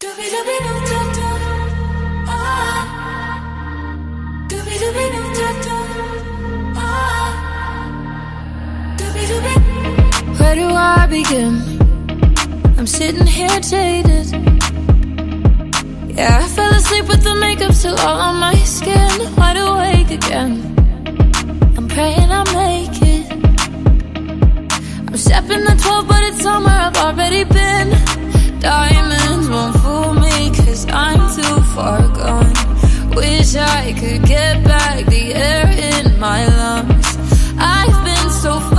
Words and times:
Where 0.00 0.14
do 10.54 10.68
I 10.68 11.06
begin? 11.10 11.58
I'm 12.78 12.86
sitting 12.86 13.26
here 13.26 13.48
jaded. 13.58 14.26
Yeah, 16.16 16.42
I 16.42 16.46
fell 16.46 16.72
asleep 16.74 17.08
with 17.08 17.24
the 17.24 17.34
makeup 17.34 17.72
still 17.72 17.98
all 17.98 18.20
on 18.20 18.36
my 18.36 18.54
skin. 18.58 19.34
Wide 19.34 19.56
awake 19.56 20.12
again. 20.12 20.62
I'm 21.76 21.88
praying 21.88 22.30
I 22.30 22.44
make 22.54 23.02
it. 23.02 23.32
I'm 25.08 25.16
stepping 25.16 25.64
the 25.64 25.76
12, 25.82 26.06
but 26.06 26.22
it's 26.22 26.40
somewhere 26.40 26.72
I've 26.72 26.96
already 26.98 27.42
been. 27.42 27.90
Diamonds 28.60 29.48
won't 29.48 29.77
I'm 30.90 31.20
too 31.36 31.60
far 31.74 32.00
gone. 32.08 32.52
Wish 33.14 33.56
I 33.56 33.92
could 33.98 34.22
get 34.26 34.64
back 34.64 35.04
the 35.06 35.34
air 35.34 35.66
in 35.66 36.18
my 36.18 36.46
lungs. 36.46 37.16
I've 37.58 38.04
been 38.04 38.30
so 38.30 38.60
fucked 38.60 38.77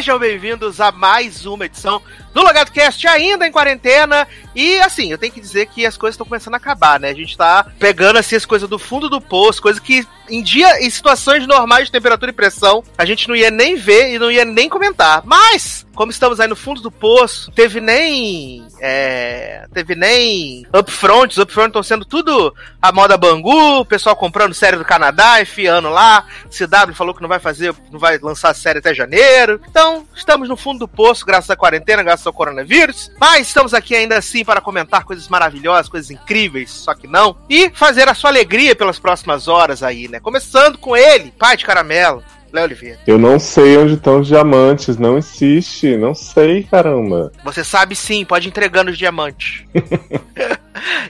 Sejam 0.00 0.18
bem-vindos 0.18 0.80
a 0.80 0.90
mais 0.90 1.44
uma 1.44 1.66
edição 1.66 2.00
do 2.32 2.40
Logado 2.40 2.72
Cast, 2.72 3.06
ainda 3.06 3.46
em 3.46 3.52
quarentena. 3.52 4.26
E 4.54 4.80
assim, 4.80 5.12
eu 5.12 5.18
tenho 5.18 5.30
que 5.30 5.42
dizer 5.42 5.66
que 5.66 5.84
as 5.84 5.94
coisas 5.94 6.14
estão 6.14 6.26
começando 6.26 6.54
a 6.54 6.56
acabar, 6.56 6.98
né? 6.98 7.10
A 7.10 7.14
gente 7.14 7.36
tá 7.36 7.66
pegando 7.78 8.18
assim 8.18 8.34
as 8.34 8.46
coisas 8.46 8.66
do 8.66 8.78
fundo 8.78 9.10
do 9.10 9.20
poço, 9.20 9.60
coisas 9.60 9.78
que 9.78 10.08
em 10.30 10.42
dia, 10.42 10.84
em 10.84 10.88
situações 10.88 11.46
normais 11.46 11.86
de 11.86 11.92
temperatura 11.92 12.30
e 12.30 12.34
pressão, 12.34 12.82
a 12.96 13.04
gente 13.04 13.28
não 13.28 13.36
ia 13.36 13.50
nem 13.50 13.76
ver 13.76 14.14
e 14.14 14.18
não 14.18 14.30
ia 14.30 14.44
nem 14.44 14.68
comentar. 14.68 15.22
Mas, 15.24 15.86
como 15.94 16.10
estamos 16.10 16.40
aí 16.40 16.48
no 16.48 16.56
fundo 16.56 16.80
do 16.80 16.90
poço, 16.90 17.50
teve 17.50 17.80
nem. 17.80 18.66
É, 18.80 19.66
teve 19.74 19.94
nem 19.94 20.66
upfronts, 20.74 21.36
upfronts 21.36 21.68
estão 21.68 21.82
sendo 21.82 22.04
tudo 22.04 22.54
a 22.80 22.90
moda 22.92 23.18
Bangu, 23.18 23.80
o 23.80 23.84
pessoal 23.84 24.16
comprando 24.16 24.54
série 24.54 24.76
do 24.76 24.84
Canadá, 24.84 25.42
enfiando 25.42 25.90
lá. 25.90 26.24
CW 26.48 26.94
falou 26.94 27.14
que 27.14 27.20
não 27.20 27.28
vai 27.28 27.38
fazer, 27.38 27.74
não 27.90 27.98
vai 27.98 28.18
lançar 28.18 28.54
série 28.54 28.78
até 28.78 28.94
janeiro. 28.94 29.60
Então, 29.68 30.06
estamos 30.14 30.48
no 30.48 30.56
fundo 30.56 30.78
do 30.78 30.88
poço, 30.88 31.26
graças 31.26 31.50
à 31.50 31.56
quarentena, 31.56 32.02
graças 32.02 32.26
ao 32.26 32.32
coronavírus. 32.32 33.10
Mas 33.20 33.48
estamos 33.48 33.74
aqui 33.74 33.94
ainda 33.94 34.16
assim 34.16 34.44
para 34.44 34.60
comentar 34.60 35.04
coisas 35.04 35.28
maravilhosas, 35.28 35.88
coisas 35.88 36.10
incríveis, 36.10 36.70
só 36.70 36.94
que 36.94 37.06
não. 37.06 37.36
E 37.48 37.70
fazer 37.74 38.08
a 38.08 38.14
sua 38.14 38.30
alegria 38.30 38.76
pelas 38.76 38.98
próximas 38.98 39.48
horas 39.48 39.82
aí, 39.82 40.08
né? 40.08 40.19
Começando 40.22 40.76
com 40.76 40.96
ele, 40.96 41.32
pai 41.38 41.56
de 41.56 41.64
caramelo, 41.64 42.22
Léo 42.52 42.64
Oliveira. 42.64 42.98
Eu 43.06 43.18
não 43.18 43.38
sei 43.38 43.76
onde 43.76 43.94
estão 43.94 44.20
os 44.20 44.26
diamantes, 44.26 44.96
não 44.96 45.18
insiste, 45.18 45.96
não 45.96 46.14
sei, 46.14 46.64
caramba. 46.64 47.32
Você 47.44 47.62
sabe 47.62 47.94
sim, 47.94 48.24
pode 48.24 48.48
ir 48.48 48.50
entregando 48.50 48.90
os 48.90 48.98
diamantes. 48.98 49.64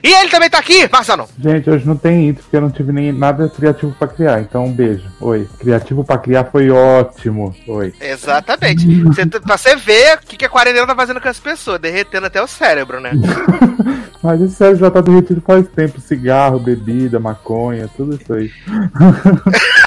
e 0.03 0.13
ele 0.13 0.29
também 0.29 0.49
tá 0.49 0.59
aqui, 0.59 0.87
Marcelo. 0.91 1.27
Gente, 1.39 1.69
hoje 1.69 1.85
não 1.85 1.95
tem 1.95 2.29
intro, 2.29 2.43
porque 2.43 2.57
eu 2.57 2.61
não 2.61 2.71
tive 2.71 2.91
nem 2.91 3.11
nada 3.11 3.49
criativo 3.49 3.95
pra 3.97 4.07
criar. 4.07 4.41
Então, 4.41 4.65
um 4.65 4.71
beijo. 4.71 5.03
Oi. 5.19 5.47
Criativo 5.59 6.03
pra 6.03 6.17
criar 6.17 6.45
foi 6.45 6.69
ótimo. 6.69 7.55
Oi. 7.67 7.93
Exatamente. 7.99 8.85
Você, 9.03 9.25
pra 9.25 9.57
você 9.57 9.75
ver 9.75 10.17
o 10.17 10.19
que, 10.19 10.37
que 10.37 10.45
a 10.45 10.49
quarentena 10.49 10.87
tá 10.87 10.95
fazendo 10.95 11.21
com 11.21 11.29
as 11.29 11.39
pessoas, 11.39 11.79
derretendo 11.79 12.27
até 12.27 12.41
o 12.41 12.47
cérebro, 12.47 12.99
né? 12.99 13.11
Mas 14.21 14.39
esse 14.39 14.55
sério 14.55 14.77
já 14.77 14.91
tá 14.91 15.01
derretido 15.01 15.41
faz 15.41 15.67
tempo. 15.69 15.99
Cigarro, 15.99 16.59
bebida, 16.59 17.19
maconha, 17.19 17.89
tudo 17.97 18.15
isso 18.15 18.33
aí. 18.33 18.51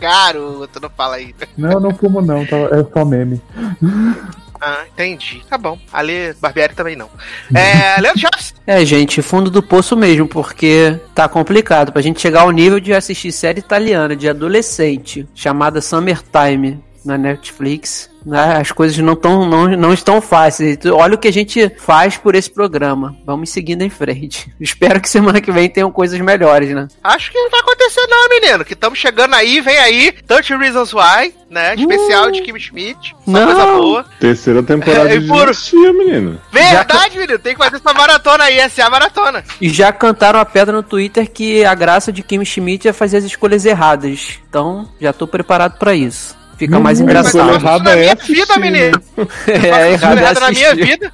Garoto, 0.00 0.80
não 0.80 0.90
fala 0.90 1.16
aí. 1.16 1.34
Não, 1.56 1.72
eu 1.72 1.80
não 1.80 1.94
fumo 1.94 2.20
não, 2.22 2.44
tá- 2.46 2.56
é 2.56 2.84
só 2.92 3.04
meme. 3.04 3.40
Ah, 4.62 4.84
entendi. 4.92 5.42
Tá 5.48 5.56
bom. 5.56 5.78
Ali, 5.90 6.34
Barbieri 6.38 6.74
também 6.74 6.94
não. 6.94 7.08
É, 7.54 7.96
Leandro 7.98 8.20
Chaves. 8.20 8.54
É, 8.66 8.84
gente, 8.84 9.22
fundo 9.22 9.50
do 9.50 9.62
poço 9.62 9.96
mesmo, 9.96 10.28
porque 10.28 11.00
tá 11.14 11.26
complicado 11.26 11.90
pra 11.90 12.02
gente 12.02 12.20
chegar 12.20 12.42
ao 12.42 12.50
nível 12.50 12.78
de 12.78 12.92
assistir 12.92 13.32
série 13.32 13.60
italiana 13.60 14.14
de 14.14 14.28
adolescente 14.28 15.26
chamada 15.34 15.80
Summertime 15.80 16.78
na 17.02 17.16
Netflix. 17.16 18.09
Né? 18.24 18.56
As 18.60 18.72
coisas 18.72 18.96
não, 18.98 19.16
tão, 19.16 19.48
não, 19.48 19.68
não 19.76 19.92
estão 19.92 20.20
fáceis. 20.20 20.78
Olha 20.92 21.14
o 21.14 21.18
que 21.18 21.28
a 21.28 21.32
gente 21.32 21.70
faz 21.78 22.16
por 22.16 22.34
esse 22.34 22.50
programa. 22.50 23.16
Vamos 23.24 23.50
seguindo 23.50 23.82
em 23.82 23.90
frente. 23.90 24.52
Espero 24.60 25.00
que 25.00 25.08
semana 25.08 25.40
que 25.40 25.50
vem 25.52 25.68
tenham 25.68 25.90
coisas 25.90 26.18
melhores, 26.20 26.70
né? 26.74 26.88
Acho 27.02 27.30
que 27.30 27.38
não 27.38 27.50
vai 27.50 27.60
acontecer 27.60 28.06
não, 28.08 28.28
menino. 28.28 28.64
Que 28.64 28.72
estamos 28.74 28.98
chegando 28.98 29.34
aí, 29.34 29.60
vem 29.60 29.78
aí. 29.78 30.12
30 30.12 30.56
Reasons 30.58 30.92
Why, 30.92 31.34
né? 31.50 31.74
Especial 31.74 32.30
de 32.30 32.42
Kim 32.42 32.58
Schmidt. 32.58 33.14
Só 33.24 33.30
Não. 33.30 33.46
coisa 33.46 33.66
boa. 33.66 34.04
Terceira 34.18 34.62
temporada 34.62 35.14
É, 35.14 35.18
de 35.18 35.26
por- 35.26 35.40
Dinastia, 35.40 35.92
menino. 35.92 36.40
Verdade, 36.52 37.18
menino. 37.18 37.38
Tem 37.38 37.54
que 37.54 37.58
fazer 37.62 37.76
essa 37.76 37.92
maratona 37.94 38.44
aí. 38.44 38.58
Essa 38.58 38.82
é 38.82 38.84
a 38.84 38.90
maratona. 38.90 39.44
E 39.60 39.68
já 39.68 39.92
cantaram 39.92 40.38
a 40.40 40.44
pedra 40.44 40.74
no 40.74 40.82
Twitter 40.82 41.30
que 41.30 41.64
a 41.64 41.74
graça 41.74 42.12
de 42.12 42.22
Kim 42.22 42.44
Schmidt 42.44 42.86
é 42.88 42.92
fazer 42.92 43.18
as 43.18 43.24
escolhas 43.24 43.64
erradas. 43.64 44.38
Então, 44.48 44.88
já 45.00 45.12
tô 45.12 45.26
preparado 45.26 45.78
pra 45.78 45.94
isso. 45.94 46.38
Fica 46.60 46.78
mais 46.78 47.00
Hum, 47.00 47.06
Mas 47.06 47.32
engraçado. 47.34 47.54
errada 47.56 47.84
na 47.84 47.90
é 47.92 47.96
minha 48.00 48.12
assistir, 48.12 48.34
vida, 48.34 48.56
menino. 48.60 49.02
É, 49.46 49.52
É 49.52 49.92
errado 49.92 50.18
é 50.18 50.22
errado 50.22 50.40
na 50.40 50.50
minha 50.50 50.74
vida. 50.74 51.12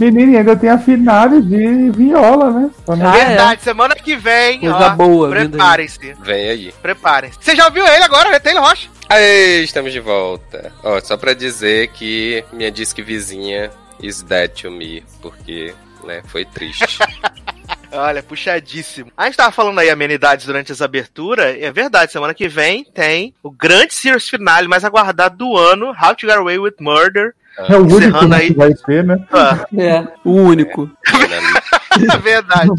Menino, 0.00 0.38
ainda 0.38 0.56
tem 0.56 0.70
a 0.70 0.78
finale 0.78 1.42
de 1.42 1.90
viola, 1.90 2.50
né? 2.50 2.70
Ah, 2.88 3.18
é? 3.18 3.24
Verdade, 3.26 3.62
semana 3.62 3.94
que 3.94 4.16
vem. 4.16 4.60
Coisa 4.60 4.76
ó, 4.76 4.90
boa. 4.96 5.28
Preparem-se. 5.28 6.14
Vem 6.22 6.48
aí. 6.48 6.74
Preparem-se. 6.80 7.36
Você 7.38 7.54
já 7.54 7.66
ouviu 7.66 7.86
ele 7.86 8.02
agora, 8.02 8.30
né? 8.30 8.38
Taylor 8.38 8.62
Rocha? 8.64 8.88
Aê, 9.10 9.62
estamos 9.62 9.92
de 9.92 10.00
volta. 10.00 10.72
Ó, 10.82 10.98
só 11.00 11.18
pra 11.18 11.34
dizer 11.34 11.88
que 11.88 12.42
minha 12.50 12.70
disque 12.70 13.02
vizinha 13.02 13.70
is 14.02 14.22
dead 14.22 14.50
to 14.52 14.70
me, 14.70 15.04
porque, 15.20 15.74
né, 16.04 16.22
foi 16.28 16.46
triste. 16.46 16.98
Olha, 17.92 18.22
puxadíssimo. 18.22 19.12
A 19.16 19.26
gente 19.26 19.36
tava 19.36 19.52
falando 19.52 19.78
aí 19.78 19.90
amenidades 19.90 20.46
durante 20.46 20.72
essa 20.72 20.84
abertura, 20.84 21.52
e 21.52 21.62
é 21.64 21.70
verdade, 21.72 22.10
semana 22.12 22.32
que 22.34 22.48
vem 22.48 22.84
tem 22.84 23.34
o 23.42 23.50
grande 23.50 23.94
series 23.94 24.28
finale 24.28 24.66
mais 24.66 24.84
aguardado 24.84 25.36
do 25.36 25.56
ano, 25.56 25.88
How 25.88 26.14
to 26.14 26.26
Get 26.26 26.36
Away 26.36 26.58
with 26.58 26.74
Murder. 26.80 27.34
É 27.58 27.76
o 27.76 27.86
único 27.86 28.34
aí. 28.34 28.46
que 28.48 28.54
vai 28.54 28.72
ter, 28.72 29.04
né? 29.04 29.18
Ah, 29.30 29.66
É, 29.76 30.08
o 30.24 30.32
único. 30.32 30.90
minha, 31.12 31.60
na- 31.98 32.14
é 32.14 32.18
verdade. 32.18 32.70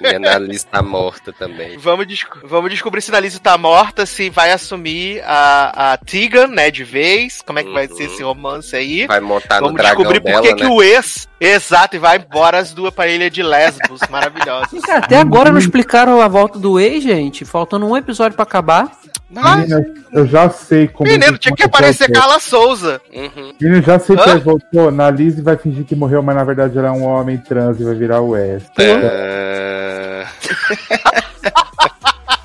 minha 0.00 0.16
analista 0.16 0.82
morta 0.82 1.32
também. 1.32 1.78
Vamos, 1.78 2.06
desco- 2.06 2.40
vamos 2.44 2.70
descobrir 2.70 3.00
se 3.02 3.14
a 3.14 3.20
Lizzie 3.20 3.40
tá 3.40 3.56
morta, 3.58 4.04
se 4.06 4.28
vai 4.30 4.50
assumir 4.52 5.22
a, 5.24 5.92
a 5.92 5.96
Tegan, 5.96 6.48
né, 6.48 6.70
de 6.70 6.84
vez. 6.84 7.40
Como 7.42 7.58
é 7.58 7.64
que 7.64 7.72
vai 7.72 7.86
Uhum. 7.86 7.96
ser 7.96 8.04
esse 8.04 8.22
romance 8.22 8.74
aí? 8.76 9.06
Vai 9.06 9.20
montar 9.20 9.56
no 9.60 9.66
Vamos 9.68 9.76
dragão 9.80 9.96
descobrir 9.98 10.20
por 10.20 10.26
dela, 10.30 10.42
que, 10.42 10.54
que 10.54 10.64
né? 10.64 10.68
o 10.70 10.82
ex. 10.82 11.28
Exato, 11.40 11.96
e 11.96 11.98
vai 11.98 12.16
embora 12.18 12.58
as 12.58 12.72
duas 12.72 12.92
pra 12.92 13.06
ilha 13.08 13.30
de 13.30 13.42
Lesbos. 13.42 14.00
Maravilhosas. 14.10 14.80
Cara, 14.82 14.98
até 15.04 15.16
agora 15.16 15.50
não 15.50 15.58
explicaram 15.58 16.20
a 16.20 16.28
volta 16.28 16.58
do 16.58 16.78
ex, 16.80 17.02
gente. 17.02 17.44
Faltando 17.44 17.86
um 17.86 17.96
episódio 17.96 18.34
pra 18.34 18.42
acabar. 18.42 18.90
Mas, 19.30 19.68
Menino, 19.68 19.94
eu 20.12 20.26
já 20.26 20.48
sei 20.48 20.88
como. 20.88 21.10
menino, 21.10 21.36
tinha 21.36 21.54
que 21.54 21.62
aparecer. 21.62 22.10
Carla 22.10 22.40
Souza. 22.40 23.00
Uhum. 23.12 23.52
Menino, 23.60 23.78
eu 23.78 23.82
já 23.82 23.98
sei 23.98 24.16
que 24.16 24.36
voltou. 24.38 24.90
Na 24.90 25.10
Lizzie 25.10 25.42
vai 25.42 25.56
fingir 25.56 25.84
que 25.84 25.94
morreu, 25.94 26.22
mas 26.22 26.34
na 26.34 26.44
verdade 26.44 26.78
ela 26.78 26.88
é 26.88 26.90
um 26.90 27.04
homem 27.04 27.36
trans 27.36 27.78
e 27.78 27.84
vai 27.84 27.94
virar 27.94 28.20
o 28.20 28.30
West. 28.30 28.70
É. 28.78 30.26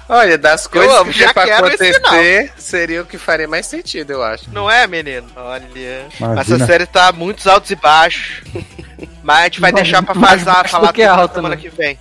Olha, 0.09 0.37
das 0.37 0.67
coisas 0.67 0.93
amo, 0.95 1.11
que 1.11 1.33
pra 1.33 1.57
acontecer, 1.57 2.51
seria 2.57 3.01
o 3.01 3.05
que 3.05 3.17
faria 3.17 3.47
mais 3.47 3.65
sentido, 3.65 4.11
eu 4.11 4.21
acho. 4.21 4.47
Não 4.51 4.69
é, 4.69 4.85
menino? 4.85 5.25
Olha. 5.35 5.65
Imagina. 6.19 6.41
Essa 6.41 6.65
série 6.65 6.85
tá 6.85 7.11
muitos 7.11 7.47
altos 7.47 7.71
e 7.71 7.75
baixos. 7.75 8.43
Mas 9.23 9.39
a 9.39 9.43
gente 9.45 9.61
vai 9.61 9.71
deixar 9.71 10.03
pra 10.03 10.13
fazer, 10.13 10.45
falar 10.69 10.91
tudo 10.91 11.03
na 11.03 11.13
alto, 11.13 11.35
semana 11.35 11.55
né? 11.55 11.61
que 11.61 11.69
vem. 11.69 11.97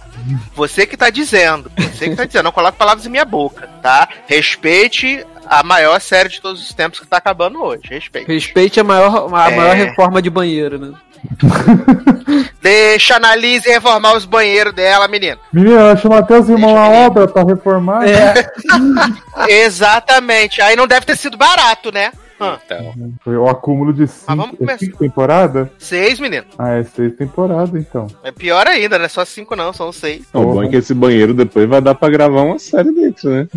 Você 0.54 0.86
que 0.86 0.96
tá 0.96 1.10
dizendo. 1.10 1.70
Você 1.76 2.08
que 2.10 2.16
tá 2.16 2.24
dizendo. 2.24 2.44
Não 2.44 2.52
coloque 2.52 2.78
palavras 2.78 3.06
em 3.06 3.10
minha 3.10 3.24
boca, 3.24 3.68
tá? 3.82 4.08
Respeite 4.26 5.24
a 5.46 5.62
maior 5.62 6.00
série 6.00 6.28
de 6.28 6.40
todos 6.40 6.62
os 6.62 6.72
tempos 6.72 7.00
que 7.00 7.06
tá 7.06 7.16
acabando 7.18 7.62
hoje. 7.62 7.82
Respeite. 7.88 8.26
Respeite 8.32 8.80
a 8.80 8.84
maior, 8.84 9.32
a 9.34 9.50
É. 9.50 9.56
maior 9.56 9.74
reforma 9.76 10.20
de 10.22 10.30
banheiro, 10.30 10.78
né? 10.78 10.92
Deixa 12.60 13.14
a 13.14 13.16
Analise 13.16 13.68
reformar 13.68 14.14
os 14.16 14.24
banheiros 14.24 14.72
dela, 14.74 15.06
menino. 15.08 15.38
Menino, 15.52 15.76
ela 15.78 15.96
chamou 15.96 16.18
até 16.18 16.38
os 16.38 16.48
irmãos 16.48 16.72
eu 16.76 17.06
obra 17.06 17.28
pra 17.28 17.44
reformar. 17.44 18.08
É. 18.08 18.34
Exatamente. 19.48 20.60
Aí 20.60 20.76
não 20.76 20.86
deve 20.86 21.06
ter 21.06 21.16
sido 21.16 21.36
barato, 21.36 21.92
né? 21.92 22.12
Ah. 22.44 22.60
Então, 22.64 23.12
Foi 23.22 23.36
o 23.36 23.48
acúmulo 23.48 23.92
de 23.92 24.06
cinco, 24.06 24.36
vamos 24.36 24.54
é 24.54 24.56
começar. 24.56 24.78
cinco 24.78 24.98
temporadas? 24.98 25.68
Seis, 25.78 26.18
menino. 26.20 26.44
Ah, 26.58 26.70
é 26.74 26.82
seis 26.84 27.14
temporadas, 27.16 27.74
então. 27.74 28.06
É 28.22 28.32
pior 28.32 28.66
ainda, 28.66 28.98
não 28.98 29.04
é 29.04 29.08
só 29.08 29.24
cinco, 29.24 29.54
não, 29.56 29.72
são 29.72 29.92
seis. 29.92 30.24
O 30.32 30.40
bom 30.42 30.62
é 30.62 30.68
que 30.68 30.76
esse 30.76 30.94
banheiro 30.94 31.34
depois 31.34 31.68
vai 31.68 31.80
dar 31.80 31.94
pra 31.94 32.08
gravar 32.10 32.42
uma 32.42 32.58
série 32.58 32.92
dentro, 32.92 33.30
né? 33.30 33.48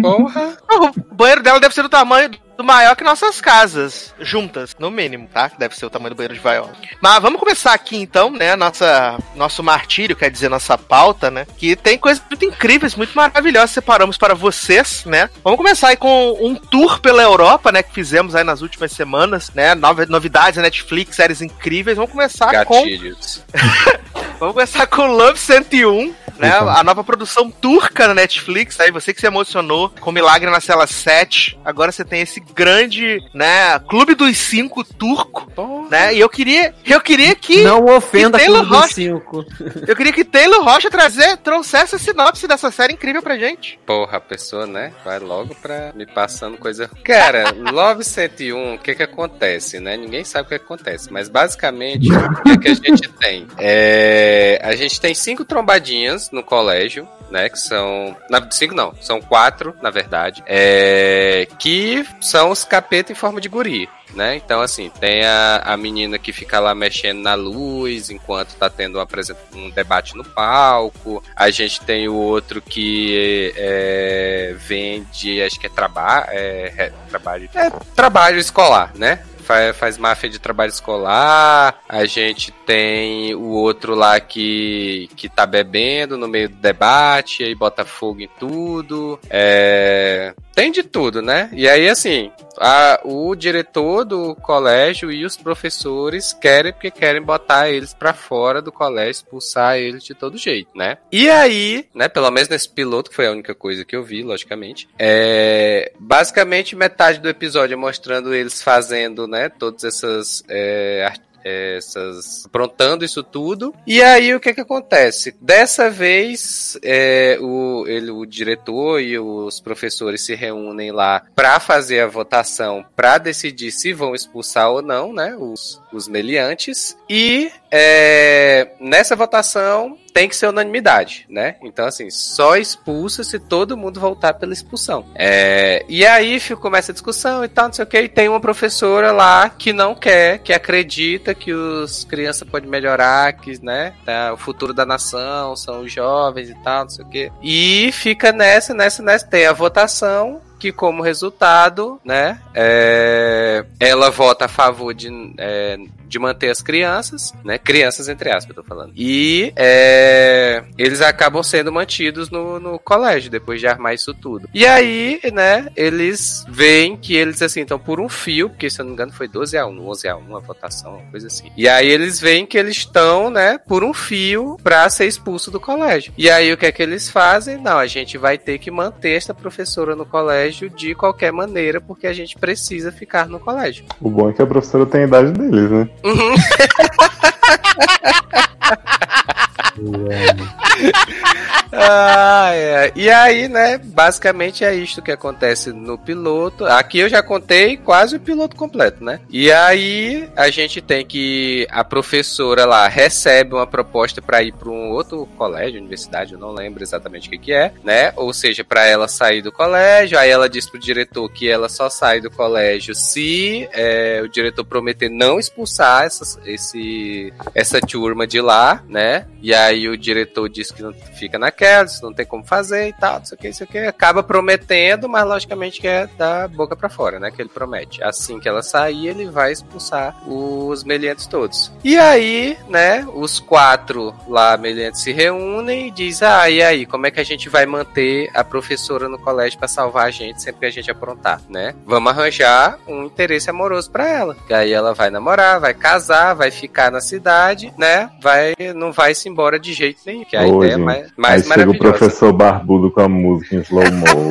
porra. 0.00 0.56
O 1.10 1.14
banheiro 1.14 1.42
dela 1.42 1.60
deve 1.60 1.74
ser 1.74 1.82
do 1.82 1.88
tamanho 1.88 2.30
do 2.30 2.38
maior 2.64 2.96
que 2.96 3.04
nossas 3.04 3.40
casas, 3.40 4.14
juntas, 4.20 4.74
no 4.78 4.90
mínimo, 4.90 5.28
tá? 5.32 5.48
Que 5.48 5.58
deve 5.58 5.76
ser 5.76 5.86
o 5.86 5.90
tamanho 5.90 6.10
do 6.10 6.16
banheiro 6.16 6.34
de 6.34 6.40
Viola. 6.40 6.72
Mas 7.00 7.22
vamos 7.22 7.40
começar 7.40 7.72
aqui 7.72 7.96
então, 7.96 8.30
né? 8.30 8.56
Nossa, 8.56 9.18
nosso 9.34 9.62
martírio, 9.62 10.16
quer 10.16 10.30
dizer, 10.30 10.48
nossa 10.48 10.76
pauta, 10.76 11.30
né? 11.30 11.46
Que 11.56 11.76
tem 11.76 11.98
coisas 11.98 12.22
muito 12.28 12.44
incríveis, 12.44 12.94
muito 12.94 13.14
maravilhosas, 13.14 13.70
separamos 13.70 14.16
para 14.16 14.34
vocês, 14.34 15.04
né? 15.04 15.30
Vamos 15.42 15.56
começar 15.56 15.88
aí 15.88 15.96
com 15.96 16.38
um 16.40 16.54
tour 16.54 17.00
pela 17.00 17.22
Europa, 17.22 17.72
né? 17.72 17.82
Que 17.82 17.92
fizemos 17.92 18.34
aí 18.34 18.44
nas 18.44 18.62
últimas 18.62 18.92
semanas, 18.92 19.50
né? 19.54 19.74
Novidades 20.08 20.56
da 20.56 20.62
Netflix, 20.62 21.16
séries 21.16 21.42
incríveis. 21.42 21.96
Vamos 21.96 22.12
começar 22.12 22.64
com 22.64 22.74
Gatilhos. 22.74 23.44
Vamos 24.38 24.54
começar 24.54 24.86
com 24.86 25.06
Love 25.06 25.38
101, 25.38 26.14
né? 26.38 26.50
A 26.50 26.82
nova 26.82 27.04
produção 27.04 27.50
turca 27.50 28.08
na 28.08 28.14
Netflix. 28.14 28.80
Aí 28.80 28.90
você 28.90 29.12
que 29.12 29.20
se 29.20 29.26
emocionou 29.26 29.90
com 30.00 30.10
Milagre 30.10 30.50
na 30.50 30.60
Cela 30.60 30.86
7. 30.86 31.58
Agora 31.62 31.92
você 31.92 32.04
tem 32.06 32.22
esse 32.22 32.40
grande, 32.54 33.22
né? 33.34 33.78
Clube 33.80 34.14
dos 34.14 34.36
Cinco 34.36 34.82
turco, 34.82 35.50
né? 35.90 36.14
E 36.14 36.20
eu 36.20 36.28
queria, 36.28 36.74
eu 36.84 37.00
queria 37.00 37.34
que. 37.34 37.62
Não 37.62 37.84
ofenda 37.84 38.38
E 38.38 38.40
Taylor 38.40 38.60
Clube 38.60 38.70
dos 38.70 38.80
Rocha. 38.80 38.94
Cinco. 38.94 39.44
Eu 39.86 39.96
queria 39.96 40.12
que 40.12 40.24
Taylor 40.24 40.62
Rocha 40.62 40.90
trazer, 40.90 41.36
trouxesse 41.38 41.96
a 41.96 41.98
sinopse 41.98 42.46
dessa 42.46 42.70
série 42.70 42.94
incrível 42.94 43.22
pra 43.22 43.36
gente. 43.36 43.78
Porra, 43.84 44.18
a 44.18 44.20
pessoa, 44.20 44.66
né? 44.66 44.92
Vai 45.04 45.18
logo 45.18 45.54
pra 45.56 45.92
me 45.94 46.06
passando 46.06 46.56
coisa. 46.56 46.88
Cara, 47.02 47.52
Love 47.72 48.04
101, 48.04 48.74
o 48.74 48.78
que 48.78 48.94
que 48.94 49.02
acontece, 49.02 49.80
né? 49.80 49.96
Ninguém 49.96 50.24
sabe 50.24 50.46
o 50.46 50.48
que 50.48 50.54
acontece, 50.54 51.12
mas 51.12 51.28
basicamente, 51.28 52.08
o 52.12 52.42
que, 52.42 52.58
que 52.58 52.68
a 52.68 52.74
gente 52.74 53.08
tem? 53.08 53.46
É, 53.58 54.60
a 54.62 54.74
gente 54.76 55.00
tem 55.00 55.14
cinco 55.14 55.44
trombadinhas 55.44 56.30
no 56.30 56.42
colégio, 56.42 57.08
né? 57.30 57.48
Que 57.48 57.58
são. 57.58 58.16
Na, 58.28 58.46
cinco 58.50 58.74
não, 58.74 58.94
são 59.00 59.20
quatro, 59.20 59.74
na 59.82 59.90
verdade. 59.90 60.42
É, 60.46 61.46
que 61.58 62.04
são 62.20 62.39
os 62.44 62.64
capeta 62.64 63.12
em 63.12 63.14
forma 63.14 63.40
de 63.40 63.48
guri. 63.48 63.88
Né? 64.14 64.36
Então, 64.36 64.60
assim, 64.60 64.90
tem 65.00 65.24
a, 65.24 65.62
a 65.64 65.76
menina 65.76 66.18
que 66.18 66.32
fica 66.32 66.58
lá 66.58 66.74
mexendo 66.74 67.20
na 67.20 67.34
luz 67.34 68.10
enquanto 68.10 68.56
tá 68.56 68.68
tendo 68.68 68.98
um, 68.98 69.58
um 69.58 69.70
debate 69.70 70.16
no 70.16 70.24
palco. 70.24 71.22
A 71.36 71.50
gente 71.50 71.80
tem 71.82 72.08
o 72.08 72.14
outro 72.14 72.60
que 72.60 73.52
é, 73.56 74.54
vende, 74.58 75.40
acho 75.42 75.60
que 75.60 75.66
é, 75.66 75.70
traba 75.70 76.26
é, 76.28 76.72
é, 76.76 76.92
trabalho, 77.08 77.48
é 77.54 77.70
trabalho 77.94 78.38
escolar, 78.38 78.92
né? 78.96 79.22
Faz, 79.50 79.76
faz 79.76 79.98
máfia 79.98 80.28
de 80.28 80.38
trabalho 80.38 80.70
escolar. 80.70 81.80
A 81.88 82.04
gente 82.04 82.52
tem 82.66 83.34
o 83.34 83.48
outro 83.48 83.94
lá 83.94 84.20
que, 84.20 85.08
que 85.16 85.28
tá 85.28 85.46
bebendo 85.46 86.16
no 86.16 86.28
meio 86.28 86.48
do 86.48 86.56
debate, 86.56 87.42
aí 87.42 87.54
bota 87.54 87.84
fogo 87.84 88.20
em 88.20 88.30
tudo. 88.38 89.18
É, 89.28 90.34
tem 90.54 90.70
de 90.70 90.82
tudo, 90.82 91.22
né? 91.22 91.48
E 91.52 91.68
aí, 91.68 91.88
assim, 91.88 92.30
a- 92.58 93.00
o 93.04 93.34
diretor 93.34 94.04
do 94.04 94.34
colégio 94.36 95.10
e 95.10 95.24
os 95.24 95.36
professores 95.36 96.32
querem 96.32 96.72
porque 96.72 96.90
querem 96.90 97.22
botar 97.22 97.70
eles 97.70 97.94
pra 97.94 98.12
fora 98.12 98.60
do 98.60 98.70
colégio, 98.72 99.10
expulsar 99.12 99.78
eles 99.78 100.04
de 100.04 100.14
todo 100.14 100.36
jeito, 100.36 100.70
né? 100.76 100.98
E 101.10 101.28
aí, 101.30 101.86
né, 101.94 102.08
pelo 102.08 102.30
menos 102.30 102.48
nesse 102.48 102.68
piloto, 102.68 103.10
que 103.10 103.16
foi 103.16 103.26
a 103.26 103.32
única 103.32 103.54
coisa 103.54 103.84
que 103.84 103.94
eu 103.96 104.02
vi, 104.02 104.22
logicamente, 104.22 104.88
é, 104.98 105.92
basicamente 105.98 106.76
metade 106.76 107.20
do 107.20 107.28
episódio 107.28 107.74
é 107.74 107.76
mostrando 107.76 108.34
eles 108.34 108.62
fazendo, 108.62 109.26
né, 109.26 109.48
todas 109.48 109.84
essas 109.84 110.42
é, 110.48 111.10
essas 111.44 112.44
aprontando 112.46 113.04
isso 113.04 113.22
tudo. 113.22 113.74
E 113.86 114.02
aí 114.02 114.34
o 114.34 114.40
que 114.40 114.54
que 114.54 114.60
acontece? 114.60 115.36
Dessa 115.40 115.90
vez 115.90 116.78
é, 116.82 117.38
o, 117.40 117.84
ele, 117.86 118.10
o 118.10 118.24
diretor 118.24 119.00
e 119.00 119.18
os 119.18 119.60
professores 119.60 120.22
se 120.22 120.34
reúnem 120.34 120.92
lá 120.92 121.22
para 121.34 121.58
fazer 121.60 122.00
a 122.00 122.06
votação 122.06 122.84
para 122.94 123.18
decidir 123.18 123.70
se 123.70 123.92
vão 123.92 124.14
expulsar 124.14 124.70
ou 124.70 124.82
não, 124.82 125.12
né? 125.12 125.36
Os, 125.38 125.80
os 125.92 126.08
meliantes. 126.08 126.96
E 127.08 127.50
é, 127.70 128.72
nessa 128.80 129.16
votação 129.16 129.98
tem 130.12 130.28
que 130.28 130.36
ser 130.36 130.48
unanimidade, 130.48 131.26
né? 131.28 131.56
Então, 131.62 131.86
assim, 131.86 132.10
só 132.10 132.56
expulsa 132.56 133.24
se 133.24 133.38
todo 133.38 133.76
mundo 133.76 134.00
voltar 134.00 134.34
pela 134.34 134.52
expulsão. 134.52 135.06
É, 135.14 135.84
e 135.88 136.04
aí 136.04 136.40
começa 136.56 136.92
a 136.92 136.94
discussão 136.94 137.44
e 137.44 137.48
tal, 137.48 137.66
não 137.66 137.72
sei 137.72 137.84
o 137.84 137.88
que. 137.88 138.00
E 138.00 138.08
tem 138.08 138.28
uma 138.28 138.40
professora 138.40 139.12
lá 139.12 139.48
que 139.48 139.72
não 139.72 139.94
quer, 139.94 140.38
que 140.38 140.52
acredita 140.52 141.34
que 141.34 141.52
os 141.52 142.04
crianças 142.04 142.48
podem 142.48 142.68
melhorar, 142.68 143.32
que, 143.34 143.62
né? 143.64 143.94
Tá, 144.04 144.32
o 144.32 144.36
futuro 144.36 144.74
da 144.74 144.84
nação 144.84 145.54
são 145.56 145.82
os 145.82 145.92
jovens 145.92 146.50
e 146.50 146.54
tal, 146.62 146.84
não 146.84 146.90
sei 146.90 147.04
o 147.04 147.08
que. 147.08 147.32
E 147.42 147.90
fica 147.92 148.32
nessa, 148.32 148.74
nessa, 148.74 149.02
nessa. 149.02 149.26
Tem 149.26 149.46
a 149.46 149.52
votação. 149.52 150.40
Que 150.60 150.70
como 150.70 151.02
resultado, 151.02 151.98
né, 152.04 152.38
é, 152.54 153.64
ela 153.80 154.10
vota 154.10 154.44
a 154.44 154.48
favor 154.48 154.92
de, 154.92 155.08
é, 155.38 155.78
de 156.10 156.18
manter 156.18 156.50
as 156.50 156.60
crianças, 156.60 157.32
né, 157.44 157.56
crianças 157.56 158.08
entre 158.08 158.30
aspas, 158.30 158.56
eu 158.56 158.62
tô 158.62 158.68
falando. 158.68 158.92
E 158.96 159.52
é, 159.56 160.62
eles 160.76 161.00
acabam 161.00 161.42
sendo 161.42 161.72
mantidos 161.72 162.30
no, 162.30 162.58
no 162.58 162.78
colégio 162.78 163.30
depois 163.30 163.60
de 163.60 163.68
armar 163.68 163.94
isso 163.94 164.12
tudo. 164.12 164.48
E 164.52 164.66
aí, 164.66 165.20
né, 165.32 165.68
eles 165.76 166.44
veem 166.48 166.96
que 166.96 167.14
eles 167.14 167.40
assim 167.40 167.62
estão 167.62 167.78
por 167.78 168.00
um 168.00 168.08
fio, 168.08 168.50
porque 168.50 168.68
se 168.68 168.80
eu 168.80 168.84
não 168.84 168.90
me 168.90 168.94
engano 168.94 169.12
foi 169.12 169.28
12 169.28 169.56
a 169.56 169.66
1, 169.66 169.88
11 169.88 170.08
a 170.08 170.16
1 170.16 170.36
a 170.36 170.40
votação, 170.40 170.96
uma 170.96 171.10
coisa 171.10 171.28
assim. 171.28 171.50
E 171.56 171.68
aí 171.68 171.88
eles 171.88 172.20
veem 172.20 172.44
que 172.44 172.58
eles 172.58 172.76
estão, 172.76 173.30
né, 173.30 173.58
por 173.58 173.84
um 173.84 173.94
fio 173.94 174.56
pra 174.62 174.90
ser 174.90 175.06
expulso 175.06 175.50
do 175.50 175.60
colégio. 175.60 176.12
E 176.18 176.28
aí 176.28 176.52
o 176.52 176.56
que 176.56 176.66
é 176.66 176.72
que 176.72 176.82
eles 176.82 177.08
fazem? 177.08 177.56
Não, 177.56 177.78
a 177.78 177.86
gente 177.86 178.18
vai 178.18 178.36
ter 178.36 178.58
que 178.58 178.70
manter 178.70 179.12
esta 179.12 179.32
professora 179.32 179.94
no 179.94 180.04
colégio 180.04 180.68
de 180.68 180.94
qualquer 180.94 181.32
maneira, 181.32 181.80
porque 181.80 182.06
a 182.06 182.12
gente 182.12 182.36
precisa 182.36 182.90
ficar 182.90 183.28
no 183.28 183.38
colégio. 183.38 183.84
O 184.00 184.10
bom 184.10 184.28
é 184.28 184.32
que 184.32 184.42
a 184.42 184.46
professora 184.46 184.84
tem 184.86 185.02
a 185.02 185.06
idade 185.06 185.32
deles, 185.32 185.70
né? 185.70 185.88
Uhum. 186.02 186.36
Ah, 191.72 192.50
é. 192.52 192.92
E 192.94 193.08
aí, 193.08 193.48
né, 193.48 193.78
basicamente 193.78 194.64
é 194.64 194.74
isto 194.74 195.02
que 195.02 195.12
acontece 195.12 195.72
no 195.72 195.96
piloto. 195.96 196.64
Aqui 196.64 196.98
eu 196.98 197.08
já 197.08 197.22
contei 197.22 197.76
quase 197.76 198.16
o 198.16 198.20
piloto 198.20 198.56
completo, 198.56 199.04
né? 199.04 199.20
E 199.30 199.50
aí 199.52 200.28
a 200.36 200.50
gente 200.50 200.80
tem 200.80 201.04
que 201.04 201.66
a 201.70 201.84
professora 201.84 202.64
lá 202.64 202.88
recebe 202.88 203.54
uma 203.54 203.66
proposta 203.66 204.20
para 204.20 204.42
ir 204.42 204.52
para 204.52 204.68
um 204.68 204.90
outro 204.90 205.26
colégio, 205.36 205.80
universidade, 205.80 206.32
eu 206.32 206.38
não 206.38 206.52
lembro 206.52 206.82
exatamente 206.82 207.28
o 207.28 207.30
que, 207.30 207.38
que 207.38 207.52
é, 207.52 207.72
né? 207.84 208.12
Ou 208.16 208.32
seja, 208.32 208.64
para 208.64 208.84
ela 208.86 209.08
sair 209.08 209.42
do 209.42 209.52
colégio, 209.52 210.18
aí 210.18 210.30
ela 210.30 210.48
diz 210.48 210.68
pro 210.68 210.78
diretor 210.78 211.28
que 211.30 211.48
ela 211.48 211.68
só 211.68 211.88
sai 211.88 212.20
do 212.20 212.30
colégio 212.30 212.94
se 212.94 213.68
é, 213.72 214.20
o 214.24 214.28
diretor 214.28 214.64
prometer 214.64 215.08
não 215.08 215.38
expulsar 215.38 216.04
essas, 216.04 216.38
esse, 216.44 217.32
essa 217.54 217.80
turma 217.80 218.26
de 218.26 218.40
lá, 218.40 218.82
né? 218.88 219.26
E 219.42 219.54
aí 219.54 219.88
o 219.88 219.96
diretor 219.96 220.48
diz 220.48 220.70
que 220.70 220.82
não 220.82 220.92
fica 220.92 221.38
naquela, 221.38 221.59
não 222.02 222.12
tem 222.12 222.26
como 222.26 222.44
fazer 222.44 222.88
e 222.88 222.92
tal, 222.92 223.18
não 223.18 223.24
sei 223.24 223.36
o 223.36 223.40
que, 223.40 223.46
não 223.48 223.54
sei 223.54 223.66
o 223.66 223.70
que. 223.70 223.78
Acaba 223.78 224.22
prometendo, 224.22 225.08
mas 225.08 225.24
logicamente 225.24 225.80
que 225.80 225.88
é 225.88 226.06
da 226.18 226.48
boca 226.48 226.76
pra 226.76 226.88
fora, 226.88 227.18
né? 227.18 227.30
Que 227.30 227.42
ele 227.42 227.48
promete. 227.48 228.02
Assim 228.02 228.38
que 228.38 228.48
ela 228.48 228.62
sair, 228.62 229.08
ele 229.08 229.28
vai 229.28 229.52
expulsar 229.52 230.16
os 230.28 230.84
meliantes 230.84 231.26
todos. 231.26 231.72
E 231.82 231.96
aí, 231.96 232.56
né, 232.68 233.06
os 233.14 233.40
quatro 233.40 234.14
lá 234.28 234.56
meliantes 234.56 235.00
se 235.00 235.12
reúnem 235.12 235.88
e 235.88 235.90
diz: 235.90 236.22
Ah, 236.22 236.48
e 236.48 236.62
aí, 236.62 236.86
como 236.86 237.06
é 237.06 237.10
que 237.10 237.20
a 237.20 237.24
gente 237.24 237.48
vai 237.48 237.66
manter 237.66 238.30
a 238.34 238.44
professora 238.44 239.08
no 239.08 239.18
colégio 239.18 239.58
pra 239.58 239.68
salvar 239.68 240.06
a 240.06 240.10
gente 240.10 240.42
sempre 240.42 240.60
que 240.60 240.66
a 240.66 240.70
gente 240.70 240.90
aprontar, 240.90 241.40
né? 241.48 241.74
Vamos 241.84 242.10
arranjar 242.10 242.78
um 242.86 243.04
interesse 243.04 243.50
amoroso 243.50 243.90
pra 243.90 244.08
ela. 244.08 244.36
Que 244.46 244.54
aí 244.54 244.72
ela 244.72 244.94
vai 244.94 245.10
namorar, 245.10 245.60
vai 245.60 245.74
casar, 245.74 246.34
vai 246.34 246.50
ficar 246.50 246.90
na 246.90 247.00
cidade, 247.00 247.72
né? 247.76 248.10
Vai, 248.20 248.54
não 248.74 248.92
vai 248.92 249.14
se 249.14 249.28
embora 249.28 249.58
de 249.58 249.72
jeito 249.72 250.00
nenhum. 250.06 250.24
Que 250.24 250.36
é 250.36 250.40
a 250.40 250.46
Ô, 250.46 250.62
ideia 250.62 250.76
gente, 250.76 250.84
mais, 250.84 251.12
mais 251.16 251.46
chega 251.54 251.70
o 251.70 251.78
professor 251.78 252.32
barbudo 252.32 252.90
com 252.90 253.00
a 253.00 253.08
música 253.08 253.56
em 253.56 253.60
slow 253.60 253.90
motion. 253.92 254.28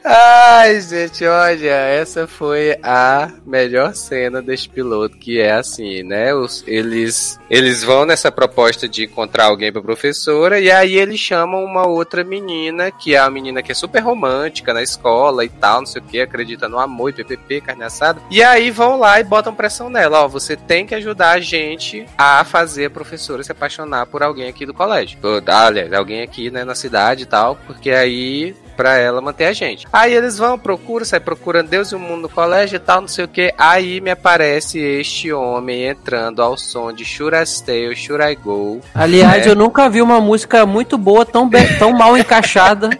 Ai, 0.04 0.80
gente, 0.80 1.25
olha, 1.25 1.70
essa 1.70 2.26
foi 2.26 2.78
a 2.82 3.30
melhor 3.46 3.94
cena 3.94 4.42
deste 4.42 4.68
piloto, 4.68 5.16
que 5.16 5.40
é 5.40 5.52
assim, 5.52 6.02
né? 6.02 6.34
Os, 6.34 6.62
eles, 6.66 7.38
eles 7.49 7.82
vão 7.82 8.04
nessa 8.04 8.30
proposta 8.30 8.88
de 8.88 9.04
encontrar 9.04 9.46
alguém 9.46 9.73
pra 9.73 9.82
professora, 9.82 10.61
e 10.61 10.70
aí 10.70 10.96
eles 10.96 11.18
chamam 11.18 11.64
uma 11.64 11.87
outra 11.87 12.23
menina, 12.23 12.90
que 12.90 13.14
é 13.14 13.18
a 13.18 13.30
menina 13.30 13.62
que 13.62 13.73
é 13.73 13.75
super 13.75 14.00
romântica 14.00 14.73
na 14.73 14.82
escola 14.82 15.44
e 15.44 15.49
tal, 15.49 15.80
não 15.80 15.87
sei 15.87 16.02
o 16.02 16.04
que, 16.04 16.20
acredita 16.20 16.68
no 16.68 16.78
amor 16.78 17.11
e 17.11 17.12
PPP, 17.14 17.62
carne 17.62 17.84
assada. 17.84 18.20
E 18.30 18.42
aí 18.42 18.70
vão 18.70 18.99
lá 18.99 19.20
e 19.20 19.25
botam 19.25 19.54
pressão 19.54 19.88
nela, 19.88 20.25
ó, 20.25 20.28
você 20.28 20.56
tem 20.56 20.87
que 20.87 20.94
ajudar 20.94 21.32
a 21.32 21.40
gente 21.40 22.06
a 22.16 22.44
fazer 22.44 22.87
a 22.87 22.90
professora 22.90 23.42
se 23.42 23.52
apaixonar 23.52 24.06
por 24.06 24.23
alguém 24.23 24.49
aqui 24.49 24.66
do 24.66 24.75
colégio. 24.75 24.93
Ou, 25.22 25.42
Aliás, 25.46 25.92
alguém 25.92 26.22
aqui, 26.22 26.50
né, 26.50 26.64
na 26.64 26.74
cidade 26.74 27.22
e 27.22 27.26
tal, 27.26 27.56
porque 27.66 27.90
aí 27.90 28.54
pra 28.76 28.96
ela 28.98 29.20
manter 29.20 29.44
a 29.46 29.52
gente. 29.52 29.86
Aí 29.92 30.12
eles 30.12 30.36
vão, 30.36 30.58
procuram, 30.58 31.04
sai 31.06 31.20
procurando 31.20 31.68
Deus 31.68 31.92
e 31.92 31.94
o 31.94 31.98
mundo 31.98 32.22
no 32.22 32.28
colégio 32.28 32.74
e 32.76 32.80
tal, 32.80 33.02
não 33.02 33.08
sei 33.08 33.24
o 33.24 33.28
que. 33.28 33.54
Aí 33.56 34.00
me 34.00 34.10
aparece 34.10 34.78
este 34.80 35.32
homem 35.32 35.84
entrando 35.86 36.42
ao 36.42 36.56
som 36.58 36.92
de 36.92 37.04
Should 37.04 37.36
I 37.36 37.46
Stay 37.46 37.88
ou 37.88 37.94
Should 37.94 38.24
I 38.24 38.34
Go. 38.34 38.80
Aliás, 38.92 39.46
É. 39.46 39.50
eu 39.50 39.54
nunca 39.54 39.88
vi 39.88 40.02
uma 40.02 40.20
música 40.20 40.66
muito 40.66 40.98
boa, 40.98 41.24
tão, 41.24 41.48
tão 41.78 41.92
mal 41.92 42.16
encaixada 42.18 42.90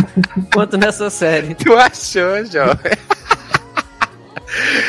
quanto 0.52 0.76
nessa 0.76 1.08
série. 1.08 1.54
Tu 1.54 1.72
achou, 1.74 2.44
jovem? 2.44 2.92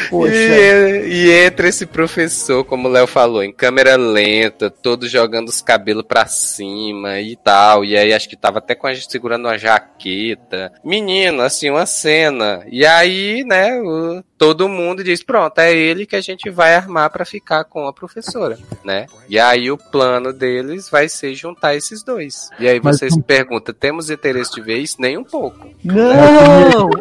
Poxa. 0.10 0.34
E, 0.34 1.08
e 1.08 1.32
entra 1.46 1.68
esse 1.68 1.86
professor, 1.86 2.64
como 2.64 2.88
o 2.88 2.92
Léo 2.92 3.08
falou, 3.08 3.44
em 3.44 3.52
câmera 3.54 3.96
lenta, 3.96 4.70
todo 4.70 5.08
jogando 5.08 5.50
os 5.50 5.62
cabelos 5.62 6.04
pra 6.08 6.26
cima 6.26 7.20
e 7.20 7.36
tal. 7.36 7.84
E 7.86 7.98
aí 7.98 8.14
acho 8.14 8.28
que 8.30 8.36
tava 8.36 8.60
até 8.60 8.76
com 8.76 8.88
a 8.88 8.94
gente 8.94 9.12
segurando 9.12 9.46
uma 9.48 9.58
jaqueta. 9.58 10.72
Menino, 10.84 11.42
assim, 11.42 11.70
uma 11.70 11.86
cena. 11.86 12.66
E 12.70 12.86
aí, 12.86 13.44
né, 13.46 13.80
o- 13.82 14.24
todo 14.38 14.68
mundo 14.70 15.04
diz: 15.04 15.24
pronto, 15.24 15.60
é 15.60 15.74
ele 15.74 16.06
que 16.06 16.16
a 16.16 16.22
gente 16.22 16.50
vai 16.50 16.76
armar 16.76 17.10
pra 17.10 17.26
ficar 17.26 17.64
com 17.64 17.88
a 17.88 17.94
professora, 17.94 18.58
né? 18.84 19.06
E 19.30 19.40
aí 19.40 19.72
o 19.72 19.78
plano 19.78 20.34
deles 20.34 20.90
vai 20.90 21.08
ser 21.10 21.34
juntar 21.34 21.76
esses 21.76 22.04
dois. 22.04 22.50
E 22.60 22.68
aí 22.68 22.80
Mas 22.84 22.98
vocês 23.00 23.16
não- 23.16 23.22
perguntam: 23.24 23.74
temos 23.74 24.10
interesse 24.10 24.54
de 24.54 24.62
ver 24.62 24.78
isso? 24.78 24.98
Nem 25.00 25.18
um 25.18 25.24
pouco. 25.24 25.70
Não! 25.84 26.90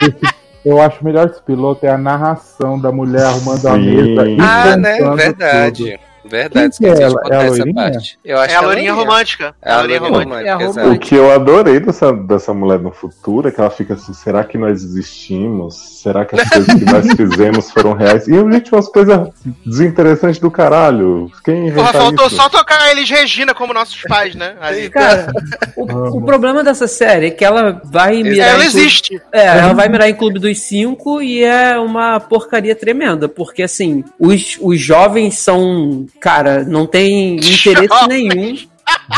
Esse- 0.00 0.45
eu 0.66 0.82
acho 0.82 1.04
melhor 1.04 1.28
esse 1.28 1.40
piloto 1.40 1.86
é 1.86 1.90
a 1.90 1.96
narração 1.96 2.78
da 2.78 2.90
mulher 2.90 3.22
arrumando 3.24 3.66
a 3.68 3.74
Sim. 3.74 3.78
mesa. 3.84 4.28
e 4.28 4.36
Ah, 4.40 4.76
né? 4.76 4.98
Verdade. 5.14 5.84
tudo. 5.92 6.05
Verdade, 6.28 6.76
Quem 6.78 6.94
que 6.94 7.00
é 7.00 7.04
ela? 7.04 7.20
É 7.30 7.36
a 7.36 7.38
essa 7.42 7.48
loirinha? 7.48 7.74
parte. 7.74 8.18
Eu 8.24 8.38
acho 8.38 8.52
É 8.52 8.56
a 8.56 8.58
que 8.60 8.64
lourinha 8.64 8.92
romântica. 8.92 9.54
É 9.62 9.72
a 9.72 9.76
lourinha 9.78 10.00
lourinha 10.00 10.24
romântica. 10.24 10.48
É 10.48 10.52
a 10.52 10.56
romântica, 10.56 10.88
O 10.88 10.98
que 10.98 11.14
eu 11.14 11.32
adorei 11.32 11.80
dessa, 11.80 12.12
dessa 12.12 12.54
mulher 12.54 12.78
no 12.80 12.92
futuro 12.92 13.48
é 13.48 13.50
que 13.50 13.60
ela 13.60 13.70
fica 13.70 13.94
assim, 13.94 14.12
será 14.14 14.44
que 14.44 14.56
nós 14.58 14.82
existimos? 14.82 16.00
Será 16.02 16.24
que 16.24 16.38
as 16.40 16.48
coisas 16.48 16.74
que 16.74 16.84
nós 16.84 17.06
fizemos 17.16 17.70
foram 17.70 17.92
reais? 17.94 18.26
E, 18.28 18.32
gente, 18.32 18.72
umas 18.72 18.88
coisas 18.88 19.28
desinteressantes 19.64 20.38
do 20.38 20.50
caralho. 20.50 21.30
Quem 21.44 21.72
Porra, 21.72 21.92
faltou 21.92 22.26
isso? 22.26 22.36
só 22.36 22.48
tocar 22.48 22.80
a 22.80 22.90
Elis 22.90 23.08
Regina 23.10 23.54
como 23.54 23.72
nossos 23.74 24.00
pais, 24.02 24.34
né? 24.34 24.54
Ali. 24.60 24.88
Cara, 24.90 25.32
o, 25.76 25.84
o 26.18 26.22
problema 26.24 26.62
dessa 26.62 26.86
série 26.86 27.26
é 27.26 27.30
que 27.30 27.44
ela 27.44 27.80
vai 27.84 28.22
mirar. 28.22 28.48
Ela 28.50 28.64
em 28.64 28.70
clube- 28.70 28.78
existe. 28.80 29.20
É, 29.32 29.46
ela 29.46 29.72
vai 29.72 29.88
mirar 29.88 30.08
em 30.08 30.14
Clube 30.14 30.38
dos 30.38 30.58
Cinco 30.60 31.20
e 31.20 31.42
é 31.44 31.78
uma 31.78 32.20
porcaria 32.20 32.74
tremenda, 32.74 33.28
porque 33.28 33.62
assim, 33.62 34.04
os, 34.18 34.56
os 34.60 34.80
jovens 34.80 35.38
são, 35.38 36.06
cara, 36.20 36.64
não 36.64 36.86
tem 36.86 37.36
interesse 37.36 37.88
Jovens. 37.88 38.08
nenhum. 38.08 38.56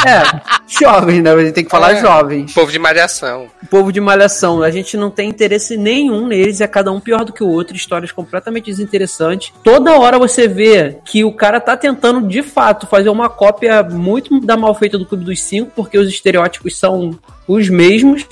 É, 0.07 0.23
jovens, 0.67 1.23
né? 1.23 1.31
A 1.31 1.39
gente 1.45 1.53
tem 1.53 1.65
que 1.65 1.71
falar 1.71 1.93
É. 1.93 2.01
jovens. 2.01 2.55
Povo 2.55 2.73
de 2.73 2.79
malhação. 2.79 3.49
povo 3.71 3.93
de 3.93 4.01
malhação. 4.01 4.63
A 4.63 4.71
gente 4.71 4.97
não 4.97 5.11
tem 5.11 5.29
interesse 5.29 5.77
nenhum 5.77 6.27
neles, 6.27 6.63
é 6.63 6.67
cada 6.67 6.91
um 6.91 6.99
pior 6.99 7.23
do 7.25 7.35
que 7.35 7.45
o 7.45 7.49
outro, 7.49 7.77
histórias 7.77 8.11
completamente 8.11 8.67
desinteressantes. 8.67 9.53
Toda 9.63 9.99
hora 9.99 10.19
você 10.19 10.49
vê 10.49 10.97
que 11.05 11.23
o 11.23 11.33
cara 11.33 11.61
tá 11.61 11.77
tentando, 11.77 12.27
de 12.27 12.43
fato, 12.43 12.87
fazer 12.87 13.11
uma 13.11 13.29
cópia 13.29 13.83
muito 13.83 14.41
da 14.41 14.57
mal 14.57 14.75
feita 14.75 14.97
do 14.97 15.05
Clube 15.05 15.25
dos 15.25 15.43
Cinco, 15.43 15.71
porque 15.77 15.99
os 15.99 16.09
estereótipos 16.09 16.75
são 16.79 17.19
os 17.47 17.69
mesmos, 17.69 18.25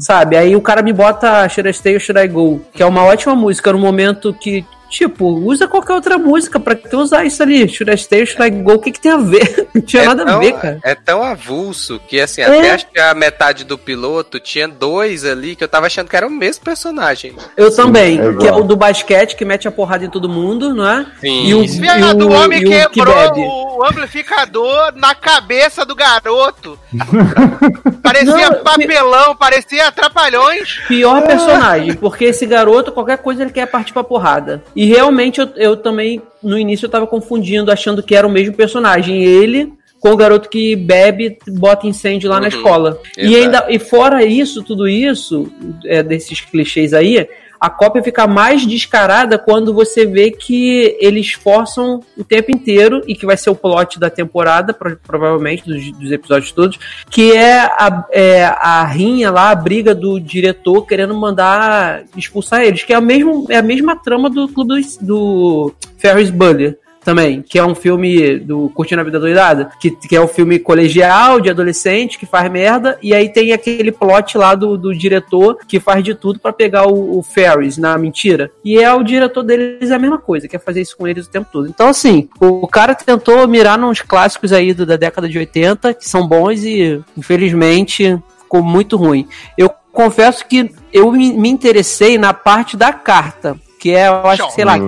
sabe? 0.00 0.36
Aí 0.36 0.54
o 0.56 0.60
cara 0.60 0.82
me 0.82 0.92
bota 0.92 1.48
Should 1.48 1.68
I 1.70 1.74
Stay 1.74 1.94
or 1.94 2.00
Should 2.00 2.20
I 2.20 2.28
Go, 2.28 2.60
que 2.74 2.82
é 2.82 2.86
uma 2.86 3.04
ótima 3.04 3.36
música 3.36 3.72
no 3.72 3.78
momento 3.78 4.34
que. 4.34 4.64
Tipo, 4.92 5.24
usa 5.26 5.66
qualquer 5.66 5.94
outra 5.94 6.18
música 6.18 6.60
pra 6.60 6.74
que 6.74 6.86
tu 6.86 6.98
usar 6.98 7.24
isso 7.24 7.42
ali. 7.42 7.66
Should 7.66 7.90
I 7.90 7.96
stay 7.96 8.26
should 8.26 8.42
I 8.46 8.50
go? 8.50 8.74
O 8.74 8.78
que, 8.78 8.92
que 8.92 9.00
tem 9.00 9.10
a 9.10 9.16
ver? 9.16 9.66
Não 9.74 9.80
tinha 9.80 10.02
é 10.02 10.06
nada 10.06 10.22
tão, 10.22 10.36
a 10.36 10.38
ver, 10.38 10.52
cara. 10.52 10.80
É 10.84 10.94
tão 10.94 11.22
avulso 11.22 11.98
que, 12.06 12.20
assim, 12.20 12.42
É. 12.42 12.44
até 12.44 12.70
acho 12.72 12.86
que 12.88 13.00
a 13.00 13.14
metade 13.14 13.64
do 13.64 13.78
piloto 13.78 14.38
tinha 14.38 14.68
dois 14.68 15.24
ali 15.24 15.56
que 15.56 15.64
eu 15.64 15.68
tava 15.68 15.86
achando 15.86 16.08
que 16.10 16.14
era 16.16 16.26
o 16.26 16.30
mesmo 16.30 16.62
personagem. 16.62 17.34
Eu 17.56 17.74
também, 17.74 18.20
é 18.20 18.34
que 18.34 18.46
é 18.46 18.52
o 18.52 18.62
do 18.64 18.76
basquete 18.76 19.34
que 19.34 19.46
mete 19.46 19.66
a 19.66 19.70
porrada 19.72 20.04
em 20.04 20.10
todo 20.10 20.28
mundo, 20.28 20.74
não 20.74 20.86
é? 20.86 21.06
Sim. 21.22 21.46
E 21.46 21.54
o, 21.54 21.66
Viado, 21.66 22.20
e 22.20 22.24
o 22.24 22.30
homem 22.32 22.60
e 22.60 22.66
o 22.66 22.68
que 22.70 22.88
quebrou 22.90 23.14
bebe. 23.14 23.40
o 23.40 23.84
amplificador 23.86 24.92
na 24.94 25.14
cabeça 25.14 25.86
do 25.86 25.94
garoto. 25.94 26.78
parecia 28.02 28.50
Não, 28.50 28.62
papelão, 28.62 29.34
parecia 29.36 29.88
atrapalhões. 29.88 30.80
Pior 30.86 31.22
personagem, 31.22 31.94
porque 31.94 32.26
esse 32.26 32.44
garoto, 32.46 32.92
qualquer 32.92 33.18
coisa, 33.18 33.42
ele 33.42 33.52
quer 33.52 33.66
partir 33.66 33.92
pra 33.92 34.04
porrada. 34.04 34.62
E 34.76 34.81
realmente 34.86 35.40
eu, 35.40 35.48
eu 35.56 35.76
também, 35.76 36.20
no 36.42 36.58
início, 36.58 36.86
eu 36.86 36.90
tava 36.90 37.06
confundindo, 37.06 37.70
achando 37.70 38.02
que 38.02 38.14
era 38.14 38.26
o 38.26 38.30
mesmo 38.30 38.54
personagem. 38.54 39.22
Ele 39.24 39.72
com 40.00 40.10
o 40.10 40.16
garoto 40.16 40.48
que 40.48 40.74
bebe, 40.74 41.38
bota 41.46 41.86
incêndio 41.86 42.28
lá 42.28 42.40
na 42.40 42.48
Uhum. 42.48 42.56
escola. 42.56 43.00
E 43.16 43.20
Exato. 43.36 43.36
ainda 43.36 43.66
e 43.70 43.78
fora 43.78 44.24
isso, 44.24 44.60
tudo 44.64 44.88
isso, 44.88 45.48
é, 45.84 46.02
desses 46.02 46.40
clichês 46.40 46.92
aí, 46.92 47.24
a 47.62 47.70
cópia 47.70 48.02
fica 48.02 48.26
mais 48.26 48.66
descarada 48.66 49.38
quando 49.38 49.72
você 49.72 50.04
vê 50.04 50.32
que 50.32 50.96
eles 50.98 51.30
forçam 51.32 52.00
o 52.18 52.24
tempo 52.24 52.50
inteiro, 52.50 53.02
e 53.06 53.14
que 53.14 53.24
vai 53.24 53.36
ser 53.36 53.50
o 53.50 53.54
plot 53.54 54.00
da 54.00 54.10
temporada, 54.10 54.74
pro- 54.74 54.96
provavelmente, 54.96 55.64
dos, 55.64 55.92
dos 55.92 56.10
episódios 56.10 56.50
todos, 56.50 56.76
que 57.08 57.30
é 57.30 57.60
a, 57.60 58.04
é 58.10 58.44
a 58.44 58.84
rinha 58.84 59.30
lá, 59.30 59.50
a 59.50 59.54
briga 59.54 59.94
do 59.94 60.18
diretor 60.18 60.84
querendo 60.84 61.14
mandar 61.14 62.02
expulsar 62.16 62.62
eles, 62.62 62.82
que 62.82 62.92
é 62.92 62.96
a, 62.96 63.00
mesmo, 63.00 63.46
é 63.48 63.56
a 63.56 63.62
mesma 63.62 63.94
trama 63.94 64.28
do 64.28 64.48
clube 64.48 64.82
do, 64.82 65.06
do 65.06 65.74
Ferris 65.98 66.30
Bueller 66.30 66.76
também, 67.04 67.42
que 67.42 67.58
é 67.58 67.64
um 67.64 67.74
filme 67.74 68.38
do 68.38 68.68
Curtindo 68.70 69.00
a 69.00 69.04
Vida 69.04 69.18
Doidada, 69.20 69.70
que, 69.80 69.90
que 69.90 70.16
é 70.16 70.20
um 70.20 70.28
filme 70.28 70.58
colegial, 70.58 71.40
de 71.40 71.50
adolescente, 71.50 72.18
que 72.18 72.26
faz 72.26 72.50
merda, 72.50 72.98
e 73.02 73.14
aí 73.14 73.28
tem 73.28 73.52
aquele 73.52 73.90
plot 73.92 74.38
lá 74.38 74.54
do, 74.54 74.76
do 74.76 74.94
diretor 74.94 75.58
que 75.66 75.80
faz 75.80 76.02
de 76.04 76.14
tudo 76.14 76.38
pra 76.38 76.52
pegar 76.52 76.86
o, 76.86 77.18
o 77.18 77.22
Ferris 77.22 77.78
na 77.78 77.96
mentira. 77.98 78.50
E 78.64 78.78
é 78.78 78.92
o 78.92 79.02
diretor 79.02 79.42
deles 79.42 79.90
a 79.90 79.98
mesma 79.98 80.18
coisa, 80.18 80.48
quer 80.48 80.60
fazer 80.60 80.80
isso 80.80 80.96
com 80.96 81.06
eles 81.06 81.26
o 81.26 81.30
tempo 81.30 81.48
todo. 81.52 81.68
Então, 81.68 81.88
assim, 81.88 82.28
o, 82.40 82.64
o 82.64 82.68
cara 82.68 82.94
tentou 82.94 83.46
mirar 83.48 83.78
nos 83.78 84.00
clássicos 84.00 84.52
aí 84.52 84.72
do- 84.72 84.86
da 84.86 84.96
década 84.96 85.28
de 85.28 85.38
80, 85.38 85.94
que 85.94 86.08
são 86.08 86.26
bons 86.26 86.62
e, 86.64 87.00
infelizmente, 87.16 88.18
ficou 88.42 88.62
muito 88.62 88.96
ruim. 88.96 89.26
Eu 89.58 89.70
confesso 89.92 90.46
que 90.46 90.70
eu 90.92 91.10
me, 91.12 91.32
me 91.32 91.48
interessei 91.48 92.16
na 92.16 92.32
parte 92.32 92.76
da 92.76 92.92
carta, 92.92 93.56
que 93.80 93.90
é, 93.90 94.08
eu 94.08 94.26
acho 94.26 94.46
que, 94.46 94.52
sei 94.52 94.64
lá, 94.64 94.78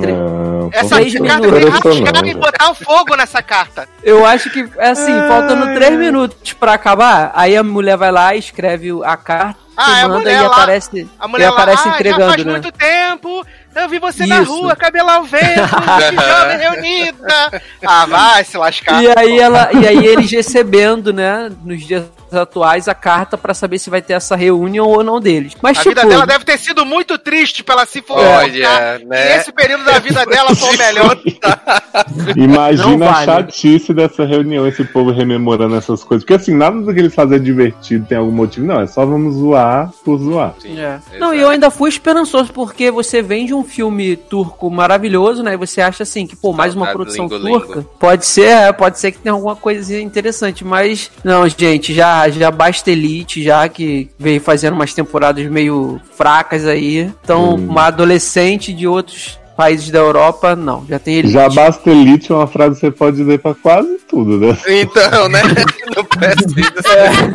Não, 0.64 0.80
Essa 0.80 0.96
Três 0.96 1.14
carta 1.14 1.40
minutos. 1.48 1.82
tem 1.82 2.04
rasgar 2.04 2.26
e 2.26 2.34
botar 2.34 2.70
o 2.70 2.74
fogo 2.74 3.16
nessa 3.16 3.42
carta. 3.42 3.88
Eu 4.02 4.24
acho 4.26 4.50
que, 4.50 4.68
assim, 4.78 5.12
faltando 5.28 5.74
três 5.74 5.98
minutos 5.98 6.52
pra 6.52 6.74
acabar, 6.74 7.32
aí 7.34 7.56
a 7.56 7.62
mulher 7.62 7.96
vai 7.96 8.10
lá, 8.12 8.34
escreve 8.34 8.90
a 9.04 9.16
carta, 9.16 9.58
Ah, 9.76 9.98
é 9.98 10.02
a 10.02 10.08
manda 10.08 10.20
mulher 10.20 10.38
e 10.38 10.42
lá. 10.42 10.46
aparece, 10.48 11.08
A 11.18 11.26
e 11.26 11.28
mulher 11.28 11.48
lá, 11.50 11.54
aparece 11.54 11.82
ah, 11.82 11.90
já 11.90 11.94
entregando, 11.94 12.30
faz 12.32 12.44
né? 12.44 12.52
muito 12.52 12.72
tempo, 12.72 13.46
eu 13.74 13.88
vi 13.88 13.98
você 13.98 14.24
na 14.26 14.40
Isso. 14.42 14.52
rua, 14.52 14.76
cabelo 14.76 15.10
ao 15.10 15.24
vento, 15.24 15.44
jovem 16.28 16.58
reunida. 16.58 17.62
Ah, 17.84 18.06
vai 18.06 18.44
se 18.44 18.56
lascar. 18.56 19.02
E 19.02 19.08
aí 19.16 19.38
ela, 19.40 19.70
e 19.72 19.86
aí 19.86 20.06
eles 20.06 20.30
recebendo, 20.30 21.12
né, 21.12 21.50
nos 21.64 21.82
dias 21.84 22.04
atuais 22.36 22.88
a 22.88 22.94
carta 22.94 23.36
pra 23.36 23.54
saber 23.54 23.78
se 23.78 23.90
vai 23.90 24.02
ter 24.02 24.14
essa 24.14 24.36
reunião 24.36 24.86
ou 24.86 25.02
não 25.04 25.20
deles. 25.20 25.54
Mas 25.62 25.78
A 25.78 25.82
tipo, 25.82 25.94
vida 25.94 26.06
dela 26.08 26.26
deve 26.26 26.44
ter 26.44 26.58
sido 26.58 26.84
muito 26.84 27.18
triste 27.18 27.62
pra 27.62 27.74
ela 27.76 27.86
se 27.86 28.02
for. 28.02 28.18
Olha, 28.18 28.98
E 29.00 29.04
né? 29.04 29.36
esse 29.36 29.52
período 29.52 29.84
da 29.84 29.98
vida 29.98 30.24
dela 30.26 30.54
foi 30.54 30.74
o 30.74 30.78
melhor. 30.78 31.18
Imagina 32.36 33.10
a 33.10 33.24
chatice 33.24 33.92
dessa 33.92 34.24
reunião, 34.24 34.66
esse 34.66 34.84
povo 34.84 35.10
rememorando 35.10 35.76
essas 35.76 36.02
coisas. 36.04 36.24
Porque 36.24 36.34
assim, 36.34 36.54
nada 36.54 36.80
do 36.80 36.92
que 36.92 37.00
eles 37.00 37.14
fazem 37.14 37.36
é 37.36 37.40
divertido, 37.40 38.06
tem 38.06 38.18
algum 38.18 38.32
motivo. 38.32 38.66
Não, 38.66 38.80
é 38.80 38.86
só 38.86 39.04
vamos 39.04 39.36
zoar 39.36 39.90
por 40.04 40.18
zoar. 40.18 40.54
Sim, 40.60 40.78
É. 40.80 40.98
Não, 41.18 41.34
e 41.34 41.40
eu 41.40 41.48
ainda 41.48 41.70
fui 41.70 41.88
esperançoso, 41.88 42.52
porque 42.52 42.90
você 42.90 43.22
vende 43.22 43.54
um 43.54 43.64
filme 43.64 44.16
turco 44.16 44.70
maravilhoso, 44.70 45.42
né? 45.42 45.54
E 45.54 45.56
você 45.56 45.80
acha 45.80 46.02
assim 46.02 46.26
que, 46.26 46.36
pô, 46.36 46.52
mais 46.52 46.74
uma 46.74 46.86
produção 46.88 47.26
Lingo 47.26 47.38
Lingo. 47.38 47.60
turca. 47.60 47.86
Pode 47.98 48.26
ser, 48.26 48.48
é, 48.48 48.72
pode 48.72 48.98
ser 48.98 49.12
que 49.12 49.18
tenha 49.18 49.32
alguma 49.32 49.56
coisa 49.56 49.98
interessante, 50.00 50.64
mas 50.64 51.10
não, 51.22 51.48
gente, 51.48 51.94
já, 51.94 52.23
já 52.30 52.50
basta 52.50 52.90
Elite, 52.90 53.42
já 53.42 53.68
que 53.68 54.10
veio 54.18 54.40
fazendo 54.40 54.74
umas 54.74 54.94
temporadas 54.94 55.44
meio 55.46 56.00
fracas 56.16 56.66
aí. 56.66 57.10
Então, 57.22 57.54
Hum. 57.54 57.66
uma 57.68 57.86
adolescente 57.86 58.72
de 58.72 58.86
outros 58.86 59.38
países 59.56 59.88
da 59.90 60.00
Europa, 60.00 60.56
não, 60.56 60.84
já 60.88 60.98
tem 60.98 61.14
Elite. 61.16 61.32
Já 61.34 61.48
basta 61.48 61.88
elite 61.90 62.32
é 62.32 62.34
uma 62.34 62.46
frase 62.46 62.74
que 62.74 62.80
você 62.80 62.90
pode 62.90 63.16
dizer 63.18 63.38
pra 63.38 63.54
quase 63.54 63.98
tudo, 64.08 64.38
né? 64.38 64.56
Então, 64.66 65.28
né? 65.28 65.40
Não 65.96 66.04
precisa 66.04 66.60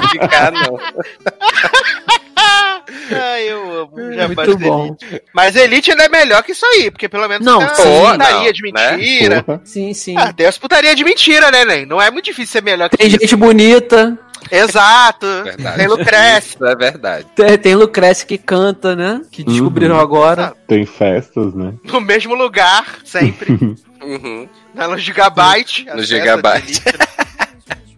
explicar, 0.03 0.51
não. 0.51 0.77
Ai, 3.11 3.43
eu 3.49 3.81
amo. 3.81 4.13
Já 4.13 4.25
Muito 4.27 4.35
basta 4.35 4.55
bom. 4.57 4.85
Elite. 4.87 5.21
Mas 5.33 5.55
Elite 5.55 5.91
ainda 5.91 6.03
é 6.03 6.09
melhor 6.09 6.43
que 6.43 6.51
isso 6.51 6.65
aí, 6.65 6.91
porque 6.91 7.07
pelo 7.07 7.27
menos 7.27 7.45
Não, 7.45 7.59
tem 7.59 7.67
sim. 7.75 7.83
putaria 8.11 8.17
não, 8.43 8.51
de 8.51 8.61
mentira. 8.63 9.43
Porra. 9.43 9.61
Sim, 9.63 9.93
sim. 9.93 10.15
Ah, 10.17 10.33
tem 10.33 10.45
as 10.45 10.57
putaria 10.57 10.95
de 10.95 11.03
mentira, 11.03 11.51
né, 11.51 11.65
Nen? 11.65 11.85
Não 11.85 12.01
é 12.01 12.09
muito 12.11 12.25
difícil 12.25 12.51
ser 12.53 12.63
melhor 12.63 12.89
que 12.89 12.97
Tem 12.97 13.07
isso. 13.07 13.17
gente 13.19 13.35
bonita, 13.35 14.17
Exato. 14.51 15.25
Verdade. 15.43 15.77
Tem 15.77 15.87
Lucrece. 15.87 16.49
Isso 16.55 16.65
é 16.65 16.75
verdade. 16.75 17.25
tem, 17.35 17.57
tem 17.57 17.75
Lucrece 17.75 18.25
que 18.25 18.37
canta, 18.37 18.95
né? 18.95 19.21
Que 19.31 19.43
descobriram 19.43 19.95
Uhum. 19.95 20.01
agora. 20.01 20.53
Tem 20.67 20.85
festas, 20.85 21.53
né? 21.53 21.73
No 21.83 21.99
mesmo 22.01 22.33
lugar, 22.35 22.85
sempre. 23.03 23.53
Uhum. 24.01 24.47
Na- 24.73 24.87
no 24.87 24.97
Gigabyte. 24.97 25.85
No 25.93 26.01
Gigabyte. 26.01 26.81
de 26.81 26.89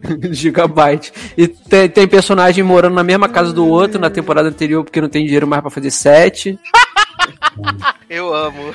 Elite. 0.10 0.36
Gigabyte. 0.36 1.14
E 1.38 1.48
tem, 1.48 1.88
tem 1.88 2.08
personagem 2.08 2.64
morando 2.64 2.96
na 2.96 3.04
mesma 3.04 3.30
casa 3.30 3.54
do 3.54 3.68
outro 3.68 4.00
na 4.00 4.10
temporada 4.10 4.50
anterior 4.50 4.84
porque 4.84 5.00
não 5.00 5.08
tem 5.10 5.24
dinheiro 5.26 5.46
mais 5.48 5.62
pra 5.62 5.70
fazer 5.70 5.92
set. 5.92 6.58
Eu 8.10 8.34
amo. 8.34 8.74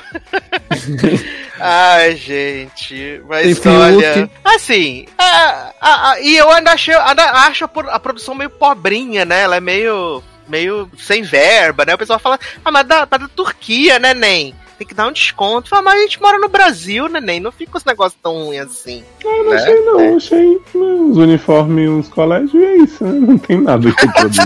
Ai, 1.59 2.15
gente. 2.15 3.21
Mas 3.27 3.59
Tem 3.59 3.71
olha. 3.75 4.13
Fiuk. 4.13 4.31
Assim. 4.43 5.05
a- 5.17 5.71
a- 5.81 6.11
a- 6.11 6.21
e 6.21 6.35
eu 6.37 6.49
ainda, 6.51 6.71
achei, 6.71 6.93
ainda 6.93 7.23
acho 7.23 7.65
a, 7.65 7.67
pro- 7.67 7.89
a 7.89 7.99
produção 7.99 8.35
meio 8.35 8.49
pobrinha, 8.49 9.25
né? 9.25 9.41
Ela 9.41 9.57
é 9.57 9.61
meio. 9.61 10.21
meio 10.47 10.89
sem 10.97 11.23
verba, 11.23 11.85
né? 11.85 11.95
O 11.95 11.97
pessoal 11.97 12.19
fala, 12.19 12.39
ah, 12.63 12.71
mas 12.71 12.85
da, 12.87 13.05
da 13.05 13.19
Turquia, 13.27 13.99
né, 13.99 14.13
Nen? 14.13 14.53
Tem 14.77 14.85
que 14.87 14.93
dar 14.93 15.07
um 15.07 15.11
desconto. 15.11 15.69
Fala, 15.69 15.81
mas 15.81 15.95
a 15.95 16.01
gente 16.03 16.21
mora 16.21 16.37
no 16.37 16.47
Brasil, 16.49 17.09
né, 17.09 17.19
Nen? 17.19 17.39
Não 17.39 17.51
fica 17.51 17.71
com 17.71 17.77
esse 17.79 17.87
negócio 17.87 18.17
tão 18.21 18.45
ruim 18.45 18.59
assim. 18.59 19.03
Eu 19.25 19.43
não 19.43 19.49
Né? 19.51 19.55
achei, 19.57 19.79
não. 19.81 20.15
Achei 20.17 20.47
né, 20.49 20.59
uns 20.75 21.17
uniformes 21.17 21.85
e 21.85 21.89
uns 21.89 22.07
colégios 22.09 22.53
e 22.53 22.63
é 22.63 22.75
isso, 22.77 23.03
né? 23.03 23.19
Não 23.19 23.37
tem 23.39 23.59
nada 23.59 23.91
que 23.91 24.07
produzir. 24.13 24.43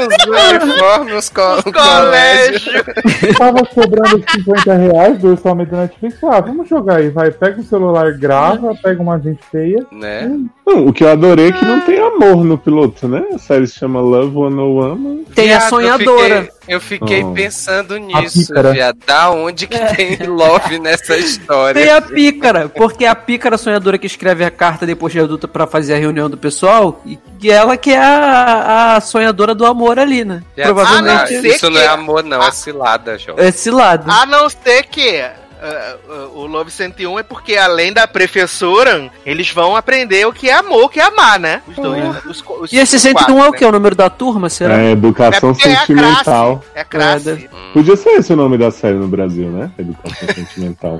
Os 0.00 0.62
uniformes, 0.62 1.14
os 1.14 1.28
co 1.28 1.58
o 1.58 1.72
colégio. 1.72 2.82
Colégio. 2.82 3.34
Tava 3.38 3.64
cobrando 3.66 4.24
50 4.30 4.74
reais 4.74 5.18
do 5.18 5.30
orçamento 5.30 5.70
da 5.70 5.82
Netflix. 5.82 6.22
Ah, 6.24 6.40
vamos 6.40 6.68
jogar 6.68 6.96
aí, 6.96 7.10
vai. 7.10 7.30
Pega 7.30 7.60
o 7.60 7.64
celular, 7.64 8.12
grava, 8.12 8.74
pega 8.82 9.02
uma 9.02 9.18
gente 9.18 9.40
feia. 9.50 9.84
Né? 9.92 10.30
Não, 10.66 10.86
o 10.86 10.92
que 10.92 11.04
eu 11.04 11.10
adorei 11.10 11.48
é 11.48 11.52
que 11.52 11.64
não 11.64 11.80
tem 11.80 11.98
amor 11.98 12.44
no 12.44 12.56
piloto, 12.56 13.06
né? 13.08 13.22
A 13.34 13.38
série 13.38 13.66
se 13.66 13.78
chama 13.78 14.00
Love 14.00 14.32
101. 14.34 15.24
Tem 15.34 15.52
a 15.52 15.60
sonhadora. 15.60 16.48
Eu 16.68 16.80
fiquei, 16.80 17.16
eu 17.16 17.20
fiquei 17.20 17.22
Oh. 17.24 17.32
pensando 17.32 17.96
nisso, 17.98 18.52
viado. 18.72 18.98
Da 19.06 19.30
onde 19.30 19.66
que 19.66 19.78
tem 19.94 20.16
love 20.26 20.78
nessa 20.78 21.16
história? 21.16 21.80
Tem 21.82 21.92
a 21.92 22.00
pícara, 22.00 22.68
porque 22.68 23.04
a 23.04 23.14
pícara 23.14 23.58
sonhadora 23.58 23.98
que 23.98 24.06
escreve 24.06 24.44
a 24.44 24.50
carta 24.50 24.86
depois 24.86 25.12
de 25.12 25.20
adulta 25.20 25.46
pra 25.48 25.66
fazer 25.66 25.94
a 25.94 25.98
reunião 25.98 26.30
do 26.30 26.36
pessoal, 26.36 27.00
e 27.04 27.18
e 27.42 27.50
ela 27.50 27.76
que 27.76 27.90
é 27.90 27.98
a, 27.98 28.94
a 28.96 29.00
sonhadora 29.00 29.52
do 29.52 29.66
amor 29.66 29.81
ali, 29.98 30.24
né? 30.24 30.42
Provavelmente 30.54 31.34
Ah, 31.34 31.40
não, 31.42 31.50
isso 31.50 31.70
não 31.70 31.80
é 31.80 31.82
que- 31.84 31.88
amor, 31.88 32.22
não, 32.24 32.40
Ah. 32.42 32.46
é 32.48 32.50
cilada, 32.52 33.18
jovem. 33.18 33.44
é 33.46 33.70
lado. 33.70 34.10
A 34.10 34.26
não 34.26 34.48
ser 34.48 34.84
que. 34.84 35.20
ah, 35.20 35.32
ah, 35.62 35.96
o 36.34 36.46
Love 36.46 36.70
101 36.70 37.18
é 37.18 37.22
porque, 37.22 37.56
além 37.56 37.92
da 37.92 38.06
professora, 38.08 39.10
eles 39.24 39.50
vão 39.50 39.76
aprender 39.76 40.26
o 40.26 40.32
que 40.32 40.48
é 40.50 40.54
amor, 40.54 40.84
o 40.84 40.88
que 40.88 40.98
é 41.00 41.04
amar, 41.04 41.38
né? 41.38 41.62
Os 41.68 41.76
dois. 41.76 42.02
né? 42.02 42.20
Os, 42.26 42.44
os 42.60 42.72
e 42.72 42.76
esse 42.78 42.98
61 42.98 43.14
quatro, 43.36 43.38
é 43.44 43.48
o 43.48 43.52
né? 43.52 43.58
que? 43.58 43.64
O 43.64 43.72
número 43.72 43.94
da 43.94 44.10
turma, 44.10 44.48
será? 44.48 44.76
É, 44.78 44.86
É 44.88 44.90
educação 44.92 45.50
é 45.50 45.52
a 45.52 45.54
sentimental. 45.78 46.56
classe. 46.58 46.70
É 46.74 46.84
classe. 46.84 47.30
É, 47.30 47.72
Podia 47.72 47.96
ser 47.96 48.10
esse 48.10 48.32
o 48.32 48.36
nome 48.36 48.58
da 48.58 48.70
série 48.70 48.96
no 48.98 49.06
Brasil, 49.08 49.48
né? 49.50 49.70
Educação 49.78 50.28
sentimental. 50.34 50.98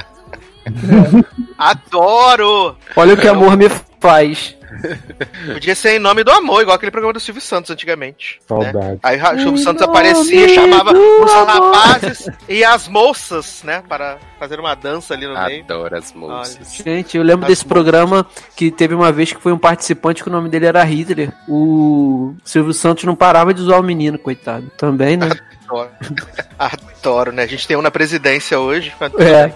Adoro! 1.58 2.76
Olha 2.96 3.14
o 3.14 3.16
que 3.16 3.28
amor 3.28 3.56
me 3.56 3.68
faz. 4.00 4.54
Podia 5.52 5.74
ser 5.74 5.96
em 5.96 5.98
nome 5.98 6.24
do 6.24 6.30
amor, 6.30 6.62
igual 6.62 6.76
aquele 6.76 6.90
programa 6.90 7.12
do 7.12 7.20
Silvio 7.20 7.42
Santos 7.42 7.70
antigamente. 7.70 8.40
né? 8.50 8.64
Saudade. 8.72 8.98
Aí 9.02 9.20
o 9.20 9.26
Silvio 9.38 9.54
Em 9.54 9.56
Santos 9.58 9.82
aparecia, 9.82 10.48
chamava 10.48 10.92
os 10.92 11.30
amor. 11.32 11.46
rapazes 11.74 12.28
e 12.48 12.64
as 12.64 12.88
moças, 12.88 13.62
né? 13.64 13.82
Para 13.88 14.18
fazer 14.38 14.58
uma 14.60 14.74
dança 14.74 15.14
ali 15.14 15.26
no 15.26 15.34
meio. 15.44 15.62
Adoro 15.64 15.96
as 15.96 16.12
moças. 16.12 16.74
Gente, 16.74 17.16
eu 17.16 17.22
lembro 17.22 17.44
As 17.44 17.48
desse 17.50 17.64
moças. 17.64 17.72
programa 17.72 18.26
que 18.56 18.70
teve 18.70 18.94
uma 18.94 19.12
vez 19.12 19.32
que 19.32 19.40
foi 19.40 19.52
um 19.52 19.58
participante 19.58 20.22
que 20.22 20.28
o 20.28 20.32
nome 20.32 20.48
dele 20.48 20.66
era 20.66 20.82
Hitler. 20.84 21.32
O 21.48 22.34
Silvio 22.44 22.72
Santos 22.72 23.04
não 23.04 23.14
parava 23.14 23.52
de 23.54 23.60
zoar 23.60 23.80
o 23.80 23.84
menino, 23.84 24.18
coitado. 24.18 24.70
Também, 24.76 25.16
né? 25.16 25.30
Adoro. 25.68 25.90
Adoro, 26.58 27.32
né? 27.32 27.42
A 27.42 27.46
gente 27.46 27.66
tem 27.66 27.76
um 27.76 27.82
na 27.82 27.90
presidência 27.90 28.58
hoje. 28.58 28.92
É. 29.18 29.52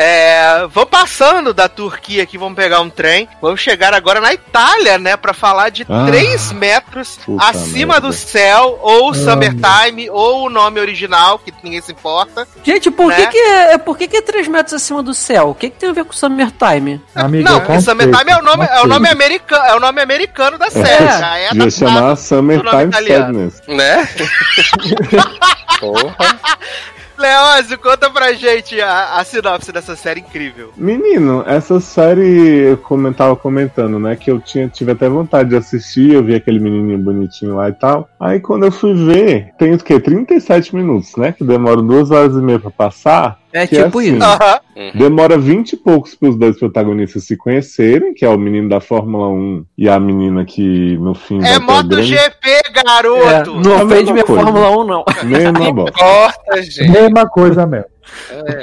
É, 0.00 0.64
vamos 0.72 0.90
passando 0.90 1.52
da 1.52 1.68
Turquia 1.68 2.22
aqui, 2.22 2.38
vamos 2.38 2.54
pegar 2.54 2.80
um 2.80 2.88
trem. 2.88 3.28
Vamos 3.42 3.60
chegar 3.60 3.92
agora 3.92 4.20
na 4.20 4.32
Itália, 4.32 4.96
né? 4.96 5.16
Pra 5.16 5.34
falar 5.34 5.70
de 5.70 5.84
Ah, 5.88 6.04
3 6.06 6.52
metros 6.52 7.18
acima 7.40 7.94
merda. 7.94 8.06
do 8.06 8.12
céu, 8.12 8.78
ou 8.80 9.12
Summertime, 9.12 10.08
ou 10.08 10.46
o 10.46 10.48
nome 10.50 10.78
original, 10.78 11.40
que 11.40 11.52
ninguém 11.64 11.80
se 11.80 11.90
importa. 11.90 12.46
Gente, 12.62 12.92
por, 12.92 13.12
que, 13.12 13.22
Né? 13.22 13.26
que, 13.26 13.38
é, 13.38 13.76
por 13.78 13.98
que, 13.98 14.06
que 14.06 14.18
é 14.18 14.22
3 14.22 14.46
metros 14.46 14.74
acima 14.74 15.02
do 15.02 15.12
céu? 15.12 15.48
O 15.50 15.54
que, 15.54 15.68
que 15.68 15.76
tem 15.78 15.90
a 15.90 15.92
ver 15.92 16.04
com 16.04 16.12
Summertime? 16.12 17.02
Amiga, 17.12 17.50
Não, 17.50 17.58
porque 17.58 17.72
conceito, 17.72 18.00
Summertime 18.00 18.30
é 18.30 18.38
o 18.38 18.42
nome, 18.42 18.66
é 18.70 18.80
o 18.80 18.86
nome 18.86 19.08
americano, 19.08 19.64
é 19.66 19.74
o 19.74 19.80
nome 19.80 20.00
americano 20.00 20.58
da 20.58 20.70
série. 20.70 21.04
É. 21.06 21.18
Já 21.18 21.38
é 21.38 21.48
Devia 21.50 21.70
chamar 21.72 22.14
Summertime 22.16 22.84
italiano. 22.84 23.50
Sadness. 23.50 23.62
Né? 23.66 24.08
Porra. 25.80 26.16
Leózio, 27.18 27.78
conta 27.78 28.10
pra 28.10 28.32
gente 28.32 28.80
a, 28.80 29.16
a 29.18 29.24
sinopse 29.24 29.72
dessa 29.72 29.96
série 29.96 30.20
incrível. 30.20 30.72
Menino, 30.76 31.42
essa 31.46 31.80
série 31.80 32.70
eu 32.70 32.76
come- 32.76 33.12
tava 33.12 33.36
comentando, 33.36 33.98
né? 33.98 34.16
Que 34.16 34.30
eu 34.30 34.40
tinha, 34.40 34.68
tive 34.68 34.92
até 34.92 35.08
vontade 35.08 35.50
de 35.50 35.56
assistir, 35.56 36.12
eu 36.12 36.22
vi 36.24 36.34
aquele 36.34 36.58
menininho 36.60 36.98
bonitinho 36.98 37.56
lá 37.56 37.68
e 37.68 37.72
tal. 37.72 38.08
Aí 38.20 38.40
quando 38.40 38.64
eu 38.64 38.72
fui 38.72 38.94
ver, 38.94 39.52
tem 39.58 39.74
o 39.74 39.78
quê? 39.78 39.98
37 40.00 40.74
minutos, 40.74 41.16
né? 41.16 41.32
Que 41.32 41.44
demora 41.44 41.82
duas 41.82 42.10
horas 42.10 42.34
e 42.34 42.40
meia 42.40 42.58
pra 42.58 42.70
passar. 42.70 43.37
É 43.62 43.66
Que 43.66 43.76
é 43.78 43.84
tipo 43.84 43.98
assim. 43.98 44.14
isso. 44.16 44.24
Aham. 44.24 44.60
Demora 44.94 45.36
20 45.36 45.72
e 45.72 45.76
poucos 45.76 46.14
pros 46.14 46.36
dois 46.36 46.58
protagonistas 46.58 47.24
se 47.24 47.36
conhecerem, 47.36 48.14
que 48.14 48.24
é 48.24 48.28
o 48.28 48.38
menino 48.38 48.68
da 48.68 48.80
Fórmula 48.80 49.28
1 49.28 49.64
e 49.76 49.88
a 49.88 49.98
menina 49.98 50.44
que 50.44 50.96
no 50.98 51.14
fim 51.14 51.38
É 51.38 51.58
grande- 51.58 51.64
MotoGP, 51.66 52.48
É, 52.48 52.72
garoto! 52.84 53.54
não 53.60 53.78
a 53.78 53.84
ofende 53.84 54.12
minha 54.12 54.24
coisa. 54.24 54.42
Fórmula 54.44 54.70
1, 54.78 54.84
não. 54.84 55.04
Mesma 55.24 55.72
bosta. 55.72 55.98
Corta, 55.98 56.62
gente. 56.62 56.90
Mesma 56.90 57.28
coisa 57.28 57.66
mesmo. 57.66 57.86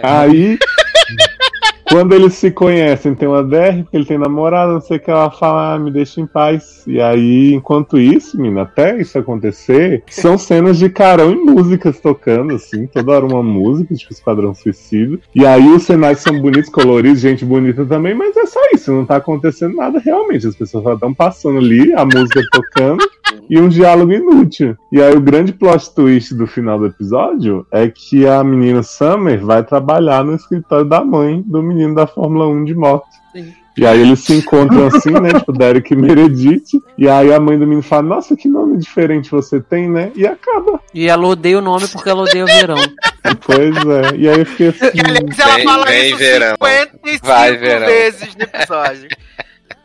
Aí, 0.02 0.58
quando 1.90 2.14
eles 2.14 2.34
se 2.34 2.50
conhecem, 2.50 3.14
tem 3.14 3.28
uma 3.28 3.44
DR, 3.44 3.84
porque 3.84 3.98
ele 3.98 4.06
tem 4.06 4.18
namorada, 4.18 4.74
não 4.74 4.82
sei 4.82 4.98
o 4.98 5.00
que, 5.00 5.12
ela 5.12 5.30
fala, 5.30 5.76
ah, 5.76 5.80
me 5.80 5.92
deixa 5.92 6.20
em 6.20 6.26
paz. 6.26 6.84
E 6.88 7.00
aí, 7.00 7.54
enquanto 7.54 8.00
isso, 8.00 8.40
menina, 8.40 8.64
até 8.64 9.00
isso 9.00 9.18
acontecer, 9.18 10.04
são 10.10 10.38
cenas 10.38 10.78
de 10.78 10.90
carão 10.90 11.32
e 11.32 11.36
músicas 11.36 12.00
tocando, 12.00 12.56
assim, 12.56 12.88
toda 12.88 13.12
hora 13.12 13.26
uma 13.26 13.44
música, 13.44 13.94
tipo 13.94 14.12
Esquadrão 14.12 14.54
Suicida. 14.54 15.20
E 15.34 15.46
aí 15.46 15.68
os 15.68 15.84
cenários 15.84 16.22
são 16.22 16.42
bonitos, 16.42 16.70
coloridos, 16.70 17.20
gente 17.20 17.46
bonita 17.46 17.86
também, 17.86 18.16
mas 18.16 18.36
é 18.36 18.46
só 18.46 18.60
isso, 18.74 18.92
não 18.92 19.06
tá 19.06 19.18
acontecendo 19.18 19.76
nada 19.76 20.00
realmente. 20.00 20.48
As 20.48 20.56
pessoas 20.56 20.84
só 20.84 20.94
estão 20.94 21.14
passando 21.14 21.60
ali, 21.60 21.94
a 21.94 22.04
música 22.04 22.42
tocando 22.52 23.04
e 23.50 23.60
um 23.60 23.70
diálogo 23.70 24.12
inútil. 24.12 24.76
E 24.92 25.02
aí 25.02 25.16
o 25.16 25.22
grande 25.22 25.54
plot 25.54 25.94
twist 25.94 26.34
do 26.34 26.48
final 26.48 26.80
do 26.80 26.88
episódio 26.88 27.66
é 27.72 27.88
que 27.88 28.28
a 28.28 28.44
menina 28.44 28.82
Summer 28.82 29.44
vai 29.46 29.64
trabalhar 29.64 30.24
no 30.24 30.34
escritório 30.34 30.86
da 30.86 31.04
mãe 31.04 31.44
do 31.46 31.62
menino 31.62 31.75
da 31.96 32.08
Fórmula 32.08 32.48
1 32.48 32.66
de 32.66 32.74
moto. 32.76 33.06
Sim. 33.34 33.54
E 33.78 33.86
aí 33.86 34.00
eles 34.00 34.22
se 34.22 34.34
encontram 34.34 34.88
assim, 34.88 35.12
né? 35.12 35.34
Tipo, 35.38 35.52
Derek 35.52 35.92
e 35.94 35.98
Meredith. 35.98 36.82
E 36.98 37.10
aí 37.10 37.34
a 37.34 37.40
mãe 37.42 37.60
do 37.60 37.66
menino 37.66 37.84
fala, 37.84 38.04
nossa, 38.04 38.34
que 38.36 38.48
nome 38.48 38.78
diferente 38.78 39.30
você 39.30 39.60
tem, 39.60 39.90
né? 39.90 40.14
E 40.16 40.26
acaba. 40.26 40.80
E 40.94 41.08
ela 41.10 41.28
odeia 41.28 41.58
o 41.58 41.62
nome 41.62 41.86
porque 41.90 42.08
ela 42.08 42.22
odeia 42.24 42.46
o 42.46 42.48
verão. 42.48 42.78
Pois 43.44 43.76
é. 43.76 44.16
E 44.18 44.30
aí 44.30 44.40
eu 44.40 44.46
fiquei 44.46 44.68
assim. 44.68 44.92
Que, 44.92 45.00
aliás, 45.02 45.40
ela 45.40 45.56
Vem- 45.56 45.66
fala 45.66 45.86
vem 45.88 46.10
isso 46.10 46.18
verão. 46.20 46.56
55 46.62 47.26
Vai, 47.26 47.58
verão. 47.58 47.86
vezes 47.88 48.36
no 48.36 48.44
episódio. 48.44 49.08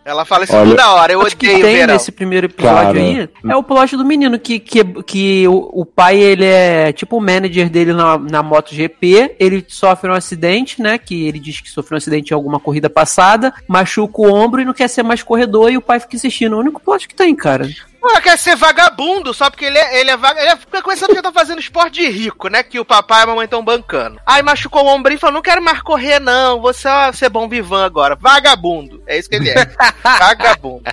Ela 0.05 0.25
fala 0.25 0.45
isso 0.45 0.57
Olha- 0.57 0.71
toda 0.71 0.93
hora, 0.95 1.13
eu 1.13 1.21
Acho 1.21 1.37
que 1.37 1.47
odeio 1.47 1.63
tem 1.65 1.77
verão. 1.77 1.93
nesse 1.95 2.11
primeiro 2.11 2.47
episódio 2.47 2.95
Cara. 2.95 2.99
aí 2.99 3.29
é 3.49 3.57
o 3.57 3.63
plot 3.63 3.97
do 3.97 4.05
menino 4.05 4.39
que, 4.39 4.59
que, 4.59 4.83
que 5.03 5.47
o, 5.47 5.71
o 5.83 5.85
pai 5.85 6.19
ele 6.19 6.45
é 6.45 6.91
tipo 6.93 7.19
o 7.19 7.21
manager 7.21 7.69
dele 7.69 7.93
na, 7.93 8.17
na 8.19 8.43
MotoGP, 8.43 9.37
ele 9.39 9.65
sofre 9.69 10.11
um 10.11 10.15
acidente, 10.15 10.81
né, 10.81 10.97
que 10.97 11.27
ele 11.27 11.39
diz 11.39 11.61
que 11.61 11.69
sofreu 11.71 11.97
um 11.97 11.99
acidente 11.99 12.31
em 12.31 12.35
alguma 12.35 12.59
corrida 12.59 12.89
passada, 12.89 13.53
machuca 13.69 14.23
o 14.23 14.33
ombro 14.33 14.63
e 14.63 14.65
não 14.65 14.73
quer 14.73 14.89
ser 14.89 15.03
mais 15.03 15.23
corredor 15.23 15.71
e 15.71 15.77
o 15.77 15.83
pai 15.83 16.01
fica 16.01 16.17
insistindo, 16.17 16.57
o 16.57 16.61
único 16.61 16.81
plot 16.81 17.07
que 17.07 17.15
tem, 17.15 17.35
cara. 17.37 17.69
Pô, 18.01 18.09
quer 18.23 18.39
ser 18.39 18.57
vagabundo, 18.57 19.35
só 19.35 19.51
porque 19.51 19.67
ele 19.67 19.79
é, 19.79 20.01
ele 20.01 20.11
é 20.11 20.17
vaga... 20.17 20.41
Ele 20.41 20.57
fica 20.57 20.81
começando 20.81 21.15
que 21.15 21.21
tá 21.21 21.31
fazendo 21.31 21.61
esporte 21.61 22.01
de 22.01 22.09
rico, 22.09 22.49
né? 22.49 22.63
Que 22.63 22.81
o 22.81 22.85
papai 22.85 23.21
e 23.21 23.25
a 23.25 23.27
mamãe 23.27 23.45
estão 23.45 23.63
bancando. 23.63 24.19
Aí 24.25 24.43
machucou 24.43 24.85
o 24.85 24.89
ombro 24.89 25.13
e 25.13 25.19
falou: 25.19 25.35
não 25.35 25.43
quero 25.43 25.63
mais 25.63 25.83
correr, 25.83 26.19
não. 26.19 26.61
Vou 26.61 26.73
só 26.73 27.13
ser 27.13 27.29
bom 27.29 27.47
vivan 27.49 27.85
agora. 27.85 28.17
Vagabundo. 28.17 29.03
É 29.07 29.19
isso 29.19 29.29
que 29.29 29.37
ele 29.37 29.51
é. 29.51 29.67
Vagabundo. 30.03 30.85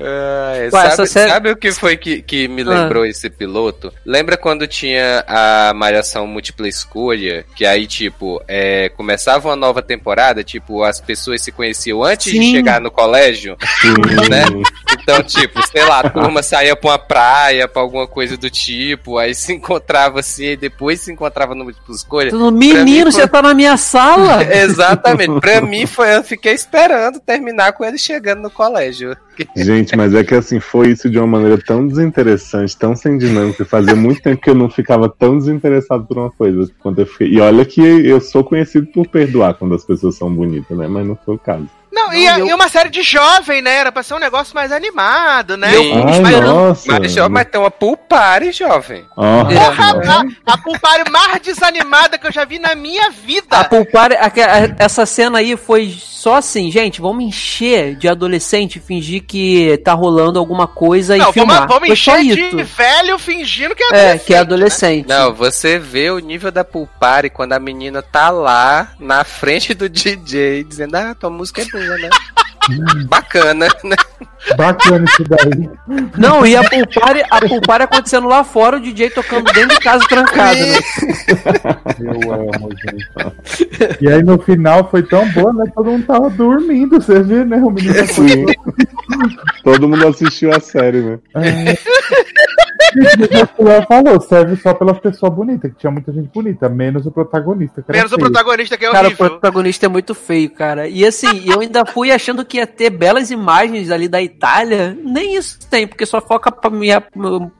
Ai, 0.00 0.68
Ué, 0.72 0.90
sabe, 0.90 1.06
sabe 1.08 1.50
o 1.50 1.56
que 1.56 1.72
foi 1.72 1.96
que, 1.96 2.22
que 2.22 2.46
me 2.46 2.62
Ah. 2.62 2.66
lembrou 2.82 3.04
esse 3.04 3.28
piloto? 3.28 3.92
Lembra 4.06 4.36
quando 4.36 4.66
tinha 4.66 5.24
a 5.26 5.72
Malhação 5.74 6.26
Múltipla 6.26 6.68
Escolha? 6.68 7.44
Que 7.56 7.66
aí, 7.66 7.86
tipo, 7.86 8.40
é, 8.46 8.88
começava 8.90 9.48
uma 9.48 9.56
nova 9.56 9.82
temporada, 9.82 10.44
tipo, 10.44 10.84
as 10.84 11.00
pessoas 11.00 11.42
se 11.42 11.50
conheciam 11.50 12.04
antes 12.04 12.32
de 12.32 12.38
Sim. 12.38 12.52
chegar 12.52 12.80
no 12.80 12.90
colégio, 12.90 13.56
né? 14.30 14.44
Então, 15.00 15.22
tipo, 15.22 15.60
sei 15.68 15.84
lá, 15.84 16.00
a 16.00 16.10
turma 16.10 16.42
saía 16.42 16.76
pra 16.76 16.90
uma 16.90 16.98
praia, 16.98 17.66
pra 17.66 17.82
alguma 17.82 18.06
coisa 18.06 18.36
do 18.36 18.48
tipo, 18.50 19.18
aí 19.18 19.34
se 19.34 19.52
encontrava 19.52 20.20
assim, 20.20 20.50
e 20.50 20.56
depois 20.56 21.00
se 21.00 21.10
encontrava 21.12 21.54
no 21.54 21.64
Múltipla 21.64 21.94
Escolha. 21.94 22.30
Tudo, 22.30 22.52
Menino, 22.52 22.84
mim 22.84 23.02
foi- 23.02 23.12
você 23.12 23.26
tá 23.28 23.42
na 23.42 23.54
minha 23.54 23.76
sala? 23.76 24.44
Exatamente. 24.54 25.40
Pra 25.40 25.60
mim 25.60 25.86
foi, 25.86 26.14
eu 26.16 26.22
fiquei 26.22 26.52
esperando 26.52 27.18
terminar 27.20 27.72
com 27.72 27.84
ele 27.84 27.98
chegando 27.98 28.42
no 28.42 28.50
colégio. 28.50 29.16
Gente, 29.56 29.96
mas 29.96 30.14
é 30.14 30.24
que 30.24 30.34
assim, 30.34 30.60
foi 30.60 30.90
isso 30.90 31.08
de 31.08 31.18
uma 31.18 31.26
maneira 31.26 31.58
tão 31.58 31.86
desinteressante, 31.86 32.76
tão 32.76 32.96
sem 32.96 33.18
dinâmica. 33.18 33.64
Fazia 33.64 33.94
muito 33.94 34.22
tempo 34.22 34.40
que 34.40 34.50
eu 34.50 34.54
não 34.54 34.70
ficava 34.70 35.08
tão 35.08 35.38
desinteressado 35.38 36.04
por 36.06 36.18
uma 36.18 36.30
coisa 36.30 36.70
eu 36.98 37.06
fiquei. 37.06 37.28
E 37.28 37.40
olha 37.40 37.64
que 37.64 37.80
eu 37.80 38.20
sou 38.20 38.42
conhecido 38.42 38.86
por 38.88 39.06
perdoar 39.08 39.54
quando 39.54 39.74
as 39.74 39.84
pessoas 39.84 40.16
são 40.16 40.32
bonitas, 40.32 40.76
né? 40.76 40.88
Mas 40.88 41.06
não 41.06 41.16
foi 41.16 41.34
o 41.34 41.38
caso. 41.38 41.77
Não, 41.90 42.12
e, 42.12 42.26
a- 42.28 42.38
e 42.38 42.52
uma 42.52 42.68
série 42.68 42.90
de 42.90 43.02
jovem, 43.02 43.62
né? 43.62 43.76
Era 43.76 43.90
pra 43.92 44.02
ser 44.02 44.14
um 44.14 44.18
negócio 44.18 44.54
mais 44.54 44.70
animado, 44.72 45.56
né? 45.56 45.70
Sim. 45.72 45.92
Ai, 46.06 46.20
mas- 46.20 46.40
nossa. 46.44 46.92
Mas, 47.00 47.16
mas 47.30 47.46
tem 47.46 47.60
uma 47.60 47.70
pool 47.70 47.96
party, 47.96 48.52
jovem. 48.52 49.04
Ah, 49.16 49.44
Porra, 49.44 50.24
a, 50.46 50.52
a 50.52 50.58
Pulpari 50.58 51.10
mais 51.10 51.40
desanimada 51.40 52.18
que 52.18 52.26
eu 52.26 52.32
já 52.32 52.44
vi 52.44 52.58
na 52.58 52.74
minha 52.74 53.10
vida. 53.10 53.46
A 53.58 53.64
Pulpar, 53.64 54.12
aque- 54.12 54.40
a- 54.42 54.74
essa 54.78 55.04
cena 55.06 55.38
aí 55.38 55.56
foi 55.56 55.88
só 55.98 56.34
assim, 56.36 56.70
gente, 56.70 57.00
vamos 57.00 57.24
encher 57.24 57.94
de 57.96 58.08
adolescente, 58.08 58.80
fingir 58.80 59.22
que 59.24 59.78
tá 59.84 59.92
rolando 59.94 60.38
alguma 60.38 60.66
coisa 60.66 61.16
e 61.16 61.20
Não, 61.20 61.32
filmar. 61.32 61.58
vamos, 61.60 61.74
vamos 61.74 61.88
encher 61.90 62.20
isso. 62.20 62.56
de 62.56 62.62
velho 62.64 63.18
fingindo 63.18 63.74
que 63.74 63.82
é 63.82 63.86
É, 63.86 63.88
adolescente. 63.90 64.24
que 64.26 64.34
é 64.34 64.38
adolescente. 64.38 65.08
Não, 65.08 65.32
você 65.34 65.78
vê 65.78 66.10
o 66.10 66.18
nível 66.18 66.50
da 66.50 66.64
pool 66.64 66.88
party 67.00 67.30
quando 67.30 67.52
a 67.54 67.58
menina 67.60 68.02
tá 68.02 68.30
lá 68.30 68.88
na 68.98 69.24
frente 69.24 69.72
do 69.74 69.88
DJ 69.88 70.64
dizendo, 70.64 70.96
ah, 70.96 71.14
tua 71.14 71.30
música 71.30 71.62
é 71.62 71.64
boa, 71.66 71.77
né? 71.78 72.08
Bacana, 73.08 73.66
né? 73.84 73.96
Bacana 74.56 75.04
isso 75.04 75.24
daí. 75.24 75.70
Não, 76.16 76.46
e 76.46 76.56
a 76.56 76.62
Pulpar, 76.62 77.16
a 77.30 77.40
Pulpar 77.40 77.82
acontecendo 77.82 78.28
lá 78.28 78.44
fora, 78.44 78.76
o 78.76 78.80
DJ 78.80 79.10
tocando 79.10 79.52
dentro 79.52 79.76
de 79.76 79.80
casa 79.80 80.04
trancado, 80.06 80.58
né? 80.58 80.78
Eu 82.00 82.32
amo, 82.32 82.70
gente. 82.76 83.98
E 84.00 84.08
aí 84.08 84.22
no 84.22 84.38
final 84.38 84.88
foi 84.90 85.02
tão 85.02 85.26
boa, 85.30 85.52
né? 85.52 85.64
Todo 85.74 85.90
mundo 85.90 86.06
tava 86.06 86.30
dormindo, 86.30 87.00
você 87.00 87.20
vê, 87.22 87.44
né? 87.44 87.56
O 87.56 87.70
menino. 87.70 87.94
Todo 89.64 89.88
mundo 89.88 90.06
assistiu 90.06 90.52
a 90.52 90.60
série, 90.60 91.00
né? 91.00 91.18
Ela 91.34 91.44
falou, 93.86 94.20
serve 94.20 94.56
só 94.56 94.74
pelas 94.74 94.98
pessoas 94.98 95.32
bonitas, 95.32 95.70
que 95.72 95.78
tinha 95.78 95.90
muita 95.90 96.12
gente 96.12 96.28
bonita, 96.32 96.68
menos 96.68 97.06
o 97.06 97.10
protagonista. 97.10 97.82
Que 97.82 97.90
era 97.90 97.98
Menos 97.98 98.12
o 98.12 98.16
feio. 98.16 98.30
protagonista 98.30 98.76
que 98.76 98.84
é 98.84 98.90
Cara, 98.90 99.04
o 99.04 99.06
horrível. 99.08 99.30
protagonista 99.30 99.86
é 99.86 99.88
muito 99.88 100.14
feio, 100.14 100.50
cara. 100.50 100.88
E 100.88 101.04
assim, 101.04 101.42
eu 101.46 101.60
ainda 101.60 101.84
fui 101.84 102.10
achando 102.10 102.44
que 102.44 102.58
ia 102.58 102.66
ter 102.66 102.90
belas 102.90 103.30
imagens 103.30 103.90
ali 103.90 104.08
da 104.08 104.20
Itália. 104.22 104.96
Nem 105.04 105.36
isso 105.36 105.58
tem, 105.70 105.86
porque 105.86 106.06
só 106.06 106.20
foca 106.20 106.50
pra 106.50 106.70
me 106.70 106.88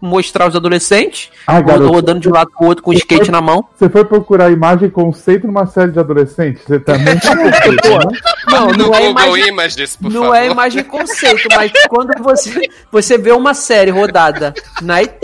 mostrar 0.01 0.49
os 0.49 0.57
adolescentes 0.57 1.31
Ah, 1.47 1.61
garoto, 1.61 1.93
rodando 1.93 2.21
de 2.21 2.29
um 2.29 2.33
lado 2.33 2.51
pro 2.57 2.67
outro 2.67 2.83
com 2.83 2.91
o 2.91 2.95
skate 2.95 3.31
na 3.31 3.41
mão. 3.41 3.65
você 3.77 3.89
foi 3.89 4.05
procurar 4.05 4.51
imagem 4.51 4.89
e 4.89 4.91
conceito 4.91 5.47
numa 5.47 5.67
série 5.67 5.93
de 5.93 5.99
adolescentes? 5.99 6.63
Você 6.65 6.79
também 6.81 7.19
tá 7.19 7.37
conceito, 7.37 7.89
né? 8.11 8.19
Não, 8.51 8.69
não 8.69 8.95
é 8.95 8.99
Google 9.07 9.11
imagem. 9.37 9.49
Images, 9.49 9.97
por 9.97 10.11
Não 10.11 10.23
favor. 10.23 10.35
é 10.37 10.47
imagem 10.47 10.85
conceito, 10.85 11.49
mas 11.55 11.73
quando 11.89 12.23
você, 12.23 12.61
você 12.91 13.19
vê 13.19 13.33
uma 13.33 13.55
série 13.55 13.91
rodada 13.91 14.55
na 14.83 15.03
Itália, 15.03 15.18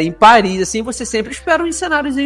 em 0.00 0.12
Paris, 0.12 0.62
assim, 0.62 0.82
você 0.82 1.04
sempre 1.04 1.32
espera 1.32 1.62
uns 1.62 1.76
cenários 1.76 2.16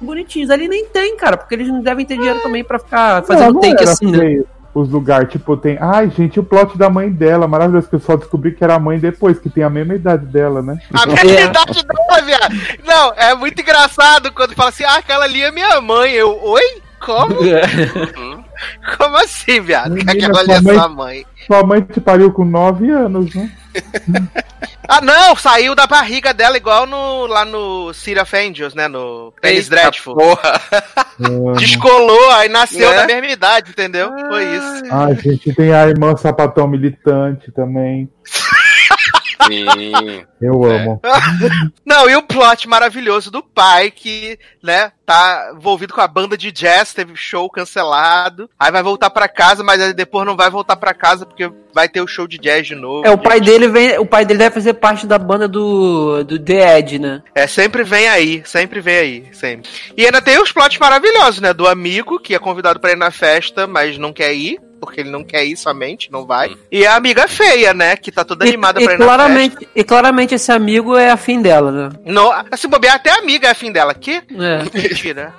bonitinhos. 0.00 0.50
Ali 0.50 0.68
nem 0.68 0.86
tem, 0.86 1.16
cara, 1.16 1.36
porque 1.36 1.54
eles 1.54 1.68
não 1.68 1.82
devem 1.82 2.04
ter 2.06 2.16
dinheiro 2.16 2.40
também 2.40 2.64
pra 2.64 2.78
ficar 2.78 3.22
fazendo 3.24 3.46
Não, 3.46 3.52
não 3.54 3.60
take 3.60 3.84
assim, 3.84 4.10
né? 4.10 4.42
Os 4.74 4.88
lugares, 4.90 5.30
tipo, 5.30 5.56
tem. 5.56 5.78
Ai, 5.80 6.10
gente, 6.10 6.40
o 6.40 6.42
plot 6.42 6.76
da 6.76 6.90
mãe 6.90 7.08
dela, 7.08 7.46
maravilhoso, 7.46 7.88
que 7.88 7.94
eu 7.94 8.00
só 8.00 8.16
descobri 8.16 8.50
que 8.52 8.64
era 8.64 8.74
a 8.74 8.78
mãe 8.80 8.98
depois, 8.98 9.38
que 9.38 9.48
tem 9.48 9.62
a 9.62 9.70
mesma 9.70 9.94
idade 9.94 10.26
dela, 10.26 10.60
né? 10.62 10.76
A 10.92 11.04
É. 11.04 11.06
mesma 11.24 11.40
idade 11.42 11.84
dela, 11.86 12.20
viado. 12.22 12.54
Não, 12.84 13.12
é 13.16 13.34
muito 13.36 13.62
engraçado 13.62 14.32
quando 14.32 14.52
fala 14.56 14.70
assim, 14.70 14.82
ah, 14.82 14.96
aquela 14.96 15.26
ali 15.26 15.42
é 15.42 15.52
minha 15.52 15.80
mãe. 15.80 16.10
Eu, 16.12 16.36
oi? 16.42 16.82
Como? 16.98 17.36
Como 18.98 19.16
assim, 19.16 19.60
viado? 19.60 19.92
Menina, 19.92 20.12
aquela 20.12 20.40
ali 20.40 20.50
é 20.52 20.60
sua 20.60 20.62
mãe- 20.64 20.74
sua 20.78 20.88
mãe. 20.88 21.26
Sua 21.46 21.62
mãe 21.62 21.80
te 21.82 22.00
pariu 22.00 22.32
com 22.32 22.44
9 22.44 22.90
anos, 22.90 23.32
né? 23.34 23.50
Ah, 24.86 25.00
não, 25.00 25.34
saiu 25.34 25.74
da 25.74 25.86
barriga 25.86 26.34
dela 26.34 26.58
igual 26.58 26.86
no, 26.86 27.26
lá 27.26 27.42
no 27.44 27.92
City 27.94 28.20
of 28.20 28.36
Angels, 28.36 28.74
né? 28.74 28.86
No 28.86 29.32
Penis 29.40 29.64
Eita 29.64 29.70
Dreadful. 29.76 30.14
Porra. 30.14 30.60
Descolou, 31.58 32.30
aí 32.32 32.50
nasceu 32.50 32.90
Né? 32.90 32.96
da 32.98 33.06
mesma 33.06 33.26
idade, 33.28 33.70
entendeu? 33.70 34.10
Foi 34.28 34.44
isso. 34.44 34.82
Ai, 34.90 35.14
gente, 35.16 35.54
tem 35.54 35.72
a 35.72 35.88
irmã 35.88 36.14
sapatão 36.16 36.68
militante 36.68 37.50
também. 37.52 38.10
Sim. 39.46 40.24
Eu 40.40 40.64
É. 40.70 40.76
amo. 40.82 41.00
Não, 41.84 42.08
e 42.08 42.16
o 42.16 42.22
plot 42.22 42.68
maravilhoso 42.68 43.30
do 43.30 43.42
pai 43.42 43.90
que, 43.90 44.38
né, 44.62 44.92
tá 45.06 45.52
envolvido 45.54 45.92
com 45.92 46.00
a 46.00 46.08
banda 46.08 46.36
de 46.36 46.50
jazz, 46.50 46.92
teve 46.94 47.14
show 47.16 47.48
cancelado, 47.50 48.48
aí 48.58 48.70
vai 48.70 48.82
voltar 48.82 49.10
pra 49.10 49.28
casa, 49.28 49.62
mas 49.62 49.80
aí 49.80 49.92
depois 49.92 50.26
não 50.26 50.36
vai 50.36 50.50
voltar 50.50 50.76
pra 50.76 50.94
casa 50.94 51.26
porque 51.26 51.50
vai 51.74 51.88
ter 51.88 52.00
o 52.00 52.06
show 52.06 52.26
de 52.26 52.38
jazz 52.38 52.66
de 52.66 52.74
novo. 52.74 53.06
É, 53.06 53.10
o 53.10 53.18
pai 53.18 53.40
dele 53.40 53.68
vem. 53.68 53.98
O 53.98 54.06
pai 54.06 54.24
dele 54.24 54.38
deve 54.38 54.54
fazer 54.54 54.74
parte 54.74 55.06
da 55.06 55.18
banda 55.18 55.46
do, 55.48 56.22
do 56.24 56.38
The 56.38 56.78
Ed, 56.78 56.98
né? 56.98 57.22
É, 57.34 57.46
sempre 57.46 57.82
vem 57.82 58.08
aí, 58.08 58.42
sempre 58.46 58.80
vem 58.80 58.96
aí, 58.96 59.26
sempre. 59.32 59.68
E 59.96 60.04
ainda 60.04 60.22
tem 60.22 60.40
os 60.40 60.52
plots 60.52 60.78
maravilhosos, 60.78 61.40
né, 61.40 61.52
do 61.52 61.66
amigo 61.66 62.18
que 62.20 62.34
é 62.34 62.38
convidado 62.38 62.78
pra 62.80 62.92
ir 62.92 62.96
na 62.96 63.10
festa, 63.10 63.66
mas 63.66 63.98
não 63.98 64.12
quer 64.12 64.32
ir. 64.34 64.58
Porque 64.84 65.00
ele 65.00 65.10
não 65.10 65.24
quer 65.24 65.44
ir 65.44 65.56
somente, 65.56 66.10
não 66.10 66.26
vai. 66.26 66.54
E 66.70 66.86
a 66.86 66.96
amiga 66.96 67.26
feia, 67.28 67.72
né? 67.74 67.96
Que 67.96 68.10
tá 68.12 68.24
toda 68.24 68.44
E, 68.44 68.48
animada 68.48 68.80
e 68.80 68.84
pra 68.84 68.94
ir 68.94 68.98
na 68.98 69.04
festa. 69.04 69.16
claramente, 69.16 69.68
e 69.74 69.84
claramente 69.84 70.34
esse 70.34 70.50
amigo 70.52 70.96
é 70.96 71.10
afim 71.10 71.40
dela, 71.42 71.70
né? 71.70 71.88
Não, 72.04 72.30
se 72.56 72.66
bobear, 72.68 72.94
até 72.96 73.10
a 73.10 73.18
amiga 73.18 73.48
é 73.48 73.50
afim 73.50 73.72
dela. 73.72 73.94
Que? 73.94 74.12
É. 74.12 74.62
Mentira. 74.74 75.32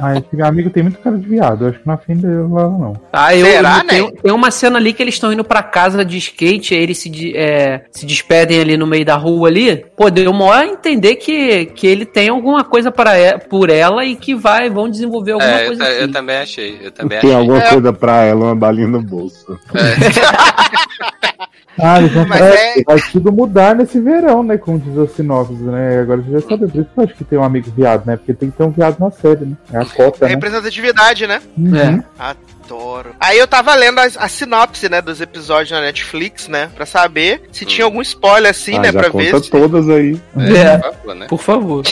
Ai, 0.00 0.18
esse 0.32 0.42
amigo 0.42 0.70
tem 0.70 0.82
muito 0.82 0.98
cara 0.98 1.16
de 1.16 1.28
viado. 1.28 1.64
Eu 1.64 1.70
acho 1.70 1.78
que 1.80 1.86
não 1.86 1.94
é 1.94 1.96
afim 1.96 2.14
dela, 2.16 2.48
não. 2.48 2.92
Ah, 3.12 3.34
eu, 3.34 3.46
Será, 3.46 3.78
eu- 3.78 3.86
tem, 3.86 4.02
né? 4.02 4.12
tem 4.22 4.32
uma 4.32 4.50
cena 4.50 4.78
ali 4.78 4.92
que 4.92 5.02
eles 5.02 5.14
estão 5.14 5.32
indo 5.32 5.44
pra 5.44 5.62
casa 5.62 6.04
de 6.04 6.16
skate, 6.18 6.74
aí 6.74 6.82
eles 6.82 6.98
se, 6.98 7.36
é, 7.36 7.84
se 7.90 8.04
despedem 8.06 8.60
ali 8.60 8.76
no 8.76 8.86
meio 8.86 9.04
da 9.04 9.16
rua 9.16 9.48
ali. 9.48 9.84
Pô, 9.96 10.10
deu 10.10 10.30
uma 10.30 10.64
entender 10.64 11.16
que, 11.16 11.66
que 11.66 11.86
ele 11.86 12.04
tem 12.04 12.28
alguma 12.28 12.64
coisa 12.64 12.90
para 12.90 13.18
e- 13.18 13.38
por 13.38 13.70
ela 13.70 14.04
e 14.04 14.16
que 14.16 14.34
vai, 14.34 14.68
vão 14.70 14.88
desenvolver 14.88 15.32
alguma 15.32 15.50
É, 15.50 15.62
eu, 15.62 15.66
coisa 15.68 15.84
eu 15.84 16.04
assim. 16.04 16.12
também 16.12 16.36
achei. 16.36 16.78
Eu 16.82 16.90
também 16.90 17.18
Tem 17.20 17.30
achei. 17.30 17.40
alguma 17.40 17.58
É. 17.62 17.70
coisa 17.70 17.92
pra 17.92 18.22
ela, 18.24 18.44
uma 18.46 18.56
balinha 18.74 18.88
no 18.88 19.02
bolso. 19.02 19.58
Ah, 21.76 22.00
vão 22.00 22.24
Mas 22.28 22.40
é, 22.40 22.78
é- 22.78 22.82
vai 22.84 23.00
tudo 23.10 23.32
mudar 23.32 23.74
nesse 23.74 23.98
verão, 24.00 24.44
né? 24.44 24.56
Como 24.56 24.78
diz 24.78 24.96
os 24.96 25.10
sinopses, 25.10 25.58
né? 25.60 26.00
Agora 26.00 26.20
a 26.20 26.22
gente 26.22 26.32
já 26.40 26.48
sabe, 26.48 26.68
por 26.68 26.80
isso 26.80 26.90
que 26.94 27.00
eu 27.00 27.04
acho 27.04 27.14
que 27.14 27.24
tem 27.24 27.36
um 27.38 27.42
amigo 27.42 27.68
viado, 27.72 28.06
né? 28.06 28.16
Porque 28.16 28.32
tem 28.32 28.48
que 28.50 28.56
ter 28.56 28.62
um 28.62 28.70
viado 28.70 29.00
na 29.00 29.10
série, 29.10 29.44
né? 29.44 29.56
É 29.72 29.78
a 29.78 29.84
cota, 29.84 30.24
né? 30.24 30.30
Representatividade, 30.34 31.26
né? 31.26 31.42
Uhum. 31.58 32.00
Adoro. 32.16 33.10
Aí 33.18 33.36
eu 33.38 33.48
tava 33.48 33.74
lendo 33.74 33.98
a, 33.98 34.04
a 34.04 34.28
sinopse, 34.28 34.88
né, 34.88 35.02
dos 35.02 35.20
episódios 35.20 35.72
na 35.72 35.80
Netflix, 35.80 36.46
né? 36.46 36.70
Pra 36.76 36.86
saber 36.86 37.42
se 37.50 37.64
tinha 37.64 37.84
algum 37.84 38.00
spoiler 38.02 38.52
assim, 38.52 38.76
ah, 38.76 38.80
né? 38.82 38.92
já 38.92 39.00
Pra 39.00 39.10
conta 39.10 39.24
ver 39.24 39.42
se... 39.42 39.50
todas 39.50 39.90
aí. 39.90 40.20
É, 40.38 40.78
Por 40.78 40.92
favor, 40.92 41.14
né? 41.16 41.26
por 41.28 41.38
favor. 41.42 41.82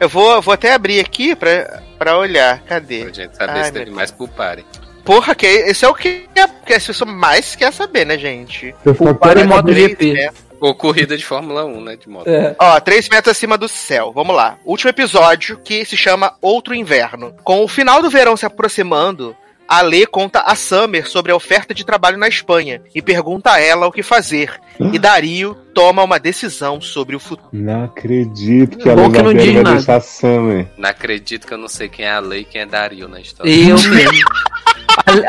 Eu 0.00 0.08
vou, 0.08 0.42
vou 0.42 0.54
até 0.54 0.74
abrir 0.74 0.98
aqui 0.98 1.36
pra, 1.36 1.80
pra 1.96 2.18
olhar. 2.18 2.60
Cadê? 2.62 3.04
Pra 3.04 3.12
gente 3.12 3.36
saber 3.36 3.58
Ai, 3.58 3.64
se 3.64 3.72
teve 3.72 3.90
mais 3.92 4.10
pool 4.10 4.26
party. 4.28 4.64
Porra, 5.04 5.34
que 5.34 5.46
esse 5.46 5.84
é 5.84 5.88
o 5.88 5.94
que, 5.94 6.28
que 6.64 6.72
as 6.72 6.86
pessoas 6.86 7.10
mais 7.10 7.54
quer 7.54 7.72
saber, 7.72 8.04
né, 8.04 8.18
gente? 8.18 8.74
Eu 8.84 8.94
só 8.94 9.14
Para 9.14 9.40
em 9.40 9.44
modo 9.44 9.72
GP. 9.72 10.30
Ou 10.60 10.74
corrida 10.74 11.16
de 11.16 11.24
Fórmula 11.24 11.64
1, 11.64 11.80
né? 11.80 11.96
De 11.96 12.08
moto. 12.08 12.28
É. 12.28 12.54
Ó, 12.58 12.78
três 12.80 13.08
metros 13.08 13.34
acima 13.34 13.56
do 13.56 13.66
céu. 13.66 14.12
Vamos 14.14 14.36
lá. 14.36 14.58
Último 14.62 14.90
episódio 14.90 15.58
que 15.64 15.86
se 15.86 15.96
chama 15.96 16.34
Outro 16.42 16.74
Inverno. 16.74 17.34
Com 17.42 17.64
o 17.64 17.68
final 17.68 18.02
do 18.02 18.10
verão 18.10 18.36
se 18.36 18.44
aproximando, 18.44 19.34
a 19.70 19.82
Lê 19.82 20.04
conta 20.04 20.40
a 20.40 20.56
Summer 20.56 21.08
sobre 21.08 21.30
a 21.30 21.36
oferta 21.36 21.72
de 21.72 21.84
trabalho 21.84 22.18
na 22.18 22.26
Espanha 22.26 22.82
e 22.92 23.00
pergunta 23.00 23.52
a 23.52 23.60
ela 23.60 23.86
o 23.86 23.92
que 23.92 24.02
fazer. 24.02 24.52
E 24.92 24.98
Dario 24.98 25.54
toma 25.72 26.02
uma 26.02 26.18
decisão 26.18 26.80
sobre 26.80 27.14
o 27.14 27.20
futuro. 27.20 27.48
Não 27.52 27.84
acredito 27.84 28.76
que 28.78 28.90
a 28.90 28.96
Bom 28.96 29.12
que 29.12 29.22
não 29.22 29.32
diz 29.32 29.52
vai 29.54 29.62
nada. 29.62 29.76
deixar 29.76 30.00
Summer. 30.00 30.66
Não 30.76 30.88
acredito 30.90 31.46
que 31.46 31.54
eu 31.54 31.58
não 31.58 31.68
sei 31.68 31.88
quem 31.88 32.04
é 32.04 32.10
a 32.10 32.18
Lei 32.18 32.40
e 32.40 32.44
quem 32.44 32.62
é 32.62 32.66
Dario 32.66 33.06
na 33.06 33.20
história. 33.20 33.48
Eu 33.48 33.76
mesmo. 33.90 34.28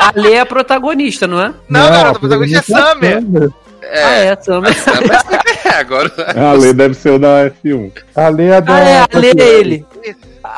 A, 0.00 0.08
a 0.08 0.12
Lê 0.20 0.32
é 0.32 0.40
a 0.40 0.46
protagonista, 0.46 1.26
não 1.28 1.40
é? 1.40 1.54
Não, 1.68 1.88
garoto, 1.88 2.16
o 2.16 2.20
protagonista 2.20 2.58
é 2.58 2.62
Summer. 2.94 3.52
É, 3.84 4.02
Ah, 4.04 4.10
é, 4.16 4.36
também. 4.36 4.72
é, 5.64 5.68
agora. 5.70 6.10
A 6.36 6.52
Lê 6.52 6.72
deve 6.72 6.94
ser 6.94 7.10
o 7.10 7.18
da 7.18 7.50
F1. 7.64 7.92
A 8.14 8.28
Lê 8.28 8.46
é 8.48 8.60
da. 8.60 8.74
Ah, 8.74 8.80
é, 8.80 8.98
a 9.00 9.18
Lê 9.18 9.30
é 9.36 9.48
ele. 9.60 9.86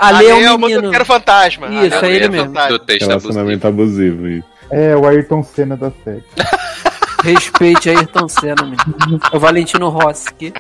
A 0.01 0.11
Lê 0.11 0.27
é 0.29 0.35
o 0.53 0.59
menino. 0.59 0.59
motoqueiro 0.59 1.05
fantasma. 1.05 1.67
Isso, 1.69 1.97
A 2.05 2.09
é 2.09 2.11
ele 2.11 2.27
o 2.27 2.31
mesmo. 2.31 2.47
fantasma. 2.49 2.69
Do 2.71 2.79
texto 2.81 3.03
abusivo. 3.05 3.21
Relacionamento 3.23 3.67
abusivo. 3.69 4.29
isso. 4.29 4.45
É, 4.71 4.97
o 4.97 5.07
Ayrton 5.07 5.43
Senna 5.43 5.77
da 5.77 5.93
série. 6.03 6.25
Respeite 7.23 7.91
a 7.91 7.99
Ayrton 7.99 8.29
Senna, 8.29 8.63
menino. 8.63 9.21
É 9.33 9.37
o 9.37 9.41
Valentino 9.41 9.89
Rossi. 9.89 10.53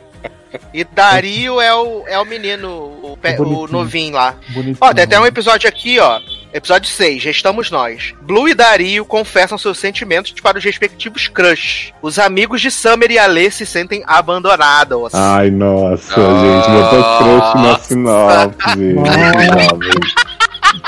E 0.73 0.85
Dario 0.85 1.61
é 1.61 1.75
o, 1.75 2.05
é 2.07 2.19
o 2.19 2.25
menino, 2.25 2.69
o, 3.03 3.17
pe- 3.21 3.37
o 3.41 3.67
novinho 3.69 4.15
lá. 4.15 4.35
Bonitinho. 4.51 4.77
Ó, 4.81 4.93
tem 4.93 5.05
até 5.05 5.19
um 5.21 5.27
episódio 5.27 5.69
aqui, 5.69 5.99
ó. 5.99 6.21
Episódio 6.53 6.89
6, 6.89 7.25
Restamos 7.25 7.69
Nós. 7.71 8.15
Blue 8.23 8.49
e 8.49 8.55
Dario 8.55 9.05
confessam 9.05 9.59
seus 9.59 9.77
sentimentos 9.79 10.33
para 10.41 10.57
os 10.57 10.65
respectivos 10.65 11.27
crush. 11.27 11.93
Os 12.01 12.17
amigos 12.19 12.61
de 12.61 12.71
Summer 12.71 13.11
e 13.11 13.19
Alê 13.19 13.51
se 13.51 13.67
sentem 13.67 14.05
abandonados. 14.07 15.13
Ai, 15.15 15.51
nossa, 15.51 16.17
Nossa. 16.17 16.41
gente. 16.41 16.71
Botou 16.71 17.19
crush 17.19 17.55
na 17.57 17.79
sinopse. 17.79 18.95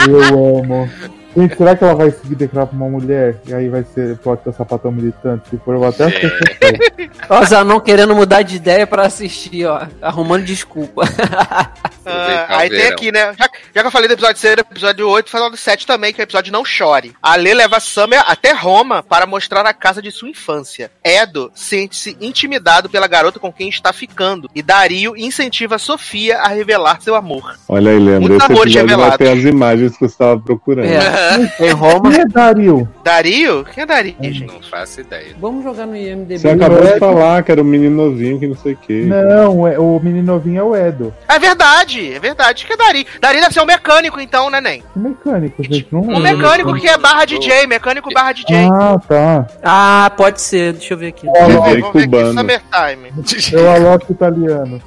Eu 0.08 0.60
amo. 0.62 0.90
Gente, 1.36 1.54
será 1.54 1.76
que 1.76 1.84
ela 1.84 1.94
vai 1.94 2.10
seguir 2.10 2.34
declarar 2.34 2.66
pra 2.66 2.76
uma 2.76 2.88
mulher? 2.88 3.36
E 3.46 3.52
aí 3.52 3.68
vai 3.68 3.84
ser 3.94 4.16
plot 4.16 4.42
da 4.44 4.52
sapatão 4.52 4.90
militante? 4.90 5.50
Se 5.50 5.58
for, 5.58 5.74
eu 5.74 5.80
vou 5.80 5.88
até 5.88 6.04
assistir. 6.04 7.10
Ó, 7.28 7.44
Zanon 7.44 7.78
querendo 7.80 8.14
mudar 8.14 8.40
de 8.40 8.56
ideia 8.56 8.86
pra 8.86 9.04
assistir, 9.04 9.66
ó. 9.66 9.86
Arrumando 10.00 10.44
desculpa. 10.44 11.02
Ah, 12.06 12.46
o 12.50 12.56
aí 12.60 12.68
tem 12.70 12.78
verão. 12.78 12.92
aqui, 12.92 13.12
né? 13.12 13.34
Já, 13.38 13.50
já 13.74 13.80
que 13.80 13.86
eu 13.86 13.90
falei 13.90 14.08
do 14.08 14.14
episódio 14.14 14.40
6, 14.40 14.56
do 14.56 14.60
episódio 14.60 15.08
8, 15.08 15.30
fala 15.30 15.50
do 15.50 15.56
7 15.56 15.86
também, 15.86 16.12
que 16.12 16.20
é 16.20 16.22
o 16.22 16.26
episódio 16.26 16.52
Não 16.52 16.64
Chore. 16.64 17.14
A 17.22 17.36
Lê 17.36 17.52
leva 17.54 17.80
Summer 17.80 18.22
até 18.26 18.52
Roma 18.52 19.02
para 19.02 19.26
mostrar 19.26 19.66
a 19.66 19.72
casa 19.74 20.00
de 20.00 20.10
sua 20.10 20.28
infância. 20.28 20.90
Edo 21.04 21.50
sente-se 21.54 22.16
intimidado 22.20 22.88
pela 22.88 23.06
garota 23.06 23.38
com 23.38 23.52
quem 23.52 23.68
está 23.68 23.92
ficando. 23.92 24.48
E 24.54 24.62
Dario 24.62 25.16
incentiva 25.16 25.78
Sofia 25.78 26.38
a 26.38 26.48
revelar 26.48 27.00
seu 27.00 27.14
amor. 27.14 27.56
Olha 27.68 27.90
aí, 27.90 27.98
Leandro, 27.98 28.28
Muitos 28.28 28.44
amores 28.50 28.72
episódio 28.74 28.86
vai 28.86 28.96
revelados. 28.96 29.18
ter 29.18 29.38
as 29.38 29.44
imagens 29.44 29.92
que 29.92 29.98
você 30.00 30.04
estava 30.06 30.40
procurando. 30.40 30.86
É. 30.86 31.52
Em 31.66 31.70
Roma. 31.72 32.10
Quem 32.10 32.20
é 32.20 32.26
Dario? 32.26 32.88
Dario? 33.02 33.64
Quem 33.74 33.82
é 33.82 33.86
Dario, 33.86 34.14
gente? 34.20 34.44
Não 34.44 34.60
faço 34.62 35.00
ideia. 35.00 35.34
Vamos 35.40 35.64
jogar 35.64 35.86
no 35.86 35.96
IMDB. 35.96 36.38
Você 36.38 36.48
acabou 36.48 36.80
de 36.82 36.98
falar 36.98 37.42
que 37.42 37.52
era 37.52 37.60
um 37.60 37.64
menino 37.64 37.96
novinho 38.04 38.38
que 38.38 38.46
não 38.46 38.56
sei 38.56 38.72
o 38.72 38.76
quê. 38.76 39.04
Não, 39.06 39.66
é- 39.66 39.78
o 39.78 39.98
menino 40.02 40.26
novinho 40.34 40.58
é 40.60 40.62
o 40.62 40.76
Edo. 40.76 41.14
É 41.28 41.38
verdade, 41.38 41.95
é 42.14 42.18
verdade 42.20 42.66
que 42.66 42.72
é 42.72 42.76
Dario. 42.76 43.04
Dario 43.20 43.40
deve 43.40 43.54
ser 43.54 43.60
um 43.60 43.66
mecânico, 43.66 44.20
então, 44.20 44.50
né, 44.50 44.60
Nen? 44.60 44.82
Que 44.92 44.98
mecânico, 44.98 45.62
gente. 45.62 45.88
Não 45.90 46.00
Um 46.00 46.18
lembro. 46.18 46.38
mecânico 46.38 46.74
que 46.74 46.88
é 46.88 46.98
barra 46.98 47.24
DJ, 47.24 47.66
mecânico 47.66 48.10
barra 48.12 48.32
DJ. 48.32 48.68
Ah, 48.72 48.98
tá. 49.06 49.46
Ah, 49.62 50.12
pode 50.16 50.40
ser. 50.40 50.72
Deixa 50.74 50.94
eu 50.94 50.98
ver 50.98 51.08
aqui. 51.08 51.26
DJ 51.26 51.40
Vamos 51.40 51.64
ver 51.70 51.78
aqui, 51.84 51.92
cubano. 52.04 52.32
Summertime. 52.38 53.12
É 53.52 53.56
o 53.60 53.70
Alok 53.70 54.12
italiano. 54.12 54.82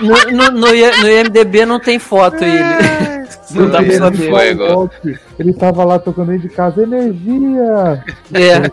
No, 0.00 0.14
no, 0.32 0.50
no, 0.50 0.66
no 0.72 1.08
IMDB 1.08 1.64
não 1.66 1.78
tem 1.78 1.98
foto 1.98 2.42
ele. 2.42 3.22
Não 3.50 3.68
dá 3.68 3.78
pra 3.82 3.86
Ele 3.86 3.98
saber. 3.98 4.90
Ele 5.38 5.52
tava 5.52 5.84
lá 5.84 5.98
tocando 5.98 6.30
dentro 6.30 6.48
de 6.48 6.54
casa, 6.54 6.82
energia! 6.82 8.02
É. 8.32 8.70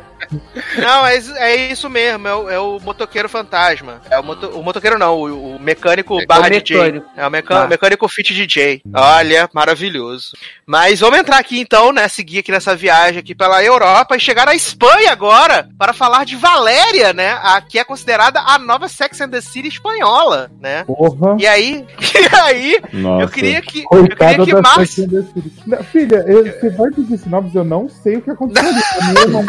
Não, 0.77 1.05
é, 1.07 1.17
isso- 1.17 1.35
é 1.35 1.55
isso 1.71 1.89
mesmo, 1.89 2.27
é 2.27 2.35
o, 2.35 2.49
é 2.49 2.59
o 2.59 2.79
motoqueiro 2.79 3.27
fantasma. 3.29 4.01
É 4.09 4.19
o, 4.19 4.23
moto, 4.23 4.47
o 4.49 4.61
motoqueiro 4.63 4.97
não, 4.99 5.15
o, 5.17 5.55
o 5.55 5.59
mecânico 5.59 6.19
É 6.21 6.25
barra 6.25 6.47
o 6.47 6.49
DJ. 6.49 6.77
mecânico. 6.77 7.07
É 7.17 7.27
o 7.27 7.31
meca- 7.31 7.63
Ah. 7.63 7.67
mecânico 7.67 8.07
fit 8.07 8.33
DJ. 8.33 8.81
Olha, 8.93 9.49
maravilhoso. 9.53 10.31
Mas 10.65 10.99
vamos 10.99 11.17
entrar 11.19 11.37
aqui 11.39 11.59
então, 11.59 11.91
né? 11.91 12.07
Seguir 12.07 12.39
aqui 12.39 12.51
nessa 12.51 12.75
viagem 12.75 13.19
aqui 13.19 13.33
pela 13.33 13.63
Europa 13.63 14.15
e 14.15 14.19
chegar 14.19 14.45
na 14.45 14.53
Espanha 14.53 15.11
agora 15.11 15.67
para 15.77 15.93
falar 15.93 16.25
de 16.25 16.35
Valéria, 16.35 17.11
né? 17.13 17.39
A, 17.41 17.59
que 17.61 17.79
é 17.79 17.83
considerada 17.83 18.39
a 18.39 18.59
nova 18.59 18.87
Sex 18.87 19.19
and 19.21 19.29
the 19.29 19.41
City 19.41 19.67
espanhola, 19.69 20.51
né? 20.61 20.83
Porra! 20.83 21.35
E 21.39 21.47
aí, 21.47 21.85
e 21.99 22.35
aí, 22.39 22.79
Nossa. 22.93 23.23
eu 23.23 23.29
queria 23.29 23.61
que, 23.61 23.83
eu 23.91 24.07
queria 24.07 24.45
que 24.45 24.53
Márcio 24.61 25.07
Filha, 25.91 26.23
eu- 26.27 26.45
você 26.45 26.69
vai 26.69 26.91
pedir 26.91 27.17
sinopse, 27.17 27.55
eu 27.55 27.63
não 27.63 27.89
sei 27.89 28.17
o 28.17 28.21
que 28.21 28.29
aconteceu. 28.31 28.69
Eu 29.19 29.27
não- 29.29 29.45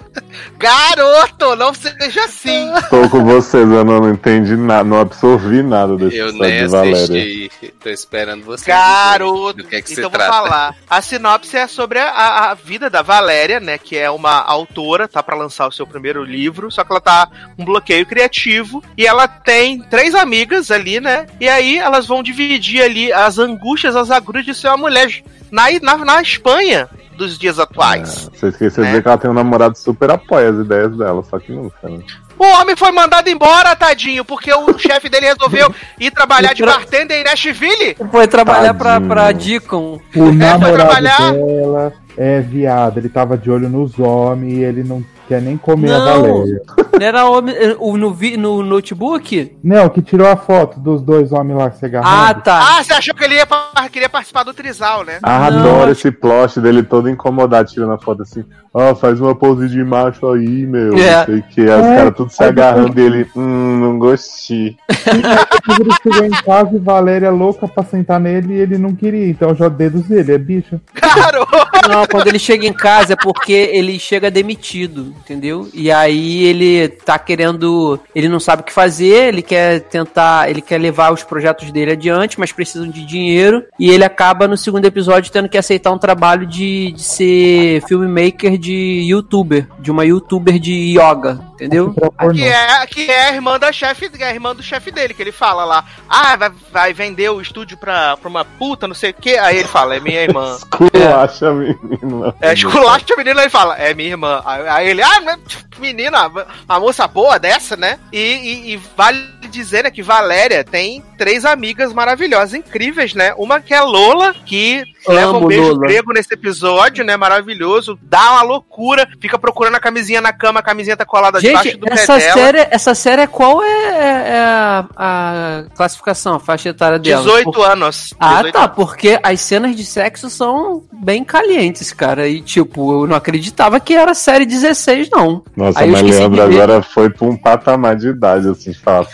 Garoto, 0.58 1.54
não 1.56 1.74
seja 1.74 2.24
assim. 2.24 2.70
Tô 2.88 3.08
com 3.08 3.24
vocês, 3.24 3.68
eu 3.70 3.84
não 3.84 4.10
entendi 4.10 4.56
nada, 4.56 4.84
não 4.84 5.00
absorvi 5.00 5.62
nada 5.62 5.96
desse 5.96 6.16
Eu 6.16 6.32
nem 6.32 6.64
de 6.64 6.66
Valéria. 6.68 7.02
assisti. 7.02 7.74
Tô 7.82 7.90
esperando 7.90 8.44
você. 8.44 8.66
Garoto, 8.66 9.58
Do 9.58 9.64
que 9.64 9.76
é 9.76 9.82
que 9.82 9.92
então 9.92 10.04
vou 10.04 10.10
trata? 10.12 10.32
falar. 10.32 10.74
A 10.88 11.02
sinopse 11.02 11.56
é 11.56 11.66
sobre 11.66 11.98
a, 11.98 12.50
a 12.50 12.54
vida 12.54 12.88
da 12.88 13.02
Valéria, 13.02 13.60
né? 13.60 13.76
Que 13.78 13.96
é 13.96 14.10
uma 14.10 14.40
autora, 14.40 15.06
tá 15.06 15.22
pra 15.22 15.36
lançar 15.36 15.66
o 15.68 15.72
seu 15.72 15.86
primeiro 15.86 16.24
livro, 16.24 16.70
só 16.70 16.84
que 16.84 16.92
ela 16.92 17.00
tá 17.00 17.28
com 17.56 17.62
um 17.62 17.64
bloqueio 17.64 18.06
criativo 18.06 18.82
e 18.96 19.06
ela 19.06 19.28
tem 19.28 19.82
três 19.82 20.14
amigas 20.14 20.70
ali, 20.70 21.00
né? 21.00 21.26
E 21.40 21.48
aí 21.48 21.78
elas 21.78 22.06
vão 22.06 22.22
dividir 22.22 22.82
ali 22.82 23.12
as 23.12 23.38
angústias, 23.38 23.94
as 23.94 24.10
agruras 24.10 24.44
de 24.44 24.54
ser 24.54 24.68
uma 24.68 24.76
mulher 24.76 25.22
na, 25.50 25.64
na, 25.80 25.96
na 25.98 26.22
Espanha 26.22 26.88
dos 27.16 27.38
dias 27.38 27.58
atuais. 27.58 28.30
Você 28.34 28.48
esqueceu 28.48 28.82
de 28.84 28.88
É. 28.88 28.92
dizer 28.92 29.02
que 29.02 29.08
ela 29.08 29.18
tem 29.18 29.30
um 29.30 29.34
namorado 29.34 29.76
super 29.76 30.10
apoia 30.10 30.50
as 30.50 30.56
ideias 30.56 30.96
dela, 30.96 31.22
só 31.28 31.38
que 31.38 31.50
nunca, 31.52 31.88
né? 31.88 32.00
O 32.38 32.44
homem 32.60 32.76
foi 32.76 32.92
mandado 32.92 33.28
embora, 33.28 33.74
tadinho, 33.74 34.24
porque 34.24 34.52
o 34.52 34.76
chefe 34.78 35.08
dele 35.08 35.26
resolveu 35.26 35.74
ir 35.98 36.10
trabalhar 36.10 36.52
de 36.52 36.62
bartender 36.64 37.18
em 37.20 37.24
Nashville. 37.24 37.96
Foi 38.10 38.26
trabalhar 38.28 38.74
pra, 38.74 38.92
Tadinho. 38.92 39.08
pra 39.08 39.32
Deacon. 39.32 40.00
O 40.14 40.32
namorado 40.32 40.74
trabalhar? 40.74 41.32
dela 41.32 41.92
é 42.16 42.40
viado, 42.40 42.98
ele 42.98 43.08
tava 43.08 43.36
de 43.38 43.50
olho 43.50 43.68
nos 43.68 43.98
homens 43.98 44.58
e 44.58 44.60
ele 44.62 44.82
não 44.84 45.02
quer 45.28 45.42
nem 45.42 45.56
comer 45.56 45.92
a 45.92 45.98
Não. 45.98 46.04
Valéria. 46.22 46.62
Não 46.98 47.00
era 47.06 47.26
homem, 47.28 47.54
o- 47.78 47.96
no, 47.96 48.12
vi- 48.12 48.36
no 48.36 48.62
notebook? 48.62 49.56
Não, 49.62 49.88
que 49.88 50.00
tirou 50.00 50.26
a 50.28 50.36
foto 50.36 50.80
dos 50.80 51.02
dois 51.02 51.32
homens 51.32 51.58
lá 51.58 51.70
se 51.70 51.84
Ah, 51.84 51.88
agarrando. 51.88 52.42
tá. 52.42 52.78
Ah, 52.78 52.82
você 52.84 52.92
achou 52.94 53.14
que 53.14 53.24
ele 53.24 53.34
ia 53.34 53.46
queria 53.92 54.08
participar 54.08 54.42
do 54.44 54.52
Trisal, 54.54 55.04
né? 55.04 55.18
Ah, 55.22 55.50
Não, 55.50 55.58
adoro 55.60 55.82
acho- 55.84 55.92
esse 55.92 56.10
plot 56.10 56.60
dele 56.60 56.82
todo 56.82 57.08
incomodado, 57.10 57.70
tirando 57.70 57.92
a 57.92 57.98
foto 57.98 58.22
assim. 58.22 58.44
Ó, 58.72 58.94
faz 58.94 59.20
uma 59.20 59.34
pose 59.34 59.68
de 59.68 59.82
macho 59.82 60.26
aí, 60.30 60.66
meu. 60.66 60.96
É. 60.98 61.18
Não 61.18 61.24
sei 61.26 61.38
o 61.38 61.42
que. 61.42 61.60
Os 61.62 61.68
É. 61.70 61.96
caras 61.96 62.14
tudo 62.14 62.30
se 62.30 62.44
agarrando 62.44 63.00
e 63.00 63.04
ele. 63.04 63.26
Hum, 63.34 63.78
não 63.80 63.98
gostei. 63.98 64.76
Ele 64.88 65.90
chegou 66.02 66.24
em 66.26 66.30
casa 66.30 66.76
e 66.76 66.78
Valéria 66.78 67.30
louca 67.30 67.66
pra 67.68 67.82
sentar 67.84 68.20
nele 68.20 68.54
e 68.54 68.58
ele 68.60 68.76
não 68.78 68.94
queria, 68.94 69.28
então 69.28 69.50
eu 69.50 69.54
já 69.54 69.68
dedos 69.68 70.10
ele, 70.10 70.32
é 70.32 70.38
bicho. 70.38 70.78
Garoto! 70.94 71.56
Não, 71.88 72.06
quando 72.06 72.26
ele 72.26 72.38
chega 72.38 72.66
em 72.66 72.72
casa 72.72 73.14
é 73.14 73.16
porque 73.16 73.52
ele 73.52 73.98
chega 73.98 74.30
demitido, 74.30 75.14
entendeu? 75.16 75.68
E 75.72 75.90
aí 75.90 76.44
ele 76.44 76.88
tá 76.88 77.18
querendo. 77.18 77.98
Ele 78.14 78.28
não 78.28 78.40
sabe 78.40 78.62
o 78.62 78.64
que 78.64 78.72
fazer, 78.72 79.28
ele 79.28 79.42
quer 79.42 79.80
tentar. 79.80 80.50
Ele 80.50 80.60
quer 80.60 80.78
levar 80.78 81.12
os 81.12 81.24
projetos 81.24 81.70
dele 81.70 81.92
adiante, 81.92 82.38
mas 82.38 82.52
precisam 82.52 82.88
de 82.88 83.04
dinheiro. 83.04 83.64
E 83.78 83.90
ele 83.90 84.04
acaba 84.04 84.46
no 84.46 84.56
segundo 84.56 84.84
episódio 84.84 85.32
tendo 85.32 85.48
que 85.48 85.58
aceitar 85.58 85.92
um 85.92 85.98
trabalho 85.98 86.46
de, 86.46 86.92
de 86.92 87.02
ser 87.02 87.82
filmmaker 87.86 88.58
de 88.58 89.02
youtuber, 89.08 89.68
de 89.80 89.90
uma 89.90 90.04
youtuber 90.04 90.58
de 90.58 90.96
yoga, 90.98 91.40
entendeu? 91.56 91.94
Que 92.34 92.44
é, 92.48 92.86
que 92.86 93.10
é 93.10 93.28
a 93.30 93.34
irmã 93.34 93.58
da 93.58 93.72
chefe, 93.72 94.10
é 94.18 94.24
a 94.24 94.30
irmã 94.32 94.54
do 94.54 94.62
chefe 94.62 94.90
dele, 94.90 95.14
que 95.14 95.22
ele 95.22 95.32
fala 95.32 95.64
lá, 95.64 95.84
ah, 96.08 96.36
vai, 96.36 96.52
vai 96.72 96.92
vender 96.92 97.30
o 97.30 97.40
estúdio 97.40 97.76
pra, 97.76 98.16
pra 98.16 98.28
uma 98.28 98.44
puta, 98.44 98.86
não 98.86 98.94
sei 98.94 99.10
o 99.10 99.14
que. 99.14 99.36
Aí 99.36 99.58
ele 99.58 99.68
fala, 99.68 99.96
é 99.96 100.00
minha 100.00 100.20
irmã. 100.22 100.56
Culacha, 100.70 101.52
menino. 101.52 102.34
É, 102.40 102.52
esculacha 102.52 103.04
a 103.12 103.16
menina, 103.16 103.40
ele 103.40 103.50
fala, 103.50 103.76
é 103.76 103.94
minha 103.94 104.10
irmã. 104.10 104.42
Aí, 104.44 104.68
aí 104.68 104.88
ele, 104.88 105.02
ah, 105.02 105.38
menina, 105.78 106.30
a 106.68 106.80
moça 106.80 107.06
boa 107.08 107.38
dessa, 107.38 107.76
né? 107.76 107.98
E, 108.12 108.18
e- 108.18 108.72
e 108.74 108.76
vale 108.96 109.35
dizer 109.46 109.84
né, 109.84 109.90
que 109.90 110.02
Valéria 110.02 110.62
tem 110.64 111.02
três 111.18 111.44
amigas 111.44 111.92
maravilhosas, 111.92 112.54
incríveis, 112.54 113.14
né? 113.14 113.32
Uma 113.36 113.60
que 113.60 113.72
é 113.74 113.80
Lola, 113.80 114.34
que 114.44 114.82
leva 115.08 115.32
um 115.32 115.36
Amo 115.36 115.46
beijo 115.48 115.68
Lola. 115.68 115.78
grego 115.86 116.12
nesse 116.12 116.34
episódio, 116.34 117.04
né? 117.04 117.16
Maravilhoso, 117.16 117.98
dá 118.02 118.32
uma 118.32 118.42
loucura, 118.42 119.08
fica 119.20 119.38
procurando 119.38 119.76
a 119.76 119.80
camisinha 119.80 120.20
na 120.20 120.32
cama, 120.32 120.60
a 120.60 120.62
camisinha 120.62 120.96
tá 120.96 121.04
colada 121.04 121.40
debaixo 121.40 121.70
Gente, 121.70 121.78
do 121.80 121.92
essa 121.92 122.14
pé 122.14 122.18
dela. 122.20 122.34
série, 122.34 122.68
essa 122.70 122.94
série 122.94 123.26
qual 123.26 123.62
é, 123.62 123.66
é- 123.68 124.28
é 124.28 124.38
a, 124.38 124.84
a 124.96 125.64
classificação, 125.74 126.34
a 126.36 126.40
faixa 126.40 126.68
etária 126.70 126.98
dela? 126.98 127.22
18 127.22 127.50
Por- 127.52 127.70
anos. 127.70 128.14
Ah, 128.18 128.36
18 128.42 128.52
tá, 128.52 128.68
porque 128.68 129.18
as 129.22 129.40
cenas 129.40 129.74
de 129.76 129.84
sexo 129.84 130.28
são 130.28 130.82
bem 130.92 131.22
calientes, 131.24 131.92
cara. 131.92 132.28
E, 132.28 132.40
tipo, 132.40 133.02
eu 133.02 133.06
não 133.06 133.16
acreditava 133.16 133.78
que 133.80 133.94
era 133.94 134.14
série 134.14 134.44
16, 134.46 135.08
não. 135.10 135.42
Nossa, 135.56 135.80
Aí 135.80 135.90
mas 135.90 136.02
Leandro 136.02 136.42
agora 136.42 136.82
foi 136.82 137.10
pra 137.10 137.26
um 137.26 137.36
patamar 137.36 137.96
de 137.96 138.08
idade, 138.08 138.48
assim, 138.48 138.72
fala 138.74 139.06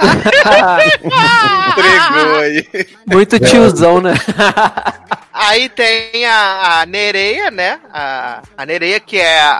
Entregou 1.68 2.36
aí. 2.40 2.66
Muito 3.06 3.38
tiozão, 3.40 4.00
né? 4.00 4.14
Aí 5.32 5.68
tem 5.68 6.26
a, 6.26 6.80
a 6.80 6.86
Nereia, 6.86 7.50
né? 7.50 7.78
A, 7.92 8.42
a 8.56 8.66
Nereia, 8.66 9.00
que 9.00 9.18
é 9.18 9.40
a, 9.40 9.52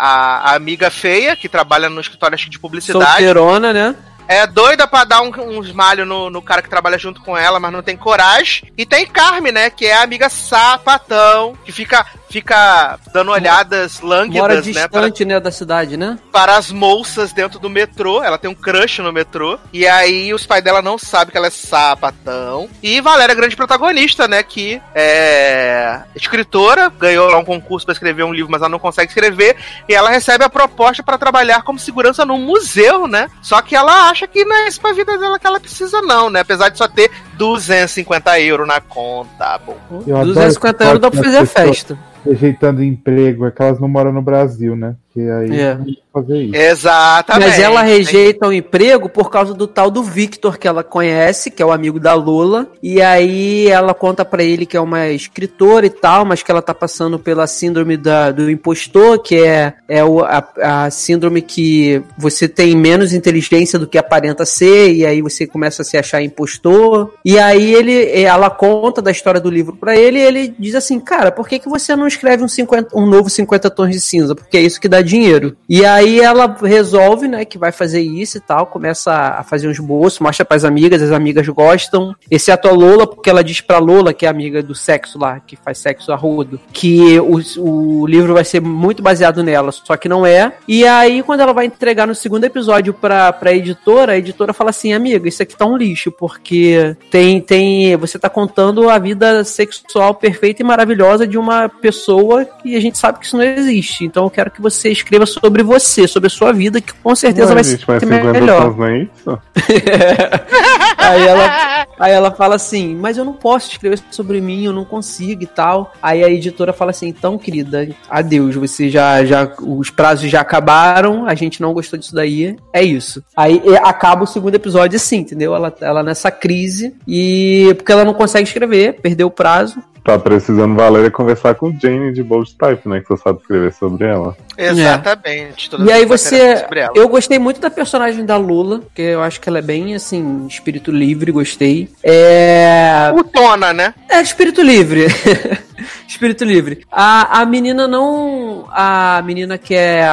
a 0.45 0.55
amiga 0.55 0.91
feia, 0.91 1.37
que 1.37 1.49
trabalha 1.49 1.89
no 1.89 2.01
escritório 2.01 2.35
acho 2.35 2.51
de 2.51 2.59
publicidade. 2.59 3.05
Solteirona, 3.05 3.73
né? 3.73 3.95
É 4.29 4.47
doida 4.47 4.87
pra 4.87 5.03
dar 5.05 5.23
um- 5.23 5.59
uns 5.59 5.73
malhos 5.73 6.07
no, 6.07 6.31
no 6.31 6.41
cara 6.41 6.63
que 6.63 6.69
trabalha 6.71 6.97
junto 6.97 7.21
com 7.21 7.37
ela, 7.37 7.59
mas 7.59 7.73
não 7.73 7.83
tem 7.83 7.97
coragem. 7.97 8.71
E 8.79 8.87
tem 8.87 9.05
Carme, 9.07 9.51
né? 9.51 9.71
Que 9.71 9.87
é 9.87 9.95
a 9.97 10.03
amiga 10.03 10.29
sapatão, 10.29 11.57
que 11.65 11.73
fica, 11.73 12.07
fica 12.31 12.99
dando 13.13 13.33
olhadas 13.33 14.01
Mora 14.01 14.17
lânguidas, 14.23 14.67
né? 14.67 14.89
Para, 14.89 15.03
distante, 15.03 15.25
né, 15.25 15.41
da 15.41 15.51
cidade, 15.51 15.97
né? 15.97 16.19
para 16.33 16.57
as 16.57 16.71
moças 16.71 17.33
dentro 17.33 17.59
do 17.59 17.69
metrô. 17.69 18.23
Ela 18.23 18.39
tem 18.39 18.51
um 18.51 18.55
crush 18.55 19.01
no 19.01 19.13
metrô. 19.13 19.59
E 19.73 19.87
aí 19.87 20.33
os 20.33 20.47
pais 20.47 20.63
dela 20.63 20.81
não 20.81 20.97
sabem 20.97 21.31
que 21.31 21.37
ela 21.37 21.49
é 21.49 21.51
sapatão. 21.51 22.69
E 22.83 23.01
Valéria, 23.01 23.35
grande 23.35 23.57
protagonista, 23.57 24.27
né? 24.27 24.43
Que 24.43 24.81
é 24.95 26.01
escritora, 26.15 26.89
ganhou 26.89 27.29
lá 27.29 27.39
um 27.39 27.45
concurso 27.45 27.85
pra 27.85 27.93
escrever 27.93 28.23
um 28.23 28.33
livro, 28.33 28.51
mas 28.51 28.63
ela 28.63 28.69
não 28.69 28.79
consegue 28.79 29.09
escrever. 29.09 29.57
E 29.89 29.95
ela 29.95 30.11
recebe 30.11 30.45
a 30.45 30.49
proposta 30.49 31.03
pra 31.03 31.19
trabalhar 31.19 31.63
como 31.63 31.79
segurança 31.79 32.25
num 32.25 32.39
museu, 32.39 33.07
né? 33.07 33.29
Só 33.43 33.61
que 33.61 33.75
ela 33.75 34.09
acha 34.09 34.27
que 34.27 34.45
não 34.45 34.57
é 34.57 34.69
isso 34.69 34.81
pra 34.81 34.93
vida 34.93 35.19
dela 35.19 35.39
que 35.39 35.47
ela 35.47 35.61
precisa, 35.61 36.01
não, 36.01 36.31
né? 36.31 36.41
Apesar 36.41 36.69
de 36.69 36.79
só 36.79 36.87
ter 36.87 37.11
250 37.35 38.41
euros 38.41 38.67
na 38.67 38.81
conta. 38.81 39.59
Bom. 39.59 39.77
Eu 40.07 40.17
adoro 40.17 40.35
250 40.35 40.85
esse 40.85 40.89
euros 40.89 41.01
dá 41.01 41.11
pra 41.11 41.23
fazer 41.23 41.47
festa. 41.47 41.99
Rejeitando 42.25 42.83
emprego, 42.83 43.47
é 43.47 43.51
que 43.51 43.63
elas 43.63 43.81
não 43.81 43.89
moram 43.89 44.13
no 44.13 44.23
Brasil, 44.23 44.77
né? 44.77 44.97
Porque 45.13 45.29
aí 45.29 45.61
É. 45.61 45.75
não 45.75 45.85
tem 45.85 45.95
que 45.95 46.03
fazer 46.13 46.43
isso. 46.43 46.57
Exatamente. 46.57 47.49
Mas 47.49 47.59
ela 47.59 47.83
rejeita 47.83 48.47
o 48.47 48.53
emprego 48.53 49.09
por 49.09 49.29
causa 49.29 49.53
do 49.53 49.67
tal 49.67 49.91
do 49.91 50.05
Victor 50.05 50.57
que 50.57 50.69
ela 50.69 50.85
conhece, 50.85 51.51
que 51.51 51.61
é 51.61 51.67
o 51.67 51.73
amigo 51.73 51.99
da 51.99 52.15
Lola. 52.15 52.69
E 52.81 53.03
aí 53.03 53.67
ela 53.67 53.93
conta 53.93 54.25
pra 54.25 54.43
ele 54.43 54.65
que 54.65 54.77
é 54.77 54.81
uma 54.81 55.09
escritora 55.09 55.87
e 55.87 55.91
tal, 55.91 56.25
mas 56.25 56.43
que 56.45 56.51
ela 56.51 56.63
tá 56.63 56.73
passando 56.73 57.19
pela 57.19 57.47
síndrome 57.49 57.97
da, 57.97 58.31
do 58.31 58.49
impostor, 58.49 59.19
que 59.19 59.37
é, 59.37 59.75
é 59.89 60.05
o, 60.05 60.21
a, 60.21 60.49
a 60.63 60.91
síndrome 60.91 61.43
que 61.43 62.01
você 62.17 62.47
tem 62.47 62.77
menos 62.77 63.13
inteligência 63.13 63.79
do 63.79 63.89
que 63.89 63.99
aparenta 63.99 64.47
ser, 64.47 64.95
e 64.95 65.05
aí 65.05 65.21
você 65.21 65.45
começa 65.45 65.83
a 65.83 65.85
se 65.85 65.97
achar 65.97 66.23
impostor. 66.23 67.13
E 67.25 67.37
aí 67.37 67.75
ele, 67.75 68.13
ela 68.13 68.49
conta 68.49 69.03
da 69.03 69.11
história 69.11 69.41
do 69.41 69.51
livro 69.51 69.77
pra 69.77 69.97
ele 69.97 70.19
e 70.19 70.23
ele 70.23 70.55
diz 70.57 70.77
assim, 70.77 71.01
cara, 71.01 71.33
por 71.33 71.49
que, 71.49 71.59
que 71.59 71.69
você 71.69 71.97
não 71.97 72.07
escreve 72.07 72.45
um, 72.45 72.49
50, 72.49 72.97
um 72.97 73.07
novo 73.07 73.29
50 73.29 73.69
tons 73.71 73.91
de 73.91 74.01
cinza? 74.01 74.37
Porque 74.37 74.57
é 74.57 74.61
isso 74.61 74.81
que 74.81 74.89
dá 74.89 75.00
dinheiro. 75.03 75.57
E 75.69 75.85
aí 75.85 76.21
ela 76.21 76.57
resolve, 76.63 77.29
né, 77.29 77.45
que 77.45 77.59
vai 77.59 77.73
fazer 77.73 78.01
isso 78.01 78.39
e 78.39 78.41
tal, 78.41 78.67
começa 78.67 79.13
a 79.13 79.43
fazer 79.43 79.69
um 79.69 79.71
esboço, 79.71 80.23
mostra 80.23 80.45
pras 80.45 80.65
amigas, 80.65 81.03
as 81.03 81.13
amigas 81.13 81.47
gostam, 81.49 82.15
exceto 82.31 82.69
a 82.69 82.73
Lola, 82.73 83.07
porque 83.07 83.31
ela 83.31 83.45
diz 83.45 83.61
pra 83.61 83.79
Lola, 83.79 84.13
que 84.13 84.27
é 84.27 84.29
amiga 84.29 84.63
do 84.63 84.75
sexo 84.75 85.19
lá, 85.19 85.41
que 85.41 85.57
faz 85.57 85.79
sexo 85.79 86.13
a 86.13 86.17
rodo, 86.17 86.61
que 86.73 87.19
o, 87.21 87.41
o 87.59 88.07
livro 88.07 88.35
vai 88.35 88.45
ser 88.45 88.61
muito 88.61 89.03
baseado 89.03 89.43
nela, 89.43 89.73
só 89.73 89.97
que 89.97 90.09
não 90.09 90.25
é. 90.25 90.53
E 90.67 90.87
aí, 90.87 91.23
quando 91.23 91.41
ela 91.41 91.53
vai 91.53 91.67
entregar 91.67 92.07
no 92.07 92.15
segundo 92.15 92.45
episódio 92.45 92.95
pra, 92.95 93.33
pra 93.33 93.53
editora, 93.53 94.13
a 94.13 94.19
editora 94.19 94.53
fala 94.53 94.71
assim, 94.71 94.93
amiga, 94.93 95.29
isso 95.29 95.43
aqui 95.43 95.57
tá 95.57 95.67
um 95.67 95.77
lixo, 95.77 96.11
porque 96.13 96.97
tem, 97.11 97.41
tem, 97.41 97.97
você 97.97 98.19
tá 98.19 98.29
contando 98.29 98.89
a 98.89 98.99
vida 98.99 99.45
sexual 99.45 100.15
perfeita 100.15 100.63
e 100.63 100.65
maravilhosa 100.65 101.27
de 101.27 101.39
uma 101.39 101.69
pessoa 101.69 102.45
que 102.45 102.77
a 102.77 102.81
gente 102.81 102.99
sabe 102.99 103.19
que 103.19 103.27
isso 103.27 103.37
não 103.37 103.45
existe. 103.45 104.05
Então 104.05 104.25
eu 104.25 104.31
quero 104.31 104.51
que 104.51 104.61
você 104.61 104.90
escreva 104.93 105.27
sobre 105.27 105.63
você, 105.63 106.07
sobre 106.07 106.27
a 106.29 106.31
sua 106.31 106.53
vida, 106.53 106.81
que 106.81 106.93
com 106.93 107.15
certeza 107.15 107.49
Ué, 107.49 107.55
vai 107.55 107.65
gente, 107.65 107.85
ser 107.85 107.85
mas 107.89 108.01
50 108.03 108.33
melhor. 108.33 108.77
não 108.77 108.87
é 108.87 108.99
isso? 108.99 109.39
aí, 110.99 111.27
ela, 111.27 111.87
aí 111.99 112.13
ela 112.13 112.31
fala 112.31 112.55
assim, 112.55 112.95
mas 112.95 113.17
eu 113.17 113.25
não 113.25 113.33
posso 113.33 113.71
escrever 113.71 114.01
sobre 114.11 114.41
mim, 114.41 114.65
eu 114.65 114.73
não 114.73 114.85
consigo 114.85 115.43
e 115.43 115.47
tal. 115.47 115.93
Aí 116.03 116.23
a 116.25 116.29
editora 116.29 116.73
fala 116.73 116.91
assim, 116.91 117.09
então, 117.09 117.39
querida, 117.39 117.89
adeus, 118.09 118.55
você 118.55 118.89
já, 118.89 119.25
já, 119.25 119.51
os 119.61 119.91
prazos 119.91 120.31
já 120.31 120.41
acabaram, 120.41 121.27
a 121.27 121.35
gente 121.35 121.61
não 121.61 121.73
gostou 121.73 121.99
disso 121.99 122.15
daí, 122.15 122.57
é 122.73 122.83
isso. 122.83 123.23
Aí 123.37 123.63
acaba 123.83 124.25
o 124.25 124.27
segundo 124.27 124.55
episódio 124.55 124.97
assim, 124.97 125.19
entendeu? 125.19 125.55
Ela, 125.55 125.75
ela 125.81 126.03
nessa 126.03 126.31
crise 126.31 126.95
e 127.07 127.73
porque 127.77 127.93
ela 127.93 128.05
não 128.05 128.15
consegue 128.15 128.47
escrever, 128.47 129.01
perdeu 129.01 129.27
o 129.27 129.31
prazo. 129.31 129.83
Tá 130.05 130.19
precisando 130.19 130.75
Valéria 130.75 131.11
conversar 131.11 131.55
com 131.55 131.77
Jane 131.79 132.13
de 132.13 132.23
Bold 132.23 132.55
Type, 132.57 132.89
né? 132.89 133.01
Que 133.01 133.09
você 133.09 133.23
sabe 133.23 133.41
escrever 133.41 133.73
sobre 133.73 134.07
ela. 134.07 134.37
Exatamente. 134.57 135.69
Todas 135.71 135.87
E 135.87 135.93
aí 135.93 136.05
você. 136.05 136.57
sobre 136.59 136.81
ela. 136.81 136.93
Eu 136.95 137.09
gostei 137.09 137.39
muito 137.39 137.61
da 137.61 137.71
personagem 137.71 138.25
da 138.25 138.37
Lula, 138.37 138.79
porque 138.81 139.03
eu 139.03 139.23
acho 139.23 139.41
que 139.41 139.49
ela 139.49 139.59
é 139.59 139.63
bem 139.63 139.95
assim, 139.95 140.47
espírito 140.47 140.91
livre, 140.91 141.31
gostei. 141.31 141.89
É. 142.03 143.11
Putona, 143.15 143.73
né? 143.73 143.95
É, 144.09 144.21
espírito 144.21 144.63
livre. 144.63 145.07
espírito 146.07 146.45
livre. 146.45 146.85
A, 146.91 147.41
a 147.41 147.47
menina 147.47 147.87
não. 147.87 148.67
A 148.71 149.23
menina 149.25 149.59
que 149.59 149.75
é 149.75 150.07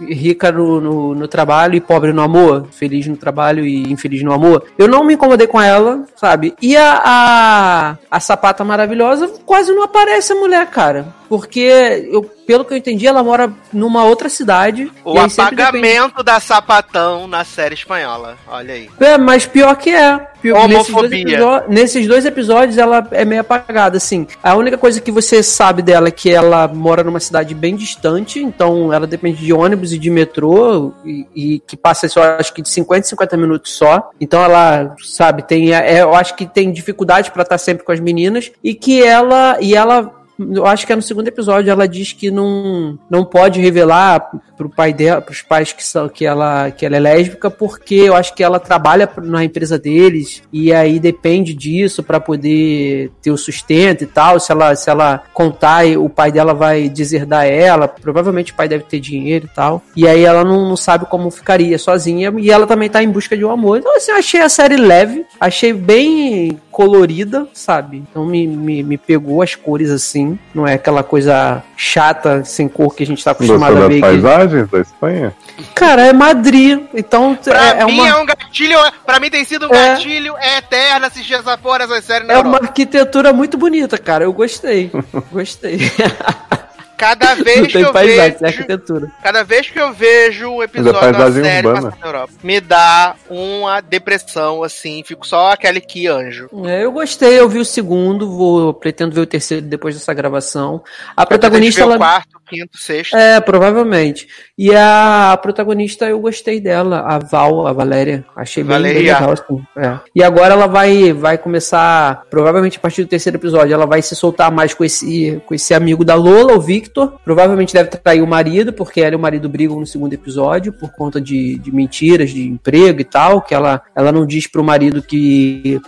rica 0.00 0.50
no, 0.50 0.80
no, 0.80 1.14
no 1.14 1.28
trabalho 1.28 1.74
e 1.74 1.80
pobre 1.80 2.12
no 2.12 2.22
amor, 2.22 2.68
feliz 2.70 3.06
no 3.06 3.16
trabalho 3.16 3.64
e 3.64 3.90
infeliz 3.92 4.22
no 4.22 4.32
amor. 4.32 4.64
Eu 4.76 4.88
não 4.88 5.04
me 5.04 5.14
incomodei 5.14 5.46
com 5.46 5.60
ela, 5.60 6.04
sabe? 6.16 6.54
E 6.60 6.76
a, 6.76 7.00
a, 7.04 7.96
a 8.10 8.20
sapata 8.20 8.64
maravilhosa 8.64 9.28
quase 9.44 9.72
não 9.72 9.82
aparece 9.82 10.32
a 10.32 10.36
mulher, 10.36 10.66
cara. 10.66 11.21
Porque, 11.32 12.10
eu, 12.12 12.22
pelo 12.46 12.62
que 12.62 12.74
eu 12.74 12.76
entendi, 12.76 13.06
ela 13.06 13.24
mora 13.24 13.50
numa 13.72 14.04
outra 14.04 14.28
cidade. 14.28 14.92
O 15.02 15.14
sempre 15.30 15.56
depende- 15.56 15.62
apagamento 15.62 16.22
da 16.22 16.38
sapatão 16.38 17.26
na 17.26 17.42
série 17.42 17.74
espanhola. 17.74 18.36
Olha 18.46 18.74
aí. 18.74 18.90
É, 19.00 19.16
mas 19.16 19.46
pior 19.46 19.74
que 19.76 19.88
é. 19.88 20.28
Pior, 20.42 20.68
nesses, 20.68 20.92
dois 20.92 21.10
Homofobia. 21.10 21.64
nesses 21.68 22.06
dois 22.06 22.26
episódios 22.26 22.76
ela 22.76 23.08
é 23.12 23.24
meio 23.24 23.40
apagada, 23.40 23.96
assim. 23.96 24.26
A 24.42 24.54
única 24.56 24.76
coisa 24.76 25.00
que 25.00 25.10
você 25.10 25.42
sabe 25.42 25.80
dela 25.80 26.08
é 26.08 26.10
que 26.10 26.30
ela 26.30 26.68
mora 26.68 27.02
numa 27.02 27.20
cidade 27.20 27.54
bem 27.54 27.76
distante, 27.76 28.38
então 28.42 28.92
ela 28.92 29.06
depende 29.06 29.38
de 29.42 29.54
ônibus 29.54 29.92
e 29.94 29.98
de 29.98 30.10
metrô, 30.10 30.92
e, 31.02 31.26
e 31.34 31.60
que 31.60 31.78
passa, 31.78 32.06
eu 32.14 32.22
acho 32.22 32.52
que 32.52 32.60
de 32.60 32.68
50 32.68 33.06
em 33.06 33.08
50 33.08 33.36
minutos 33.38 33.72
só. 33.72 34.10
Então 34.20 34.42
ela, 34.42 34.94
sabe, 35.02 35.44
tem. 35.44 35.72
é, 35.72 36.02
eu 36.02 36.14
acho 36.14 36.34
que 36.34 36.44
tem 36.44 36.70
dificuldade 36.72 37.30
pra 37.30 37.42
estar 37.42 37.56
sempre 37.56 37.84
com 37.84 37.92
as 37.92 38.00
meninas, 38.00 38.52
e 38.62 38.74
que 38.74 39.02
ela. 39.02 39.56
E 39.62 39.74
ela 39.74 40.21
eu 40.52 40.66
acho 40.66 40.86
que 40.86 40.92
é 40.92 40.96
no 40.96 41.02
segundo 41.02 41.28
episódio 41.28 41.70
ela 41.70 41.86
diz 41.86 42.12
que 42.12 42.30
não, 42.30 42.98
não 43.08 43.24
pode 43.24 43.60
revelar 43.60 44.30
pro 44.56 44.68
pai 44.68 44.92
dela, 44.92 45.20
pros 45.20 45.42
pais 45.42 45.72
que 45.72 45.84
são 45.84 46.08
que 46.08 46.24
ela 46.24 46.70
que 46.70 46.86
ela 46.86 46.96
é 46.96 47.00
lésbica, 47.00 47.50
porque 47.50 47.94
eu 47.94 48.14
acho 48.14 48.34
que 48.34 48.42
ela 48.42 48.60
trabalha 48.60 49.08
na 49.22 49.44
empresa 49.44 49.78
deles 49.78 50.42
e 50.52 50.72
aí 50.72 51.00
depende 51.00 51.54
disso 51.54 52.02
pra 52.02 52.20
poder 52.20 53.10
ter 53.20 53.30
o 53.30 53.36
sustento 53.36 54.04
e 54.04 54.06
tal. 54.06 54.38
Se 54.38 54.52
ela 54.52 54.74
se 54.74 54.88
ela 54.88 55.22
contar, 55.32 55.86
o 55.98 56.08
pai 56.08 56.30
dela 56.30 56.54
vai 56.54 56.88
deserdar 56.88 57.46
ela, 57.46 57.88
provavelmente 57.88 58.52
o 58.52 58.54
pai 58.54 58.68
deve 58.68 58.84
ter 58.84 59.00
dinheiro 59.00 59.48
e 59.50 59.54
tal. 59.54 59.82
E 59.96 60.06
aí 60.06 60.24
ela 60.24 60.44
não, 60.44 60.68
não 60.68 60.76
sabe 60.76 61.06
como 61.06 61.30
ficaria 61.30 61.78
sozinha 61.78 62.32
e 62.38 62.50
ela 62.50 62.66
também 62.66 62.88
tá 62.88 63.02
em 63.02 63.10
busca 63.10 63.36
de 63.36 63.44
um 63.44 63.50
amor. 63.50 63.78
Então 63.78 63.96
assim, 63.96 64.12
eu 64.12 64.18
achei 64.18 64.40
a 64.40 64.48
série 64.48 64.76
leve, 64.76 65.24
achei 65.40 65.72
bem 65.72 66.58
colorida, 66.70 67.46
sabe? 67.52 67.98
Então 67.98 68.24
me, 68.24 68.46
me, 68.46 68.82
me 68.82 68.98
pegou 68.98 69.42
as 69.42 69.54
cores 69.54 69.90
assim. 69.90 70.31
Não 70.54 70.66
é 70.66 70.74
aquela 70.74 71.02
coisa 71.02 71.62
chata, 71.76 72.44
sem 72.44 72.68
cor 72.68 72.94
que 72.94 73.02
a 73.02 73.06
gente 73.06 73.22
tá 73.24 73.30
acostumado 73.32 73.74
Gostou 73.74 73.84
a 73.84 73.88
das 73.88 73.88
ver. 73.88 73.94
que- 73.94 74.00
paisagens 74.22 74.68
da 74.70 74.80
Espanha? 74.80 75.34
Cara, 75.74 76.02
é 76.06 76.12
Madrid. 76.12 76.80
Então 76.94 77.34
Pra 77.34 77.66
é, 77.78 77.80
é 77.80 77.84
mim 77.86 78.00
uma. 78.00 78.08
é 78.08 78.16
um 78.16 78.26
gatilho. 78.26 78.78
Pra 79.04 79.20
mim 79.20 79.30
tem 79.30 79.44
sido 79.44 79.66
um 79.68 79.74
É. 79.74 79.88
gatilho 79.94 80.34
eterno 80.58 81.06
assistir 81.06 81.34
essa 81.34 81.56
porra, 81.58 81.84
essa 81.84 82.00
série 82.02 82.24
na 82.24 82.34
É 82.34 82.38
uma 82.38 82.48
Europa. 82.48 82.64
arquitetura 82.66 83.32
muito 83.32 83.56
bonita, 83.58 83.98
cara. 83.98 84.24
Eu 84.24 84.32
gostei. 84.32 84.90
Gostei. 85.30 85.78
Cada 87.02 87.34
Não 87.34 87.42
vez 87.44 87.66
que 87.66 87.72
tem 87.72 87.82
eu 87.82 87.92
paisagem, 87.92 88.32
vejo. 88.38 88.44
arquitetura. 88.44 89.10
Cada 89.24 89.42
vez 89.42 89.68
que 89.68 89.80
eu 89.80 89.92
vejo 89.92 90.48
um 90.48 90.62
episódio 90.62 91.12
da 91.12 91.32
série 91.32 91.68
passando 91.68 91.96
na 92.00 92.06
Europa, 92.06 92.32
me 92.44 92.60
dá 92.60 93.16
uma 93.28 93.80
depressão, 93.80 94.62
assim, 94.62 95.02
fico 95.04 95.26
só 95.26 95.50
aquele 95.50 95.80
que 95.80 96.06
anjo. 96.06 96.48
É, 96.64 96.84
eu 96.84 96.92
gostei, 96.92 97.40
eu 97.40 97.48
vi 97.48 97.58
o 97.58 97.64
segundo, 97.64 98.30
vou 98.30 98.72
pretendo 98.72 99.16
ver 99.16 99.22
o 99.22 99.26
terceiro 99.26 99.66
depois 99.66 99.96
dessa 99.96 100.14
gravação. 100.14 100.84
A 101.16 101.26
Protagonista 101.26 101.80
protagonista 101.80 101.80
o 101.80 101.84
ela 101.84 101.98
quarto, 101.98 102.40
quinto, 102.52 102.78
sexto. 102.78 103.16
É, 103.16 103.40
provavelmente. 103.40 104.28
E 104.58 104.74
a 104.74 105.38
protagonista, 105.40 106.06
eu 106.06 106.20
gostei 106.20 106.60
dela, 106.60 107.00
a 107.00 107.18
Val, 107.18 107.66
a 107.66 107.72
Valéria. 107.72 108.24
Achei 108.36 108.62
bem, 108.62 108.70
bem 108.70 108.92
Valéria. 108.92 109.14
legal, 109.14 109.32
assim. 109.32 109.62
É. 109.76 109.98
E 110.14 110.22
agora 110.22 110.52
ela 110.52 110.66
vai, 110.66 111.12
vai 111.12 111.38
começar, 111.38 112.24
provavelmente 112.30 112.76
a 112.76 112.80
partir 112.80 113.02
do 113.02 113.08
terceiro 113.08 113.38
episódio, 113.38 113.72
ela 113.72 113.86
vai 113.86 114.02
se 114.02 114.14
soltar 114.14 114.52
mais 114.52 114.74
com 114.74 114.84
esse, 114.84 115.40
com 115.46 115.54
esse 115.54 115.72
amigo 115.72 116.04
da 116.04 116.14
Lola, 116.14 116.54
o 116.54 116.60
Victor. 116.60 117.18
Provavelmente 117.24 117.72
deve 117.72 117.90
trair 117.90 118.22
o 118.22 118.26
marido, 118.26 118.72
porque 118.72 119.00
ela 119.00 119.14
e 119.14 119.16
o 119.16 119.20
marido 119.20 119.48
brigam 119.48 119.80
no 119.80 119.86
segundo 119.86 120.12
episódio, 120.12 120.72
por 120.72 120.92
conta 120.92 121.20
de, 121.20 121.58
de 121.58 121.74
mentiras, 121.74 122.30
de 122.30 122.46
emprego 122.46 123.00
e 123.00 123.04
tal, 123.04 123.40
que 123.40 123.54
ela, 123.54 123.82
ela 123.96 124.12
não 124.12 124.26
diz 124.26 124.46
pro 124.46 124.62
marido 124.62 125.02
que 125.02 125.80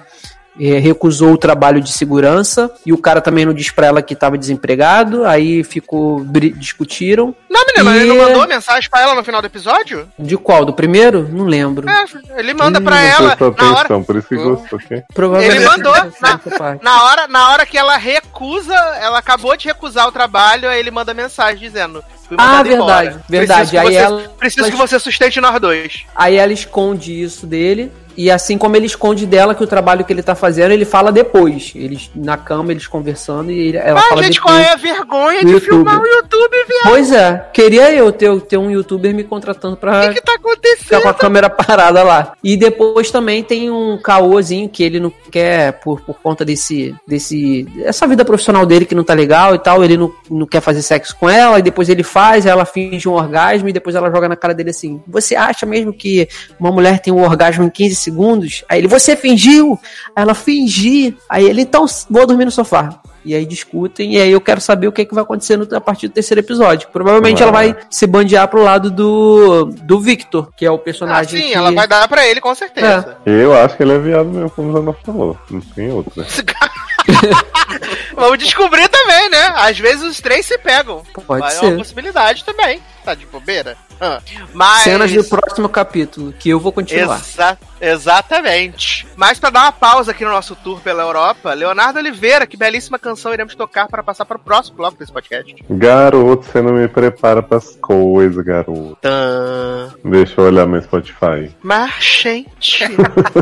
recusou 0.57 1.33
o 1.33 1.39
trabalho 1.39 1.81
de 1.81 1.93
segurança 1.93 2.71
e 2.87 2.93
o 2.93 2.99
cara 2.99 3.21
também 3.21 3.45
não 3.45 3.53
disse 3.53 3.73
pra 3.73 3.87
ela 3.87 4.03
que 4.03 4.15
estava 4.15 4.39
desempregado. 4.39 5.25
Aí 5.25 5.65
ficou 5.65 6.25
discutiram. 6.57 7.35
Não, 7.51 7.61
menina, 7.67 7.85
mas 7.85 7.95
E- 7.95 7.99
ele 8.01 8.09
não 8.19 8.27
mandou 8.29 8.47
mensagem 8.49 8.89
pra 8.91 9.01
ela 9.03 9.15
no 9.15 9.25
final 9.25 9.41
do 9.41 9.47
episódio? 9.47 10.09
De 10.19 10.37
qual? 10.37 10.65
Do 10.65 10.73
primeiro? 10.73 11.29
Não 11.31 11.45
lembro. 11.45 11.89
É, 11.89 12.05
ele 12.39 12.55
manda 12.55 12.81
pra 12.81 12.97
Hum, 12.97 12.99
ela 12.99 13.37
Prestou 13.37 13.55
na 13.59 13.77
hora, 13.77 14.01
por 14.01 14.17
isso 14.17 14.29
que 14.29 14.37
gostou, 14.37 14.79
ok? 14.79 15.03
Provavelmente. 15.13 15.57
Ele 15.57 15.67
mandou 15.67 15.95
essa 15.95 16.41
na- 16.59 16.79
na 16.83 17.05
hora, 17.05 17.29
na 17.29 17.51
hora 17.51 17.67
que 17.67 17.77
ela 17.79 17.97
recusa, 17.97 18.75
ela 19.01 19.19
acabou 19.19 19.57
de 19.57 19.67
recusar 19.67 20.07
o 20.09 20.13
trabalho, 20.13 20.69
aí 20.69 20.79
ele 20.79 20.91
manda 20.91 21.13
mensagem 21.15 21.59
dizendo: 21.59 22.03
Ah, 22.37 22.47
mandado 22.63 22.69
embora. 22.73 23.23
verdade, 23.29 23.71
verdade. 23.71 23.71
Preciso 23.71 23.79
Aí 23.79 23.87
você, 23.87 23.97
ela- 23.99 24.23
preciso 24.39 24.71
que 24.71 24.77
você 24.77 24.99
sustente 24.99 25.41
nós 25.41 25.61
dois. 25.61 26.05
Aí 26.15 26.37
ela 26.37 26.53
esconde 26.53 27.21
isso 27.23 27.47
dele. 27.47 27.93
E 28.17 28.31
assim 28.31 28.57
como 28.59 28.77
ele 28.77 28.87
esconde 28.87 29.27
dela 29.27 29.55
que 29.55 29.63
o 29.63 29.67
trabalho 29.67 30.05
que 30.05 30.13
ele 30.13 30.23
tá 30.23 30.35
fazendo, 30.35 30.73
ele 30.73 30.85
fala 30.85 31.11
depois. 31.13 31.73
Eles 31.75 32.11
na 32.15 32.37
cama, 32.37 32.71
eles 32.73 32.87
conversando 32.87 33.51
e 33.51 33.69
ele- 33.69 33.79
ela 33.79 34.01
Ah, 34.01 34.03
fala 34.09 34.23
gente, 34.23 34.35
depois. 34.35 34.55
qual 34.55 34.57
é 34.65 34.73
a 34.73 34.77
vergonha 34.77 35.41
de 35.45 35.51
YouTube. 35.53 35.65
filmar 35.71 36.01
o 36.01 36.07
YouTube, 36.07 36.57
viado? 36.69 36.89
Pois 36.91 37.13
é, 37.13 37.45
queria 37.53 37.93
eu 37.93 38.13
ter, 38.13 38.41
ter 38.43 38.57
um 38.57 38.71
youtuber 38.71 39.15
me 39.15 39.25
contratando 39.25 39.77
pra 39.77 40.07
O 40.07 40.09
que, 40.09 40.15
que 40.15 40.21
tá 40.23 40.33
ficar 40.33 40.43
com 40.43 40.49
acontecendo? 40.51 41.09
a 41.09 41.15
câmera 41.15 41.51
parada 41.51 42.03
lá. 42.03 42.33
E 42.43 42.57
depois 42.57 43.11
também 43.11 43.43
tem 43.43 43.71
um 43.71 43.99
caôzinho 43.99 44.69
que 44.69 44.83
ele 44.83 45.01
não 45.01 45.13
quer, 45.31 45.73
por, 45.81 46.01
por 46.01 46.17
conta 46.21 46.45
desse, 46.45 46.95
desse. 47.07 47.67
essa 47.85 48.07
vida 48.07 48.25
profissional 48.25 48.65
dele 48.67 48.85
que 48.85 48.95
não 48.95 49.05
tá 49.05 49.15
legal 49.15 49.55
e 49.55 49.59
tal. 49.59 49.83
Ele 49.85 49.97
não, 49.97 50.13
não 50.31 50.47
quer 50.47 50.61
fazer 50.61 50.83
sexo 50.83 51.17
com 51.19 51.29
ela, 51.29 51.59
e 51.59 51.63
depois 51.63 51.89
ele 51.89 52.03
faz, 52.03 52.47
ela 52.47 52.65
finge 52.65 53.09
um 53.09 53.13
orgasmo, 53.13 53.69
e 53.69 53.73
depois 53.73 53.97
ela 53.97 54.11
joga 54.11 54.29
na 54.29 54.37
cara 54.37 54.55
dele 54.55 54.71
assim: 54.71 55.03
Você 55.09 55.35
acha 55.35 55.67
mesmo 55.67 55.93
que 55.93 56.29
uma 56.59 56.71
mulher 56.71 56.99
tem 57.01 57.13
um 57.13 57.23
orgasmo 57.23 57.65
em 57.65 57.71
15 57.71 57.95
segundos? 58.05 58.63
Aí 58.69 58.79
ele, 58.79 58.89
você 58.89 59.17
fingiu? 59.17 59.79
Aí 60.15 60.23
ela 60.23 60.35
fingi. 60.35 61.17
Aí 61.29 61.45
ele, 61.49 61.63
então 61.63 61.87
vou 62.11 62.27
dormir 62.27 62.45
no 62.45 62.51
sofá. 62.51 63.01
E 63.25 63.35
aí 63.35 63.47
discutem, 63.47 64.17
e 64.17 64.21
aí 64.21 64.31
eu 64.31 64.41
quero 64.41 64.61
saber 64.61 64.87
o 64.87 64.93
que, 64.93 65.01
é 65.01 65.05
que 65.07 65.15
vai 65.15 65.23
acontecer 65.25 65.57
no, 65.57 65.67
a 65.75 65.81
partir 65.81 66.09
do 66.09 66.13
terceiro 66.13 66.41
episódio. 66.43 66.89
Provavelmente 66.93 67.39
Uau. 67.43 67.49
ela 67.49 67.53
vai 67.53 67.75
se 67.89 68.07
bandear 68.07 68.47
pro 68.49 68.63
lado 68.63 68.91
do, 68.91 69.65
do 69.65 69.99
Victor, 69.99 70.51
que 70.55 70.67
é 70.67 70.71
o 70.71 70.75
Ah, 70.75 70.79
personagem. 70.79 71.41
sim, 71.41 71.49
que... 71.49 71.55
ela 71.55 71.73
vai 71.73 71.89
dar 71.89 72.07
pra 72.07 72.27
ele, 72.29 72.39
com 72.39 72.55
certeza. 72.55 73.17
Eu 73.25 73.55
acho 73.55 73.79
que 73.79 73.83
ele 73.83 73.93
é 73.93 73.99
viado 73.99 74.27
mesmo, 74.27 74.51
como 74.51 74.69
o 74.69 74.73
Zana 74.75 74.93
falou. 75.03 75.39
Não 75.51 75.61
tem 75.63 75.91
outro. 75.91 76.21
né? 76.21 76.27
Vamos 78.15 78.39
descobrir 78.39 78.89
também, 78.89 79.31
né? 79.31 79.53
Às 79.57 79.79
vezes 79.79 80.03
os 80.03 80.21
três 80.21 80.45
se 80.45 80.59
pegam. 80.59 81.03
Pode 81.27 81.47
é 81.47 81.51
ser. 81.51 81.67
uma 81.67 81.79
possibilidade 81.79 82.45
também. 82.45 82.81
Tá 83.05 83.15
de 83.15 83.27
bobeira? 83.27 83.77
Ah, 84.01 84.19
Mas... 84.55 84.83
Cenas 84.83 85.13
do 85.13 85.23
próximo 85.25 85.69
capítulo, 85.69 86.33
que 86.33 86.49
eu 86.49 86.59
vou 86.59 86.73
continuar. 86.73 87.19
Exa- 87.21 87.59
exatamente. 87.81 89.07
Mas 89.15 89.39
pra 89.39 89.51
dar 89.51 89.63
uma 89.65 89.73
pausa 89.73 90.11
aqui 90.13 90.25
no 90.25 90.31
nosso 90.31 90.57
tour 90.57 90.81
pela 90.81 91.03
Europa, 91.03 91.53
Leonardo 91.53 91.99
Oliveira, 91.99 92.47
que 92.47 92.57
belíssima 92.57 92.99
canção 92.99 93.33
iremos 93.35 93.55
tocar 93.55 93.87
para 93.89 94.03
passar 94.03 94.25
para 94.25 94.39
o 94.39 94.41
próximo 94.41 94.79
bloco 94.79 94.97
desse 94.99 95.13
podcast. 95.13 95.55
Garoto, 95.69 96.47
você 96.47 96.63
não 96.63 96.73
me 96.73 96.89
prepara 96.89 97.43
pras 97.43 97.77
coisas, 97.81 98.43
garoto. 98.45 98.97
Tã. 99.03 99.93
Deixa 100.03 100.41
eu 100.41 100.45
olhar 100.47 100.67
meu 100.67 100.81
Spotify. 100.83 101.55
Mas, 101.63 101.93
gente. 102.03 102.85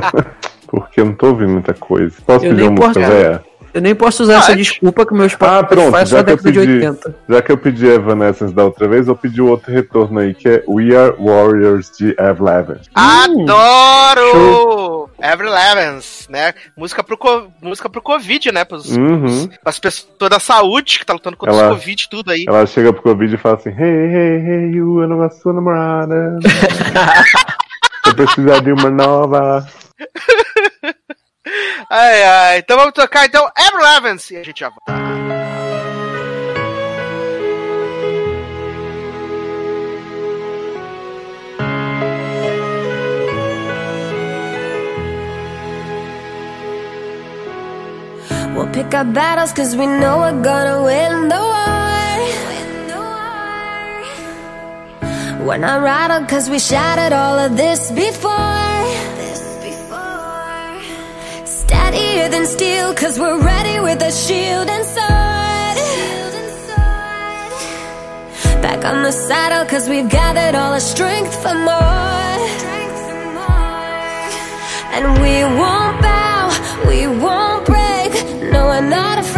Porque 0.67 1.01
eu 1.01 1.05
não 1.05 1.15
tô 1.15 1.29
ouvindo 1.29 1.51
muita 1.53 1.75
coisa. 1.75 2.15
Posso 2.27 2.45
Eu 2.47 2.51
pedir 2.51 2.63
uma 2.69 2.87
música 2.87 3.09
velha? 3.09 3.45
Eu 3.75 3.81
nem 3.81 3.95
posso 3.95 4.23
usar 4.25 4.35
essa 4.39 4.49
Pode. 4.49 4.59
desculpa 4.63 5.07
que 5.07 5.13
o 5.13 5.17
meu 5.17 5.27
Spotify 5.29 5.59
Ah, 5.61 5.65
pronto, 5.65 5.97
é 5.97 6.05
só 6.05 6.17
já 6.19 6.25
que 6.25 6.31
eu 6.31 6.37
década 6.37 6.53
de 6.53 6.59
pedi. 6.59 6.73
80. 6.87 7.15
Já 7.29 7.43
que 7.43 7.53
eu 7.53 7.57
pedi 7.57 7.87
Evanescence 7.87 8.53
da 8.55 8.65
outra 8.65 8.87
vez, 8.87 9.09
eu 9.09 9.17
pedi 9.17 9.41
outro 9.41 9.73
retorno 9.73 10.19
aí, 10.21 10.35
que 10.35 10.47
é 10.49 10.63
We 10.69 10.95
Are 10.95 11.15
Warriors 11.19 11.91
de 11.97 12.15
Avril 12.19 12.45
Lavigne. 12.45 12.81
Adoro! 13.83 15.09
Avril 15.23 15.51
Levens, 15.51 16.27
né? 16.29 16.53
Música 16.77 17.03
pro, 17.03 17.17
música 17.63 17.89
pro 17.89 18.03
Covid, 18.03 18.53
né? 18.53 18.65
Pros, 18.65 18.95
Uhum. 18.97 19.49
pras 19.63 19.79
pessoas 19.79 20.29
da 20.29 20.39
saúde 20.41 20.99
que 20.99 21.07
tá 21.07 21.13
lutando 21.13 21.37
contra 21.37 21.55
Ela- 21.55 21.69
o 21.73 21.75
Covid, 21.77 22.09
tudo 22.11 22.31
aí. 22.31 22.45
Ela 22.47 22.67
chega 22.67 22.93
pro 22.93 23.03
Covid 23.03 23.35
e 23.35 23.39
fala 23.39 23.55
assim: 23.57 23.71
Hey, 23.71 23.77
hey, 23.79 24.37
hey, 24.47 24.71
you, 24.77 25.01
eu 25.01 25.09
não 25.09 25.31
sua 25.31 25.53
namorada. 25.53 26.39
eu 28.07 28.15
precisar 28.15 28.61
de 28.61 28.73
uma 28.73 28.91
nova. 28.91 29.67
Ai, 31.91 32.23
ai. 32.23 32.59
Então 32.59 32.77
vamos 32.77 32.93
tocar, 32.93 33.27
então, 33.27 33.51
Levens. 33.81 34.31
E 34.31 34.37
a 34.37 34.43
gente 34.43 34.61
já. 34.61 34.73
We'll 48.55 48.71
pick 48.73 48.95
our 48.95 49.05
battles 49.05 49.53
cause 49.53 49.75
we 49.77 49.87
know 49.87 50.19
we're 50.19 50.43
gonna 50.43 50.83
win 50.85 51.29
the 51.29 51.37
war. 51.37 51.63
We're 55.47 55.59
not 55.59 55.83
rattled 55.83 56.29
cause 56.29 56.49
we 56.49 56.61
shattered 56.61 57.13
all 57.13 57.39
of 57.39 57.57
this 57.57 57.91
before. 57.91 58.62
Steadier 61.93 62.29
than 62.31 62.47
steel 62.47 62.95
cause 62.95 63.19
we're 63.19 63.39
ready 63.39 63.79
with 63.79 64.01
a 64.01 64.11
shield 64.11 64.67
and 64.71 64.85
sword. 64.95 65.77
Back 68.63 68.83
on 68.87 69.03
the 69.03 69.13
saddle 69.13 69.67
cause 69.67 69.91
we've 69.91 70.09
gathered 70.09 70.55
all 70.59 70.73
our 70.73 70.81
strength 70.81 71.35
for 71.43 71.53
more. 71.53 72.39
And 74.97 75.05
we 75.21 75.35
won't 75.61 76.01
bow, 76.01 76.49
we 76.89 77.07
won't 77.07 77.67
break. 77.67 78.13
No, 78.51 78.69
we're 78.69 78.89
not 78.89 79.19
afraid 79.19 79.32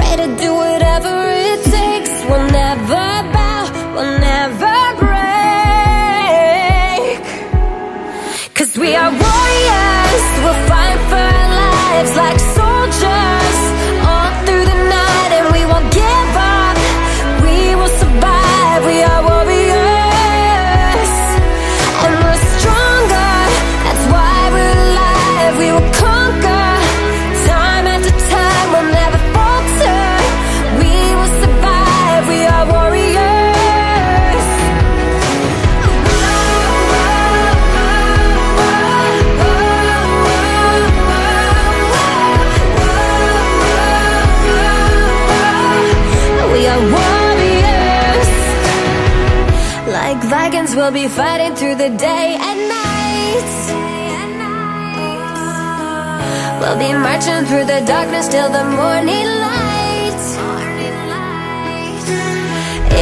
be 50.94 51.08
fighting 51.08 51.56
through 51.56 51.74
the 51.74 51.88
day 51.88 52.38
and 52.38 52.58
night. 52.70 53.50
We'll 56.60 56.78
be 56.78 56.92
marching 56.92 57.44
through 57.48 57.66
the 57.66 57.80
darkness 57.84 58.28
till 58.28 58.48
the 58.48 58.62
morning 58.62 59.26
light. 59.46 60.24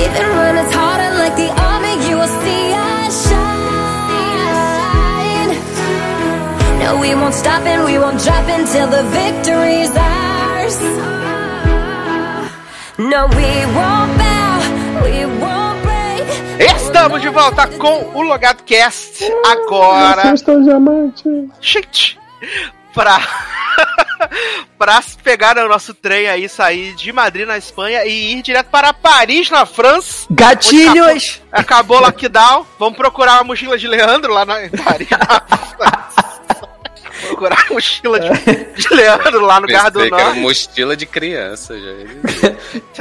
Even 0.03 0.28
when 0.40 0.57
it's 0.62 0.74
harder, 0.74 1.12
like 1.20 1.36
the 1.36 1.51
army, 1.70 1.95
you 2.09 2.16
will 2.16 2.34
see 2.45 2.72
us 2.72 3.28
shine. 3.28 3.51
No, 6.80 6.99
we 6.99 7.14
won't 7.14 7.34
stop 7.34 7.62
and 7.66 7.84
we 7.84 7.99
won't 7.99 8.22
drop 8.24 8.49
until 8.49 8.88
the 8.88 9.03
victory's 9.20 9.95
ours. 9.95 10.78
No, 12.97 13.26
we 13.36 13.51
won't 13.76 14.11
Estamos 17.03 17.20
de 17.20 17.30
volta 17.30 17.66
com 17.66 18.16
o 18.16 18.22
Logado 18.22 18.62
Cast 18.62 19.24
agora. 19.44 20.22
Sexta 20.22 20.61
diamante. 20.61 21.24
Gente, 21.61 22.16
pra. 22.94 23.20
pra 24.78 25.03
pegar 25.24 25.59
o 25.59 25.68
nosso 25.68 25.94
trem 25.94 26.28
aí, 26.28 26.48
sair 26.48 26.94
de 26.94 27.12
Madrid 27.12 27.44
na 27.44 27.59
Espanha 27.59 28.05
e 28.05 28.34
ir 28.34 28.42
direto 28.42 28.68
para 28.68 28.92
Paris 28.92 29.50
na 29.50 29.66
França. 29.66 30.28
Gatilhos! 30.30 31.42
Acabou 31.50 31.96
o 31.96 32.03
lockdown. 32.03 32.64
Vamos 32.78 32.96
procurar 32.96 33.40
a 33.40 33.44
mochila 33.44 33.76
de 33.76 33.88
Leandro 33.88 34.32
lá 34.32 34.44
na, 34.44 34.64
em 34.64 34.70
Paris. 34.70 35.09
na 35.11 35.40
França. 35.76 36.24
procurar 37.26 37.66
a 37.68 37.74
mochila 37.74 38.20
de, 38.20 38.30
de 38.80 38.94
Leandro 38.94 39.40
lá 39.40 39.61
no 39.61 39.66
Garra 39.66 39.90
do 39.90 39.94
Pensei 39.94 40.09
que 40.09 40.14
era 40.14 40.24
Norte. 40.26 40.40
mochila 40.40 40.96
de 40.96 41.07
criança 41.07 41.74
já. 41.76 41.90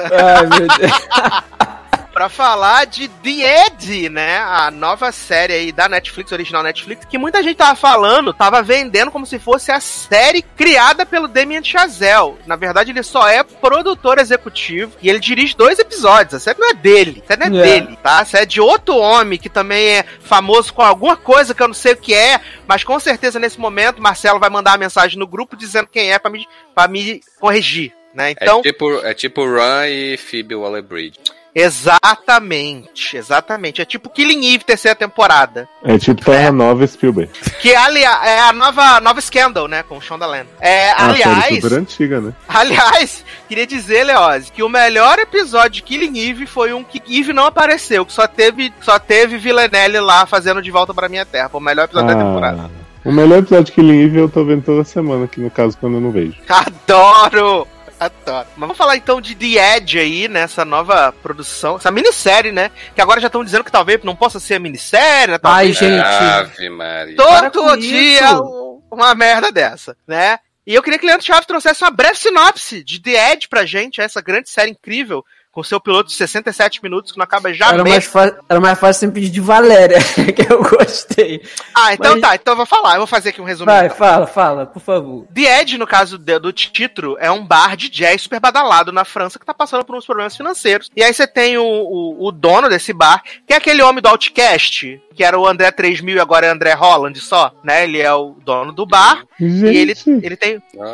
Ai, 0.09 0.47
meu 0.47 0.67
Deus. 0.79 1.80
Pra 2.13 2.27
falar 2.27 2.85
de 2.87 3.07
The 3.07 3.65
Ed, 3.67 4.09
né? 4.09 4.37
A 4.39 4.69
nova 4.69 5.13
série 5.13 5.53
aí 5.53 5.71
da 5.71 5.87
Netflix, 5.87 6.29
original 6.33 6.61
Netflix, 6.61 7.05
que 7.05 7.17
muita 7.17 7.41
gente 7.41 7.55
tava 7.55 7.73
falando, 7.73 8.33
tava 8.33 8.61
vendendo 8.61 9.09
como 9.09 9.25
se 9.25 9.39
fosse 9.39 9.71
a 9.71 9.79
série 9.79 10.41
criada 10.41 11.05
pelo 11.05 11.27
Damien 11.29 11.63
Chazelle. 11.63 12.35
Na 12.45 12.57
verdade, 12.57 12.91
ele 12.91 13.01
só 13.01 13.29
é 13.29 13.43
produtor 13.43 14.19
executivo 14.19 14.91
e 15.01 15.09
ele 15.09 15.19
dirige 15.21 15.55
dois 15.55 15.79
episódios. 15.79 16.33
A 16.33 16.39
série 16.41 16.59
não 16.59 16.69
é 16.69 16.73
dele, 16.73 17.23
a 17.23 17.27
série 17.27 17.49
não 17.49 17.57
é, 17.57 17.61
É. 17.61 17.79
dele, 17.79 17.97
tá? 18.03 18.19
A 18.19 18.25
série 18.25 18.43
é 18.43 18.45
de 18.45 18.59
outro 18.59 18.97
homem 18.97 19.39
que 19.39 19.49
também 19.49 19.99
é 19.99 20.05
famoso 20.19 20.73
com 20.73 20.81
alguma 20.81 21.15
coisa 21.15 21.55
que 21.55 21.63
eu 21.63 21.67
não 21.69 21.73
sei 21.73 21.93
o 21.93 21.97
que 21.97 22.13
é, 22.13 22.41
mas 22.67 22.83
com 22.83 22.99
certeza 22.99 23.39
nesse 23.39 23.57
momento 23.57 24.01
Marcelo 24.01 24.37
vai 24.39 24.49
mandar 24.49 24.71
uma 24.71 24.77
mensagem 24.79 25.17
no 25.17 25.25
grupo 25.25 25.55
dizendo 25.55 25.87
quem 25.87 26.11
é 26.11 26.19
pra 26.19 26.29
me, 26.29 26.45
pra 26.75 26.89
me 26.89 27.21
corrigir. 27.39 27.93
Né? 28.13 28.31
Então, 28.31 28.59
É 28.59 28.63
tipo, 28.63 28.91
é 29.05 29.13
tipo 29.13 29.45
Run 29.45 29.85
e 29.87 30.17
Phoebe 30.17 30.53
Waller-Bridge. 30.53 31.17
Exatamente, 31.53 33.17
exatamente. 33.17 33.81
É 33.81 33.85
tipo 33.85 34.09
Killing 34.09 34.53
Eve, 34.53 34.63
terceira 34.63 34.95
temporada. 34.95 35.67
É 35.83 35.97
tipo 35.97 36.23
Terra 36.23 36.51
Nova 36.51 36.85
Spielberg. 36.87 37.31
Que, 37.61 37.75
aliás, 37.75 38.25
é 38.25 38.39
a 38.39 38.53
nova, 38.53 38.99
nova 39.01 39.19
Scandal, 39.21 39.67
né? 39.67 39.83
Com 39.83 39.97
o 39.97 40.01
Shondaland. 40.01 40.47
É, 40.59 40.91
Ah, 40.91 41.13
série 41.13 41.23
aliás, 41.23 41.55
super 41.61 41.77
antiga, 41.77 42.21
né? 42.21 42.33
aliás, 42.47 43.23
queria 43.47 43.67
dizer, 43.67 44.03
Leoz, 44.05 44.49
que 44.49 44.63
o 44.63 44.69
melhor 44.69 45.19
episódio 45.19 45.71
de 45.71 45.81
Killing 45.83 46.19
Eve 46.19 46.45
foi 46.45 46.73
um 46.73 46.83
que 46.83 47.01
Eve 47.07 47.33
não 47.33 47.45
apareceu, 47.45 48.05
que 48.05 48.13
só 48.13 48.27
teve, 48.27 48.73
só 48.81 48.97
teve 48.99 49.37
Villanelle 49.37 49.99
lá 49.99 50.25
fazendo 50.25 50.61
De 50.61 50.71
Volta 50.71 50.93
pra 50.93 51.09
Minha 51.09 51.25
Terra. 51.25 51.49
Foi 51.49 51.59
o 51.59 51.63
melhor 51.63 51.85
episódio 51.85 52.09
da 52.09 52.15
temporada. 52.23 52.69
Ah, 52.73 52.81
o 53.03 53.11
melhor 53.11 53.39
episódio 53.39 53.65
de 53.65 53.71
Killing 53.73 54.03
Eve 54.05 54.19
eu 54.19 54.29
tô 54.29 54.45
vendo 54.45 54.63
toda 54.63 54.83
semana 54.83 55.25
aqui, 55.25 55.41
no 55.41 55.49
caso, 55.49 55.77
quando 55.77 55.95
eu 55.95 56.01
não 56.01 56.11
vejo. 56.11 56.35
Adoro! 56.47 57.67
Adoro. 58.01 58.47
Mas 58.55 58.59
vamos 58.59 58.77
falar 58.77 58.97
então 58.97 59.21
de 59.21 59.35
The 59.35 59.77
Edge 59.77 59.99
aí, 59.99 60.27
nessa 60.27 60.65
nova 60.65 61.13
produção, 61.21 61.75
essa 61.75 61.91
minissérie, 61.91 62.51
né? 62.51 62.71
Que 62.95 63.01
agora 63.01 63.21
já 63.21 63.27
estão 63.27 63.43
dizendo 63.43 63.63
que 63.63 63.71
talvez 63.71 64.03
não 64.03 64.15
possa 64.15 64.39
ser 64.39 64.59
minissérie, 64.59 65.33
né? 65.33 65.39
Ai, 65.43 65.71
Talvez 65.71 65.77
gente. 65.77 66.03
Ave 66.03 66.69
Maria. 66.71 67.15
Todo 67.15 67.77
dia 67.77 68.25
isso. 68.25 68.81
uma 68.89 69.13
merda 69.13 69.51
dessa, 69.51 69.95
né? 70.07 70.39
E 70.65 70.73
eu 70.73 70.81
queria 70.81 70.97
que 70.97 71.05
Leandro 71.05 71.23
Chaves 71.23 71.45
trouxesse 71.45 71.83
uma 71.83 71.91
breve 71.91 72.17
sinopse 72.17 72.83
de 72.83 72.99
The 72.99 73.33
Edge 73.33 73.47
pra 73.47 73.67
gente, 73.67 74.01
essa 74.01 74.19
grande 74.19 74.49
série 74.49 74.71
incrível, 74.71 75.23
com 75.51 75.61
seu 75.63 75.81
piloto 75.81 76.09
de 76.09 76.15
67 76.15 76.81
minutos, 76.81 77.11
que 77.11 77.17
não 77.17 77.23
acaba 77.25 77.49
Era 77.49 77.57
jamais. 77.57 77.83
mais, 77.89 78.05
fa- 78.05 78.39
era 78.47 78.59
mais 78.59 78.79
fácil 78.79 79.01
sempre 79.01 79.19
pedir 79.21 79.31
de 79.33 79.41
Valéria, 79.41 79.97
que 80.33 80.51
eu 80.51 80.63
gostei. 80.63 81.41
Ah, 81.75 81.93
então 81.93 82.11
Mas- 82.13 82.21
tá, 82.21 82.35
então 82.35 82.53
eu 82.53 82.57
vou 82.57 82.65
falar, 82.65 82.93
eu 82.93 82.99
vou 82.99 83.07
fazer 83.07 83.29
aqui 83.29 83.41
um 83.41 83.45
resumo. 83.45 83.65
Vai, 83.69 83.87
então. 83.87 83.97
fala, 83.97 84.27
fala, 84.27 84.65
por 84.65 84.79
favor. 84.81 85.25
The 85.33 85.61
Edge, 85.61 85.77
no 85.77 85.85
caso 85.85 86.17
de- 86.17 86.39
do 86.39 86.53
título, 86.53 87.17
é 87.19 87.29
um 87.29 87.45
bar 87.45 87.75
de 87.75 87.89
jazz 87.89 88.21
super 88.21 88.39
badalado 88.39 88.91
na 88.93 89.03
França 89.03 89.37
que 89.37 89.45
tá 89.45 89.53
passando 89.53 89.83
por 89.83 89.95
uns 89.95 90.05
problemas 90.05 90.37
financeiros. 90.37 90.89
E 90.95 91.03
aí 91.03 91.13
você 91.13 91.27
tem 91.27 91.57
o, 91.57 91.63
o, 91.65 92.27
o 92.27 92.31
dono 92.31 92.69
desse 92.69 92.93
bar, 92.93 93.21
que 93.45 93.53
é 93.53 93.57
aquele 93.57 93.81
homem 93.83 94.01
do 94.01 94.07
Outcast, 94.07 95.01
que 95.13 95.23
era 95.23 95.37
o 95.37 95.45
André 95.45 95.69
3000 95.71 96.15
e 96.15 96.19
agora 96.19 96.45
é 96.47 96.49
André 96.49 96.73
Holland 96.73 97.19
só, 97.19 97.51
né? 97.61 97.83
Ele 97.83 97.99
é 97.99 98.13
o 98.13 98.37
dono 98.45 98.71
do 98.71 98.85
bar. 98.85 99.25
Gente, 99.37 99.73
E 99.73 99.77
ele, 99.77 99.93
ele 100.23 100.37
tem. 100.37 100.63
Ó, 100.77 100.85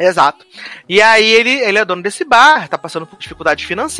É, 0.00 0.06
exato. 0.06 0.46
E 0.88 1.02
aí 1.02 1.26
ele, 1.30 1.50
ele 1.60 1.76
é 1.78 1.84
dono 1.84 2.02
desse 2.02 2.24
bar, 2.24 2.66
tá 2.68 2.78
passando 2.78 3.06
por 3.06 3.18
dificuldades 3.18 3.66
financeiras. 3.66 3.97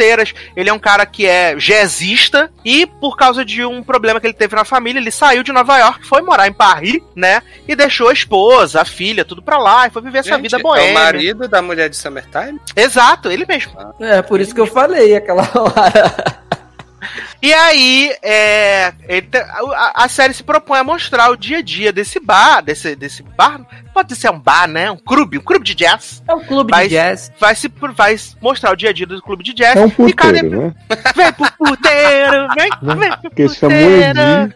Ele 0.56 0.68
é 0.68 0.72
um 0.72 0.78
cara 0.78 1.04
que 1.06 1.26
é 1.26 1.54
jazzista 1.56 2.50
e 2.64 2.86
por 2.86 3.16
causa 3.16 3.44
de 3.44 3.64
um 3.64 3.82
problema 3.82 4.20
que 4.20 4.26
ele 4.26 4.34
teve 4.34 4.54
na 4.56 4.64
família, 4.64 4.98
ele 5.00 5.10
saiu 5.10 5.42
de 5.42 5.52
Nova 5.52 5.78
York, 5.78 6.06
foi 6.06 6.22
morar 6.22 6.46
em 6.48 6.52
Paris, 6.52 7.00
né? 7.14 7.42
E 7.66 7.74
deixou 7.74 8.08
a 8.08 8.12
esposa, 8.12 8.80
a 8.80 8.84
filha, 8.84 9.24
tudo 9.24 9.42
pra 9.42 9.58
lá 9.58 9.86
e 9.86 9.90
foi 9.90 10.02
viver 10.02 10.18
essa 10.18 10.30
gente, 10.30 10.42
vida 10.42 10.56
É 10.56 10.60
o 10.60 10.62
boêmia. 10.62 10.94
marido 10.94 11.48
da 11.48 11.62
mulher 11.62 11.88
de 11.88 11.96
Summertime? 11.96 12.60
Exato, 12.76 13.30
ele 13.30 13.44
mesmo. 13.46 13.72
É, 14.00 14.22
por 14.22 14.40
isso 14.40 14.54
que 14.54 14.60
eu 14.60 14.66
falei 14.66 15.16
aquela 15.16 15.42
hora. 15.54 16.37
E 17.40 17.52
aí, 17.52 18.12
é, 18.22 18.92
ele 19.08 19.22
te- 19.22 19.38
a, 19.38 19.92
a 20.04 20.08
série 20.08 20.34
se 20.34 20.42
propõe 20.42 20.78
a 20.80 20.84
mostrar 20.84 21.30
o 21.30 21.36
dia 21.36 21.58
a 21.58 21.62
dia 21.62 21.92
desse 21.92 22.18
bar, 22.18 22.60
desse, 22.60 22.96
desse 22.96 23.22
bar, 23.22 23.60
pode 23.94 24.14
ser 24.16 24.30
um 24.30 24.38
bar, 24.38 24.66
né? 24.66 24.90
Um 24.90 24.96
clube, 24.96 25.38
um 25.38 25.42
clube 25.42 25.64
de 25.64 25.74
jazz. 25.74 26.22
É 26.28 26.34
um 26.34 26.44
clube 26.44 26.70
Mas- 26.72 26.88
de 26.88 26.94
jazz. 26.96 27.32
Vai, 27.38 27.54
se, 27.54 27.68
vai 27.94 28.16
mostrar 28.40 28.72
o 28.72 28.76
dia 28.76 28.90
a 28.90 28.92
dia 28.92 29.06
do 29.06 29.22
clube 29.22 29.44
de 29.44 29.54
jazz. 29.54 29.76
é 29.76 29.84
um 30.02 30.08
e 30.08 30.12
cada 30.12 30.38
puteiro, 30.40 30.62
né? 30.62 30.74
Vem 31.14 31.32
pro 31.32 31.52
puteiro, 31.52 32.48
vem, 32.54 32.70
vem 32.96 33.10
pro 33.10 33.20
Porque 33.22 33.48
chamou 33.48 33.76
puteiro. 33.78 34.20
Edi. 34.20 34.54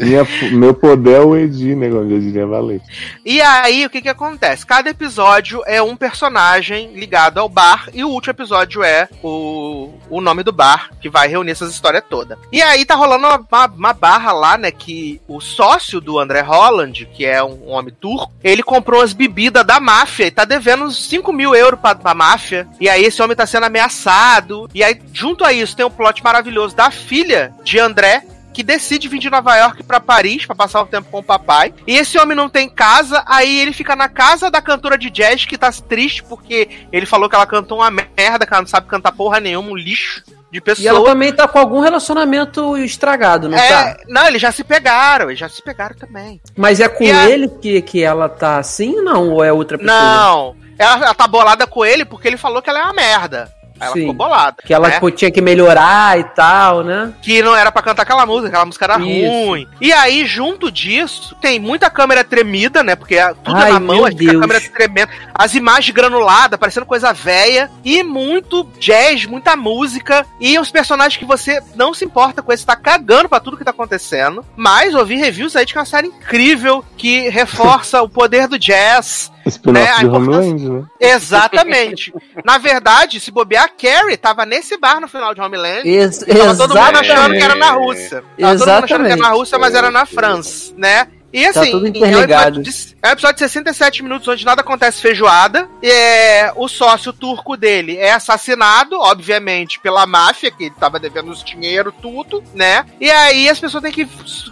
Minha, 0.00 0.26
meu 0.52 0.74
poder 0.74 1.14
é 1.14 1.20
o 1.20 1.36
Edi, 1.36 1.74
né? 1.74 1.88
Como 1.88 2.06
diria 2.06 2.46
Valente. 2.46 2.84
E 3.24 3.40
aí, 3.40 3.84
o 3.86 3.90
que 3.90 4.02
que 4.02 4.08
acontece? 4.08 4.66
Cada 4.66 4.90
episódio 4.90 5.62
é 5.66 5.80
um 5.82 5.96
personagem 5.96 6.92
ligado 6.94 7.38
ao 7.38 7.48
bar, 7.48 7.88
e 7.92 8.04
o 8.04 8.08
último 8.08 8.32
episódio 8.32 8.82
é 8.82 9.08
o, 9.22 9.92
o 10.10 10.20
nome 10.20 10.42
do 10.42 10.52
bar, 10.52 10.90
que 11.00 11.08
vai 11.08 11.28
reunir 11.28 11.52
essas 11.52 11.70
histórias 11.72 12.04
todas. 12.08 12.36
E 12.52 12.60
aí 12.62 12.84
tá 12.84 12.94
rolando 12.94 13.26
uma, 13.26 13.36
uma- 13.50 13.66
uma 13.74 13.92
barra 13.92 14.32
lá, 14.32 14.56
né, 14.58 14.70
que 14.70 15.20
o 15.28 15.40
sócio 15.40 16.00
do 16.00 16.18
André 16.18 16.40
Holland, 16.40 17.06
que 17.14 17.24
é 17.24 17.42
um 17.42 17.70
homem 17.70 17.94
turco, 18.00 18.32
ele 18.42 18.62
comprou 18.62 19.00
as 19.02 19.12
bebidas 19.12 19.64
da 19.64 19.80
máfia 19.80 20.26
e 20.26 20.30
tá 20.30 20.44
devendo 20.44 20.84
uns 20.84 21.06
5 21.08 21.32
mil 21.32 21.54
euros 21.54 21.80
pra, 21.80 21.94
pra 21.94 22.14
máfia. 22.14 22.66
E 22.80 22.88
aí 22.88 23.04
esse 23.04 23.22
homem 23.22 23.36
tá 23.36 23.46
sendo 23.46 23.64
ameaçado. 23.64 24.68
E 24.74 24.82
aí, 24.82 25.00
junto 25.12 25.44
a 25.44 25.52
isso, 25.52 25.76
tem 25.76 25.84
um 25.86 25.90
plot 25.90 26.22
maravilhoso 26.22 26.74
da 26.76 26.90
filha 26.90 27.52
de 27.64 27.78
André, 27.78 28.22
que 28.54 28.62
decide 28.62 29.08
vir 29.08 29.18
de 29.18 29.28
Nova 29.28 29.54
York 29.56 29.82
pra 29.82 30.00
Paris 30.00 30.46
pra 30.46 30.54
passar 30.54 30.80
o 30.80 30.86
tempo 30.86 31.10
com 31.10 31.18
o 31.18 31.22
papai. 31.22 31.74
E 31.86 31.96
esse 31.96 32.16
homem 32.18 32.36
não 32.36 32.48
tem 32.48 32.68
casa, 32.68 33.22
aí 33.26 33.58
ele 33.60 33.72
fica 33.72 33.94
na 33.96 34.08
casa 34.08 34.50
da 34.50 34.62
cantora 34.62 34.96
de 34.96 35.10
jazz 35.10 35.44
que 35.44 35.58
tá 35.58 35.70
triste 35.72 36.22
porque 36.22 36.86
ele 36.92 37.04
falou 37.04 37.28
que 37.28 37.34
ela 37.34 37.46
cantou 37.46 37.78
uma 37.78 37.90
merda, 37.90 38.46
que 38.46 38.52
ela 38.54 38.62
não 38.62 38.68
sabe 38.68 38.86
cantar 38.86 39.12
porra 39.12 39.40
nenhuma, 39.40 39.70
um 39.70 39.76
lixo 39.76 40.22
de 40.52 40.58
E 40.58 40.86
ela 40.86 41.00
pessoa. 41.00 41.04
também 41.04 41.32
tá 41.32 41.48
com 41.48 41.58
algum 41.58 41.80
relacionamento 41.80 42.76
estragado, 42.78 43.48
não 43.48 43.58
É, 43.58 43.68
tá? 43.68 43.96
não, 44.08 44.26
eles 44.28 44.40
já 44.40 44.52
se 44.52 44.62
pegaram, 44.62 45.26
eles 45.26 45.40
já 45.40 45.48
se 45.48 45.60
pegaram 45.60 45.96
também. 45.96 46.40
Mas 46.56 46.78
é 46.78 46.88
com 46.88 47.02
E 47.02 47.10
a- 47.10 47.28
ele 47.28 47.48
que, 47.48 47.82
que 47.82 48.02
ela 48.02 48.28
tá 48.28 48.58
assim, 48.58 49.02
não? 49.02 49.30
Ou 49.30 49.42
é 49.42 49.52
outra 49.52 49.76
pessoa? 49.76 49.98
Não, 49.98 50.56
ela, 50.78 50.96
ela 51.06 51.14
tá 51.14 51.26
bolada 51.26 51.66
com 51.66 51.84
ele 51.84 52.04
porque 52.04 52.28
ele 52.28 52.36
falou 52.36 52.62
que 52.62 52.70
ela 52.70 52.78
é 52.78 52.82
uma 52.84 52.92
merda. 52.92 53.52
Aí 53.80 53.86
ela 53.86 53.92
Sim. 53.92 54.00
ficou 54.00 54.14
bolada. 54.14 54.56
Que 54.64 54.72
ela 54.72 54.88
né? 54.88 54.94
tipo, 54.94 55.10
tinha 55.10 55.30
que 55.30 55.40
melhorar 55.40 56.18
e 56.18 56.24
tal, 56.24 56.82
né? 56.82 57.12
que 57.22 57.42
não 57.42 57.56
era 57.56 57.72
pra 57.72 57.82
cantar 57.82 58.02
aquela 58.02 58.24
música, 58.26 58.48
aquela 58.48 58.64
música 58.64 58.84
era 58.84 58.98
Isso. 58.98 59.46
ruim. 59.46 59.66
E 59.80 59.92
aí, 59.92 60.24
junto 60.26 60.70
disso, 60.70 61.36
tem 61.40 61.58
muita 61.58 61.90
câmera 61.90 62.22
tremida, 62.22 62.82
né? 62.82 62.94
Porque 62.94 63.16
é 63.16 63.34
tudo 63.34 63.56
Ai, 63.56 63.72
na 63.72 63.80
mão, 63.80 64.04
a 64.04 64.10
câmera 64.10 64.60
tremendo. 64.60 65.08
As 65.34 65.54
imagens 65.54 65.94
granuladas, 65.94 66.58
parecendo 66.58 66.86
coisa 66.86 67.12
velha. 67.12 67.70
E 67.84 68.02
muito 68.02 68.64
jazz, 68.78 69.26
muita 69.26 69.56
música. 69.56 70.26
E 70.40 70.58
os 70.58 70.70
personagens 70.70 71.16
que 71.16 71.24
você 71.24 71.62
não 71.74 71.92
se 71.92 72.04
importa 72.04 72.42
com 72.42 72.52
eles, 72.52 72.64
tá 72.64 72.76
cagando 72.76 73.28
pra 73.28 73.40
tudo 73.40 73.56
que 73.56 73.64
tá 73.64 73.70
acontecendo. 73.70 74.44
Mas 74.56 74.94
ouvi 74.94 75.16
reviews 75.16 75.56
aí 75.56 75.64
de 75.64 75.72
que 75.72 75.78
é 75.78 75.80
uma 75.80 75.86
série 75.86 76.08
incrível 76.08 76.84
que 76.96 77.28
reforça 77.30 78.02
o 78.02 78.08
poder 78.08 78.46
do 78.46 78.58
jazz. 78.58 79.32
Spin-off 79.46 79.84
Né, 79.84 79.90
a 79.90 79.98
de 79.98 80.06
Homeland, 80.06 80.68
né? 80.68 80.84
Exatamente. 81.00 82.12
Na 82.44 82.58
verdade, 82.58 83.20
se 83.20 83.30
bobear, 83.30 83.64
a 83.64 83.68
Carrie 83.68 84.16
tava 84.16 84.46
nesse 84.46 84.76
bar 84.76 85.00
no 85.00 85.08
final 85.08 85.34
de 85.34 85.40
Homeland. 85.40 85.86
Ex 85.88 86.22
E 86.22 86.34
tava 86.34 86.56
todo 86.56 86.70
mundo 86.70 86.78
exatamente. 86.78 87.12
achando 87.12 87.34
que 87.34 87.42
era 87.42 87.54
na 87.54 87.70
Rússia. 87.70 88.24
Tava 88.38 88.58
todo 88.58 88.68
mundo 88.68 88.84
achando 88.84 88.86
que 88.86 88.92
era 88.94 88.98
na 89.02 89.14
Exatamente. 89.14 89.38
Rússia, 89.38 89.58
mas 89.58 89.74
era 89.74 89.90
na 89.90 90.06
França, 90.06 90.74
né? 90.76 91.08
E 91.34 91.52
Tá 91.52 91.60
assim, 91.60 91.72
tudo 91.72 91.84
é 91.84 91.88
um, 91.88 91.90
interligado. 91.90 92.60
episódio 92.60 92.62
de, 92.62 92.96
é 93.02 93.08
um 93.08 93.10
episódio 93.10 93.34
de 93.34 93.40
67 93.40 94.02
minutos 94.04 94.28
onde 94.28 94.44
nada 94.44 94.60
acontece 94.60 95.02
feijoada. 95.02 95.68
E, 95.82 95.90
é, 95.90 96.52
o 96.54 96.68
sócio 96.68 97.12
turco 97.12 97.56
dele 97.56 97.96
é 97.96 98.12
assassinado, 98.12 98.96
obviamente, 99.00 99.80
pela 99.80 100.06
máfia, 100.06 100.52
que 100.52 100.64
ele 100.64 100.74
tava 100.78 101.00
devendo 101.00 101.32
os 101.32 101.42
dinheiro, 101.42 101.92
tudo, 102.00 102.42
né? 102.54 102.86
E 103.00 103.10
aí 103.10 103.48
as 103.48 103.58
pessoas 103.58 103.82
têm 103.82 103.90
que 103.90 104.08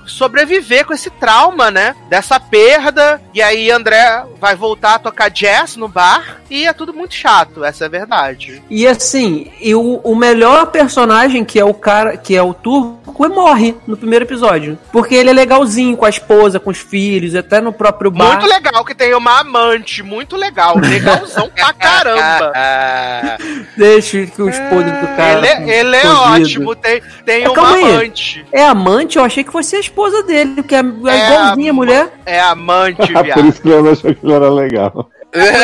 sobreviver 0.07 0.85
com 0.85 0.93
esse 0.93 1.09
trauma, 1.09 1.71
né? 1.71 1.95
Dessa 2.09 2.41
perda. 2.41 3.23
E 3.33 3.41
aí 3.41 3.71
André 3.71 4.25
vai 4.41 4.57
voltar 4.57 4.97
a 4.97 4.99
tocar 4.99 5.31
jazz 5.31 5.77
no 5.77 5.87
bar. 5.87 6.43
E 6.51 6.67
é 6.67 6.73
tudo 6.73 6.93
muito 6.93 7.15
chato, 7.15 7.65
essa 7.65 7.85
é 7.85 7.87
a 7.87 7.91
verdade. 7.91 8.63
E 8.69 8.87
assim, 8.87 9.51
e 9.61 9.75
o, 9.75 10.01
o 10.03 10.15
melhor 10.15 10.67
personagem, 10.67 11.45
que 11.45 11.59
é 11.59 11.65
o 11.65 11.73
cara, 11.73 12.17
que 12.17 12.37
é 12.37 12.43
o 12.43 12.53
turco, 12.53 13.03
morre 13.29 13.75
no 13.87 13.97
primeiro 13.97 14.25
episódio. 14.25 14.79
Porque 14.93 15.15
ele 15.15 15.31
é 15.31 15.33
legalzinho 15.33 15.97
com 15.97 16.05
a 16.05 16.11
esposa, 16.11 16.61
com 16.61 16.72
os 16.73 16.79
filhos, 16.79 17.35
até 17.37 17.61
no 17.61 17.73
próprio 17.73 18.11
bar. 18.11 18.33
Muito 18.33 18.47
legal 18.47 18.85
que 18.85 18.95
tem 18.95 19.15
uma 19.15 19.41
amante, 19.41 20.03
muito 20.03 20.37
legal, 20.37 20.77
legalzão 20.79 21.49
pra 21.55 21.73
caramba. 21.79 22.53
Deixa 23.77 24.27
que 24.27 24.43
o 24.43 24.49
esposo 24.49 24.85
do 24.85 25.07
cara. 25.17 25.39
ele 25.39 25.47
é, 25.47 25.79
ele 25.81 25.97
é 25.97 26.07
ótimo, 26.09 26.75
tem, 26.75 27.01
tem 27.25 27.45
É, 27.45 27.49
uma 27.49 27.55
calma 27.55 27.77
aí. 27.77 27.85
amante. 27.95 28.45
É 28.53 28.65
amante? 28.65 29.19
Eu 29.19 29.25
achei 29.25 29.45
que 29.45 29.53
fosse 29.53 29.77
a 29.77 29.81
esposa 29.81 30.23
dele, 30.25 30.55
porque 30.57 30.75
é, 30.75 30.79
é 30.79 30.83
É 30.83 31.27
igualzinha 31.33 31.71
a 31.71 31.75
mulher. 31.75 32.13
É 32.27 32.41
amante, 32.41 33.01
Ah, 33.03 33.07
Por 33.23 33.25
viado. 33.25 33.47
isso 33.49 33.63
que 33.63 33.69
ele 33.69 33.89
achou 33.91 34.15
que 34.15 34.25
ele 34.27 34.33
era 34.33 34.51
legal. 34.51 35.09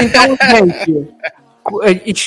Então, 0.03 0.37
gente, 0.51 1.09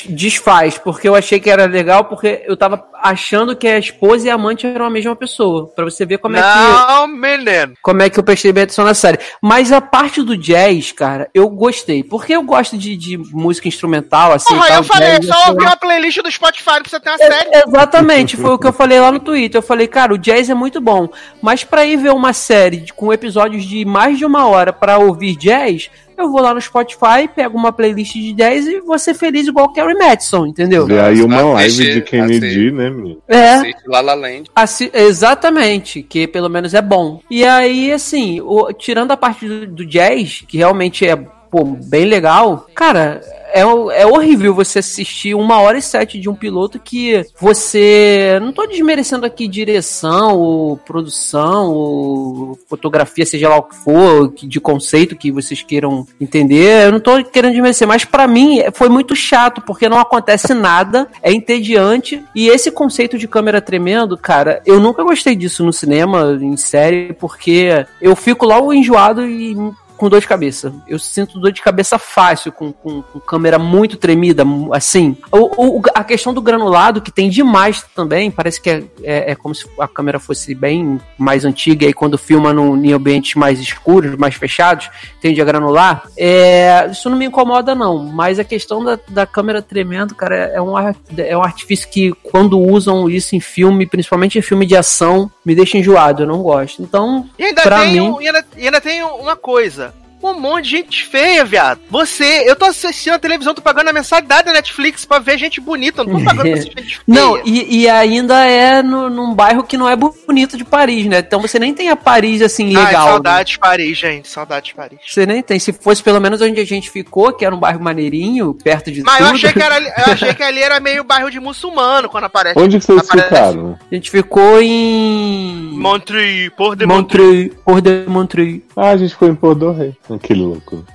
desfaz, 0.08 0.78
porque 0.78 1.08
eu 1.08 1.14
achei 1.14 1.38
que 1.40 1.50
era 1.50 1.66
legal, 1.66 2.04
porque 2.04 2.42
eu 2.46 2.56
tava 2.56 2.84
achando 3.02 3.56
que 3.56 3.66
a 3.66 3.78
esposa 3.78 4.26
e 4.26 4.30
a 4.30 4.34
amante 4.34 4.66
eram 4.66 4.86
a 4.86 4.90
mesma 4.90 5.16
pessoa. 5.16 5.66
Pra 5.74 5.84
você 5.84 6.06
ver 6.06 6.18
como 6.18 6.36
é 6.36 6.40
que. 6.40 6.46
Não, 6.46 7.06
menino. 7.08 7.74
como 7.82 8.02
é 8.02 8.08
que 8.08 8.18
eu 8.18 8.22
prestei 8.22 8.52
bem 8.52 8.62
atenção 8.62 8.84
na 8.84 8.94
série. 8.94 9.18
Mas 9.42 9.72
a 9.72 9.80
parte 9.80 10.22
do 10.22 10.36
jazz, 10.36 10.92
cara, 10.92 11.28
eu 11.34 11.48
gostei. 11.48 12.04
Porque 12.04 12.32
eu 12.32 12.42
gosto 12.42 12.78
de, 12.78 12.96
de 12.96 13.18
música 13.18 13.66
instrumental, 13.66 14.32
assim. 14.32 14.54
Porra, 14.54 14.68
tal, 14.68 14.76
eu 14.76 14.84
falei, 14.84 15.18
jazz, 15.18 15.26
só 15.26 15.50
ouvir 15.50 15.64
uma 15.64 15.76
playlist 15.76 16.22
do 16.22 16.30
Spotify 16.30 16.64
pra 16.64 16.84
você 16.86 17.00
ter 17.00 17.10
uma 17.10 17.16
é- 17.16 17.30
série. 17.30 17.50
Exatamente, 17.66 18.36
foi 18.36 18.50
o 18.50 18.58
que 18.58 18.66
eu 18.66 18.72
falei 18.72 19.00
lá 19.00 19.10
no 19.10 19.20
Twitter. 19.20 19.58
Eu 19.58 19.62
falei, 19.62 19.88
cara, 19.88 20.14
o 20.14 20.18
jazz 20.18 20.48
é 20.48 20.54
muito 20.54 20.80
bom. 20.80 21.08
Mas 21.40 21.64
pra 21.64 21.84
ir 21.84 21.96
ver 21.96 22.12
uma 22.12 22.32
série 22.32 22.86
com 22.94 23.12
episódios 23.12 23.64
de 23.64 23.84
mais 23.84 24.18
de 24.18 24.24
uma 24.24 24.46
hora 24.46 24.72
pra 24.72 24.98
ouvir 24.98 25.36
jazz, 25.36 25.90
eu 26.22 26.30
vou 26.30 26.40
lá 26.40 26.54
no 26.54 26.60
Spotify, 26.60 27.28
pego 27.34 27.56
uma 27.58 27.72
playlist 27.72 28.12
de 28.14 28.32
jazz 28.32 28.66
e 28.66 28.80
vou 28.80 28.98
ser 28.98 29.14
feliz 29.14 29.46
igual 29.46 29.66
o 29.66 29.72
Carrie 29.72 29.94
Madison, 29.98 30.46
entendeu? 30.46 30.88
E 30.88 30.98
aí 30.98 31.22
uma 31.22 31.42
live 31.42 31.66
Assiste- 31.66 31.94
de 31.94 32.00
Kennedy, 32.02 32.70
né, 32.70 32.90
menino? 32.90 33.18
É. 33.28 33.54
assiste 33.54 33.82
La 33.86 34.00
La 34.00 34.14
Land. 34.14 34.44
Assi- 34.54 34.90
exatamente, 34.92 36.02
que 36.02 36.26
pelo 36.26 36.48
menos 36.48 36.74
é 36.74 36.82
bom. 36.82 37.20
E 37.30 37.44
aí, 37.44 37.92
assim, 37.92 38.40
o- 38.40 38.72
tirando 38.72 39.10
a 39.12 39.16
parte 39.16 39.46
do, 39.46 39.66
do 39.66 39.86
jazz, 39.86 40.44
que 40.46 40.58
realmente 40.58 41.06
é 41.06 41.16
pô, 41.16 41.64
bem 41.64 42.06
legal, 42.06 42.66
cara, 42.74 43.20
é, 43.52 43.64
o- 43.66 43.90
é 43.90 44.06
horrível 44.06 44.54
você 44.54 44.78
assistir 44.80 45.34
uma 45.34 45.60
hora 45.60 45.78
e 45.78 45.82
sete 45.82 46.18
de 46.18 46.28
um 46.28 46.34
piloto 46.34 46.78
que 46.78 47.24
você. 47.40 48.38
Não 48.40 48.52
tô 48.52 48.66
desmerecendo 48.66 49.26
aqui 49.26 49.46
direção, 49.48 50.36
ou 50.38 50.76
produção, 50.76 51.72
ou 51.72 52.58
fotografia, 52.68 53.24
seja 53.26 53.48
lá 53.48 53.56
o 53.58 53.62
que 53.62 53.76
for, 53.76 54.32
de 54.34 54.60
conceito 54.60 55.16
que 55.16 55.30
vocês 55.32 55.62
queiram 55.62 56.06
entender. 56.20 56.86
Eu 56.86 56.92
não 56.92 57.00
tô 57.00 57.22
querendo 57.24 57.52
desmerecer, 57.52 57.86
mas 57.86 58.04
pra 58.04 58.26
mim 58.26 58.60
foi 58.72 58.88
muito 58.88 59.14
chato, 59.14 59.60
porque 59.62 59.88
não 59.88 59.98
acontece 59.98 60.54
nada, 60.54 61.08
é 61.22 61.32
entediante. 61.32 62.22
E 62.34 62.48
esse 62.48 62.70
conceito 62.70 63.18
de 63.18 63.28
câmera 63.28 63.60
tremendo, 63.60 64.16
cara, 64.16 64.60
eu 64.66 64.80
nunca 64.80 65.02
gostei 65.02 65.34
disso 65.36 65.64
no 65.64 65.72
cinema, 65.72 66.38
em 66.40 66.56
série, 66.56 67.12
porque 67.12 67.84
eu 68.00 68.14
fico 68.16 68.46
logo 68.46 68.72
enjoado 68.72 69.26
e 69.26 69.56
com 70.02 70.08
dor 70.08 70.20
de 70.20 70.26
cabeça. 70.26 70.74
Eu 70.88 70.98
sinto 70.98 71.38
dor 71.38 71.52
de 71.52 71.62
cabeça 71.62 71.96
fácil, 71.96 72.50
com, 72.50 72.72
com, 72.72 73.02
com 73.02 73.20
câmera 73.20 73.56
muito 73.56 73.96
tremida, 73.96 74.42
assim. 74.72 75.16
O, 75.30 75.76
o- 75.78 75.82
a 75.94 76.02
questão 76.02 76.34
do 76.34 76.42
granulado, 76.42 77.00
que 77.00 77.12
tem 77.12 77.30
demais 77.30 77.84
também, 77.94 78.28
parece 78.28 78.60
que 78.60 78.68
é, 78.68 78.82
é, 79.04 79.30
é 79.30 79.34
como 79.36 79.54
se 79.54 79.64
a 79.78 79.86
câmera 79.86 80.18
fosse 80.18 80.56
bem 80.56 81.00
mais 81.16 81.44
antiga, 81.44 81.84
e 81.84 81.88
aí 81.88 81.92
quando 81.92 82.18
filma 82.18 82.52
no, 82.52 82.76
em 82.84 82.92
ambientes 82.92 83.36
mais 83.36 83.60
escuros, 83.60 84.16
mais 84.16 84.34
fechados, 84.34 84.90
tende 85.20 85.40
a 85.40 85.44
granular. 85.44 86.02
É, 86.18 86.88
isso 86.90 87.08
não 87.08 87.16
me 87.16 87.26
incomoda, 87.26 87.72
não. 87.72 87.98
Mas 88.04 88.40
a 88.40 88.44
questão 88.44 88.82
da, 88.82 88.98
da 89.08 89.24
câmera 89.24 89.62
tremendo, 89.62 90.16
cara, 90.16 90.34
é 90.34 90.60
um, 90.60 90.76
ar- 90.76 90.96
é 91.16 91.38
um 91.38 91.44
artifício 91.44 91.88
que, 91.88 92.12
quando 92.32 92.58
usam 92.58 93.08
isso 93.10 93.36
em 93.36 93.40
filme, 93.40 93.84
principalmente 93.86 94.38
em 94.38 94.42
filme 94.42 94.64
de 94.66 94.74
ação, 94.74 95.30
me 95.44 95.54
deixa 95.54 95.76
enjoado. 95.76 96.22
Eu 96.22 96.26
não 96.26 96.42
gosto. 96.42 96.82
Então, 96.82 97.28
E 97.38 97.44
ainda, 97.44 97.60
Pra 97.62 97.80
tem, 97.80 97.92
mim- 97.92 98.00
um- 98.00 98.20
e 98.22 98.26
ainda, 98.26 98.44
e 98.56 98.64
ainda 98.64 98.80
tem 98.80 99.02
uma 99.02 99.36
coisa. 99.36 99.94
Um 100.22 100.38
monte 100.38 100.64
de 100.64 100.70
gente 100.70 101.04
feia, 101.06 101.44
viado. 101.44 101.80
Você, 101.90 102.44
eu 102.46 102.54
tô 102.54 102.66
assistindo 102.66 103.14
a 103.14 103.18
televisão, 103.18 103.52
tô 103.54 103.60
pagando 103.62 103.88
a 103.88 103.92
mensalidade 103.92 104.44
da 104.46 104.52
Netflix 104.52 105.04
pra 105.04 105.18
ver 105.18 105.38
gente 105.38 105.60
bonita. 105.60 106.02
Eu 106.02 106.06
não 106.06 106.18
tô 106.18 106.24
pagando 106.24 106.42
pra 106.48 106.52
assistir 106.52 106.80
gente 106.80 106.94
feia. 106.96 107.02
Não, 107.06 107.38
e, 107.44 107.82
e 107.82 107.88
ainda 107.88 108.44
é 108.46 108.82
no, 108.82 109.10
num 109.10 109.34
bairro 109.34 109.64
que 109.64 109.76
não 109.76 109.88
é 109.88 109.96
bonito 109.96 110.56
de 110.56 110.64
Paris, 110.64 111.06
né? 111.06 111.18
Então 111.18 111.40
você 111.40 111.58
nem 111.58 111.74
tem 111.74 111.88
a 111.90 111.96
Paris 111.96 112.40
assim 112.42 112.74
Ai, 112.76 112.86
legal. 112.86 113.04
né? 113.06 113.10
saudade 113.12 113.50
de 113.52 113.58
Paris, 113.58 113.98
gente. 113.98 114.28
Saudade 114.28 114.66
de 114.66 114.74
Paris. 114.74 114.98
Você 115.06 115.26
nem 115.26 115.42
tem. 115.42 115.58
Se 115.58 115.72
fosse 115.72 116.02
pelo 116.02 116.20
menos 116.20 116.40
onde 116.40 116.60
a 116.60 116.64
gente 116.64 116.88
ficou, 116.90 117.32
que 117.32 117.44
era 117.44 117.54
um 117.54 117.58
bairro 117.58 117.80
maneirinho, 117.82 118.54
perto 118.54 118.90
de 118.92 119.02
Mas 119.02 119.18
tudo. 119.18 119.26
eu 119.28 119.34
achei, 119.34 119.52
que 119.52 119.62
era, 119.62 119.74
ali- 119.76 119.88
eu 120.06 120.12
achei 120.12 120.34
que 120.34 120.42
ali 120.42 120.60
era 120.62 120.78
meio 120.80 121.02
bairro 121.04 121.30
de 121.30 121.40
muçulmano 121.40 122.08
quando 122.08 122.24
aparece. 122.24 122.58
Onde 122.58 122.78
que 122.78 122.84
vocês 122.86 123.00
aparece 123.00 123.28
ficaram? 123.28 123.78
A 123.90 123.94
gente 123.94 124.10
ficou 124.10 124.60
em. 124.62 125.70
Montreux, 125.74 126.50
Port 126.56 126.78
de 126.78 126.86
Montreux. 126.86 127.48
Montreux. 127.48 127.62
Por 127.64 127.80
de 127.80 128.04
Montreux. 128.06 128.60
Ah, 128.76 128.90
a 128.90 128.96
gente 128.96 129.14
foi 129.14 129.28
em 129.28 129.34
Port 129.34 129.58
do 129.58 129.72
Rei. 129.72 129.94
Aquele 130.16 130.42
louco. 130.42 130.84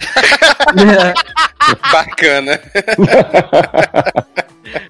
Bacana. 1.91 2.59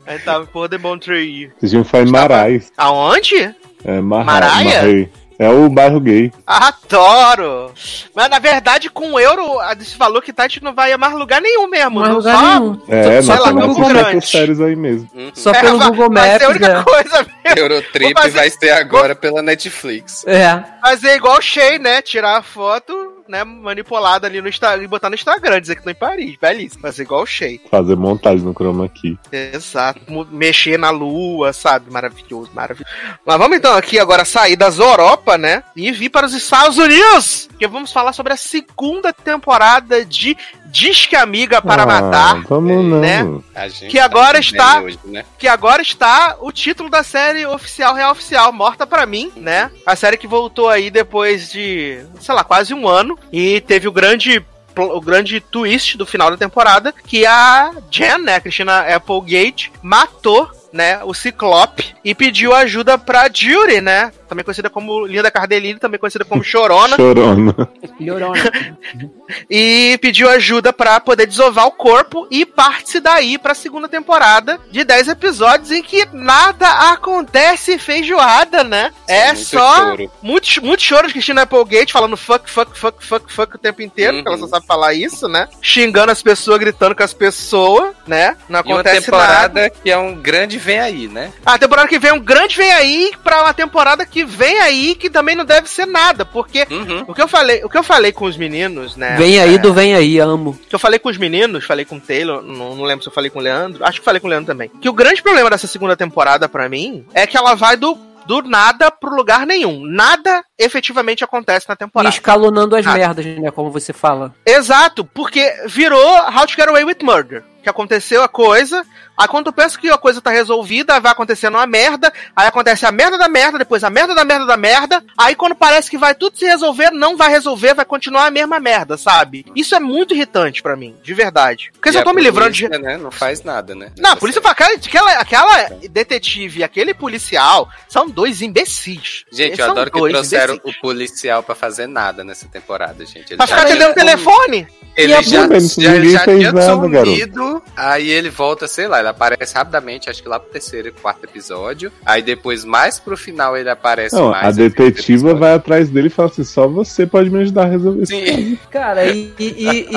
Aí 0.06 0.20
tava 0.20 0.44
em 0.44 0.48
Port 0.48 0.72
de 0.72 0.78
Montreux. 0.78 1.52
A 1.62 1.66
gente 1.66 1.88
foi 1.88 2.02
em 2.02 2.12
Marais. 2.12 2.72
Aonde? 2.78 3.56
É, 3.86 4.02
Marra- 4.02 4.24
Maraia? 4.24 5.10
É 5.40 5.48
o 5.50 5.70
bairro 5.70 6.00
gay. 6.00 6.32
Adoro! 6.48 7.72
Mas 8.16 8.28
na 8.28 8.40
verdade, 8.40 8.90
com 8.90 9.12
o 9.14 9.20
euro, 9.20 9.60
a 9.60 9.76
gente 9.76 9.96
falou 9.96 10.20
que 10.20 10.34
tá, 10.34 10.46
a 10.46 10.48
gente 10.48 10.64
não 10.64 10.74
vai 10.74 10.92
a 10.92 10.98
mais 10.98 11.14
lugar 11.14 11.40
nenhum 11.40 11.68
mesmo. 11.70 12.00
Não 12.00 12.06
é 12.06 12.10
não 12.10 12.16
lugar 12.18 12.36
só- 12.36 12.60
nenhum. 12.60 12.82
É, 12.88 13.22
Só 13.22 13.36
nós 13.36 13.44
pelo 13.44 13.60
vamos 13.60 13.76
Google 13.78 13.94
Maps. 13.94 14.36
aí 14.62 14.76
mesmo. 14.76 15.08
Uhum. 15.14 15.32
Só 15.36 15.52
É, 15.52 15.62
pelo 15.62 15.78
vai- 15.78 15.88
Google 15.90 16.10
vai 16.12 16.40
ser 16.40 16.44
a 16.44 16.50
Maps. 16.50 16.50
única 16.50 16.80
É. 16.80 16.84
coisa 16.84 17.28
mesmo. 17.46 17.60
Eurotrip 17.60 18.14
fazer- 18.20 18.32
vai 18.32 18.50
ser 18.50 18.70
agora 18.72 19.16
pela 19.16 19.44
Netflix. 19.44 20.26
é. 20.26 20.64
Fazer 20.82 21.16
igual 21.18 21.38
o 21.38 21.42
Shea, 21.42 21.78
né? 21.78 22.02
Tirar 22.02 22.38
a 22.38 22.42
foto, 22.42 23.07
né? 23.30 23.44
Manipulada 23.44 24.28
ali 24.28 24.42
no 24.42 24.50
Instagram 24.50 24.84
e 24.84 24.88
botar 24.88 25.10
no 25.10 25.16
Instagram, 25.16 25.62
dizer 25.62 25.76
que 25.76 25.84
tô 25.84 25.90
em 25.90 25.96
Paris. 25.96 26.38
Belíssimo. 26.40 26.82
Fazer 26.82 27.04
igual 27.04 27.24
o 27.24 27.26
Shea. 27.26 27.60
Fazer 27.70 27.96
montagem 27.96 28.46
no 28.46 28.54
chroma 28.54 28.88
key. 28.90 29.18
Exato. 29.32 30.02
Mexer 30.32 30.78
na 30.78 30.90
lua, 30.90 31.54
sabe? 31.54 31.92
Maravilhoso, 31.92 32.52
maravilhoso. 32.54 32.92
Mas 33.26 33.38
vamos 33.38 33.58
então 33.58 33.76
aqui 33.76 34.00
agora 34.00 34.26
sair 34.26 34.56
das 34.56 34.80
Europa, 34.80 35.38
né? 35.38 35.64
E 35.76 35.92
vir 35.92 36.10
para 36.10 36.28
os 36.28 36.34
Estados 36.34 36.78
Unidos. 36.78 37.50
Que 37.58 37.68
vamos 37.68 37.92
falar 37.92 38.14
sobre 38.14 38.34
a 38.34 38.38
segunda 38.38 39.12
temporada 39.12 40.06
de 40.06 40.38
Disque 40.78 41.16
Amiga 41.16 41.60
para 41.60 41.82
ah, 41.82 41.86
Matar. 41.88 42.44
Vamos 42.44 42.86
não. 42.86 43.00
né? 43.00 43.26
A 43.56 43.68
gente 43.68 43.88
Que 43.88 43.98
agora 43.98 44.34
tá 44.34 44.40
está- 44.40 44.82
Hoje, 44.82 45.00
né? 45.06 45.26
que 45.40 45.48
agora 45.48 45.82
está 45.82 46.38
o 46.40 46.52
título 46.52 46.88
da 46.88 47.02
série 47.02 47.48
oficial, 47.48 47.96
real 47.96 48.12
oficial, 48.12 48.54
Morta 48.54 48.86
Pra 48.86 49.08
Mim, 49.08 49.32
né? 49.36 49.72
A 49.84 49.96
série 49.96 50.18
que 50.18 50.28
voltou 50.28 50.70
aí 50.70 50.92
depois 50.92 51.52
de, 51.52 52.06
sei 52.20 52.36
lá, 52.36 52.44
quase 52.44 52.76
um 52.76 52.88
ano 52.88 53.18
e 53.32 53.60
teve 53.62 53.88
o 53.88 53.92
grande 53.92 54.46
o 54.80 55.02
grande 55.02 55.40
twist 55.42 55.98
do 55.98 56.06
final 56.06 56.30
da 56.30 56.38
temporada, 56.38 56.94
que 57.08 57.26
a 57.26 57.72
Jen, 57.90 58.20
né, 58.20 58.36
a 58.36 58.40
Christina 58.40 58.82
Applegate, 58.82 59.72
matou 59.82 60.48
né, 60.72 61.04
o 61.04 61.16
Ciclope 61.16 61.96
e 62.06 62.14
pediu 62.14 62.54
ajuda 62.54 62.96
pra 62.96 63.28
Judy, 63.34 63.82
né? 63.82 64.12
Também 64.28 64.44
conhecida 64.44 64.70
como 64.70 65.06
Linda 65.06 65.32
Cardellini, 65.32 65.80
também 65.80 66.00
conhecida 66.00 66.26
como 66.26 66.44
Chorona. 66.44 66.96
Chorona. 66.98 67.56
Llorona. 68.00 68.52
e 69.50 69.98
pediu 70.02 70.30
ajuda 70.30 70.72
pra 70.74 71.00
poder 71.00 71.26
desovar 71.26 71.68
o 71.68 71.72
corpo 71.72 72.28
e 72.32 72.46
parte-se 72.46 73.00
daí 73.00 73.38
pra 73.38 73.54
segunda 73.54 73.88
temporada 73.88 74.60
de 74.72 74.84
10 74.84 75.10
episódios 75.10 75.72
em 75.72 75.82
que 75.82 76.08
nada 76.14 76.68
acontece 76.92 77.78
feijoada, 77.78 78.64
né? 78.64 78.92
é 79.08 79.28
muito 79.34 79.46
só 79.46 79.76
choro. 79.76 80.12
muito, 80.22 80.66
muito 80.66 80.84
choro 80.84 81.08
de 81.08 81.14
Christina 81.14 81.44
Applegate 81.44 81.94
falando 81.94 82.18
fuck, 82.18 82.50
fuck, 82.50 82.78
fuck, 82.78 83.04
fuck, 83.04 83.32
fuck 83.32 83.56
o 83.56 83.60
tempo 83.60 83.82
inteiro, 83.82 84.18
Uhum. 84.18 84.24
porque 84.24 84.30
ela 84.30 84.38
só 84.38 84.48
sabe 84.48 84.66
falar 84.66 84.94
isso, 84.94 85.28
né? 85.28 85.48
Xingando 85.62 86.12
as 86.12 86.22
pessoas, 86.22 86.60
gritando 86.60 86.96
com 86.96 87.04
as 87.04 87.14
pessoas, 87.14 87.94
né? 88.06 88.36
Não 88.50 88.60
E 88.60 88.64
uma 88.64 88.74
acontece 88.82 89.10
nada. 89.12 89.28
temporada 89.28 89.70
que 89.70 89.90
é 89.92 89.98
um 89.98 90.16
grande 90.16 90.58
vem 90.58 90.80
aí, 90.80 91.08
né? 91.08 91.32
A 91.46 91.58
temporada 91.58 91.88
que 91.88 92.00
vem 92.00 92.12
um 92.14 92.20
grande 92.20 92.56
vem 92.58 92.72
aí 92.72 93.12
pra 93.24 93.42
uma 93.44 93.54
temporada 93.54 94.06
que 94.06 94.17
vem 94.24 94.60
aí 94.60 94.96
que 94.96 95.10
também 95.10 95.36
não 95.36 95.46
deve 95.46 95.70
ser 95.70 95.86
nada, 95.86 96.26
porque 96.26 96.66
Uhum. 96.70 97.06
o 97.08 97.14
que 97.14 97.22
eu 97.22 97.28
falei, 97.28 97.64
o 97.64 97.70
que 97.70 97.78
eu 97.78 97.84
falei 97.84 98.12
com 98.12 98.26
os 98.26 98.38
meninos, 98.38 98.96
né? 98.96 99.16
Vem 99.18 99.40
aí 99.40 99.56
é, 99.56 99.58
do 99.58 99.74
Vem 99.74 99.96
aí, 99.96 100.20
amo. 100.20 100.58
que 100.68 100.74
eu 100.76 100.80
falei 100.80 101.00
com 101.00 101.10
os 101.10 101.18
meninos, 101.18 101.64
falei 101.66 101.86
com 101.86 101.98
o 101.98 102.02
Taylor, 102.02 102.42
não, 102.42 102.76
não 102.76 102.84
lembro 102.84 103.04
se 103.04 103.10
eu 103.10 103.14
falei 103.14 103.30
com 103.30 103.40
o 103.40 103.42
Leandro, 103.42 103.84
acho 103.86 104.00
que 104.00 104.06
falei 104.06 104.20
com 104.20 104.28
o 104.28 104.30
Leandro 104.30 104.48
também. 104.48 104.70
Que 104.82 104.90
o 104.90 104.94
grande 104.94 105.22
problema 105.22 105.50
dessa 105.50 105.68
segunda 105.68 105.96
temporada 105.96 106.48
pra 106.50 106.68
mim 106.70 107.06
é 107.14 107.26
que 107.28 107.38
ela 107.38 107.56
vai 107.56 107.78
do, 107.78 107.98
do 108.26 108.42
nada 108.42 108.90
pro 108.92 109.16
lugar 109.16 109.46
nenhum. 109.46 109.86
Nada 109.86 110.44
efetivamente 110.58 111.24
acontece 111.24 111.68
na 111.68 111.74
E 111.74 111.78
temporada. 111.78 112.14
escalonando 112.14 112.76
as 112.76 112.86
Ah. 112.88 112.94
merdas, 112.94 113.26
né? 113.26 113.52
Como 113.52 113.72
você 113.72 113.94
fala. 113.94 114.34
Exato, 114.46 115.06
porque 115.06 115.52
virou 115.68 116.16
How 116.26 116.46
to 116.48 116.54
Get 116.56 116.68
Away 116.68 116.84
with 116.84 116.98
Murder. 117.04 117.44
Que 117.64 117.70
aconteceu 117.70 118.24
a 118.24 118.30
coisa, 118.30 118.82
aí 119.18 119.28
quando 119.28 119.48
eu 119.48 119.52
penso 119.52 119.78
que 119.78 119.90
a 119.90 119.98
coisa 119.98 120.22
tá 120.22 120.30
resolvida, 120.30 121.02
vai 121.02 121.12
acontecendo 121.12 121.56
uma 121.56 121.68
merda, 121.68 122.14
aí 122.34 122.48
acontece 122.48 122.86
a 122.86 122.92
merda 122.94 123.18
da 123.18 123.28
merda, 123.28 123.58
depois 123.58 123.84
a 123.84 123.90
merda 123.90 124.16
da 124.16 124.24
merda 124.24 124.46
da 124.46 124.56
merda, 124.56 125.04
aí 125.18 125.36
quando 125.36 125.54
parece 125.54 125.90
que 125.90 125.98
vai 125.98 126.16
tudo 126.16 126.38
se 126.38 126.46
resolver, 126.46 126.92
não 126.92 127.18
vai 127.18 127.30
resolver, 127.30 127.74
vai 127.74 127.84
continuar 127.84 128.28
a 128.28 128.32
mesma 128.32 128.58
merda, 128.58 128.96
sabe? 128.96 129.46
Isso 129.54 129.76
é 129.76 129.82
muito 129.82 130.14
irritante 130.14 130.64
pra 130.64 130.78
mim, 130.78 130.96
de 131.04 131.14
verdade. 131.14 131.70
Porque 131.74 131.92
se 131.92 131.98
E 131.98 132.00
eu 132.00 132.06
tô 132.06 132.14
me 132.14 132.22
livrando 132.22 132.52
de. 132.52 132.70
Né, 132.70 132.96
não 132.98 133.12
faz 133.12 133.44
nada, 133.44 133.76
né? 133.76 133.92
Não, 133.98 134.12
a 134.12 134.16
polícia 134.16 134.42
fala, 134.42 134.54
aquela, 134.54 134.74
aquela, 134.76 135.12
aquela 135.20 135.70
detetive 135.90 136.60
e 136.60 136.64
aquele 136.64 136.94
policial 136.94 137.68
são 137.90 138.08
dois 138.10 138.42
imbecis. 138.42 139.26
Gente, 139.30 139.48
Eles 139.50 139.60
eu 139.60 139.72
adoro 139.72 139.92
que 139.92 140.00
dois 140.00 140.14
trouxeram 140.48 140.62
o 140.64 140.82
policial 140.82 141.44
pra 141.44 141.56
fazer 141.56 141.88
nada 141.88 142.24
nessa 142.24 142.48
temporada, 142.48 143.06
gente. 143.06 143.30
Ele 143.32 143.38
Pra 143.38 143.48
ficar 143.48 143.62
atendendo 143.64 143.92
o 143.92 143.96
telefone? 143.96 144.68
Ele 144.96 145.14
E 145.14 145.22
já, 145.24 145.42
Bunda, 145.44 145.60
já, 145.60 145.92
ninguém 145.94 146.10
já 146.10 146.24
tinha 146.24 146.52
nada, 146.52 146.74
sumido, 146.74 147.62
aí 147.76 148.10
ele 148.10 148.32
volta, 148.32 148.68
sei 148.68 148.88
lá, 148.88 148.98
ele 149.00 149.10
aparece 149.10 149.54
rapidamente, 149.54 150.10
acho 150.10 150.24
que 150.24 150.28
lá 150.28 150.40
pro 150.40 150.50
terceiro 150.50 150.88
e 150.88 150.92
quarto 150.92 151.24
episódio. 151.24 151.92
Aí 152.04 152.24
depois, 152.24 152.66
mais 152.66 152.98
pro 153.00 153.16
final, 153.16 153.56
ele 153.56 153.70
aparece 153.70 154.16
Não, 154.16 154.32
mais. 154.32 154.48
a 154.48 154.52
detetiva 154.52 155.36
vai 155.36 155.54
atrás 155.54 155.88
dele 155.90 156.08
e 156.08 156.10
fala 156.10 156.30
assim: 156.30 156.44
só 156.44 156.68
você 156.68 157.06
pode 157.06 157.30
me 157.30 157.42
ajudar 157.42 157.64
a 157.64 157.70
resolver 157.70 158.02
isso. 158.02 158.12
Sim, 158.12 158.58
Cara, 158.72 159.06
e, 159.06 159.32
e- 159.38 159.44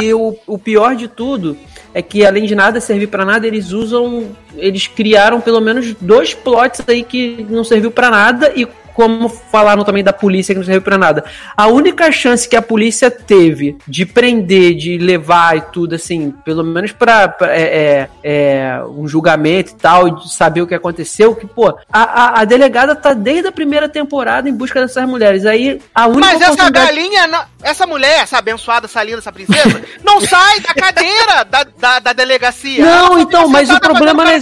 e- 0.00 0.04
e 0.04 0.14
o, 0.14 0.36
o 0.46 0.58
pior 0.58 0.94
de 0.94 1.08
tudo 1.08 1.56
é 1.94 2.02
que, 2.02 2.24
além 2.26 2.44
de 2.44 2.54
nada 2.54 2.78
servir 2.78 3.06
pra 3.06 3.24
nada, 3.24 3.46
eles 3.46 3.70
usam. 3.72 4.36
Eles 4.54 4.86
criaram 4.86 5.40
pelo 5.40 5.60
menos 5.62 5.94
dois 5.98 6.34
plots 6.34 6.82
aí 6.86 7.02
que 7.02 7.46
não 7.48 7.64
serviu 7.64 7.90
pra 7.90 8.10
nada 8.10 8.52
e. 8.54 8.68
Como 8.94 9.28
falaram 9.28 9.84
também 9.84 10.02
da 10.04 10.12
polícia 10.12 10.54
que 10.54 10.58
não 10.58 10.64
serviu 10.64 10.82
pra 10.82 10.98
nada. 10.98 11.24
A 11.56 11.66
única 11.68 12.10
chance 12.12 12.48
que 12.48 12.56
a 12.56 12.62
polícia 12.62 13.10
teve 13.10 13.76
de 13.86 14.04
prender, 14.04 14.74
de 14.74 14.98
levar 14.98 15.56
e 15.56 15.60
tudo, 15.60 15.94
assim, 15.94 16.30
pelo 16.44 16.62
menos 16.64 16.92
pra, 16.92 17.28
pra- 17.28 17.54
é, 17.56 17.62
é, 17.62 18.08
é, 18.22 18.82
um 18.96 19.06
julgamento 19.08 19.72
e 19.72 19.74
tal, 19.76 20.08
e 20.08 20.16
de 20.16 20.32
saber 20.32 20.62
o 20.62 20.66
que 20.66 20.74
aconteceu, 20.74 21.34
que, 21.34 21.46
pô, 21.46 21.68
a, 21.92 22.02
a, 22.02 22.40
a 22.40 22.44
delegada 22.44 22.94
tá 22.94 23.12
desde 23.14 23.48
a 23.48 23.52
primeira 23.52 23.88
temporada 23.88 24.48
em 24.48 24.54
busca 24.54 24.80
dessas 24.80 25.08
mulheres. 25.08 25.46
Aí 25.46 25.80
a 25.94 26.06
única 26.06 26.20
Mas 26.26 26.40
essa 26.42 26.52
oportunidade- 26.52 26.86
galinha, 26.86 27.26
não- 27.26 27.44
essa 27.62 27.86
mulher, 27.86 28.20
essa 28.22 28.38
abençoada, 28.38 28.86
essa 28.86 29.02
linda, 29.02 29.18
essa 29.18 29.32
princesa, 29.32 29.82
não 30.04 30.20
sai 30.20 30.60
da 30.60 30.74
cadeira 30.74 31.44
da, 31.44 31.64
da, 31.78 31.98
da 31.98 32.12
delegacia. 32.12 32.84
Não, 32.84 33.18
então, 33.18 33.48
mas 33.48 33.70
o 33.70 33.78
problema 33.80 34.24
não 34.24 34.30
é 34.30 34.40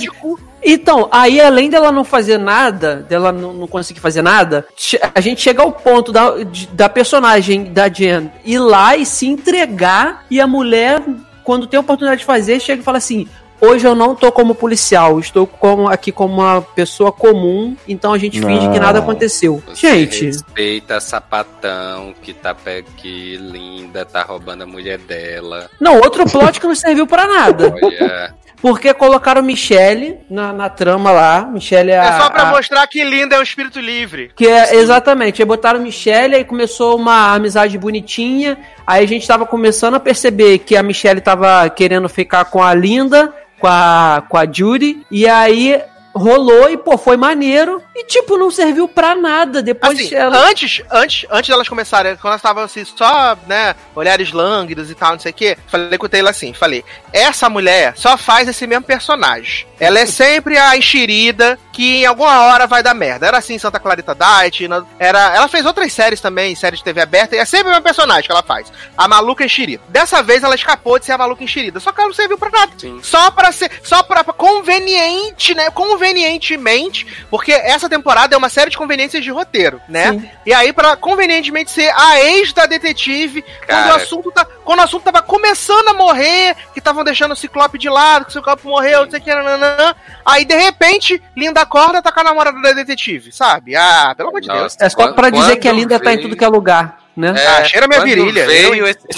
Então, 0.62 1.08
aí 1.12 1.40
além 1.40 1.70
dela 1.70 1.92
não 1.92 2.04
fazer 2.04 2.38
nada, 2.38 2.96
dela 3.08 3.32
não, 3.32 3.52
não 3.52 3.66
conseguir 3.66 4.00
fazer 4.00 4.22
nada, 4.22 4.66
a 5.14 5.20
gente 5.20 5.40
chega 5.40 5.62
ao 5.62 5.72
ponto 5.72 6.12
da, 6.12 6.32
da 6.72 6.88
personagem 6.88 7.64
da 7.64 7.88
Jen 7.88 8.30
ir 8.44 8.58
lá 8.58 8.96
e 8.96 9.06
se 9.06 9.26
entregar, 9.26 10.24
e 10.30 10.40
a 10.40 10.46
mulher, 10.46 11.02
quando 11.44 11.66
tem 11.66 11.78
a 11.78 11.80
oportunidade 11.80 12.20
de 12.20 12.26
fazer, 12.26 12.60
chega 12.60 12.80
e 12.82 12.84
fala 12.84 12.98
assim. 12.98 13.26
Hoje 13.60 13.84
eu 13.84 13.92
não 13.96 14.14
tô 14.14 14.30
como 14.30 14.54
policial, 14.54 15.18
estou 15.18 15.44
como, 15.44 15.88
aqui 15.88 16.12
como 16.12 16.34
uma 16.34 16.62
pessoa 16.62 17.10
comum, 17.10 17.76
então 17.88 18.12
a 18.12 18.18
gente 18.18 18.40
finge 18.40 18.68
que 18.68 18.78
Não. 18.78 18.86
nada 18.86 19.00
aconteceu. 19.00 19.60
Você 19.66 19.90
Gente, 19.98 20.26
respeita 20.26 20.94
a 20.96 21.00
sapatão 21.00 22.14
que 22.22 22.32
tá 22.32 22.54
que 22.96 23.36
linda, 23.36 24.04
tá 24.04 24.22
roubando 24.22 24.62
a 24.62 24.66
mulher 24.66 24.98
dela. 24.98 25.68
não, 25.80 25.96
outro 25.96 26.24
plot 26.30 26.60
que 26.60 26.68
não 26.68 26.74
serviu 26.76 27.04
pra 27.04 27.26
nada. 27.26 27.74
Olha, 27.82 28.32
Porque 28.60 28.92
colocaram 28.92 29.42
Michelle 29.42 30.18
na, 30.28 30.52
na 30.52 30.68
trama 30.68 31.10
lá. 31.12 31.42
Michelle 31.42 31.90
é, 31.90 31.94
É 31.94 31.98
a, 31.98 32.20
só 32.20 32.30
pra 32.30 32.42
a- 32.42 32.50
mostrar 32.50 32.86
que 32.86 33.02
Linda 33.04 33.36
é 33.36 33.38
um 33.38 33.42
espírito 33.42 33.78
livre. 33.78 34.32
Que 34.34 34.46
é, 34.46 34.74
exatamente, 34.76 35.40
aí 35.40 35.46
botaram 35.46 35.80
Michelle, 35.80 36.34
aí 36.34 36.44
começou 36.44 36.96
uma 36.96 37.34
amizade 37.34 37.78
bonitinha, 37.78 38.58
aí 38.86 39.04
a 39.04 39.08
gente 39.08 39.26
tava 39.26 39.46
começando 39.46 39.94
a 39.94 40.00
perceber 40.00 40.58
que 40.58 40.76
a 40.76 40.82
Michelle 40.82 41.20
tava 41.20 41.68
querendo 41.70 42.08
ficar 42.08 42.46
com 42.46 42.62
a 42.62 42.74
Linda, 42.74 43.32
com 43.60 43.66
a, 43.68 44.22
com 44.28 44.36
a 44.36 44.44
Judy, 44.50 45.06
e 45.10 45.28
aí 45.28 45.80
rolou 46.14 46.68
e, 46.68 46.76
pô, 46.76 46.98
foi 46.98 47.16
maneiro, 47.16 47.80
e 47.98 48.04
tipo, 48.04 48.36
não 48.36 48.50
serviu 48.50 48.86
pra 48.86 49.14
nada, 49.14 49.60
depois 49.60 49.98
Assim, 49.98 50.14
ela... 50.14 50.48
antes, 50.48 50.82
antes, 50.90 51.26
antes 51.30 51.48
delas 51.48 51.68
começarem, 51.68 52.14
quando 52.16 52.26
elas 52.28 52.38
estavam 52.40 52.62
assim, 52.62 52.84
só, 52.84 53.36
né, 53.46 53.74
olhares 53.94 54.30
lânguidos 54.32 54.88
e 54.90 54.94
tal, 54.94 55.12
não 55.12 55.18
sei 55.18 55.32
o 55.32 55.34
quê, 55.34 55.58
falei 55.66 55.98
com 55.98 56.06
o 56.06 56.08
Taylor 56.08 56.30
assim, 56.30 56.52
falei, 56.54 56.84
essa 57.12 57.48
mulher 57.48 57.94
só 57.96 58.16
faz 58.16 58.48
esse 58.48 58.66
mesmo 58.66 58.84
personagem. 58.84 59.66
Ela 59.80 60.00
é 60.00 60.06
sempre 60.06 60.56
a 60.56 60.76
enxerida 60.76 61.58
que 61.72 61.98
em 61.98 62.06
alguma 62.06 62.40
hora 62.42 62.66
vai 62.66 62.82
dar 62.82 62.94
merda. 62.94 63.26
Era 63.26 63.38
assim 63.38 63.58
Santa 63.58 63.78
Clarita 63.78 64.14
Diet, 64.14 64.68
era, 64.98 65.34
ela 65.34 65.48
fez 65.48 65.64
outras 65.64 65.92
séries 65.92 66.20
também, 66.20 66.54
séries 66.54 66.80
de 66.80 66.84
TV 66.84 67.00
aberta, 67.00 67.36
e 67.36 67.38
é 67.38 67.44
sempre 67.44 67.68
o 67.68 67.70
mesmo 67.70 67.82
personagem 67.82 68.24
que 68.24 68.32
ela 68.32 68.42
faz. 68.42 68.72
A 68.96 69.06
maluca 69.06 69.44
enxerida. 69.44 69.82
Dessa 69.88 70.22
vez 70.22 70.42
ela 70.42 70.54
escapou 70.54 70.98
de 70.98 71.04
ser 71.04 71.12
a 71.12 71.18
maluca 71.18 71.42
enxerida, 71.42 71.80
só 71.80 71.92
que 71.92 72.00
ela 72.00 72.08
não 72.08 72.14
serviu 72.14 72.36
pra 72.38 72.50
nada. 72.50 72.72
Sim. 72.76 73.00
Só 73.02 73.30
pra 73.30 73.52
ser, 73.52 73.70
só 73.82 74.02
pra, 74.02 74.24
pra 74.24 74.32
conveniente, 74.32 75.54
né, 75.54 75.70
convenientemente, 75.70 77.06
porque 77.30 77.52
essa 77.52 77.87
temporada 77.88 78.34
é 78.34 78.38
uma 78.38 78.48
série 78.48 78.70
de 78.70 78.76
conveniências 78.76 79.22
de 79.24 79.30
roteiro, 79.30 79.80
né? 79.88 80.12
Sim. 80.12 80.30
E 80.46 80.52
aí, 80.52 80.72
pra 80.72 80.96
convenientemente 80.96 81.70
ser 81.70 81.90
a 81.96 82.20
ex 82.20 82.52
da 82.52 82.66
detetive, 82.66 83.44
quando 83.66 83.86
o 83.88 83.94
assunto 83.94 84.30
tá. 84.30 84.46
Quando 84.64 84.80
o 84.80 84.82
assunto 84.82 85.04
tava 85.04 85.22
começando 85.22 85.88
a 85.88 85.94
morrer, 85.94 86.54
que 86.72 86.78
estavam 86.78 87.02
deixando 87.02 87.32
o 87.32 87.36
Ciclope 87.36 87.78
de 87.78 87.88
lado, 87.88 88.24
que 88.26 88.30
o 88.30 88.34
Ciclope 88.34 88.66
morreu, 88.66 89.04
não 89.04 89.10
sei 89.10 89.18
o 89.20 89.22
que, 89.22 89.34
nananã. 89.34 89.94
Aí, 90.26 90.44
de 90.44 90.54
repente, 90.56 91.22
Linda 91.36 91.62
acorda 91.62 92.02
tá 92.02 92.12
com 92.12 92.20
a 92.20 92.24
namorada 92.24 92.60
da 92.60 92.72
detetive, 92.72 93.32
sabe? 93.32 93.74
Ah, 93.76 94.12
pelo 94.16 94.28
amor 94.28 94.40
de 94.40 94.48
Nossa. 94.48 94.60
Deus. 94.60 94.76
É 94.80 94.88
só 94.88 95.12
pra 95.12 95.30
dizer 95.30 95.56
que 95.56 95.68
a 95.68 95.72
Linda 95.72 95.98
tá 95.98 96.12
em 96.12 96.16
veio- 96.16 96.28
tudo 96.28 96.36
que 96.36 96.44
é 96.44 96.48
lugar, 96.48 96.98
né? 97.16 97.32
Ah, 97.36 97.64
cheira 97.64 97.88
minha 97.88 98.00
quando 98.00 98.08
virilha, 98.08 98.46
Veio 98.46 98.86
esse... 98.86 98.98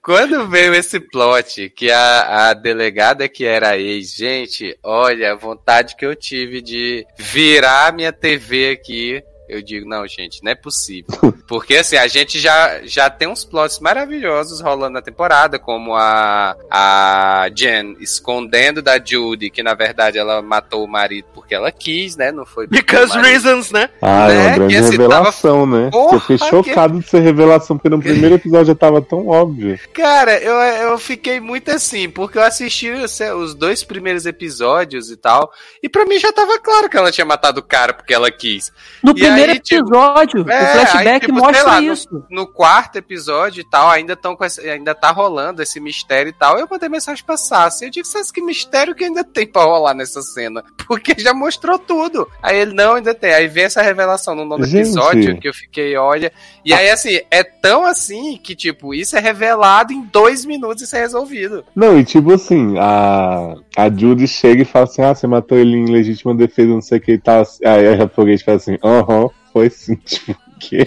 quando 0.01 0.47
veio 0.47 0.73
esse 0.73 0.99
plot 0.99 1.69
que 1.69 1.91
a, 1.91 2.49
a 2.49 2.53
delegada 2.53 3.27
que 3.27 3.45
era 3.45 3.77
ex, 3.77 4.13
gente, 4.15 4.77
olha, 4.83 5.33
a 5.33 5.35
vontade 5.35 5.95
que 5.95 6.05
eu 6.05 6.15
tive 6.15 6.61
de 6.61 7.05
virar 7.17 7.93
minha 7.93 8.11
TV 8.11 8.71
aqui. 8.71 9.23
Eu 9.49 9.61
digo, 9.63 9.87
não, 9.89 10.07
gente, 10.07 10.43
não 10.43 10.51
é 10.51 10.55
possível. 10.55 11.09
Porque 11.47 11.75
assim, 11.77 11.97
a 11.97 12.07
gente 12.07 12.39
já, 12.39 12.81
já 12.83 13.09
tem 13.09 13.27
uns 13.27 13.43
plots 13.43 13.79
maravilhosos 13.79 14.61
rolando 14.61 14.93
na 14.93 15.01
temporada, 15.01 15.57
como 15.57 15.95
a, 15.95 16.55
a 16.69 17.49
Jen 17.55 17.97
escondendo 17.99 18.81
da 18.81 19.03
Judy, 19.03 19.49
que 19.49 19.63
na 19.63 19.73
verdade 19.73 20.17
ela 20.17 20.41
matou 20.41 20.83
o 20.83 20.87
marido 20.87 21.25
porque 21.33 21.55
ela 21.55 21.71
quis, 21.71 22.15
né? 22.15 22.31
Não 22.31 22.45
foi 22.45 22.67
porque 22.67 22.81
Because 22.81 23.17
reasons, 23.19 23.71
né? 23.71 23.89
Ah, 24.01 24.29
é 24.31 24.33
Né? 24.35 24.41
uma 24.47 24.55
grande 24.57 24.73
Que 24.75 24.79
esse 24.79 24.91
revelação, 24.91 25.65
né? 25.65 25.89
Porra, 25.91 26.15
eu 26.15 26.19
fiquei 26.21 26.37
que- 26.37 26.49
chocado 26.49 26.99
de 26.99 27.09
ser 27.09 27.19
revelação, 27.21 27.77
porque 27.77 27.89
no 27.89 27.99
primeiro 27.99 28.35
episódio 28.35 28.67
já 28.67 28.75
tava 28.75 29.01
tão 29.01 29.27
óbvio. 29.27 29.79
Cara, 29.93 30.37
eu, 30.37 30.53
eu 30.53 30.99
fiquei 30.99 31.39
muito 31.39 31.71
assim, 31.71 32.09
porque 32.09 32.37
eu 32.37 32.43
assisti 32.43 32.91
os, 32.91 33.19
os 33.19 33.55
dois 33.55 33.83
primeiros 33.83 34.25
episódios 34.27 35.09
e 35.09 35.17
tal, 35.17 35.51
e 35.81 35.89
pra 35.89 36.05
mim 36.05 36.19
já 36.19 36.31
tava 36.31 36.59
claro 36.59 36.87
que 36.89 36.97
ela 36.97 37.11
tinha 37.11 37.25
matado 37.25 37.59
o 37.59 37.63
cara 37.63 37.93
porque 37.93 38.13
ela 38.13 38.29
quis. 38.29 38.71
No 39.03 39.11
E 39.11 39.15
primeiro 39.15 39.38
aí, 39.43 39.59
tipo, 39.59 39.81
episódio, 39.81 40.39
é, 40.39 40.41
o 40.41 40.45
flashback 40.73 41.07
aí, 41.09 41.19
tipo, 41.19 41.33
mostra 41.33 41.63
lá, 41.63 41.81
no- 41.81 41.93
isso. 41.93 42.25
No 42.29 42.47
quarto 42.47 42.95
episódio 42.97 43.61
e 43.61 43.63
tal, 43.63 43.89
ainda 43.89 44.15
tão 44.15 44.35
com 44.35 44.45
esse- 44.45 44.67
ainda 44.69 44.93
tá 44.95 45.11
rolando 45.11 45.61
esse 45.61 45.79
mistério 45.79 46.29
e 46.29 46.33
tal. 46.33 46.57
Eu 46.59 46.67
mandei 46.69 46.89
mensagem 46.89 47.23
pra 47.23 47.37
Sassi. 47.37 47.85
Eu 47.85 47.91
digo, 47.91 48.07
Sassi, 48.07 48.31
que 48.33 48.41
mistério 48.41 48.95
que 48.95 49.03
ainda 49.03 49.23
tem 49.23 49.47
pra 49.47 49.63
rolar 49.63 49.93
nessa 49.93 50.21
cena? 50.21 50.63
Porque 50.87 51.15
já 51.17 51.33
mostrou 51.33 51.77
tudo. 51.79 52.27
Aí 52.41 52.57
ele, 52.57 52.73
não, 52.73 52.95
ainda 52.95 53.13
tem. 53.13 53.33
Aí 53.33 53.47
vem 53.47 53.65
essa 53.65 53.81
revelação 53.81 54.35
no 54.35 54.45
nono 54.45 54.65
Gente. 54.65 54.81
episódio 54.87 55.39
que 55.39 55.47
eu 55.47 55.53
fiquei, 55.53 55.95
olha. 55.95 56.31
E 56.65 56.73
aí, 56.73 56.89
assim, 56.89 57.19
é 57.31 57.43
tão 57.43 57.85
assim 57.85 58.37
que, 58.37 58.55
tipo, 58.55 58.93
isso 58.93 59.15
é 59.15 59.19
revelado 59.19 59.93
em 59.93 60.01
dois 60.11 60.45
minutos 60.45 60.81
e 60.81 60.85
isso 60.85 60.95
é 60.95 60.99
resolvido. 60.99 61.63
Não, 61.75 61.97
e 61.99 62.03
tipo 62.03 62.33
assim, 62.33 62.75
a, 62.77 63.55
a 63.77 63.89
Judy 63.89 64.27
chega 64.27 64.61
e 64.61 64.65
fala 64.65 64.85
assim: 64.85 65.01
ah, 65.01 65.13
você 65.13 65.27
matou 65.27 65.57
ele 65.57 65.75
em 65.77 65.85
legítima 65.85 66.33
defesa, 66.35 66.69
não 66.69 66.81
sei 66.81 66.97
o 66.97 67.01
que 67.01 67.11
e 67.13 67.17
tal. 67.19 67.43
Aí 67.65 67.87
a 67.87 67.95
japonês 67.95 68.41
fala 68.41 68.57
assim: 68.57 68.77
aham, 68.83 69.28
foi 69.51 69.69
sim, 69.69 69.95
tipo, 70.05 70.31
o 70.31 70.59
quê? 70.59 70.85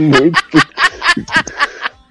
Muito. 0.00 0.58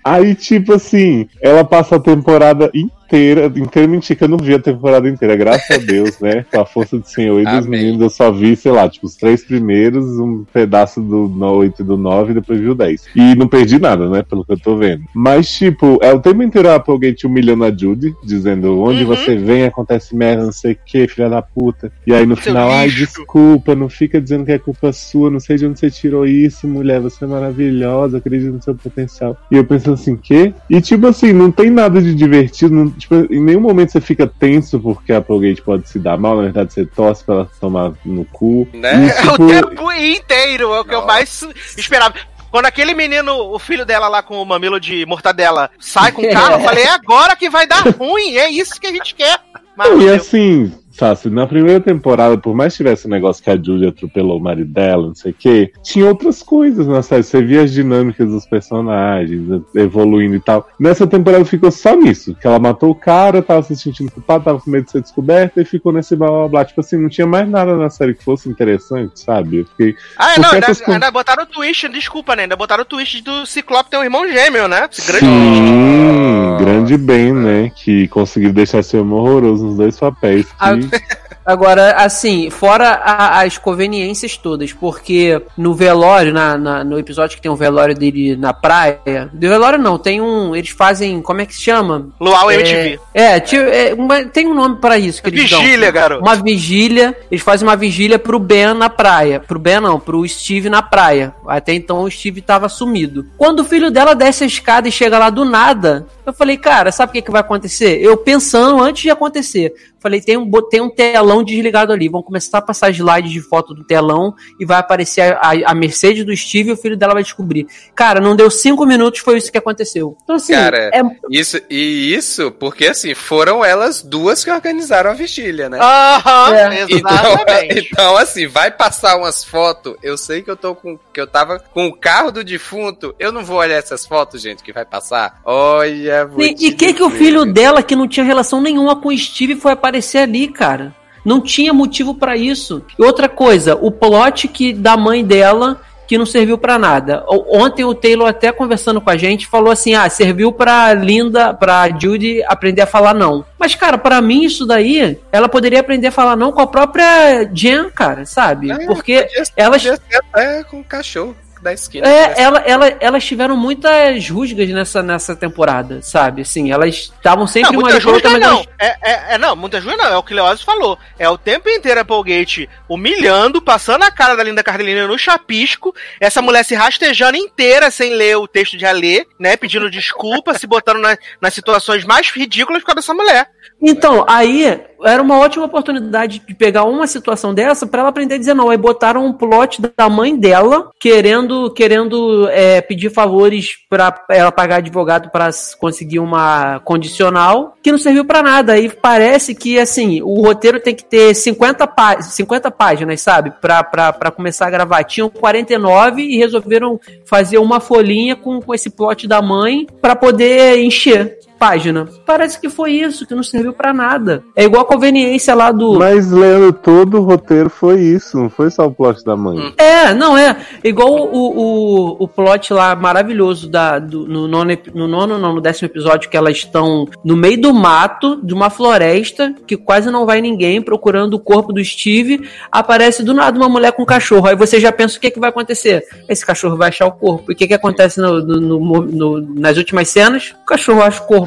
Aí, 0.04 0.36
tipo 0.36 0.74
assim, 0.74 1.28
ela 1.42 1.64
passa 1.66 1.98
a 1.98 2.00
temporada 2.00 2.72
inteira, 2.74 2.97
inteiramente 3.16 4.16
que 4.16 4.24
eu 4.24 4.28
não 4.28 4.38
vi 4.38 4.54
a 4.54 4.60
temporada 4.60 5.08
inteira, 5.08 5.36
graças 5.36 5.70
a 5.72 5.78
Deus, 5.80 6.20
né? 6.20 6.46
Com 6.52 6.60
a 6.60 6.66
força 6.66 6.98
do 6.98 7.08
Senhor 7.08 7.40
e 7.40 7.46
dos 7.46 7.66
Amém. 7.66 7.70
meninos, 7.80 8.02
eu 8.02 8.10
só 8.10 8.32
vi, 8.32 8.56
sei 8.56 8.72
lá, 8.72 8.90
tipo, 8.90 9.06
os 9.06 9.16
três 9.16 9.44
primeiros, 9.44 10.06
um 10.20 10.44
pedaço 10.52 11.02
do 11.02 11.28
8 11.44 11.82
e 11.82 11.86
do 11.86 11.98
9 11.98 12.32
e 12.32 12.36
depois 12.36 12.60
vi 12.60 12.70
o 12.70 12.76
10. 12.76 13.06
E 13.16 13.36
não 13.36 13.48
perdi 13.48 13.80
nada, 13.80 14.10
né? 14.10 14.24
Pelo 14.24 14.44
que 14.44 14.54
eu 14.54 14.60
tô 14.60 14.76
vendo. 14.78 15.04
Mas, 15.14 15.50
tipo, 15.50 16.00
é 16.02 16.14
o 16.14 16.20
tempo 16.20 16.42
inteiro 16.44 16.70
a 16.70 16.76
Applegate 16.76 17.26
humilhando 17.26 17.64
a 17.64 17.72
Judy, 17.76 18.14
dizendo 18.24 18.80
onde 18.80 19.04
Uhum. 19.04 19.08
você 19.16 19.36
vem 19.36 19.64
acontece 19.64 20.16
merda, 20.16 20.44
não 20.46 20.52
sei 20.52 20.74
o 20.74 20.78
que, 20.86 21.08
filha 21.08 21.30
da 21.30 21.42
puta. 21.42 21.92
E 22.06 22.14
aí 22.14 22.26
no 22.26 22.36
Seu 22.36 22.46
final, 22.46 22.70
ai, 22.70 22.86
lixo." 22.88 22.98
desculpa, 23.00 23.76
não 23.76 23.90
fica 23.90 24.20
dizendo 24.22 24.46
que 24.46 24.52
é 24.52 24.60
culpa 24.60 24.92
sua, 24.92 25.30
não 25.30 25.40
sei 25.40 25.58
de 25.58 25.66
onde 25.66 25.80
você 25.80 25.90
tirou 25.90 26.26
isso, 26.26 26.68
mulher, 26.68 27.00
você 27.00 27.24
é 27.24 27.28
maravilhosa, 27.28 28.18
acredito 28.18 28.52
no 28.54 28.62
seu 28.62 28.76
potencial. 28.76 29.38
E 29.52 29.56
eu 29.58 29.64
pensando 29.64 29.94
assim, 29.94 30.16
quê? 30.16 30.54
E 30.70 30.82
tipo 30.82 31.08
assim, 31.08 31.32
não 31.34 31.52
tem 31.52 31.70
nada 31.70 32.02
de 32.02 32.14
divertido, 32.14 32.74
não- 32.74 32.94
tipo, 32.98 33.16
em 33.32 33.42
nenhum 33.42 33.62
momento 33.62 33.92
você 33.92 34.02
fica 34.02 34.28
tenso 34.28 34.80
porque 34.80 35.14
a 35.14 35.18
Applegate 35.18 35.62
pode 35.62 35.88
se 35.88 36.00
dar 36.00 36.18
mal, 36.18 36.36
na 36.36 36.44
verdade 36.44 36.74
você 36.74 36.86
torce 36.86 37.24
pra 37.24 37.36
ela 37.36 37.52
tomar 37.60 37.94
no 38.04 38.26
cu. 38.26 38.68
Né? 38.74 39.08
E, 39.08 39.10
É 39.18 39.30
o 39.30 39.32
tipo, 39.32 39.48
tempo 39.48 39.92
inteiro, 39.92 40.74
é 40.74 40.80
o 40.80 40.86
que 40.86 40.94
eu 40.94 41.02
Nossa. 41.02 41.08
mais 41.08 41.48
esperava. 41.78 42.16
Quando 42.50 42.66
aquele 42.66 42.94
menino, 42.94 43.54
o 43.54 43.60
filho 43.60 43.86
dela 43.86 44.08
lá 44.08 44.24
com 44.24 44.42
o 44.42 44.46
mamilo 44.46 44.80
de 44.80 45.06
mortadela, 45.06 45.70
sai 45.80 46.12
com 46.12 46.22
o 46.22 46.32
carro, 46.32 46.56
eu 46.56 46.60
falei, 46.62 46.86
é 46.86 46.90
agora 46.90 47.36
que 47.36 47.50
vai 47.50 47.68
dar 47.68 47.84
ruim, 47.98 48.38
é 48.38 48.50
isso 48.50 48.80
que 48.80 48.88
a 48.88 48.92
gente 48.92 49.14
quer. 49.14 49.40
Mas 49.76 50.02
e 50.02 50.10
assim, 50.10 50.74
Sassi, 50.98 51.30
na 51.30 51.46
primeira 51.46 51.80
temporada, 51.80 52.38
por 52.38 52.56
mais 52.56 52.74
que 52.74 52.78
tivesse 52.78 53.06
o 53.06 53.10
negócio 53.10 53.44
que 53.44 53.50
a 53.52 53.56
Julia 53.56 53.90
atropelou 53.90 54.38
o 54.38 54.44
marido 54.44 54.72
dela, 54.72 55.08
não 55.08 55.16
sei 55.16 55.32
o 55.32 55.36
quê, 55.38 55.72
tinha 55.84 56.08
outras 56.08 56.42
coisas 56.42 56.88
na 56.88 57.02
série. 57.04 57.24
Você 57.24 57.42
via 57.42 57.62
as 57.64 57.72
dinâmicas 57.72 58.28
dos 58.30 58.46
personagens 58.46 59.62
evoluindo 59.76 60.36
e 60.36 60.40
tal. 60.40 60.68
Nessa 60.80 61.06
temporada 61.06 61.46
ficou 61.46 61.70
só 61.72 61.96
nisso. 61.96 62.36
Que 62.36 62.48
ela 62.48 62.58
matou 62.60 62.90
o 62.90 62.96
cara, 62.96 63.42
tava 63.42 63.62
se 63.64 63.76
sentindo 63.76 64.12
culpada, 64.12 64.46
tava 64.46 64.60
com 64.60 64.72
medo 64.72 64.86
de 64.86 64.92
ser 64.92 65.02
descoberta 65.02 65.62
e 65.62 65.66
ficou 65.66 65.92
nesse 65.94 66.16
blá 66.16 66.28
blá 66.28 66.48
blá. 66.48 66.66
Tipo 66.66 66.82
assim, 66.82 66.98
não 66.98 67.10
tinha 67.10 67.28
mais 67.28 67.48
nada 67.48 67.76
na 67.76 67.90
série 67.90 68.16
que 68.16 68.24
fosse 68.24 68.50
interessante, 68.50 69.20
sabe? 69.20 69.58
Eu 69.58 69.66
fiquei. 69.66 69.96
Ah, 70.18 70.34
é, 70.34 70.40
não, 70.40 70.52
ainda, 70.52 70.66
coisas- 70.66 70.90
ainda 70.90 71.12
botaram 71.12 71.44
o 71.44 71.46
twist, 71.46 71.88
desculpa, 71.90 72.36
né? 72.36 72.44
Ainda 72.44 72.56
botaram 72.56 72.82
o 72.82 72.86
twist 72.86 73.22
do 73.24 73.46
Ciclope 73.46 73.90
ter 73.90 73.98
um 73.98 74.04
irmão 74.04 74.28
gêmeo, 74.28 74.68
né? 74.68 74.88
Esse 74.92 75.06
grande 75.06 75.26
Sim, 75.26 76.58
grande 76.60 76.98
bem, 76.98 77.34
né? 77.34 77.72
Que 77.76 78.08
conseguiu 78.08 78.52
deixar 78.52 78.80
esse 78.80 78.98
homem 78.98 79.14
horroroso 79.14 79.66
nos 79.68 79.78
dois 79.78 80.00
papéis. 80.00 80.46
Que... 80.46 80.54
Ah, 80.60 80.76
Agora, 81.46 81.94
assim, 81.94 82.50
fora 82.50 82.90
a- 83.06 83.42
as 83.42 83.58
conveniências 83.58 84.36
todas, 84.36 84.74
porque 84.74 85.42
no 85.58 85.74
velório, 85.74 86.34
na, 86.34 86.58
na- 86.58 86.84
no 86.84 87.00
episódio 87.00 87.38
que 87.38 87.42
tem 87.42 87.50
um 87.50 87.56
velório 87.56 87.96
dele 87.96 88.36
na 88.36 88.52
praia. 88.52 89.30
Do 89.32 89.48
velório 89.48 89.80
não, 89.80 89.98
tem 89.98 90.20
um. 90.20 90.54
Eles 90.54 90.72
fazem. 90.72 91.22
Como 91.22 91.40
é 91.40 91.46
que 91.46 91.56
se 91.56 91.62
chama? 91.62 92.10
Luau 92.20 92.52
É, 92.52 92.56
MTV. 92.56 93.00
É, 93.14 93.40
tio- 93.40 93.62
é, 93.62 93.94
uma- 93.94 94.26
tem 94.26 94.46
um 94.46 94.54
nome 94.54 94.76
pra 94.82 94.98
isso 94.98 95.24
que 95.24 95.30
eles 95.30 95.50
dão. 95.50 95.62
Vigília, 95.62 95.90
garoto. 95.90 96.22
Uma 96.22 96.36
vigília, 96.36 97.16
eles 97.32 97.42
fazem 97.42 97.66
uma 97.66 97.78
vigília 97.78 98.20
pro 98.20 98.40
Ben 98.40 98.74
na 98.74 98.90
praia. 98.90 99.40
Pro 99.40 99.58
Ben 99.58 99.80
não, 99.80 99.98
pro 100.02 100.28
Steve 100.28 100.70
na 100.70 100.82
praia. 100.82 101.34
Até 101.48 101.74
então 101.74 102.02
o 102.02 102.12
Steve 102.12 102.42
tava 102.42 102.68
sumido. 102.68 103.26
Quando 103.38 103.62
o 103.62 103.64
filho 103.66 103.90
dela 103.90 104.14
desce 104.14 104.44
a 104.44 104.48
escada 104.48 104.90
e 104.90 104.92
chega 104.92 105.18
lá 105.18 105.30
do 105.30 105.46
nada, 105.46 106.06
eu 106.26 106.34
falei, 106.34 106.58
cara, 106.58 106.92
sabe 106.92 107.12
o 107.12 107.14
que, 107.14 107.22
que 107.22 107.32
vai 107.32 107.40
acontecer? 107.40 108.02
Eu 108.02 108.18
pensando 108.18 108.84
antes 108.84 109.04
de 109.04 109.10
acontecer. 109.10 109.74
Falei, 110.00 110.22
tem 110.22 110.38
um, 110.38 110.50
tem 110.70 110.82
um 110.82 110.90
telão 110.90 111.44
desligado 111.44 111.92
ali. 111.92 112.08
Vão 112.08 112.22
começar 112.22 112.60
a 112.60 112.62
passar 112.62 112.90
slides 112.92 113.32
de 113.32 113.42
foto 113.42 113.74
do 113.74 113.84
telão 113.84 114.34
e 114.60 114.66
vai 114.66 114.78
aparecer 114.78 115.22
a, 115.22 115.40
a, 115.42 115.72
a 115.72 115.76
Mercedes 115.76 116.26
do 116.26 116.36
Steve 116.36 116.70
e 116.70 116.74
o 116.74 116.78
filho 116.78 116.96
dela 116.96 117.14
vai 117.14 117.24
descobrir. 117.24 117.68
Cara, 117.96 118.20
não 118.20 118.36
deu 118.36 118.50
cinco 118.50 118.86
minutos, 118.86 119.22
foi 119.22 119.38
isso 119.38 119.52
que 119.52 119.58
aconteceu. 119.58 120.18
Então, 120.24 120.36
assim, 120.36 120.54
Cara, 120.54 120.90
é, 120.94 121.02
Isso, 121.30 121.60
e 121.70 122.14
isso 122.14 122.52
porque, 122.52 122.88
assim, 122.88 123.14
foram 123.14 123.64
elas 123.64 124.02
duas 124.02 124.44
que 124.44 124.52
organizaram 124.52 125.12
a 125.12 125.14
vigília, 125.14 125.70
né? 125.70 125.80
Aham, 125.82 126.56
É. 126.56 126.84
Então, 126.84 126.98
exatamente. 126.98 127.90
então, 127.92 128.18
assim, 128.18 128.48
vai 128.48 128.72
passar 128.72 129.18
umas 129.18 129.44
fotos. 129.44 129.96
Eu 130.02 130.18
sei 130.18 130.42
que 130.42 130.50
eu 130.50 130.56
tô 130.56 130.76
com. 130.76 130.98
que 131.14 131.20
eu 131.20 131.28
tava 131.28 131.60
com 131.60 131.88
o 131.88 131.96
carro 131.96 132.32
do 132.32 132.44
defunto. 132.44 133.16
Eu 133.20 133.32
não 133.32 133.44
vou 133.44 133.58
olhar 133.58 133.78
essas 133.78 134.06
fotos, 134.06 134.42
gente, 134.42 134.64
que 134.64 134.72
vai 134.72 134.86
passar. 134.86 135.42
Olha, 135.44 136.26
vou 136.26 136.42
E, 136.42 136.56
e 136.60 136.72
que 136.72 136.94
que 136.94 137.04
o 137.04 137.10
filho 137.10 137.46
dela, 137.46 137.84
que 137.84 137.96
não 137.96 138.08
tinha 138.08 138.26
relação 138.26 138.62
nenhuma 138.62 138.96
com 138.96 139.10
o 139.10 139.18
Steve, 139.18 139.56
foi 139.56 139.72
aparecer 139.72 139.87
ali, 140.18 140.48
cara? 140.48 140.94
Não 141.26 141.42
tinha 141.42 141.74
motivo 141.74 142.14
pra 142.16 142.38
isso. 142.38 142.84
E 142.98 143.04
outra 143.04 143.28
coisa, 143.28 143.76
o 143.76 143.92
plot 143.92 144.48
que 144.48 144.72
da 144.74 144.96
mãe 144.96 145.24
dela 145.26 145.82
que 146.08 146.18
não 146.18 146.26
serviu 146.26 146.58
pra 146.58 146.80
nada. 146.80 147.26
Ontem 147.28 147.84
o 147.84 147.94
Taylor 147.94 148.30
até 148.30 148.50
conversando 148.54 149.02
com 149.02 149.10
a 149.10 149.18
gente 149.18 149.46
falou 149.46 149.70
assim: 149.70 149.94
"Ah, 149.94 150.10
serviu 150.10 150.54
pra 150.54 150.94
Linda, 150.94 151.54
pra 151.54 151.90
Judy 152.00 152.42
aprender 152.48 152.82
a 152.84 152.86
falar 152.88 153.14
não". 153.14 153.44
Mas 153.60 153.76
cara, 153.76 153.98
pra 153.98 154.22
mim 154.22 154.44
isso 154.46 154.66
daí, 154.66 155.20
ela 155.34 155.50
poderia 155.50 155.82
aprender 155.82 156.08
a 156.08 156.12
falar 156.12 156.38
não 156.38 156.54
com 156.54 156.62
a 156.62 156.68
própria 156.68 157.44
Jen, 157.54 157.90
cara, 157.90 158.26
sabe? 158.26 158.72
É, 158.72 158.86
Porque 158.86 159.22
podia- 159.24 159.44
elas 159.58 159.84
podia 159.84 159.98
ser 160.10 160.16
até 160.32 160.64
com 160.64 160.80
o 160.80 160.84
cachorro 160.84 161.36
da 161.68 161.74
esquina. 161.74 162.08
é, 162.08 162.42
ela, 162.42 162.60
ela, 162.60 162.98
elas 163.00 163.26
tiveram 163.26 163.56
muitas 163.58 164.30
rusgas 164.30 164.70
nessa, 164.70 165.04
nessa 165.04 165.36
temporada, 165.36 166.02
sabe? 166.02 166.42
Assim, 166.42 166.72
elas 166.72 166.96
estavam 166.96 167.46
sempre 167.46 167.72
Não, 167.74 167.80
uma 167.80 167.90
mas 167.92 168.04
não. 168.40 168.54
elas- 168.56 168.68
É, 168.80 168.88
é, 169.12 169.34
é, 169.36 169.38
não, 169.38 169.56
muita 169.56 169.82
justa 169.82 169.98
não. 169.98 170.06
É 170.06 170.18
o 170.18 170.24
que 170.24 170.34
o 170.34 170.36
Leoz 170.36 170.62
falou. 170.62 170.98
É 171.20 171.30
o 171.30 171.38
tempo 171.38 171.70
inteiro 171.70 172.00
a 172.00 172.04
Applegate 172.04 172.70
humilhando, 172.88 173.62
passando 173.62 174.04
a 174.04 174.12
cara 174.12 174.36
da 174.36 174.44
Linda 174.44 174.64
Cardellini 174.64 175.06
no 175.08 175.18
chapisco, 175.18 175.94
essa 176.20 176.42
mulher 176.42 176.64
se 176.64 176.76
rastejando 176.76 177.38
inteira 177.38 177.92
sem 177.92 178.14
ler 178.14 178.38
o 178.38 178.48
texto 178.48 178.78
de 178.78 178.86
Alê, 178.86 179.26
né? 179.40 179.58
Pedindo 179.58 179.90
desculpa, 179.90 180.58
se 180.58 180.66
botando 180.68 181.00
na- 181.00 181.18
nas 181.42 181.54
situações 181.54 182.04
mais 182.06 182.30
ridículas 182.30 182.82
por 182.82 182.88
causa 182.88 183.02
dessa 183.02 183.14
mulher. 183.14 183.50
Então, 183.82 184.26
aí 184.28 184.82
era 185.04 185.22
uma 185.22 185.38
ótima 185.38 185.66
oportunidade 185.66 186.42
de 186.48 186.56
pegar 186.56 186.84
uma 186.86 187.06
situação 187.06 187.54
dessa 187.54 187.86
pra 187.86 188.00
ela 188.00 188.10
aprender 188.10 188.34
a 188.36 188.38
dizer 188.40 188.56
não. 188.56 188.70
Aí 188.70 188.78
botaram 188.78 189.26
um 189.26 189.32
plot 189.34 189.80
da 189.96 190.10
mãe 190.10 190.36
dela 190.36 190.90
querendo 191.00 191.72
querendo 191.72 192.48
é, 192.50 192.82
pedir 192.82 193.12
favores 193.12 193.74
pra 193.88 194.14
ela 194.32 194.52
pagar 194.52 194.78
advogado 194.78 195.30
pra 195.30 195.48
s- 195.48 195.78
conseguir 195.78 196.18
uma 196.20 196.80
condicional 196.80 197.76
que 197.84 197.92
não 197.92 198.00
serviu 198.00 198.26
pra 198.26 198.42
nada. 198.42 198.74
Aí 198.74 198.90
parece 198.90 199.54
que 199.54 199.80
assim 199.80 200.22
o 200.24 200.42
roteiro 200.42 200.80
tem 200.80 200.96
que 200.96 201.06
ter 201.06 201.36
50, 201.36 201.86
pá 201.86 202.20
50 202.20 202.72
páginas, 202.72 203.22
sabe? 203.22 203.52
Pra 203.62 204.32
começar 204.36 204.66
a 204.68 204.72
gravar. 204.72 205.04
Tinham 205.04 205.30
49 205.30 206.24
e 206.24 206.38
resolveram 206.38 207.00
fazer 207.26 207.60
uma 207.60 207.80
folhinha 207.80 208.36
com, 208.36 208.60
com 208.60 208.74
esse 208.74 208.90
plot 208.90 209.28
da 209.28 209.42
mãe 209.44 209.86
pra 210.02 210.16
poder 210.16 210.80
encher 210.84 211.38
página. 211.58 212.08
Parece 212.26 212.60
que 212.60 212.70
foi 212.70 212.92
isso, 212.92 213.26
que 213.26 213.36
não 213.36 213.44
serviu 213.44 213.74
pra 213.74 213.94
nada. 213.94 214.44
É 214.56 214.64
igual 214.66 214.84
a 214.84 214.86
conveniência 214.86 215.54
lá 215.56 215.72
do. 215.72 215.98
Mas, 216.00 216.32
Leandro, 216.32 216.74
todo 216.74 217.18
o 217.20 217.24
roteiro 217.24 217.70
foi 217.70 218.00
isso, 218.02 218.38
não 218.38 218.50
foi 218.50 218.70
só 218.70 218.86
o 218.86 218.92
plot 218.92 219.24
da 219.24 219.36
mãe. 219.36 219.74
É, 219.78 220.14
não 220.14 220.38
é. 220.38 220.56
Igual 220.84 221.10
o, 221.14 221.36
o, 221.36 222.24
o 222.24 222.28
plot 222.28 222.74
lá 222.74 222.96
maravilhoso 222.96 223.70
da, 223.70 224.00
do, 224.00 224.28
no, 224.28 224.48
nono, 224.48 224.78
no 224.94 225.08
nono, 225.08 225.38
não, 225.38 225.54
no 225.54 225.62
décimo 225.62 225.88
episódio, 225.88 226.30
que 226.30 226.38
elas 226.38 226.58
estão 226.58 227.08
no 227.24 227.36
meio 227.36 227.60
do 227.60 227.74
mato, 227.74 228.40
de 228.44 228.54
uma 228.54 228.70
floresta, 228.70 229.54
que 229.66 229.76
quase 229.78 230.10
não 230.12 230.26
vai 230.26 230.42
ninguém, 230.42 230.82
procurando 230.82 231.34
o 231.36 231.40
corpo 231.40 231.74
do 231.74 231.84
Steve. 231.84 232.48
Aparece 232.72 233.24
do 233.24 233.34
nada 233.34 233.58
uma 233.58 233.70
mulher 233.70 233.92
com 233.92 234.04
um 234.04 234.06
cachorro. 234.06 234.48
Aí 234.48 234.56
você 234.56 234.80
já 234.80 234.92
pensa 234.92 235.18
o 235.18 235.20
que, 235.22 235.32
que 235.32 235.40
vai 235.40 235.50
acontecer. 235.50 236.04
Esse 236.28 236.46
cachorro 236.46 236.78
vai 236.78 236.90
achar 236.90 237.06
o 237.08 237.12
corpo. 237.12 237.52
E 237.52 237.54
o 237.54 237.58
que, 237.58 237.68
que 237.68 237.74
acontece 237.74 238.20
no, 238.22 238.42
no- 238.42 239.02
no- 239.02 239.42
nas 239.60 239.78
últimas 239.78 240.10
cenas? 240.10 240.54
O 240.64 240.66
cachorro 240.66 241.02
acha 241.02 241.22
o 241.24 241.28
corpo. 241.28 241.47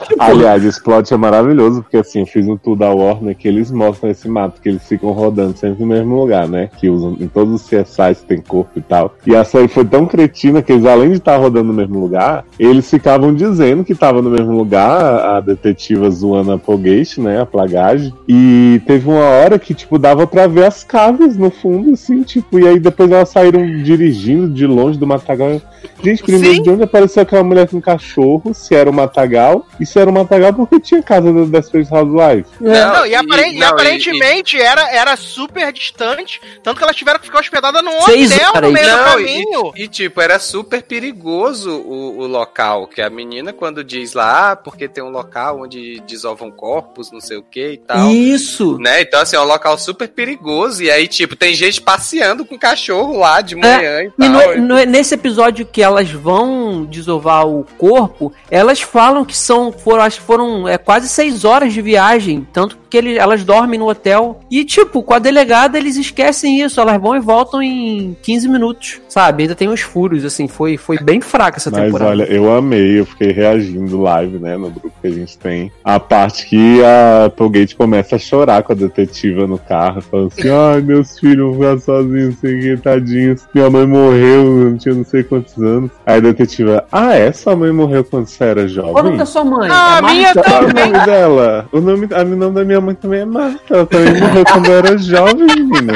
Aliás, 0.18 0.64
esse 0.64 0.82
plot 0.82 1.12
é 1.12 1.16
maravilhoso, 1.16 1.82
porque 1.82 1.96
assim, 1.96 2.20
eu 2.20 2.26
fiz 2.26 2.46
um 2.46 2.56
tour 2.56 2.76
da 2.76 2.90
Warner 2.90 3.36
que 3.36 3.48
eles 3.48 3.70
mostram 3.70 4.10
esse 4.10 4.28
mato, 4.28 4.60
que 4.60 4.68
eles 4.68 4.86
ficam 4.86 5.10
rodando 5.10 5.56
sempre 5.56 5.80
no 5.80 5.86
mesmo 5.86 6.16
lugar, 6.16 6.48
né? 6.48 6.70
Que 6.78 6.88
usam 6.88 7.16
em 7.20 7.28
todos 7.28 7.54
os 7.54 7.68
CSIs 7.68 8.22
tem 8.26 8.40
corpo 8.40 8.78
e 8.78 8.82
tal. 8.82 9.14
E 9.26 9.34
a 9.34 9.44
série 9.44 9.68
foi 9.68 9.84
tão 9.84 10.06
cretina 10.06 10.62
que 10.62 10.72
eles, 10.72 10.84
além 10.84 11.10
de 11.10 11.18
estar 11.18 11.36
rodando 11.36 11.68
no 11.68 11.72
mesmo 11.72 11.98
lugar, 11.98 12.44
eles 12.58 12.88
ficavam 12.88 13.34
dizendo 13.34 13.84
que 13.84 13.94
tava 13.94 14.22
no 14.22 14.30
mesmo 14.30 14.52
lugar, 14.52 15.36
a 15.36 15.40
detetiva 15.40 16.10
zoando 16.10 16.52
a 16.52 16.58
Polgate, 16.58 17.20
né? 17.20 17.40
A 17.40 17.46
plagagem. 17.46 18.12
E 18.28 18.80
teve 18.86 19.08
uma 19.08 19.24
hora 19.24 19.58
que, 19.58 19.74
tipo, 19.74 19.98
dava 19.98 20.26
pra 20.26 20.46
ver 20.46 20.66
as 20.66 20.84
casas 20.84 21.36
no 21.36 21.50
fundo, 21.50 21.92
assim, 21.92 22.22
tipo, 22.22 22.58
e 22.58 22.66
aí 22.66 22.78
depois 22.78 23.10
elas 23.10 23.28
saíram 23.28 23.64
dirigindo 23.82 24.48
de 24.48 24.66
longe 24.66 24.98
do 24.98 25.06
matagal. 25.06 25.60
Gente, 26.02 26.22
primeiro, 26.22 26.56
Sim. 26.56 26.62
de 26.62 26.70
onde 26.70 26.82
apareceu 26.82 27.22
aquela 27.22 27.42
mulher 27.42 27.68
com 27.68 27.80
cachorro? 27.80 28.52
Se 28.54 28.74
era 28.74 28.88
o 28.88 28.92
matagal? 28.92 29.66
E 29.80 29.86
se 29.88 29.98
era 29.98 30.10
o 30.10 30.12
matagal, 30.12 30.52
porque 30.54 30.78
tinha 30.80 31.02
casa 31.02 31.32
da 31.32 31.44
Desperate 31.44 31.92
Housewives. 31.92 32.46
Não, 32.60 32.92
Não, 32.94 33.06
e, 33.06 33.14
aparen- 33.14 33.52
e- 33.52 33.56
e 33.56 33.58
não, 33.58 33.68
aparentemente 33.68 34.60
Era, 34.60 34.90
era 34.94 35.16
super 35.16 35.72
distante, 35.72 36.40
tanto 36.62 36.78
que 36.78 36.82
elas 36.84 36.96
tiveram 36.96 37.18
que 37.18 37.26
ficar 37.26 37.40
hospedadas 37.40 37.82
num 37.82 38.00
Seis 38.02 38.32
hotel 38.32 38.62
no 38.62 38.72
meio 38.72 38.86
do 38.90 38.96
Não, 38.96 39.04
caminho. 39.12 39.72
e, 39.76 39.82
e, 39.84 39.88
tipo, 39.88 40.20
era 40.20 40.38
super 40.38 40.82
perigoso 40.82 41.70
o, 41.70 42.18
o 42.20 42.26
local. 42.26 42.86
Que 42.86 43.00
a 43.02 43.10
menina, 43.10 43.52
quando 43.52 43.82
diz 43.82 44.12
lá, 44.14 44.52
ah, 44.52 44.56
porque 44.56 44.88
tem 44.88 45.02
um 45.02 45.10
local 45.10 45.60
onde 45.62 46.00
desovam 46.06 46.50
corpos, 46.50 47.10
não 47.10 47.20
sei 47.20 47.36
o 47.38 47.42
que 47.42 47.72
e 47.72 47.76
tal. 47.78 48.10
Isso. 48.10 48.78
Né? 48.78 49.02
Então, 49.02 49.20
assim, 49.20 49.36
é 49.36 49.40
um 49.40 49.44
local 49.44 49.78
super 49.78 50.08
perigoso. 50.08 50.82
E 50.82 50.90
aí, 50.90 51.06
tipo, 51.08 51.34
tem 51.36 51.54
gente 51.54 51.80
passeando 51.80 52.44
com 52.44 52.58
cachorro 52.58 53.18
lá 53.18 53.40
de 53.40 53.54
manhã 53.56 54.02
e 54.02 54.06
E 54.06 54.10
tal. 54.10 54.28
no- 54.28 54.56
no- 54.76 54.84
nesse 54.84 55.14
episódio 55.14 55.64
que 55.66 55.82
elas 55.82 56.10
vão 56.10 56.84
desovar 56.84 57.46
o 57.46 57.64
corpo, 57.78 58.32
elas 58.50 58.80
falam 58.80 59.24
que 59.24 59.36
são, 59.36 59.72
foram, 59.78 60.02
acho 60.02 60.20
que 60.20 60.26
foram 60.26 60.68
é, 60.68 60.76
quase 60.76 61.08
seis 61.08 61.44
horas 61.44 61.72
de 61.72 61.80
viagem, 61.80 62.46
tanto 62.52 62.78
que 62.88 62.96
ele- 62.96 63.18
elas 63.18 63.44
dormem 63.44 63.78
no 63.78 63.88
hotel. 63.88 64.40
E, 64.50 64.64
tipo, 64.64 65.02
com 65.02 65.14
a 65.14 65.18
delegada 65.18 65.76
eles 65.78 65.96
esquecem 65.96 66.60
isso, 66.62 66.80
elas 66.80 67.00
vão 67.00 67.14
e 67.16 67.20
voltam 67.20 67.62
em 67.62 68.16
15 68.22 68.48
minutos, 68.48 69.00
sabe? 69.08 69.42
Ainda 69.42 69.54
tem 69.54 69.68
uns 69.68 69.80
furos, 69.80 70.24
assim, 70.24 70.48
foi, 70.48 70.76
foi 70.76 70.98
bem 70.98 71.20
fraca 71.20 71.58
essa 71.58 71.70
Mas 71.70 71.84
temporada. 71.84 72.10
olha, 72.10 72.24
eu 72.24 72.52
amei, 72.54 72.98
eu 73.00 73.04
fiquei 73.06 73.32
reagindo 73.32 74.00
live, 74.00 74.38
né, 74.38 74.56
no 74.56 74.70
grupo 74.70 74.92
que 75.00 75.06
a 75.06 75.10
gente 75.10 75.36
tem. 75.38 75.70
A 75.84 75.98
parte 76.00 76.46
que 76.46 76.82
a 76.84 77.30
Polgate 77.30 77.76
começa 77.76 78.16
a 78.16 78.18
chorar 78.18 78.62
com 78.62 78.72
a 78.72 78.76
detetiva 78.76 79.46
no 79.46 79.58
carro, 79.58 80.00
falando 80.00 80.32
assim: 80.36 80.48
ai, 80.50 80.80
meus 80.80 81.18
filhos 81.18 81.56
vão 81.56 81.74
ficar 81.76 81.78
sozinhos, 81.80 82.36
sei 82.40 82.58
que, 82.60 82.76
tadinhos. 82.82 83.42
Minha 83.54 83.70
mãe 83.70 83.86
morreu, 83.86 84.62
eu 84.62 84.70
não 84.70 84.76
tinha 84.78 84.94
não 84.94 85.04
sei 85.04 85.22
quantos 85.22 85.56
anos. 85.58 85.90
Aí 86.06 86.16
a 86.16 86.20
detetiva, 86.20 86.84
ah, 86.90 87.14
é? 87.14 87.30
Sua 87.32 87.54
mãe 87.56 87.70
morreu 87.72 88.04
quando 88.04 88.26
você 88.26 88.44
era 88.44 88.66
Qual 88.68 88.88
o 88.90 88.92
nome 88.92 89.02
jovem? 89.02 89.16
da 89.18 89.26
sua 89.26 89.44
mãe? 89.44 89.68
Ah, 89.70 89.98
É 89.98 90.00
Marta? 90.02 90.14
minha 90.16 90.34
Qual 90.34 90.44
é 90.46 90.64
o 90.64 90.66
também. 90.68 90.92
nome 90.92 91.04
dela? 91.06 91.68
O 91.72 91.80
nome, 91.80 92.08
a- 92.12 92.22
o 92.22 92.36
nome 92.36 92.54
da 92.54 92.64
minha 92.64 92.77
mãe 92.80 92.94
também 92.94 93.20
é 93.20 93.24
Marta. 93.24 93.74
Ela 93.74 93.86
também 93.86 94.20
morreu 94.20 94.44
quando 94.44 94.66
eu 94.66 94.78
era 94.78 94.98
jovem, 94.98 95.46
menina. 95.46 95.94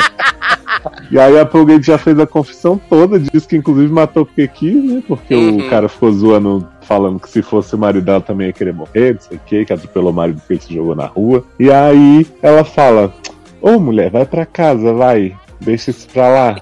E 1.10 1.18
aí 1.18 1.38
a 1.38 1.44
Polgate 1.46 1.86
já 1.86 1.98
fez 1.98 2.18
a 2.18 2.26
confissão 2.26 2.80
toda, 2.88 3.18
disse 3.18 3.46
que 3.46 3.56
inclusive 3.56 3.92
matou 3.92 4.24
porque 4.26 4.48
quis, 4.48 4.82
né? 4.82 5.02
Porque 5.06 5.34
Uhum. 5.34 5.58
o 5.66 5.70
cara 5.70 5.88
ficou 5.88 6.10
zoando, 6.12 6.66
falando 6.82 7.20
que 7.20 7.28
se 7.30 7.42
fosse 7.42 7.74
o 7.74 7.78
marido 7.78 8.04
dela 8.04 8.20
também 8.20 8.48
ia 8.48 8.52
querer 8.52 8.72
morrer, 8.72 9.14
não 9.14 9.20
sei 9.20 9.36
o 9.36 9.40
que, 9.44 9.64
que 9.64 9.72
atropelou 9.72 10.10
o 10.10 10.14
marido 10.14 10.40
que 10.46 10.54
ele 10.54 10.60
se 10.60 10.74
jogou 10.74 10.94
na 10.96 11.06
rua. 11.06 11.44
E 11.60 11.70
aí 11.70 12.26
ela 12.42 12.64
fala: 12.64 13.12
Ô 13.60 13.78
mulher, 13.78 14.10
vai 14.10 14.24
pra 14.24 14.44
casa, 14.46 14.92
vai. 14.92 15.36
Deixa 15.60 15.90
isso 15.90 16.08
pra 16.08 16.28
lá. 16.28 16.56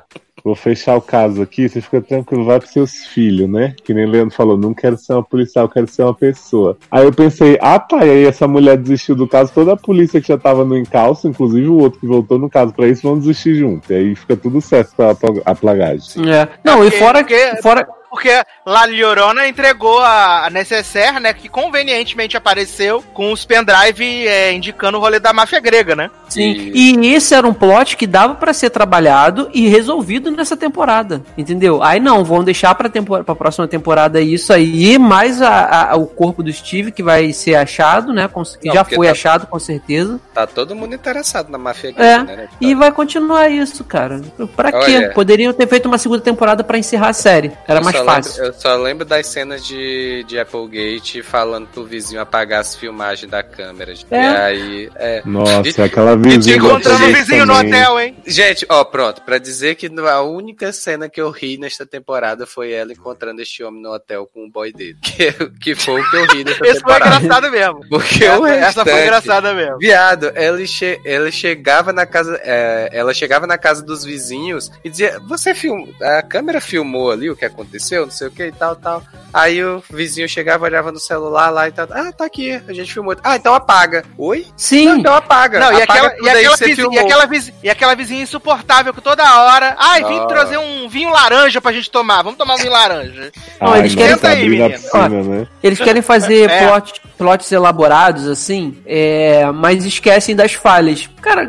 Vou 0.44 0.54
fechar 0.54 0.96
o 0.96 1.00
caso 1.00 1.42
aqui, 1.42 1.68
você 1.68 1.80
fica 1.80 2.00
tranquilo, 2.00 2.44
vai 2.44 2.58
pros 2.58 2.72
seus 2.72 3.04
filhos, 3.06 3.48
né? 3.48 3.74
Que 3.84 3.92
nem 3.94 4.06
o 4.06 4.10
Leandro 4.10 4.34
falou, 4.34 4.56
não 4.56 4.72
quero 4.74 4.96
ser 4.96 5.12
uma 5.12 5.22
policial, 5.22 5.68
quero 5.68 5.86
ser 5.88 6.02
uma 6.02 6.14
pessoa. 6.14 6.76
Aí 6.90 7.04
eu 7.04 7.12
pensei, 7.12 7.58
ah 7.60 7.78
tá, 7.78 8.04
e 8.04 8.10
aí 8.10 8.24
essa 8.26 8.46
mulher 8.48 8.76
desistiu 8.76 9.14
do 9.14 9.28
caso, 9.28 9.52
toda 9.52 9.72
a 9.72 9.76
polícia 9.76 10.20
que 10.20 10.28
já 10.28 10.38
tava 10.38 10.64
no 10.64 10.76
encalço, 10.76 11.28
inclusive 11.28 11.68
o 11.68 11.78
outro 11.78 12.00
que 12.00 12.06
voltou 12.06 12.38
no 12.38 12.48
caso 12.50 12.72
pra 12.72 12.88
isso, 12.88 13.02
vão 13.02 13.18
desistir 13.18 13.54
junto. 13.54 13.92
E 13.92 13.96
aí 13.96 14.14
fica 14.14 14.36
tudo 14.36 14.60
certo 14.60 14.94
pra 14.96 15.14
a 15.44 15.54
plagagem. 15.54 16.28
É. 16.30 16.48
Não, 16.64 16.84
e 16.84 16.90
Porque- 16.90 16.98
fora, 16.98 17.18
porque- 17.20 17.62
fora, 17.62 17.88
Porque 18.10 18.28
La 18.66 18.86
Llorona 18.86 19.46
entregou 19.46 20.00
a, 20.00 20.46
a 20.46 20.50
necessaire, 20.50 21.20
né? 21.20 21.32
Que 21.32 21.48
convenientemente 21.48 22.36
apareceu 22.36 23.04
com 23.14 23.30
os 23.30 23.44
pendrive 23.44 24.26
é, 24.26 24.52
indicando 24.52 24.98
o 24.98 25.00
rolê 25.00 25.20
da 25.20 25.32
máfia 25.32 25.60
grega, 25.60 25.94
né? 25.94 26.10
Sim, 26.30 26.70
e 26.74 27.12
esse 27.14 27.34
era 27.34 27.46
um 27.46 27.52
plot 27.52 27.96
que 27.96 28.06
dava 28.06 28.34
pra 28.36 28.52
ser 28.52 28.70
trabalhado 28.70 29.50
e 29.52 29.68
resolvido 29.68 30.30
nessa 30.30 30.56
temporada, 30.56 31.22
entendeu? 31.36 31.82
Aí 31.82 31.98
não, 32.00 32.24
vão 32.24 32.42
deixar 32.44 32.74
pra, 32.74 32.88
tempor 32.88 33.24
pra 33.24 33.34
próxima 33.34 33.66
temporada 33.68 34.20
isso 34.20 34.52
aí, 34.52 34.96
mais 34.98 35.42
a, 35.42 35.90
a- 35.92 35.96
o 35.96 36.06
corpo 36.06 36.42
do 36.42 36.52
Steve 36.52 36.92
que 36.92 37.02
vai 37.02 37.32
ser 37.32 37.56
achado, 37.56 38.12
né? 38.12 38.28
com- 38.28 38.42
que 38.44 38.68
Não, 38.68 38.74
já 38.74 38.84
foi 38.84 39.06
tá- 39.06 39.12
achado 39.12 39.46
com 39.46 39.58
certeza. 39.58 40.20
Tá 40.32 40.46
todo 40.46 40.74
mundo 40.74 40.94
interessado 40.94 41.50
na 41.50 41.58
máfia 41.58 41.88
É, 41.88 41.92
grega, 41.92 42.24
né? 42.24 42.48
E 42.60 42.74
vai 42.74 42.92
continuar 42.92 43.48
isso, 43.50 43.82
cara. 43.84 44.20
Pra 44.56 44.70
quê? 44.70 44.96
Olha. 44.96 45.10
Poderiam 45.12 45.52
ter 45.52 45.66
feito 45.66 45.86
uma 45.86 45.98
segunda 45.98 46.20
temporada 46.22 46.62
pra 46.62 46.78
encerrar 46.78 47.08
a 47.08 47.12
série. 47.12 47.50
Era 47.66 47.80
Eu 47.80 47.84
mais 47.84 47.96
fácil. 47.96 48.32
lembro- 48.42 48.46
eu 48.46 48.60
só 48.60 48.76
lembro 48.76 49.04
das 49.04 49.26
cenas 49.26 49.64
de, 49.66 50.24
de 50.28 50.38
Applegate 50.38 51.22
falando 51.22 51.66
pro 51.68 51.84
vizinho 51.84 52.20
apagar 52.20 52.60
as 52.60 52.74
filmagens 52.76 53.30
da 53.30 53.42
câmera. 53.42 53.92
É. 54.10 54.16
E 54.20 54.36
aí, 54.36 54.90
é. 54.96 55.22
Nossa, 55.24 55.68
E- 55.68 55.72
aquela 56.20 56.34
e 56.34 56.38
te 56.38 56.52
Encontrando 56.52 57.04
o 57.04 57.12
vizinho 57.14 57.46
no 57.46 57.54
também. 57.54 57.72
hotel, 57.74 58.00
hein? 58.00 58.16
Gente, 58.26 58.66
ó, 58.68 58.84
pronto, 58.84 59.22
pra 59.22 59.38
dizer 59.38 59.74
que 59.74 59.86
a 60.08 60.22
única 60.22 60.72
cena 60.72 61.08
que 61.08 61.20
eu 61.20 61.30
ri 61.30 61.58
nesta 61.58 61.84
temporada 61.86 62.46
foi 62.46 62.72
ela 62.72 62.92
encontrando 62.92 63.40
este 63.42 63.62
homem 63.62 63.82
no 63.82 63.92
hotel 63.92 64.26
com 64.32 64.44
o 64.46 64.50
boy 64.50 64.72
dele. 64.72 64.96
Que, 65.20 65.32
que 65.60 65.74
foi 65.74 66.00
o 66.00 66.10
que 66.10 66.16
eu 66.16 66.24
ri 66.26 66.44
nesta 66.44 66.64
Esse 66.66 66.80
foi 66.80 66.92
temporada. 66.94 67.16
engraçado 67.24 67.50
mesmo. 67.50 67.80
Porque 67.88 68.24
o 68.28 68.46
Essa, 68.46 68.66
essa 68.66 68.84
foi 68.84 69.02
engraçada 69.02 69.52
mesmo. 69.54 69.78
Viado, 69.78 70.32
ele, 70.34 70.66
che 70.66 70.98
ele 71.04 71.30
chegava 71.32 71.92
na 71.92 72.06
casa. 72.06 72.40
é, 72.42 72.88
ela 72.92 73.12
chegava 73.12 73.46
na 73.46 73.58
casa 73.58 73.82
dos 73.82 74.04
vizinhos 74.04 74.70
e 74.84 74.88
dizia: 74.90 75.18
Você 75.28 75.54
filmou. 75.54 75.88
A 76.00 76.22
câmera 76.22 76.60
filmou 76.60 77.10
ali 77.10 77.28
o 77.30 77.36
que 77.36 77.44
aconteceu, 77.44 78.04
não 78.04 78.10
sei 78.12 78.28
o 78.28 78.30
que 78.30 78.44
e 78.46 78.52
tal, 78.52 78.76
tal. 78.76 79.02
Aí 79.32 79.62
o 79.62 79.82
vizinho 79.90 80.28
chegava, 80.28 80.64
olhava 80.64 80.90
no 80.90 80.98
celular 80.98 81.50
lá 81.50 81.68
e 81.68 81.72
tal. 81.72 81.86
Ah, 81.90 82.12
tá 82.12 82.24
aqui, 82.24 82.52
a 82.66 82.72
gente 82.72 82.92
filmou. 82.92 83.14
Ah, 83.22 83.36
então 83.36 83.54
apaga. 83.54 84.04
Oi? 84.16 84.46
Sim. 84.56 84.86
Não, 84.86 84.96
então 84.98 85.14
apaga. 85.14 85.58
Não, 85.60 85.72
e 85.72 85.82
apaga 85.82 85.92
aquela, 85.92 86.09
tudo 86.09 86.09
e 86.22 86.28
aquela 86.28 86.56
vizinha, 86.56 86.88
e, 86.92 86.98
aquela 86.98 87.26
vizinha, 87.26 87.56
e 87.64 87.70
aquela 87.70 87.94
vizinha 87.94 88.22
insuportável 88.22 88.92
que 88.94 89.00
toda 89.00 89.22
hora. 89.42 89.76
Ai, 89.78 90.04
vim 90.04 90.18
Ah. 90.18 90.26
trazer 90.26 90.58
um 90.58 90.88
vinho 90.88 91.10
laranja 91.10 91.60
pra 91.60 91.72
gente 91.72 91.90
tomar. 91.90 92.22
Vamos 92.22 92.38
tomar 92.38 92.54
um 92.54 92.58
vinho 92.58 92.72
laranja. 92.72 93.30
Não, 93.60 93.72
Ai, 93.72 93.80
eles 93.80 93.94
nossa, 93.94 94.18
querem- 94.18 94.62
aí, 94.62 94.72
piscina, 94.72 95.08
né? 95.22 95.46
Eles 95.62 95.78
querem 95.80 96.02
fazer 96.02 96.48
É. 96.50 96.66
plot, 96.66 97.00
plots 97.18 97.52
elaborados, 97.52 98.26
assim, 98.26 98.76
é, 98.86 99.44
mas 99.52 99.84
esquecem 99.84 100.34
das 100.34 100.52
falhas. 100.54 101.08
Cara, 101.20 101.42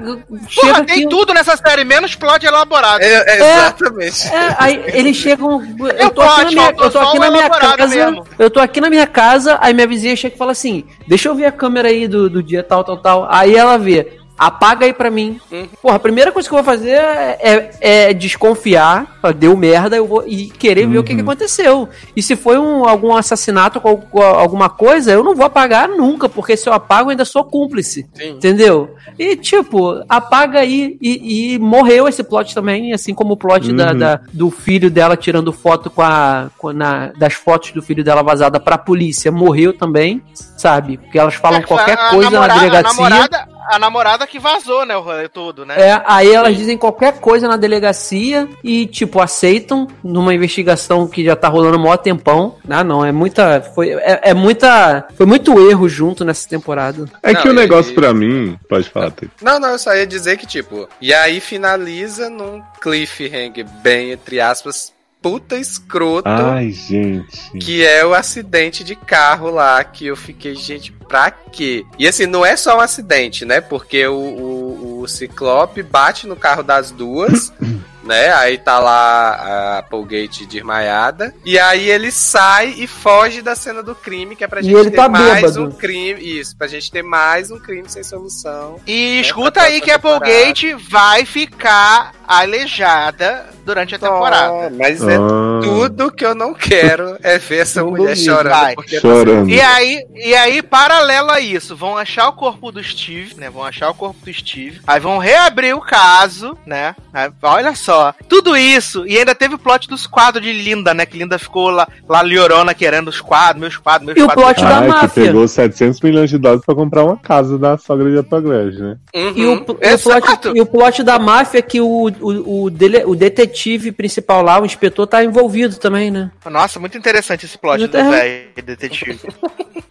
chega 0.50 0.74
Porra, 0.74 0.84
tem 0.86 0.96
aqui... 0.98 1.08
tudo 1.10 1.34
nessa 1.34 1.56
série, 1.56 1.84
menos 1.86 2.14
plot 2.16 2.46
elaborado. 2.46 3.02
É, 3.02 3.08
é, 3.28 3.36
exatamente. 3.38 4.28
É, 4.28 4.56
aí 4.60 4.84
eles 4.88 5.16
chegam. 5.16 5.62
Eu 5.98 6.10
tô 6.10 6.22
aqui 6.22 6.44
na 6.44 6.52
minha, 6.52 6.70
eu 6.78 6.90
tô 6.92 7.00
aqui 7.00 7.20
na 7.20 7.32
minha 7.32 7.50
casa. 7.50 7.88
mesmo. 7.88 8.28
Eu 8.40 8.50
tô 8.50 8.60
aqui 8.60 8.82
na 8.82 8.90
minha 8.90 9.08
casa, 9.08 9.58
aí 9.62 9.74
minha 9.74 9.88
vizinha 9.88 10.16
chega 10.16 10.36
e 10.36 10.38
fala 10.38 10.52
assim: 10.52 10.86
Deixa 11.08 11.30
eu 11.30 11.36
ver 11.36 11.46
a 11.46 11.52
câmera 11.52 11.88
aí 11.88 12.08
do, 12.08 12.30
do 12.30 12.42
dia 12.44 12.64
tal, 12.64 12.84
tal, 12.84 12.98
tal. 12.98 13.28
Aí 13.30 13.56
ela 13.56 13.78
vê. 13.78 14.20
Apaga 14.44 14.86
aí 14.88 14.94
pra 14.94 15.12
mim. 15.12 15.40
Uhum. 15.52 15.68
Porra, 15.82 15.98
a 15.98 16.00
primeira 16.00 16.32
coisa 16.32 16.50
que 16.50 16.56
eu 16.56 16.58
vou 16.58 16.66
fazer 16.66 16.90
é, 16.96 17.38
é- 17.82 18.08
é 18.10 18.14
desconfiar. 18.14 19.20
Deu 19.38 19.56
merda, 19.56 19.96
eu 19.96 20.08
vou 20.08 20.24
e 20.26 20.50
querer 20.50 20.88
ver 20.88 20.98
o 20.98 21.04
que, 21.04 21.14
que 21.14 21.22
aconteceu. 21.22 21.88
E 22.16 22.24
se 22.24 22.36
foi 22.36 22.58
um, 22.58 22.88
algum 22.88 23.16
assassinato 23.16 23.80
com 23.80 23.98
com 23.98 24.20
alguma 24.22 24.68
coisa, 24.68 25.12
eu 25.12 25.24
não 25.24 25.36
vou 25.36 25.46
apagar 25.46 25.88
nunca, 25.88 26.28
porque 26.28 26.58
se 26.58 26.68
eu 26.68 26.74
apago, 26.74 27.08
eu 27.08 27.12
ainda 27.12 27.24
sou 27.24 27.44
cúmplice. 27.44 28.08
Sim. 28.16 28.32
Entendeu? 28.32 28.96
E, 29.20 29.36
tipo, 29.36 30.04
apaga 30.10 30.60
aí. 30.60 30.98
E, 31.00 31.54
e 31.54 31.60
morreu 31.60 32.08
esse 32.08 32.24
plot 32.24 32.56
também, 32.56 32.94
assim 32.94 33.14
como 33.14 33.34
o 33.34 33.38
plot 33.38 33.72
da, 33.74 33.92
Uhum. 33.92 33.98
da- 33.98 34.22
do 34.34 34.50
filho 34.50 34.90
dela 34.90 35.16
tirando 35.16 35.54
foto 35.54 35.90
com 35.90 36.02
a. 36.02 36.50
com- 36.58 36.74
na, 36.74 37.08
das 37.18 37.34
fotos 37.34 37.72
do 37.74 37.82
filho 37.82 38.04
dela 38.04 38.24
vazada 38.24 38.60
pra 38.60 38.78
polícia. 38.78 39.32
Morreu 39.32 39.72
também, 39.78 40.22
sabe? 40.58 40.98
Porque 40.98 41.20
elas 41.20 41.36
falam 41.36 41.60
É 41.60 41.64
qualquer 41.64 41.94
a 42.00 42.10
coisa 42.10 42.30
namorada- 42.32 42.56
na 42.56 42.60
delegacia. 42.62 43.06
A 43.06 43.10
namorada, 43.10 43.48
a 43.70 43.80
namorada 43.80 44.26
que 44.28 44.40
vazou, 44.40 44.86
né, 44.86 44.96
o 44.96 45.02
rolê 45.02 45.28
todo, 45.28 45.66
né? 45.66 45.76
É, 45.80 46.02
aí 46.06 46.32
elas 46.34 46.56
dizem 46.56 46.78
qualquer 46.78 47.20
coisa 47.20 47.48
na 47.48 47.58
delegacia 47.58 48.48
e, 48.64 48.86
tipo, 48.86 49.22
aceitam 49.22 49.88
numa 50.04 50.34
investigação 50.34 51.08
que 51.08 51.24
já 51.24 51.36
tá 51.36 51.48
rolando 51.48 51.76
há 51.76 51.80
maior 51.80 51.98
tempão. 51.98 52.56
Ah, 52.70 52.84
não, 52.84 53.04
é 53.06 53.12
muita. 53.12 53.62
Foi, 53.62 53.90
é, 53.92 54.20
é 54.24 54.34
muita. 54.34 55.08
Foi 55.16 55.26
muito 55.26 55.60
erro 55.70 55.88
junto 55.88 56.24
nessa 56.26 56.48
temporada. 56.48 57.06
É 57.22 57.34
Não, 57.34 57.42
que 57.42 57.48
o 57.50 57.52
e- 57.52 57.56
negócio 57.56 57.94
pra 57.94 58.14
mim. 58.14 58.58
Pode 58.68 58.90
falar. 58.90 59.14
Não, 59.42 59.60
não, 59.60 59.70
eu 59.70 59.80
só 59.80 59.94
ia 59.94 60.08
dizer 60.08 60.38
que, 60.38 60.46
tipo, 60.48 60.88
e 61.00 61.14
aí 61.14 61.40
finaliza 61.40 62.30
num 62.30 62.62
cliffhanger 62.82 63.66
bem, 63.82 64.12
entre 64.12 64.40
aspas, 64.40 64.94
puta 65.22 65.58
escroto. 65.58 66.28
Ai, 66.28 66.72
gente. 66.72 67.52
Que 67.60 67.86
é 67.86 68.06
o 68.06 68.14
acidente 68.14 68.84
de 68.84 68.96
carro 68.96 69.50
lá, 69.50 69.84
que 69.84 70.08
eu 70.08 70.16
fiquei, 70.16 70.56
gente, 70.56 70.92
pra 70.92 71.30
quê? 71.30 71.86
E 71.98 72.08
assim, 72.08 72.26
não 72.26 72.46
é 72.46 72.58
só 72.58 72.78
um 72.78 72.82
acidente, 72.82 73.46
né? 73.46 73.62
Porque 73.62 74.06
o, 74.08 74.16
o, 74.16 75.02
o 75.02 75.08
Ciclope 75.08 75.84
bate 75.84 76.26
no 76.26 76.36
carro 76.36 76.64
das 76.64 76.92
duas, 76.92 77.54
né? 78.04 78.32
Aí 78.34 78.58
tá 78.58 78.80
lá 78.80 79.32
a 79.36 79.78
Applegate 79.80 80.46
desmaiada. 80.46 81.34
E 81.46 81.58
aí 81.60 81.90
ele 81.90 82.12
sai 82.12 82.74
e 82.78 82.88
foge 82.88 83.42
da 83.42 83.56
cena 83.56 83.82
do 83.84 83.96
crime, 83.96 84.36
que 84.36 84.44
é 84.44 84.48
pra 84.48 84.62
gente 84.62 84.76
ele 84.76 84.92
ter 84.92 84.98
tá 84.98 85.10
mais 85.10 85.36
bêbado. 85.36 85.64
um 85.66 85.72
crime. 85.72 86.22
Isso, 86.22 86.56
pra 86.56 86.68
gente 86.68 86.92
ter 86.92 87.04
mais 87.04 87.52
um 87.52 87.60
crime 87.60 87.88
sem 87.90 88.04
solução. 88.04 88.78
E 88.88 89.18
É, 89.18 89.22
escuta 89.22 89.52
pra 89.52 89.64
aí 89.64 89.82
que 89.82 89.92
a 89.92 89.96
Applegate 89.96 90.74
vai 90.74 91.26
ficar 91.26 92.14
aleijada 92.28 93.46
durante 93.66 93.96
a 93.96 94.00
temporada. 94.00 94.70
Oh, 94.72 94.78
mas 94.78 95.02
é 95.04 95.16
Ah, 95.18 95.60
tudo 95.64 96.12
que 96.12 96.26
eu 96.26 96.34
não 96.34 96.54
quero 96.54 97.18
é 97.22 97.38
ver 97.38 97.60
essa 97.60 97.84
mulher 97.84 98.16
chorando. 98.18 98.76
Chorando. 99.00 99.50
E 99.50 99.60
aí, 99.62 100.06
e 100.16 100.34
aí, 100.36 100.62
paralelo 100.62 101.30
a 101.32 101.40
isso, 101.40 101.76
vão 101.76 101.98
achar 101.98 102.28
o 102.30 102.34
corpo 102.34 102.72
do 102.72 102.84
Steve, 102.84 103.36
né? 103.38 103.50
Vão 103.50 103.64
achar 103.64 103.90
o 103.90 103.94
corpo 103.94 104.26
do 104.26 104.34
Steve. 104.34 104.82
Aí 104.88 105.00
vão 105.00 105.18
reabrir 105.18 105.76
o 105.76 105.82
caso, 105.82 106.58
né? 106.66 106.96
Aí, 107.14 107.30
olha 107.42 107.76
só. 107.76 107.91
Tudo 108.28 108.56
isso. 108.58 109.06
E 109.08 109.18
ainda 109.18 109.34
teve 109.36 109.56
o 109.56 109.60
plot 109.60 109.88
dos 109.88 110.06
quadros 110.08 110.44
de 110.46 110.52
Linda, 110.52 110.94
né? 110.94 111.06
Que 111.06 111.18
Linda 111.18 111.38
ficou 111.40 111.70
lá, 111.70 111.88
lá 112.08 112.22
liorona 112.24 112.74
querendo 112.74 113.08
os 113.10 113.20
quadros, 113.22 113.60
meus 113.62 113.78
quadros, 113.78 114.08
meus 114.08 114.18
E 114.20 114.22
o 114.24 114.26
quadros. 114.26 114.46
plot 114.46 114.60
meus 114.62 114.70
da 114.74 114.78
Ai, 114.80 114.84
que 114.86 114.90
máfia. 114.90 115.24
pegou 115.26 115.48
700 115.48 116.02
milhões 116.02 116.30
de 116.30 116.38
dólares 116.38 116.66
pra 116.66 116.76
comprar 116.76 117.04
uma 117.04 117.18
casa 117.18 117.58
da 117.58 117.78
sogra 117.78 118.10
de 118.12 118.18
Apagled, 118.18 118.80
né? 118.82 118.98
Uhum. 119.16 119.34
E 119.36 119.46
o, 119.46 119.52
e 119.52 119.56
o 119.56 119.66
plot, 119.66 120.52
e 120.56 120.62
o 120.62 120.66
plot 120.66 121.04
da 121.04 121.20
máfia 121.20 121.60
é 121.60 121.62
que 121.62 121.82
o, 121.82 122.10
o, 122.20 122.64
o, 122.66 122.70
dele- 122.70 123.04
o 123.06 123.16
detetive 123.16 123.92
principal 123.92 124.42
lá, 124.42 124.60
o 124.62 124.66
inspetor, 124.66 125.08
tá 125.08 125.24
envolvido 125.24 125.78
também, 125.78 126.10
né? 126.12 126.32
Nossa, 126.50 126.80
muito 126.80 126.98
interessante 126.98 127.46
esse 127.46 127.58
plot 127.58 127.86
do 127.88 127.92
velho 127.92 128.48
detetive. 128.64 129.20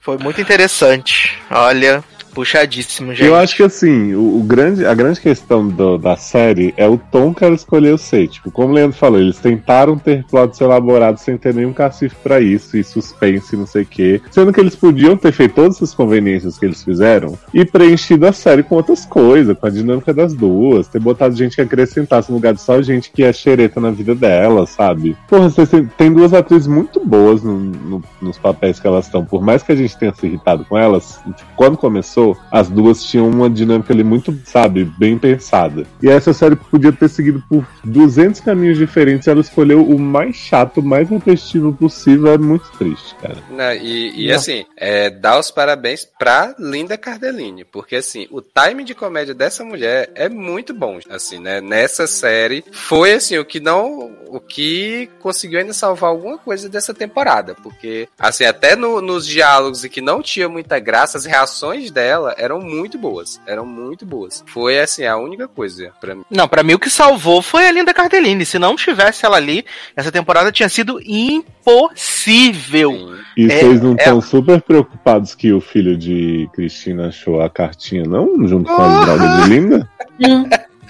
Foi 0.01 0.17
muito 0.19 0.41
interessante. 0.41 1.39
Olha, 1.51 2.03
puxadíssimo, 2.31 3.15
gente. 3.15 3.27
Eu 3.27 3.35
acho 3.37 3.57
que 3.57 3.63
assim, 3.63 4.15
o, 4.15 4.39
o 4.39 4.43
grande, 4.43 4.85
a 4.87 4.95
grande 4.95 5.21
questão 5.21 5.67
do- 5.69 5.99
da 5.99 6.17
série 6.17 6.73
é 6.77 6.89
o 6.89 6.99
tom 6.99 7.33
que 7.35 7.45
ela 7.45 7.55
escolheu 7.55 7.97
ser. 7.99 8.29
Tipo, 8.29 8.51
como 8.51 8.69
o 8.71 8.73
Leandro 8.73 8.97
falou, 8.97 9.21
eles 9.21 9.39
tentaram 9.39 9.99
ter 9.99 10.25
plots 10.25 10.61
elaborados 10.61 11.23
sem 11.23 11.37
ter 11.37 11.55
nenhum 11.55 11.73
cacife 11.73 12.15
pra 12.23 12.41
isso, 12.41 12.77
e 12.77 12.85
suspense, 12.85 13.57
não 13.57 13.67
sei 13.67 13.83
o 13.83 13.87
quê. 13.87 14.21
Sendo 14.31 14.53
que 14.53 14.61
eles 14.61 14.77
podiam 14.77 15.17
ter 15.17 15.33
feito 15.33 15.55
todas 15.55 15.77
essas 15.77 15.95
conveniências 15.95 16.59
que 16.59 16.65
eles 16.67 16.83
fizeram 16.83 17.39
e 17.53 17.65
preenchido 17.65 18.27
a 18.27 18.33
série 18.33 18.63
com 18.63 18.77
outras 18.77 19.05
coisas, 19.05 19.57
com 19.59 19.67
a 19.67 19.71
dinâmica 19.71 20.13
das 20.15 20.35
duas, 20.35 20.89
ter 20.89 21.01
botado 21.01 21.35
gente 21.37 21.57
que 21.57 21.63
acrescentasse 21.63 22.31
no 22.31 22.37
lugar 22.37 22.55
de 22.55 22.61
só 22.61 22.81
gente 22.83 23.11
que 23.11 23.23
é 23.23 23.33
xereta 23.33 23.81
na 23.81 23.91
vida 23.91 24.15
dela, 24.15 24.67
sabe? 24.67 25.17
Porra, 25.29 25.49
vocês 25.51 25.69
têm, 25.69 25.87
tem 25.97 26.13
duas 26.13 26.33
atrizes 26.33 26.67
muito 26.67 27.05
boas 27.05 27.43
no- 27.43 27.59
no- 27.59 28.03
nos 28.21 28.39
papéis 28.39 28.79
que 28.79 28.87
elas 28.87 29.07
estão. 29.07 29.25
Por 29.25 29.43
mais 29.43 29.63
que 29.63 29.73
a 29.73 29.77
gente 29.77 29.97
tenha 29.99 30.15
se 30.15 30.27
irritado 30.27 30.65
com 30.65 30.77
elas, 30.77 31.21
tipo, 31.37 31.51
quando 31.57 31.77
começou, 31.77 32.20
as 32.51 32.69
duas 32.69 33.03
tinham 33.05 33.29
uma 33.29 33.49
dinâmica 33.51 33.93
ali 33.93 34.03
muito, 34.05 34.37
sabe, 34.45 34.85
bem 34.99 35.19
pensada. 35.19 35.87
E 36.03 36.09
essa 36.09 36.33
série 36.33 36.57
podia 36.57 36.93
ter 36.93 37.09
seguido 37.09 37.43
por 37.49 37.67
200 37.85 38.41
caminhos 38.41 38.79
diferentes. 38.79 39.29
Ela 39.29 39.41
escolheu 39.41 39.85
o 39.87 39.99
mais 39.99 40.37
chato, 40.37 40.79
o 40.81 40.83
mais 40.83 41.09
repetitivo 41.09 41.73
possível. 41.73 42.33
É 42.33 42.39
muito 42.39 42.71
triste, 42.79 43.15
cara. 43.17 43.37
Né, 43.51 43.79
e, 43.79 44.25
e 44.25 44.29
Não. 44.29 44.37
assim, 44.37 44.65
é, 44.77 45.11
dar 45.11 45.39
os 45.39 45.51
parabéns 45.51 46.07
pra 46.19 46.55
Linda 46.59 46.97
Cardellini, 46.97 47.65
porque 47.65 47.97
assim, 47.97 48.27
o 48.31 48.41
timing 48.41 48.85
de 48.85 48.95
comédia 48.95 49.35
dessa 49.35 49.65
mulher 49.65 50.11
é 50.15 50.29
muito 50.29 50.73
bom, 50.75 50.99
assim, 51.09 51.39
né? 51.39 51.61
Nessa 51.61 52.07
série 52.07 52.65
foi 52.73 53.13
assim, 53.13 53.39
o 53.39 53.45
que 53.45 53.61
não, 53.61 54.11
o 54.29 54.41
que 54.41 55.09
conseguiu 55.21 55.59
ainda 55.61 55.73
salvar 55.73 56.11
alguma 56.11 56.39
coisa 56.39 56.69
dessa 56.69 56.93
temporada, 56.95 57.55
porque 57.63 58.09
assim, 58.19 58.45
até 58.45 58.75
no- 58.77 59.01
nos 59.01 59.27
diálogos 59.27 59.85
e 59.85 59.89
que 59.89 60.01
não 60.01 60.23
tinha 60.23 60.49
muita 60.49 60.79
graça, 60.79 61.19
as 61.19 61.25
reações 61.25 61.91
dela 61.91 62.10
eram 62.37 62.61
muito 62.61 62.99
boas, 62.99 63.41
eram 63.47 63.65
muito 63.67 64.05
boas. 64.07 64.43
Foi 64.47 64.79
assim, 64.79 65.05
a 65.05 65.17
única 65.17 65.47
coisa 65.49 65.91
pra 66.01 66.15
mim. 66.15 66.23
Não, 66.31 66.47
pra 66.49 66.63
mim 66.63 66.75
o 66.75 66.79
que 66.79 66.91
salvou 66.91 67.41
foi 67.43 67.67
a 67.67 67.73
Linda 67.73 67.93
Cardellini. 67.95 68.45
Se 68.45 68.59
não 68.59 68.77
tivesse 68.77 69.25
ela 69.27 69.37
ali, 69.37 69.65
essa 69.97 70.11
temporada 70.13 70.51
tinha 70.53 70.69
sido 70.69 71.01
impossível. 71.05 72.91
Assim, 72.93 73.21
E 73.37 73.45
É, 73.47 73.59
vocês 73.61 73.81
não 73.81 73.93
é- 73.93 73.95
estão 73.97 74.21
super 74.21 74.61
preocupados 74.61 75.35
que 75.35 75.53
o 75.53 75.61
filho 75.61 75.97
de 75.97 76.49
Cristina 76.53 77.09
achou 77.09 77.41
a 77.41 77.49
cartinha, 77.49 78.03
não? 78.05 78.47
Junto 78.47 78.71
com 78.75 79.01
drogas 79.05 79.45
de 79.45 79.49
Linda? 79.51 79.89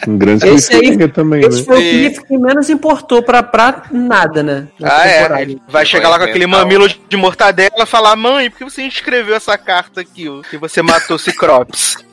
Um 0.07 0.17
grande 0.19 0.47
Esse 0.49 0.73
aí- 0.73 0.81
cliffhanger 0.81 1.13
também, 1.13 1.41
Esse 1.45 1.59
né? 1.61 1.65
foi 1.65 1.77
o 1.77 1.91
cliff 1.91 2.25
que 2.27 2.39
menos 2.39 2.71
importou 2.71 3.23
pra, 3.23 3.43
pra 3.43 3.83
nada, 3.91 4.43
né? 4.43 4.67
Ah, 4.83 5.07
é. 5.09 5.43
Ele 5.43 5.61
vai 5.69 5.85
chegar 5.85 6.09
lá 6.09 6.19
com 6.19 6.25
aquele 6.25 6.47
mamilo 6.47 6.89
de 6.89 7.17
mortadela 7.17 7.71
e 7.83 7.87
falar: 7.87 8.17
Mãe, 8.17 8.51
por 8.51 8.59
que 8.59 8.65
você 8.65 8.83
escreveu 8.83 9.35
essa 9.35 9.57
carta 9.59 10.01
aqui? 10.01 10.27
Que 10.51 10.57
você 10.57 10.83
matou 10.83 11.19
Ciclopes? 11.19 11.97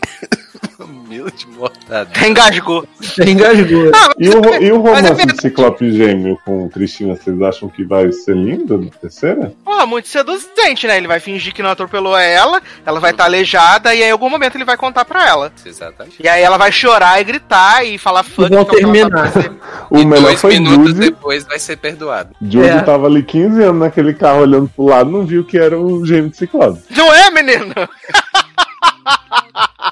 Mil 1.07 1.30
de 1.32 1.47
mortadela. 1.47 2.28
Engasgou. 2.28 2.86
Engasgou. 3.25 3.91
E 4.19 4.30
o, 4.30 4.61
e 4.61 4.71
o 4.71 4.75
é 4.75 4.78
romance 4.78 5.01
verdade. 5.13 5.34
de 5.34 5.41
Ciclope 5.41 5.91
Gêmeo 5.91 6.38
com 6.45 6.69
Cristina, 6.69 7.15
vocês 7.15 7.41
acham 7.41 7.69
que 7.69 7.84
vai 7.84 8.11
ser 8.11 8.36
lindo 8.36 8.78
na 8.78 8.91
terceira? 8.91 9.53
Porra, 9.65 9.86
muito 9.86 10.07
seduzente, 10.07 10.86
né? 10.86 10.97
Ele 10.97 11.07
vai 11.07 11.19
fingir 11.19 11.53
que 11.53 11.63
não 11.63 11.69
atropelou 11.71 12.15
ela, 12.17 12.61
ela 12.86 12.99
vai 12.99 13.11
estar 13.11 13.25
aleijada 13.25 13.95
e 13.95 14.03
aí, 14.03 14.09
em 14.09 14.11
algum 14.11 14.30
momento 14.30 14.55
ele 14.55 14.65
vai 14.65 14.78
contar 14.78 15.05
pra 15.05 15.28
ela. 15.28 15.51
Exatamente. 15.65 16.21
E 16.21 16.28
aí 16.28 16.43
ela 16.43 16.57
vai 16.57 16.71
chorar 16.71 17.19
e 17.19 17.23
gritar 17.23 17.84
e 17.86 17.97
falar 17.97 18.23
fuck. 18.23 18.49
vão 18.49 18.61
é 18.61 18.65
que 18.65 18.75
ela 18.75 18.93
terminar. 18.93 19.34
O 19.89 19.99
e 19.99 20.05
melhor 20.05 20.23
dois 20.25 20.41
foi 20.41 20.59
minutos 20.59 20.89
Judy. 20.89 20.99
depois 20.99 21.45
vai 21.45 21.57
ser 21.59 21.78
perdoado. 21.78 22.36
Judy 22.41 22.67
É. 22.67 22.82
tava 22.82 23.07
ali 23.07 23.23
15 23.23 23.63
anos 23.63 23.80
naquele 23.80 24.13
carro 24.13 24.41
olhando 24.41 24.67
pro 24.69 24.86
lado, 24.86 25.09
não 25.09 25.25
viu 25.25 25.45
que 25.45 25.57
era 25.57 25.80
o 25.80 26.05
gêmeo 26.05 26.30
de 26.30 26.38
Ciclope. 26.38 26.82
Não 26.95 27.13
é, 27.13 27.32
menino? 27.32 27.73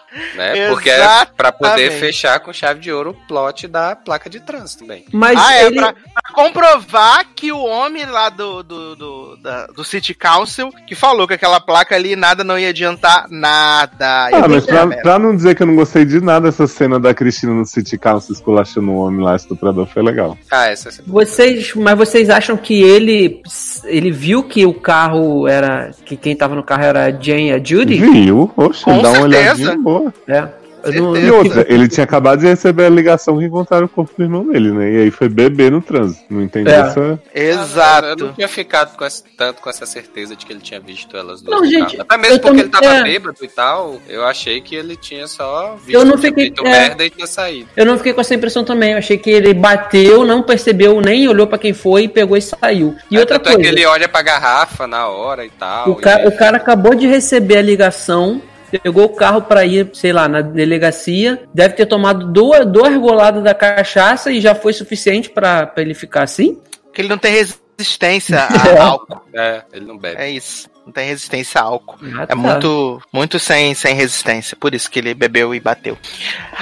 Né? 0.35 0.69
Porque 0.69 0.89
é 0.89 1.25
pra 1.37 1.51
poder 1.51 1.91
fechar 1.91 2.39
com 2.39 2.51
chave 2.51 2.79
de 2.79 2.91
ouro 2.91 3.11
o 3.11 3.27
plot 3.27 3.67
da 3.67 3.95
placa 3.95 4.29
de 4.29 4.39
trânsito 4.39 4.81
também. 4.83 5.05
Mas 5.11 5.39
Ah, 5.39 5.55
é, 5.55 5.65
ele. 5.67 5.75
pra, 5.79 5.93
pra 5.93 6.33
comprovar 6.33 7.25
que 7.35 7.51
o 7.51 7.59
homem 7.63 8.05
lá 8.05 8.29
do, 8.29 8.63
do, 8.63 8.95
do, 8.95 9.37
da- 9.37 9.67
do 9.67 9.83
City 9.83 10.13
Council, 10.13 10.71
que 10.87 10.95
falou 10.95 11.27
que 11.27 11.33
aquela 11.33 11.59
placa 11.59 11.95
ali 11.95 12.15
nada 12.15 12.43
não 12.43 12.57
ia 12.59 12.69
adiantar 12.69 13.27
nada. 13.29 14.29
Ah, 14.33 14.47
mas 14.47 14.65
pra, 14.65 14.87
pra 14.87 15.19
não 15.19 15.35
dizer 15.35 15.55
que 15.55 15.63
eu 15.63 15.67
não 15.67 15.75
gostei 15.75 16.05
de 16.05 16.19
nada 16.21 16.47
dessa 16.49 16.67
cena 16.67 16.99
da 16.99 17.13
Cristina 17.13 17.53
no 17.53 17.65
City 17.65 17.97
Council 17.97 18.33
esculachando 18.33 18.91
o 18.91 18.97
homem 18.97 19.23
lá, 19.23 19.35
estuprador, 19.35 19.85
foi 19.87 20.03
legal. 20.03 20.37
Ah, 20.51 20.67
essa 20.67 20.89
é 20.89 20.91
Vocês, 21.05 21.73
mas 21.75 21.97
vocês 21.97 22.29
acham 22.29 22.57
que 22.57 22.81
ele 22.81 23.41
ele 23.85 24.11
viu 24.11 24.43
que 24.43 24.65
o 24.65 24.73
carro 24.73 25.47
era 25.47 25.91
que 26.05 26.15
quem 26.17 26.35
tava 26.35 26.55
no 26.55 26.63
carro 26.63 26.83
era 26.83 27.05
a 27.05 27.11
Jane 27.11 27.49
e 27.49 27.53
a 27.53 27.63
Judy? 27.63 27.95
Viu? 27.97 28.51
Oxe, 28.57 28.83
Com 28.83 29.01
dá 29.01 29.09
uma 29.11 29.29
certeza. 29.29 29.63
olhadinha 29.63 29.83
boa. 29.85 30.13
É. 30.27 30.47
Eu 30.87 31.01
não- 31.01 31.17
E 31.17 31.31
outra, 31.31 31.65
ele 31.67 31.87
tinha 31.87 32.03
acabado 32.03 32.41
de 32.41 32.45
receber 32.45 32.85
a 32.85 32.89
ligação 32.89 33.39
que 33.39 33.45
encontraram 33.45 33.87
o 33.87 33.89
corpo 33.89 34.11
do 34.15 34.23
irmão 34.23 34.45
dele, 34.45 34.69
né? 34.71 34.91
E 34.91 34.97
aí 35.01 35.09
foi 35.09 35.27
beber 35.27 35.71
no 35.71 35.81
trânsito. 35.81 36.23
Não 36.29 36.43
entendi 36.43 36.69
É. 36.69 36.75
essa. 36.75 36.99
Eu, 36.99 37.19
eu 37.33 37.53
Exato. 37.59 38.25
não 38.25 38.33
tinha 38.33 38.47
ficado 38.47 38.95
com 38.95 39.03
essa- 39.03 39.23
tanto 39.35 39.63
com 39.63 39.69
essa 39.71 39.83
certeza 39.87 40.35
de 40.35 40.45
que 40.45 40.53
ele 40.53 40.59
tinha 40.59 40.79
visto 40.79 41.17
elas 41.17 41.41
duas. 41.41 41.59
Não, 41.59 41.65
gente. 41.67 41.99
Até 41.99 42.17
mesmo 42.17 42.39
porque 42.39 42.47
também- 42.47 42.61
ele 42.61 42.69
tava 42.69 42.85
é. 42.97 43.03
bêbado 43.03 43.37
e 43.41 43.47
tal, 43.47 43.95
eu 44.07 44.23
achei 44.27 44.61
que 44.61 44.75
ele 44.75 44.95
tinha 44.95 45.25
só 45.27 45.75
visto 45.83 45.97
Eu 45.97 46.05
não 46.05 46.19
fiquei- 46.19 46.43
feito 46.45 46.63
é. 46.63 46.69
merda 46.69 47.03
e 47.03 47.09
tinha 47.09 47.25
saído. 47.25 47.67
Eu 47.75 47.85
não 47.87 47.97
fiquei 47.97 48.13
com 48.13 48.21
essa 48.21 48.35
impressão 48.35 48.63
também. 48.63 48.91
Eu 48.91 48.99
achei 48.99 49.17
que 49.17 49.31
ele 49.31 49.55
bateu, 49.55 50.23
não 50.23 50.43
percebeu, 50.43 51.01
nem 51.01 51.27
olhou 51.27 51.47
pra 51.47 51.57
quem 51.57 51.73
foi, 51.73 52.07
pegou 52.07 52.37
e 52.37 52.41
saiu. 52.43 52.95
E 53.09 53.17
É, 53.17 53.19
outra 53.21 53.39
tanto 53.39 53.49
é 53.49 53.53
coisa, 53.55 53.69
que 53.71 53.75
ele 53.75 53.83
olha 53.87 54.07
pra 54.07 54.21
garrafa 54.21 54.85
na 54.85 55.07
hora 55.07 55.43
e 55.43 55.49
tal. 55.49 55.89
o, 55.89 55.95
ca- 55.95 56.21
e- 56.21 56.27
o 56.27 56.31
cara 56.37 56.57
acabou 56.57 56.93
de 56.93 57.07
receber 57.07 57.57
a 57.57 57.61
ligação, 57.63 58.39
pegou 58.71 59.05
o 59.05 59.15
carro 59.15 59.41
pra 59.41 59.65
ir, 59.65 59.89
sei 59.93 60.11
lá, 60.13 60.27
na 60.27 60.41
delegacia, 60.41 61.43
deve 61.53 61.75
ter 61.75 61.85
tomado 61.85 62.31
duas, 62.31 62.65
duas 62.65 62.95
goladas 62.97 63.43
da 63.43 63.53
cachaça 63.53 64.31
e 64.31 64.39
já 64.41 64.53
foi 64.55 64.73
suficiente 64.73 65.29
pra 65.29 65.65
pra 65.65 65.81
ele 65.83 65.93
ficar 65.93 66.23
assim. 66.23 66.59
Porque 66.85 67.01
ele 67.01 67.09
não 67.09 67.17
tem 67.17 67.31
resistência 67.33 68.37
É. 68.67 68.77
a 68.79 68.83
álcool. 68.85 69.21
É, 69.33 69.61
ele 69.73 69.85
não 69.85 69.97
bebe. 69.97 70.21
É 70.21 70.29
isso. 70.29 70.69
Não 70.85 70.93
tem 70.93 71.07
resistência 71.07 71.59
a 71.59 71.63
álcool. 71.63 71.97
Ah, 72.17 72.23
É 72.23 72.25
tá. 72.27 72.35
muito, 72.35 73.01
muito 73.11 73.39
sem, 73.39 73.73
sem 73.73 73.95
resistência. 73.95 74.55
Por 74.55 74.73
isso 74.75 74.89
que 74.89 74.99
ele 74.99 75.13
bebeu 75.15 75.53
e 75.55 75.59
bateu. 75.59 75.97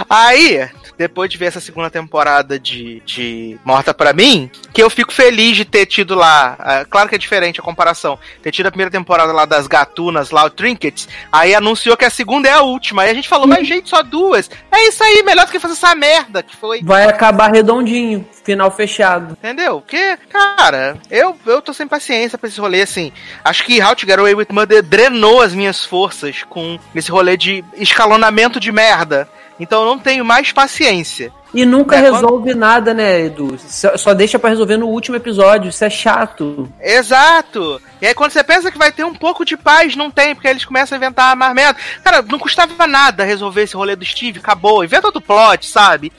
Aí, 0.09 0.67
depois 0.97 1.29
de 1.29 1.37
ver 1.37 1.45
essa 1.45 1.59
segunda 1.59 1.89
temporada 1.89 2.59
de, 2.59 3.01
de 3.05 3.57
Morta 3.63 3.93
pra 3.93 4.13
mim, 4.13 4.49
que 4.71 4.81
eu 4.81 4.89
fico 4.89 5.13
feliz 5.13 5.55
de 5.55 5.65
ter 5.65 5.85
tido 5.85 6.15
lá. 6.15 6.55
ah, 6.59 6.85
claro 6.89 7.09
que 7.09 7.15
é 7.15 7.17
diferente 7.17 7.59
a 7.59 7.63
comparação. 7.63 8.17
Ter 8.41 8.51
tido 8.51 8.67
a 8.67 8.71
primeira 8.71 8.91
temporada 8.91 9.31
lá 9.31 9.45
das 9.45 9.67
gatunas, 9.67 10.31
lá, 10.31 10.45
o 10.45 10.49
Trinkets. 10.49 11.07
Aí 11.31 11.53
anunciou 11.53 11.97
que 11.97 12.05
a 12.05 12.09
segunda 12.09 12.47
é 12.47 12.53
a 12.53 12.61
última. 12.61 13.03
Aí 13.03 13.11
a 13.11 13.13
gente 13.13 13.29
falou, 13.29 13.47
mas 13.47 13.67
gente, 13.67 13.89
só 13.89 14.01
duas. 14.01 14.49
É 14.71 14.87
isso 14.87 15.03
aí, 15.03 15.23
melhor 15.23 15.45
do 15.45 15.51
que 15.51 15.59
fazer 15.59 15.73
essa 15.73 15.95
merda 15.95 16.43
que 16.43 16.55
foi. 16.55 16.81
Vai 16.83 17.05
acabar 17.05 17.51
redondinho, 17.51 18.27
final 18.43 18.71
fechado. 18.71 19.33
Entendeu? 19.33 19.81
Porque, 19.81 20.17
cara, 20.29 20.97
eu, 21.09 21.37
eu 21.45 21.61
tô 21.61 21.73
sem 21.73 21.87
paciência 21.87 22.37
pra 22.37 22.47
esse 22.47 22.59
rolê, 22.59 22.81
assim. 22.81 23.11
Acho 23.43 23.63
que 23.63 23.81
How 23.81 23.95
to 23.95 24.05
Get 24.05 24.19
Away 24.19 24.35
with 24.35 24.47
Murder 24.51 24.83
drenou 24.83 25.41
as 25.41 25.53
minhas 25.53 25.83
forças 25.83 26.43
com 26.49 26.79
esse 26.93 27.11
rolê 27.11 27.37
de 27.37 27.63
escalonamento 27.75 28.59
de 28.59 28.71
merda. 28.71 29.29
Então 29.59 29.81
eu 29.81 29.87
não 29.87 29.99
tenho 29.99 30.25
mais 30.25 30.51
paciência. 30.51 31.31
E 31.53 31.65
nunca 31.65 31.95
É, 31.95 31.99
resolve 31.99 32.55
nada, 32.55 32.95
né, 32.95 33.25
Edu? 33.25 33.55
Só, 33.59 34.13
deixa 34.15 34.39
pra 34.39 34.49
resolver 34.49 34.75
no 34.75 34.87
último 34.87 35.15
episódio. 35.15 35.69
Isso 35.69 35.85
é 35.85 35.89
chato. 35.89 36.67
Exato! 36.81 37.79
E 38.01 38.07
aí 38.07 38.13
quando 38.15 38.31
você 38.31 38.43
pensa 38.43 38.71
que 38.71 38.77
vai 38.77 38.91
ter 38.91 39.03
um 39.03 39.13
pouco 39.13 39.45
de 39.45 39.55
paz, 39.55 39.95
não 39.95 40.09
tem, 40.09 40.33
porque 40.33 40.47
aí 40.47 40.53
eles 40.53 40.65
começam 40.65 40.95
a 40.95 40.97
inventar 40.97 41.35
mais 41.35 41.53
merda. 41.53 41.79
Cara, 42.03 42.23
não 42.23 42.39
custava 42.39 42.87
nada 42.87 43.23
resolver 43.23 43.61
esse 43.61 43.75
rolê 43.75 43.95
do 43.95 44.03
Steve, 44.03 44.39
acabou. 44.39 44.83
Inventa 44.83 45.07
outro 45.07 45.21
plot, 45.21 45.67
sabe? 45.67 46.11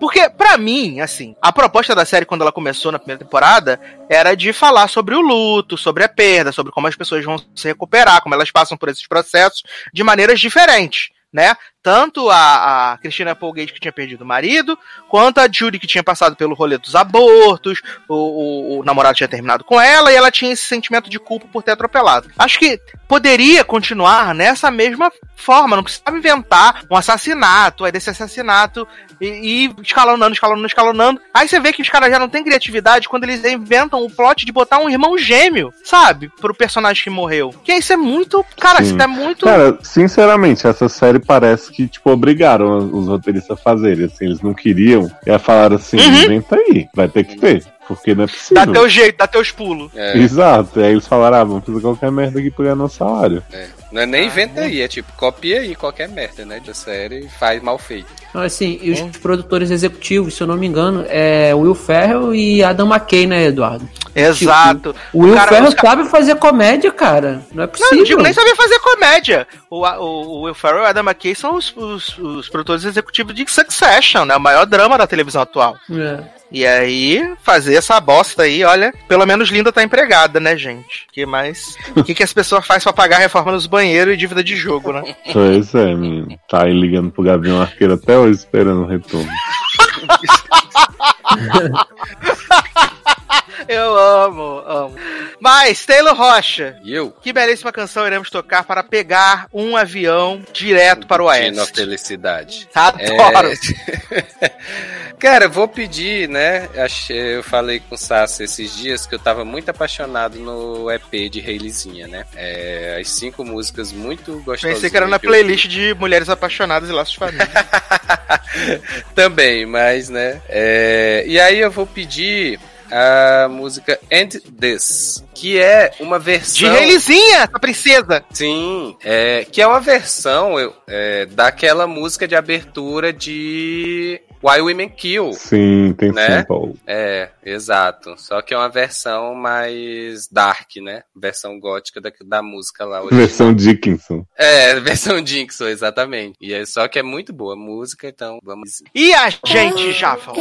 Porque, 0.00 0.30
pra 0.30 0.56
mim, 0.56 1.00
assim, 1.00 1.36
a 1.42 1.52
proposta 1.52 1.94
da 1.94 2.06
série 2.06 2.24
quando 2.24 2.40
ela 2.40 2.50
começou 2.52 2.90
na 2.90 2.98
primeira 2.98 3.22
temporada 3.22 3.78
era 4.08 4.34
de 4.34 4.54
falar 4.54 4.88
sobre 4.88 5.14
o 5.14 5.20
luto, 5.20 5.76
sobre 5.76 6.02
a 6.02 6.08
perda, 6.08 6.50
sobre 6.50 6.72
como 6.72 6.86
as 6.86 6.96
pessoas 6.96 7.22
vão 7.22 7.36
se 7.54 7.68
recuperar, 7.68 8.22
como 8.22 8.34
elas 8.34 8.50
passam 8.50 8.76
por 8.76 8.88
esses 8.88 9.06
processos 9.06 9.62
de 9.92 10.02
maneiras 10.02 10.40
diferentes. 10.40 11.10
Né? 11.30 11.54
Tanto 11.82 12.30
a, 12.30 12.92
a 12.92 12.98
Christina 12.98 13.32
Applegate 13.32 13.72
que 13.74 13.80
tinha 13.80 13.92
perdido 13.92 14.22
o 14.22 14.26
marido, 14.26 14.78
quanto 15.10 15.38
a 15.38 15.48
Judy 15.50 15.78
que 15.78 15.86
tinha 15.86 16.02
passado 16.02 16.34
pelo 16.34 16.54
rolê 16.54 16.78
dos 16.78 16.94
abortos, 16.94 17.82
o, 18.08 18.14
o- 18.14 18.78
o 18.80 18.84
namorado 18.84 19.14
tinha 19.16 19.28
terminado 19.28 19.62
com 19.62 19.78
ela 19.78 20.10
e 20.10 20.16
ela 20.16 20.30
tinha 20.30 20.50
esse 20.52 20.64
sentimento 20.64 21.10
de 21.10 21.18
culpa 21.18 21.46
por 21.52 21.62
ter 21.62 21.72
atropelado. 21.72 22.30
Acho 22.38 22.58
que 22.58 22.80
poderia 23.06 23.62
continuar 23.62 24.34
nessa 24.34 24.70
mesma 24.70 25.12
forma, 25.36 25.76
não 25.76 25.82
precisava 25.82 26.16
inventar 26.16 26.82
um 26.90 26.96
assassinato, 26.96 27.84
aí 27.84 27.92
desse 27.92 28.08
assassinato 28.10 28.88
e, 29.20 29.26
e 29.26 29.82
escalonando, 29.82 30.32
escalonando, 30.32 30.66
escalonando. 30.66 31.20
Aí 31.32 31.48
você 31.48 31.60
vê 31.60 31.72
que 31.72 31.82
os 31.82 31.88
caras 31.88 32.10
já 32.10 32.18
não 32.18 32.28
têm 32.28 32.44
criatividade 32.44 33.08
quando 33.08 33.24
eles 33.24 33.44
inventam 33.44 34.02
o 34.04 34.10
plot 34.10 34.44
de 34.44 34.52
botar 34.52 34.78
um 34.78 34.88
irmão 34.88 35.16
gêmeo, 35.16 35.72
sabe? 35.84 36.30
Pro 36.40 36.54
personagem 36.54 37.02
que 37.02 37.10
morreu. 37.10 37.54
Que 37.64 37.74
isso 37.74 37.92
é 37.92 37.96
muito. 37.96 38.44
Cara, 38.58 38.78
Sim. 38.78 38.94
isso 38.94 39.02
é 39.02 39.06
muito. 39.06 39.44
Cara, 39.44 39.78
sinceramente, 39.82 40.66
essa 40.66 40.88
série 40.88 41.18
parece 41.18 41.70
que, 41.72 41.86
tipo, 41.86 42.10
obrigaram 42.10 42.78
os 42.92 43.08
roteiristas 43.08 43.58
a 43.58 43.60
fazerem. 43.60 44.06
Assim, 44.06 44.26
eles 44.26 44.40
não 44.40 44.54
queriam. 44.54 45.10
E 45.26 45.30
aí 45.30 45.38
falaram 45.38 45.76
assim: 45.76 45.96
Uhum. 45.96 46.24
inventa 46.24 46.56
aí, 46.56 46.88
vai 46.94 47.08
ter 47.08 47.24
que 47.24 47.36
ter. 47.36 47.64
Porque 47.88 48.14
não 48.14 48.24
é 48.24 48.26
dá 48.26 48.32
possível. 48.32 48.72
teu 48.72 48.88
jeito, 48.88 49.16
dá 49.16 49.26
teus 49.26 49.50
pulos. 49.50 49.90
É, 49.96 50.16
Exato. 50.18 50.78
E 50.78 50.84
aí 50.84 50.92
eles 50.92 51.06
falaram: 51.08 51.38
ah, 51.38 51.44
vamos 51.44 51.64
fazer 51.64 51.80
qualquer 51.80 52.12
merda 52.12 52.38
aqui 52.38 52.50
pra 52.50 52.64
ganhar 52.64 52.76
nosso 52.76 52.96
salário. 52.98 53.42
não 53.90 54.02
é 54.02 54.06
nem 54.06 54.26
inventa 54.26 54.60
aí, 54.60 54.82
é 54.82 54.86
tipo, 54.88 55.10
copia 55.16 55.60
aí 55.60 55.74
qualquer 55.74 56.08
merda, 56.08 56.44
né? 56.44 56.60
Da 56.64 56.74
série 56.74 57.20
e 57.20 57.28
faz 57.28 57.62
mal 57.62 57.78
feito. 57.78 58.06
Assim, 58.34 58.78
e 58.82 58.90
os 58.92 59.00
produtores 59.16 59.70
executivos, 59.70 60.34
se 60.34 60.42
eu 60.42 60.46
não 60.46 60.56
me 60.58 60.66
engano, 60.66 61.04
é 61.08 61.54
Will 61.54 61.74
Ferrell 61.74 62.34
e 62.34 62.62
Adam 62.62 62.86
McKay, 62.86 63.26
né, 63.26 63.46
Eduardo? 63.46 63.88
Exato. 64.14 64.94
O 65.14 65.22
Will 65.24 65.34
Cara, 65.34 65.48
Ferrell 65.48 65.68
os 65.68 65.74
ca- 65.74 65.88
sabe 65.88 66.04
fazer 66.04 66.34
comédia, 66.36 66.90
cara. 66.92 67.40
Não 67.52 67.62
é 67.62 67.66
Não, 67.66 67.68
possível. 67.72 67.96
não 67.96 68.04
digo 68.04 68.22
nem 68.22 68.32
sabia 68.34 68.54
fazer 68.54 68.78
comédia. 68.80 69.46
O, 69.70 69.80
o, 69.86 70.04
o 70.04 70.42
Will 70.42 70.54
Ferrell 70.54 70.80
e 70.80 70.82
o 70.82 70.86
Adam 70.86 71.04
McKay 71.04 71.34
são 71.34 71.54
os, 71.56 71.74
os, 71.74 72.18
os 72.18 72.48
produtores 72.50 72.84
executivos 72.84 73.34
de 73.34 73.48
Succession, 73.50 74.24
né? 74.26 74.36
O 74.36 74.40
maior 74.40 74.66
drama 74.66 74.98
da 74.98 75.06
televisão 75.06 75.40
atual. 75.42 75.76
É. 75.90 76.37
E 76.50 76.66
aí, 76.66 77.34
fazer 77.42 77.74
essa 77.74 78.00
bosta 78.00 78.44
aí, 78.44 78.64
olha, 78.64 78.92
pelo 79.06 79.26
menos 79.26 79.50
Linda 79.50 79.70
tá 79.70 79.82
empregada, 79.82 80.40
né, 80.40 80.56
gente? 80.56 81.06
que 81.12 81.26
mais? 81.26 81.76
O 81.94 82.02
que, 82.02 82.14
que 82.14 82.22
as 82.22 82.32
pessoas 82.32 82.66
fazem 82.66 82.84
pra 82.84 82.92
pagar 82.92 83.16
a 83.16 83.20
reforma 83.20 83.52
nos 83.52 83.66
banheiros 83.66 84.14
e 84.14 84.16
dívida 84.16 84.42
de 84.42 84.56
jogo, 84.56 84.92
né? 84.92 85.14
Pois 85.32 85.74
é, 85.74 85.94
menino. 85.94 86.38
Tá 86.48 86.64
aí 86.64 86.72
ligando 86.72 87.10
pro 87.10 87.22
Gavião 87.22 87.60
Arqueiro 87.60 87.94
até 87.94 88.16
hoje 88.16 88.38
esperando 88.38 88.82
o 88.82 88.86
retorno. 88.86 89.28
Eu 93.68 93.96
amo, 93.96 94.62
amo. 94.66 94.94
Mas, 95.40 95.84
Taylor 95.84 96.14
Rocha, 96.14 96.78
E 96.82 96.94
eu? 96.94 97.10
que 97.22 97.32
belíssima 97.32 97.72
canção 97.72 98.06
iremos 98.06 98.30
tocar 98.30 98.64
para 98.64 98.82
pegar 98.82 99.46
um 99.52 99.76
avião 99.76 100.42
direto 100.52 101.06
para 101.06 101.22
o 101.22 101.26
Oeste. 101.26 101.72
felicidade. 101.74 102.68
Adoro. 102.74 103.50
É... 103.52 104.50
Cara, 105.18 105.46
eu 105.46 105.50
vou 105.50 105.66
pedir, 105.66 106.28
né? 106.28 106.68
Eu 107.10 107.42
falei 107.42 107.80
com 107.80 107.96
o 107.96 107.98
Sassi 107.98 108.44
esses 108.44 108.76
dias 108.76 109.04
que 109.04 109.16
eu 109.16 109.18
tava 109.18 109.44
muito 109.44 109.68
apaixonado 109.68 110.38
no 110.38 110.88
EP 110.92 111.28
de 111.28 111.40
Hayleyzinha, 111.40 112.06
né? 112.06 112.24
É, 112.36 112.98
as 113.00 113.08
cinco 113.10 113.44
músicas 113.44 113.92
muito 113.92 114.34
gostosas. 114.44 114.76
Pensei 114.76 114.88
que 114.90 114.96
era 114.96 115.08
na 115.08 115.18
playlist 115.18 115.66
de 115.66 115.92
Mulheres 115.94 116.28
Apaixonadas 116.28 116.88
e 116.88 116.92
Laços 116.92 117.14
de 117.14 117.18
Família. 117.18 117.48
Também, 119.14 119.66
mas, 119.66 120.08
né? 120.08 120.40
É, 120.48 121.24
E 121.26 121.40
aí 121.40 121.58
eu 121.58 121.70
vou 121.70 121.86
pedir 121.86 122.60
a 122.90 123.48
música 123.48 123.98
End 124.10 124.40
This, 124.40 125.24
que 125.34 125.58
é 125.58 125.92
uma 126.00 126.18
versão. 126.18 126.56
De 126.56 126.66
Reilizinha, 126.68 127.44
a 127.52 127.58
princesa. 127.58 128.24
Sim, 128.30 128.96
é, 129.02 129.44
que 129.50 129.60
é 129.60 129.66
uma 129.66 129.80
versão 129.80 130.58
eu, 130.58 130.74
é, 130.86 131.26
daquela 131.26 131.86
música 131.86 132.26
de 132.26 132.34
abertura 132.36 133.12
de 133.12 134.20
Why 134.42 134.60
Women 134.60 134.88
Kill. 134.90 135.32
Sim, 135.32 135.94
tem 135.98 136.12
Né? 136.12 136.44
sample. 136.44 136.74
É, 136.86 137.30
exato. 137.44 138.14
Só 138.16 138.40
que 138.40 138.54
é 138.54 138.56
uma 138.56 138.68
versão 138.68 139.34
mais 139.34 140.28
dark, 140.30 140.76
né? 140.80 141.02
Versão 141.14 141.58
gótica 141.58 142.00
da, 142.00 142.10
da 142.24 142.40
música 142.42 142.84
lá. 142.84 143.00
original. 143.00 143.26
Versão 143.26 143.52
Dickinson. 143.54 144.24
É, 144.36 144.78
versão 144.80 145.20
Dixon, 145.20 145.66
exatamente. 145.66 146.36
E 146.40 146.52
é 146.54 146.64
só 146.64 146.86
que 146.86 146.98
é 146.98 147.02
muito 147.02 147.32
boa 147.32 147.54
a 147.54 147.56
música, 147.56 148.08
então 148.08 148.38
vamos. 148.42 148.82
E 148.94 149.12
a 149.12 149.28
gente 149.30 149.92
já 149.92 150.14
volta. 150.14 150.40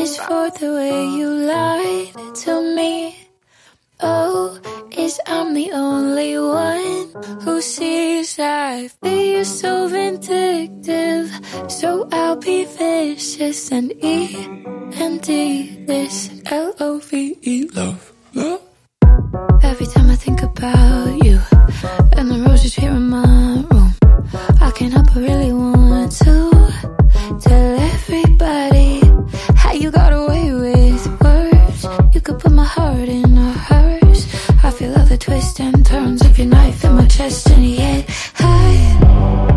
To 2.44 2.76
me. 2.76 3.16
Oh, 4.00 4.60
is 4.92 5.20
I'm 5.26 5.56
the 5.56 5.72
only 5.72 6.38
one 6.38 7.42
who 7.42 7.62
sees 7.62 8.36
that 8.36 8.92
you're 9.04 9.44
so 9.44 9.88
vindictive. 9.88 11.32
So 11.68 12.08
I'll 12.12 12.36
be 12.36 12.66
vicious 12.66 13.72
and 13.72 13.92
E 14.04 14.36
and 15.02 15.20
D 15.22 15.84
this 15.88 16.30
L 16.46 16.76
O 16.80 17.00
V 17.00 17.38
E 17.42 17.68
love. 17.74 18.14
love. 18.36 18.62
Every 19.64 19.88
time 19.88 20.12
I 20.12 20.16
think 20.16 20.44
about 20.44 21.24
you 21.26 21.40
and 22.18 22.30
the 22.30 22.46
roses 22.48 22.76
here 22.76 22.92
in 22.92 23.10
my 23.10 23.66
room, 23.72 23.94
I 24.62 24.72
can't 24.76 24.94
help 24.94 25.08
but 25.08 25.24
really 25.24 25.54
want 25.54 26.12
to 26.24 26.52
tell 27.42 27.80
everybody 27.94 29.07
put 32.38 32.52
my 32.52 32.64
heart 32.64 33.10
in 33.10 33.38
a 33.38 33.52
hearse. 33.52 34.50
I 34.64 34.70
feel 34.72 34.94
all 34.98 35.06
the 35.06 35.18
twists 35.18 35.60
and 35.60 35.86
turns 35.86 36.22
of 36.22 36.38
your 36.38 36.48
knife 36.48 36.84
in 36.84 36.94
my 36.94 37.08
chest, 37.08 37.50
and 37.50 37.66
yet 37.66 38.10
I. 38.40 39.57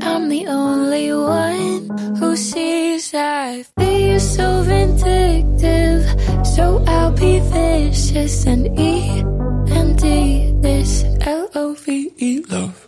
I'm 0.00 0.28
the 0.28 0.46
only 0.46 1.12
one 1.12 2.16
who 2.16 2.36
sees 2.36 3.10
that 3.10 3.66
B 3.76 4.10
is 4.10 4.34
so 4.36 4.62
vindictive. 4.62 6.02
So 6.46 6.82
I'll 6.86 7.12
be 7.12 7.40
vicious 7.40 8.46
and 8.46 8.78
E 8.78 9.20
and 9.74 9.98
D 9.98 10.52
this 10.60 11.04
L 11.20 11.50
O 11.54 11.74
V 11.74 12.12
E. 12.16 12.42
Love. 12.48 12.81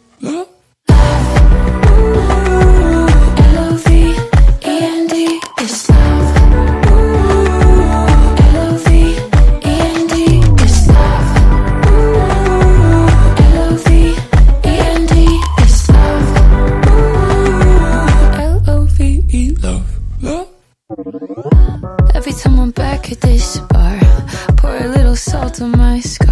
Back 22.71 23.11
at 23.13 23.21
this 23.21 23.59
bar, 23.59 23.99
pour 24.57 24.77
a 24.77 24.89
little 24.89 25.17
salt 25.17 25.61
on 25.61 25.73
my 25.73 26.01
scars. 26.01 26.24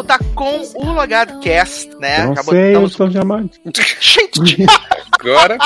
Volta 0.00 0.18
com 0.34 0.62
o 0.74 0.92
Logado 0.92 1.40
Cast, 1.40 1.90
né? 1.98 2.24
Não 2.24 2.32
Acabou- 2.32 2.54
sei, 2.54 2.62
eu 2.62 2.68
estamos- 2.86 2.92
sou 2.94 3.08
diamante. 3.08 3.60
Gente, 4.00 4.66
Agora. 5.20 5.58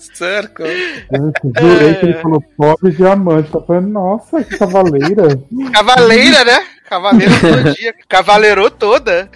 Gente, 0.00 1.60
jurei 1.60 1.94
que 1.94 2.06
ele 2.06 2.14
falou 2.14 2.42
pobre 2.56 2.92
diamante. 2.92 3.50
Tá 3.50 3.60
falando, 3.60 3.88
nossa, 3.88 4.44
que 4.44 4.56
cavaleira. 4.56 5.40
cavaleira, 5.72 6.44
né? 6.44 6.60
Cavaleiro 6.90 7.32
todo 7.40 7.74
dia. 7.76 7.94
Cavaleirou 8.08 8.68
toda. 8.70 9.30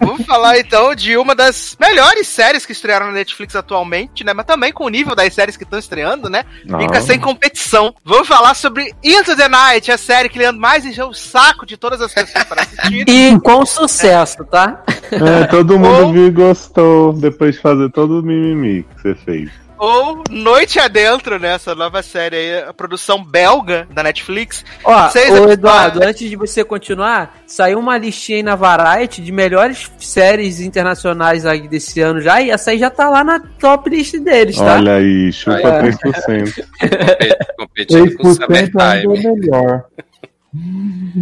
Vamos 0.00 0.24
falar 0.24 0.56
então 0.58 0.94
de 0.94 1.16
uma 1.16 1.34
das 1.34 1.76
melhores 1.80 2.28
séries 2.28 2.64
que 2.64 2.70
estrearam 2.70 3.06
na 3.06 3.12
Netflix 3.12 3.56
atualmente, 3.56 4.22
né? 4.22 4.32
Mas 4.32 4.46
também 4.46 4.72
com 4.72 4.84
o 4.84 4.88
nível 4.88 5.16
das 5.16 5.34
séries 5.34 5.56
que 5.56 5.64
estão 5.64 5.78
estreando, 5.80 6.30
né? 6.30 6.44
Fica 6.62 6.98
Ah. 6.98 7.00
sem 7.00 7.18
competição. 7.18 7.92
Vamos 8.04 8.28
falar 8.28 8.54
sobre 8.54 8.94
Into 9.02 9.34
the 9.34 9.48
Night, 9.48 9.90
a 9.90 9.98
série 9.98 10.28
que 10.28 10.38
Leandro 10.38 10.60
mais 10.60 10.84
encheu 10.86 11.08
o 11.08 11.14
saco 11.14 11.66
de 11.66 11.76
todas 11.76 12.00
as 12.00 12.14
pessoas 12.14 12.44
para 12.44 12.62
assistir. 12.62 13.04
E 13.08 13.36
com 13.40 13.66
sucesso, 13.66 14.44
tá? 14.44 14.82
É, 15.10 15.44
todo 15.48 15.78
mundo 15.78 16.06
Ou- 16.06 16.12
viu 16.12 16.26
e 16.28 16.30
gostou 16.30 17.12
depois 17.12 17.56
de 17.56 17.60
fazer 17.60 17.90
todo 17.90 18.20
o 18.20 18.22
mimimi 18.22 18.84
que 18.84 19.02
você 19.02 19.14
fez. 19.24 19.50
Ou 19.78 20.22
Noite 20.30 20.78
Adentro, 20.78 21.38
né? 21.38 21.54
Essa 21.54 21.74
nova 21.74 22.02
série 22.02 22.36
aí, 22.36 22.62
a 22.64 22.72
produção 22.72 23.22
belga 23.22 23.86
da 23.92 24.02
Netflix. 24.02 24.64
Ó, 24.84 25.08
Seis 25.10 25.30
ô. 25.30 25.50
Eduardo, 25.50 26.02
antes 26.02 26.28
de 26.28 26.36
você 26.36 26.64
continuar, 26.64 27.38
saiu 27.46 27.78
uma 27.78 27.98
listinha 27.98 28.38
aí 28.38 28.42
na 28.42 28.54
Variety 28.56 29.22
de 29.22 29.30
melhores 29.32 29.90
séries 29.98 30.60
internacionais 30.60 31.44
aí 31.44 31.68
desse 31.68 32.00
ano 32.00 32.20
já, 32.20 32.40
e 32.40 32.50
essa 32.50 32.70
aí 32.70 32.78
já 32.78 32.90
tá 32.90 33.08
lá 33.08 33.22
na 33.22 33.40
top 33.40 33.90
list 33.90 34.16
deles, 34.18 34.56
tá? 34.56 34.74
Olha 34.76 34.94
aí, 34.94 35.32
chupa 35.32 35.58
É. 35.60 35.82
3%. 35.82 36.64
Competindo 37.58 38.16
com 38.16 38.28
3% 38.30 38.34
Summertime. 38.34 38.80
ainda 38.82 39.28
é 39.28 39.32
melhor. 39.32 39.84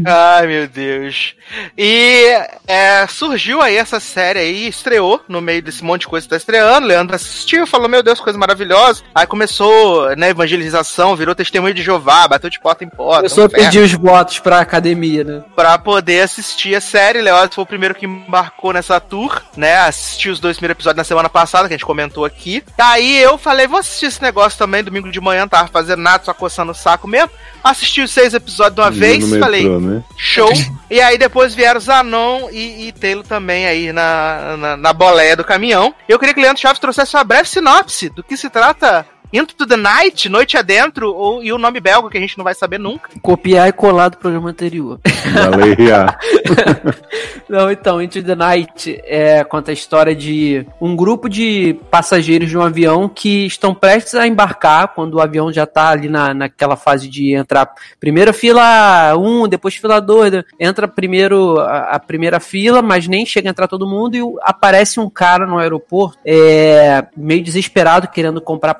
Ai, 0.06 0.47
meu 0.47 0.69
Deus. 0.69 1.35
E 1.77 2.24
é, 2.66 3.06
surgiu 3.06 3.61
aí 3.61 3.77
essa 3.77 4.01
série 4.01 4.39
aí, 4.39 4.69
estreou 4.69 5.20
no 5.28 5.40
meio 5.40 5.62
desse 5.62 5.85
monte 5.85 6.02
de 6.02 6.09
coisa 6.09 6.24
que 6.24 6.31
tá 6.31 6.36
estreando. 6.36 6.86
Leandro 6.86 7.15
assistiu, 7.15 7.66
falou: 7.66 7.89
Meu 7.89 8.02
Deus, 8.02 8.20
coisa 8.20 8.39
maravilhosa. 8.39 9.02
Aí 9.15 9.27
começou, 9.27 10.15
né, 10.16 10.31
evangelização, 10.31 11.16
virou 11.16 11.35
testemunho 11.35 11.74
de 11.74 11.82
Jeová, 11.82 12.27
bateu 12.27 12.51
de 12.51 12.61
porta 12.61 12.85
em 12.85 12.89
porta. 12.89 13.16
Começou 13.16 13.44
a 13.44 13.48
pedir 13.48 13.81
os 13.81 13.93
votos 13.93 14.39
pra 14.39 14.61
academia, 14.61 15.24
né? 15.24 15.44
Pra 15.55 15.78
poder 15.78 16.23
assistir 16.23 16.74
a 16.74 16.81
série. 16.81 17.20
Leandro 17.20 17.55
foi 17.55 17.65
o 17.65 17.66
primeiro 17.66 17.94
que 17.94 18.06
embarcou 18.06 18.73
nessa 18.73 19.01
tour, 19.01 19.43
né? 19.56 19.77
Assistiu 19.78 20.32
os 20.32 20.40
dois 20.40 20.56
primeiros 20.56 20.77
episódios 20.77 20.98
na 20.98 21.05
semana 21.05 21.28
passada, 21.28 21.69
que 21.69 21.74
a 21.74 21.77
gente 21.77 21.86
comentou 21.86 22.24
aqui. 22.24 22.62
Aí 22.78 23.19
eu 23.19 23.39
falei: 23.39 23.66
Vou 23.66 23.78
assistir 23.78 24.06
esse 24.06 24.23
negócio 24.23 24.59
também. 24.59 24.82
Domingo 24.82 25.11
de 25.11 25.20
manhã, 25.20 25.47
tava 25.47 25.69
fazendo 25.69 26.02
nada, 26.02 26.24
só 26.24 26.35
coçando 26.35 26.73
o 26.73 26.74
saco 26.74 27.06
mesmo. 27.06 27.31
Assisti 27.62 28.02
os 28.02 28.11
seis 28.11 28.35
episódios 28.35 28.74
de 28.74 28.81
uma 28.81 28.90
vez, 28.90 29.23
falei. 29.26 29.62
metrô, 29.62 29.80
né? 29.80 30.05
Show. 30.16 30.51
e 30.90 31.01
aí 31.01 31.18
depois 31.18 31.55
vieram 31.55 31.80
Zanon 31.80 32.48
e, 32.51 32.88
e 32.88 32.92
Taylor 32.92 33.24
também 33.24 33.66
aí 33.66 33.92
na, 33.92 34.56
na, 34.56 34.76
na 34.76 34.92
boleia 34.92 35.36
do 35.36 35.44
caminhão. 35.44 35.94
Eu 36.09 36.18
queria 36.18 36.34
que 36.34 36.40
o 36.40 36.42
Leandro 36.42 36.60
Chaves 36.60 36.78
trouxesse 36.78 37.16
uma 37.16 37.24
breve 37.24 37.48
sinopse 37.48 38.09
do 38.09 38.22
que 38.22 38.36
se 38.36 38.51
trata 38.51 39.06
Into 39.32 39.66
the 39.66 39.76
Night, 39.76 40.28
Noite 40.28 40.56
Adentro, 40.56 41.12
ou, 41.12 41.42
e 41.42 41.52
o 41.52 41.59
nome 41.59 41.80
belga 41.80 42.10
que 42.10 42.18
a 42.18 42.20
gente 42.20 42.38
não 42.38 42.44
vai 42.44 42.55
saber 42.55 42.78
nunca. 42.78 43.10
Copiar 43.20 43.68
e 43.68 43.72
colar 43.72 44.09
do 44.09 44.16
programa 44.16 44.51
anterior. 44.51 45.01
Galeria. 45.32 46.16
Não, 47.48 47.70
então, 47.70 48.01
Into 48.01 48.22
the 48.22 48.34
Night 48.34 49.01
é, 49.05 49.44
conta 49.44 49.70
a 49.70 49.74
história 49.74 50.14
de 50.14 50.66
um 50.80 50.96
grupo 50.96 51.28
de 51.28 51.78
passageiros 51.90 52.48
de 52.48 52.56
um 52.56 52.62
avião 52.62 53.09
que 53.09 53.46
estão 53.46 53.74
prestes 53.74 54.14
a 54.14 54.26
embarcar 54.26 54.88
quando 54.94 55.14
o 55.14 55.20
avião 55.20 55.52
já 55.52 55.66
tá 55.66 55.90
ali 55.90 56.09
na, 56.09 56.32
naquela 56.32 56.76
fase 56.76 57.09
de 57.09 57.34
entrar 57.34 57.70
primeiro 58.01 58.32
fila 58.32 59.14
1, 59.16 59.48
depois 59.48 59.74
fila 59.76 60.01
2, 60.01 60.42
entra 60.59 60.88
primeiro 60.88 61.60
a, 61.60 61.90
a 61.90 61.98
primeira 61.98 62.40
fila, 62.40 62.80
mas 62.80 63.06
nem 63.06 63.26
chega 63.26 63.48
a 63.48 63.52
entrar 63.52 63.68
todo 63.68 63.86
mundo 63.86 64.16
e 64.16 64.22
aparece 64.42 64.98
um 64.98 65.10
cara 65.10 65.46
no 65.46 65.59
aeroporto 65.59 66.18
é, 66.24 67.06
meio 67.16 67.42
desesperado 67.42 68.09
querendo 68.09 68.40
comprar 68.40 68.74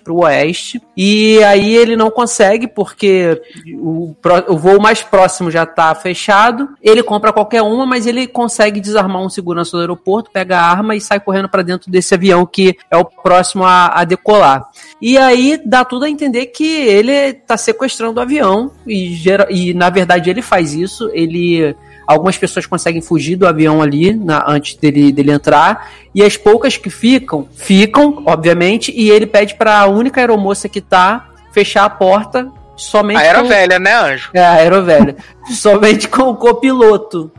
para 0.00 0.12
o 0.12 0.22
oeste 0.24 0.80
e 0.96 1.42
aí 1.44 1.74
ele 1.74 1.96
não 1.96 2.10
consegue 2.10 2.66
porque 2.66 3.40
o, 3.74 4.14
o 4.48 4.56
voo 4.56 4.80
mais 4.80 5.02
próximo 5.02 5.50
já 5.50 5.66
tá 5.66 5.94
fechado. 5.94 6.68
Ele 6.82 7.02
compra 7.02 7.32
qualquer 7.32 7.62
uma, 7.62 7.86
mas 7.86 8.06
ele 8.06 8.26
consegue 8.26 8.80
desarmar 8.80 9.22
um 9.22 9.28
segurança 9.28 9.72
do 9.72 9.80
aeroporto, 9.80 10.30
pega 10.30 10.58
a 10.58 10.70
arma 10.70 10.94
e 10.94 11.00
sai 11.00 11.20
correndo 11.20 11.48
para 11.48 11.62
dentro 11.62 11.90
desse 11.90 12.14
avião 12.14 12.46
que 12.46 12.76
é 12.90 12.96
o 12.96 13.04
próximo 13.04 13.64
a, 13.64 14.00
a 14.00 14.04
decolar. 14.04 14.68
E 15.00 15.18
aí 15.18 15.60
dá 15.64 15.84
tudo 15.84 16.04
a 16.04 16.10
entender 16.10 16.46
que 16.46 16.66
ele 16.66 17.32
tá 17.32 17.56
sequestrando 17.56 18.18
o 18.18 18.22
avião 18.22 18.70
e, 18.86 19.16
e 19.50 19.74
na 19.74 19.90
verdade 19.90 20.30
ele 20.30 20.42
faz 20.42 20.74
isso. 20.74 21.10
Ele 21.12 21.74
Algumas 22.06 22.36
pessoas 22.36 22.66
conseguem 22.66 23.00
fugir 23.02 23.36
do 23.36 23.46
avião 23.46 23.80
ali 23.82 24.12
na- 24.14 24.44
antes 24.46 24.74
dele, 24.76 25.10
dele 25.12 25.32
entrar. 25.32 25.90
E 26.14 26.22
as 26.22 26.36
poucas 26.36 26.76
que 26.76 26.90
ficam, 26.90 27.48
ficam, 27.54 28.22
obviamente. 28.26 28.92
E 28.94 29.10
ele 29.10 29.26
pede 29.26 29.54
para 29.54 29.80
a 29.80 29.86
única 29.86 30.20
aeromoça 30.20 30.68
que 30.68 30.80
tá 30.80 31.28
fechar 31.52 31.84
a 31.84 31.90
porta 31.90 32.48
somente 32.76 33.18
A 33.18 33.22
era 33.24 33.42
com- 33.42 33.48
velha, 33.48 33.78
né, 33.78 33.94
Anjo? 33.94 34.30
é, 34.34 34.44
a 34.44 34.52
aerovelha. 34.54 35.16
Somente 35.52 36.08
com 36.08 36.22
o 36.30 36.36
copiloto. 36.36 37.30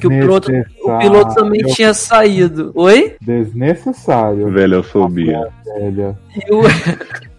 Que 0.00 0.06
o 0.06 0.10
piloto, 0.10 0.52
o 0.84 0.98
piloto 0.98 1.34
também 1.34 1.62
Desnecessário. 1.62 1.74
tinha 1.74 1.94
saído. 1.94 2.70
Oi? 2.76 3.16
Desnecessário. 3.20 4.50
Velhofobia. 4.52 5.48
Velha. 5.64 6.16
E 6.36 6.54
o... 6.54 6.62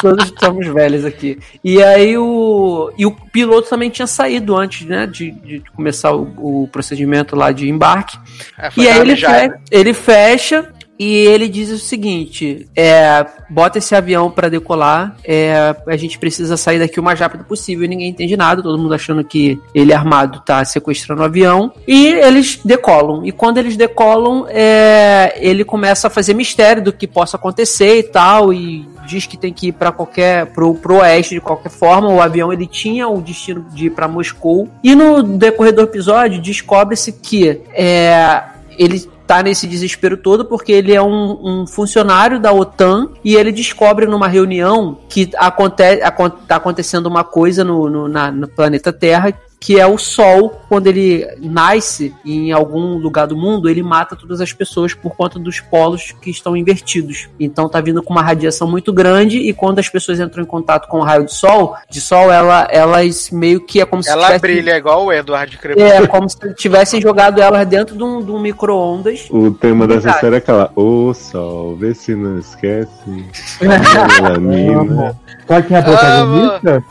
Todos 0.00 0.24
estamos 0.26 0.66
velhos 0.68 1.04
aqui. 1.04 1.38
E 1.62 1.82
aí 1.82 2.16
o. 2.16 2.90
E 2.96 3.04
o 3.04 3.10
piloto 3.10 3.68
também 3.68 3.90
tinha 3.90 4.06
saído 4.06 4.56
antes, 4.56 4.86
né? 4.86 5.06
De, 5.06 5.30
de 5.32 5.62
começar 5.74 6.12
o, 6.14 6.62
o 6.64 6.68
procedimento 6.68 7.36
lá 7.36 7.52
de 7.52 7.68
embarque. 7.68 8.18
É, 8.58 8.70
E 8.76 8.88
aí 8.88 8.98
ele, 9.00 9.16
fe- 9.16 9.58
ele 9.70 9.92
fecha 9.92 10.72
e 10.98 11.14
ele 11.26 11.48
diz 11.48 11.70
o 11.70 11.78
seguinte: 11.78 12.68
é, 12.74 13.26
bota 13.50 13.78
esse 13.78 13.94
avião 13.94 14.30
pra 14.30 14.48
decolar, 14.48 15.16
é, 15.24 15.74
a 15.86 15.96
gente 15.96 16.18
precisa 16.18 16.56
sair 16.56 16.78
daqui 16.78 16.98
o 16.98 17.02
mais 17.02 17.18
rápido 17.20 17.44
possível. 17.44 17.88
Ninguém 17.88 18.08
entende 18.08 18.36
nada, 18.36 18.62
todo 18.62 18.78
mundo 18.78 18.94
achando 18.94 19.22
que 19.22 19.60
ele 19.74 19.92
armado 19.92 20.40
tá 20.40 20.64
sequestrando 20.64 21.22
o 21.22 21.24
avião. 21.24 21.72
E 21.86 22.06
eles 22.06 22.60
decolam. 22.64 23.24
E 23.24 23.32
quando 23.32 23.58
eles 23.58 23.76
decolam, 23.76 24.46
é, 24.48 25.34
ele 25.36 25.64
começa 25.64 26.06
a 26.06 26.10
fazer 26.10 26.34
mistério 26.34 26.82
do 26.82 26.92
que 26.92 27.06
possa 27.06 27.36
acontecer 27.36 27.98
e 27.98 28.02
tal. 28.02 28.52
E 28.52 28.88
diz 29.06 29.26
que 29.26 29.36
tem 29.36 29.52
que 29.52 29.68
ir 29.68 29.72
para 29.72 29.92
qualquer 29.92 30.46
pro, 30.46 30.74
pro 30.74 30.96
oeste 30.96 31.34
de 31.34 31.40
qualquer 31.40 31.70
forma. 31.70 32.08
O 32.08 32.20
avião 32.20 32.52
ele 32.52 32.66
tinha 32.66 33.08
o 33.08 33.20
destino 33.20 33.66
de 33.72 33.86
ir 33.86 33.90
para 33.90 34.08
Moscou. 34.08 34.68
E 34.82 34.94
no 34.94 35.22
decorrer 35.22 35.74
do 35.74 35.82
episódio 35.82 36.40
descobre-se 36.40 37.12
que 37.12 37.60
é, 37.72 38.42
ele 38.78 39.08
tá 39.26 39.42
nesse 39.42 39.66
desespero 39.66 40.16
todo 40.16 40.44
porque 40.44 40.70
ele 40.72 40.94
é 40.94 41.02
um, 41.02 41.62
um 41.62 41.66
funcionário 41.66 42.38
da 42.38 42.52
OTAN 42.52 43.08
e 43.24 43.34
ele 43.34 43.50
descobre 43.50 44.06
numa 44.06 44.28
reunião 44.28 44.98
que 45.08 45.30
aconte, 45.36 45.82
acon- 46.02 46.30
tá 46.30 46.56
acontecendo 46.56 47.06
uma 47.06 47.24
coisa 47.24 47.64
no, 47.64 47.90
no, 47.90 48.08
na- 48.08 48.30
no 48.30 48.46
planeta 48.48 48.92
Terra 48.92 49.32
que 49.66 49.80
é 49.80 49.84
o 49.84 49.98
Sol, 49.98 50.62
quando 50.68 50.86
ele 50.86 51.26
nasce 51.42 52.14
em 52.24 52.52
algum 52.52 52.98
lugar 52.98 53.26
do 53.26 53.36
mundo, 53.36 53.68
ele 53.68 53.82
mata 53.82 54.14
todas 54.14 54.40
as 54.40 54.52
pessoas 54.52 54.94
por 54.94 55.16
conta 55.16 55.40
dos 55.40 55.58
polos 55.58 56.14
que 56.22 56.30
estão 56.30 56.56
invertidos. 56.56 57.28
Então 57.40 57.68
tá 57.68 57.80
vindo 57.80 58.00
com 58.00 58.12
uma 58.14 58.22
radiação 58.22 58.70
muito 58.70 58.92
grande 58.92 59.38
e 59.38 59.52
quando 59.52 59.80
as 59.80 59.88
pessoas 59.88 60.20
entram 60.20 60.44
em 60.44 60.46
contato 60.46 60.86
com 60.86 60.98
o 60.98 61.02
raio 61.02 61.24
de 61.24 61.34
sol, 61.34 61.74
de 61.90 62.00
sol, 62.00 62.30
ela, 62.30 62.68
elas 62.70 63.28
meio 63.32 63.60
que 63.60 63.80
é 63.80 63.84
como 63.84 64.04
se 64.04 64.08
Ela 64.08 64.26
tivessem- 64.26 64.40
brilha 64.40 64.76
igual 64.76 65.06
o 65.06 65.12
Eduardo 65.12 65.58
Crepúsculo. 65.58 66.04
É, 66.04 66.06
como 66.06 66.30
se 66.30 66.54
tivessem 66.54 67.00
jogado 67.00 67.42
elas 67.42 67.66
dentro 67.66 67.96
de 67.96 68.04
um, 68.04 68.24
de 68.24 68.30
um 68.30 68.38
micro-ondas. 68.38 69.26
O 69.32 69.50
tema 69.50 69.88
dessa 69.88 70.12
série 70.20 70.36
é 70.36 70.38
aquela 70.38 70.70
O 70.76 71.12
sol, 71.12 71.74
vê 71.74 71.92
se 71.92 72.14
não 72.14 72.38
esquece. 72.38 72.88
Melanina. 73.60 74.80
Amo. 74.80 75.20
Sabe 75.48 75.68
quem 75.68 75.76
é 75.76 75.80
a 75.80 75.82
protagonista? 75.82 76.84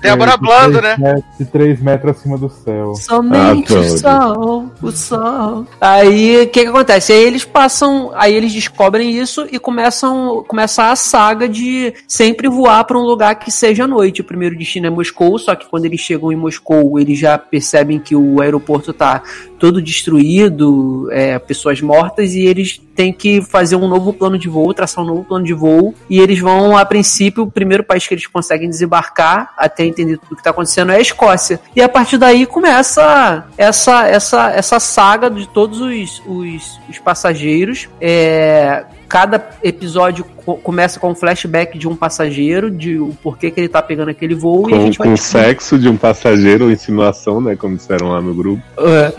Débora 0.00 0.36
Blando, 0.36 0.80
né? 0.80 1.22
De 1.38 1.44
3 1.44 1.80
metros 1.80 2.03
acima 2.10 2.38
do 2.38 2.48
céu. 2.48 2.94
Somente 2.94 3.72
o 3.72 3.78
Adoro. 3.78 3.98
sol, 3.98 4.70
o 4.82 4.90
sol. 4.90 5.66
Aí 5.80 6.42
o 6.42 6.48
que, 6.48 6.62
que 6.62 6.68
acontece? 6.68 7.12
Aí 7.12 7.22
eles 7.22 7.44
passam, 7.44 8.10
aí 8.14 8.34
eles 8.34 8.52
descobrem 8.52 9.10
isso 9.16 9.46
e 9.50 9.58
começam 9.58 10.44
começa 10.46 10.90
a 10.90 10.96
saga 10.96 11.48
de 11.48 11.92
sempre 12.06 12.48
voar 12.48 12.84
para 12.84 12.98
um 12.98 13.02
lugar 13.02 13.34
que 13.36 13.50
seja 13.50 13.84
à 13.84 13.86
noite. 13.86 14.20
O 14.20 14.24
primeiro 14.24 14.56
destino 14.56 14.86
é 14.86 14.90
Moscou, 14.90 15.38
só 15.38 15.54
que 15.54 15.66
quando 15.66 15.84
eles 15.84 16.00
chegam 16.00 16.32
em 16.32 16.36
Moscou, 16.36 16.98
eles 16.98 17.18
já 17.18 17.38
percebem 17.38 17.98
que 17.98 18.14
o 18.14 18.40
aeroporto 18.40 18.92
tá 18.92 19.22
todo 19.64 19.80
destruído, 19.80 21.08
é, 21.10 21.38
pessoas 21.38 21.80
mortas, 21.80 22.34
e 22.34 22.40
eles 22.40 22.80
têm 22.94 23.12
que 23.12 23.40
fazer 23.40 23.76
um 23.76 23.88
novo 23.88 24.12
plano 24.12 24.38
de 24.38 24.48
voo, 24.48 24.74
traçar 24.74 25.02
um 25.02 25.06
novo 25.06 25.24
plano 25.24 25.44
de 25.44 25.54
voo, 25.54 25.94
e 26.08 26.20
eles 26.20 26.38
vão, 26.38 26.76
a 26.76 26.84
princípio, 26.84 27.44
o 27.44 27.50
primeiro 27.50 27.82
país 27.82 28.06
que 28.06 28.12
eles 28.12 28.26
conseguem 28.26 28.68
desembarcar, 28.68 29.54
até 29.56 29.84
entender 29.84 30.18
tudo 30.18 30.32
o 30.32 30.34
que 30.34 30.40
está 30.42 30.50
acontecendo, 30.50 30.92
é 30.92 30.96
a 30.96 31.00
Escócia. 31.00 31.60
E 31.74 31.80
a 31.84 31.88
partir 31.88 32.18
daí 32.18 32.46
começa 32.46 33.44
essa, 33.56 34.06
essa, 34.08 34.50
essa 34.50 34.80
saga 34.80 35.30
de 35.30 35.46
todos 35.48 35.80
os, 35.80 36.22
os, 36.26 36.80
os 36.88 36.98
passageiros. 36.98 37.88
É, 38.00 38.84
cada 39.08 39.50
episódio 39.62 40.24
co- 40.44 40.56
começa 40.56 40.98
com 40.98 41.10
um 41.10 41.14
flashback 41.14 41.78
de 41.78 41.86
um 41.86 41.94
passageiro, 41.94 42.70
de 42.70 42.98
o 42.98 43.16
porquê 43.22 43.50
que 43.50 43.60
ele 43.60 43.68
tá 43.68 43.80
pegando 43.80 44.10
aquele 44.10 44.34
voo, 44.34 44.68
e 44.68 44.74
a 44.74 44.76
Com, 44.76 44.82
gente 44.86 44.98
vai 44.98 45.08
com 45.08 45.14
descobrir- 45.14 45.44
sexo 45.46 45.78
de 45.78 45.88
um 45.88 45.96
passageiro 45.96 46.64
ou 46.64 46.70
insinuação, 46.70 47.40
né? 47.40 47.54
Como 47.56 47.76
disseram 47.76 48.08
lá 48.08 48.20
no 48.20 48.34
grupo. 48.34 48.62
É. 48.78 49.12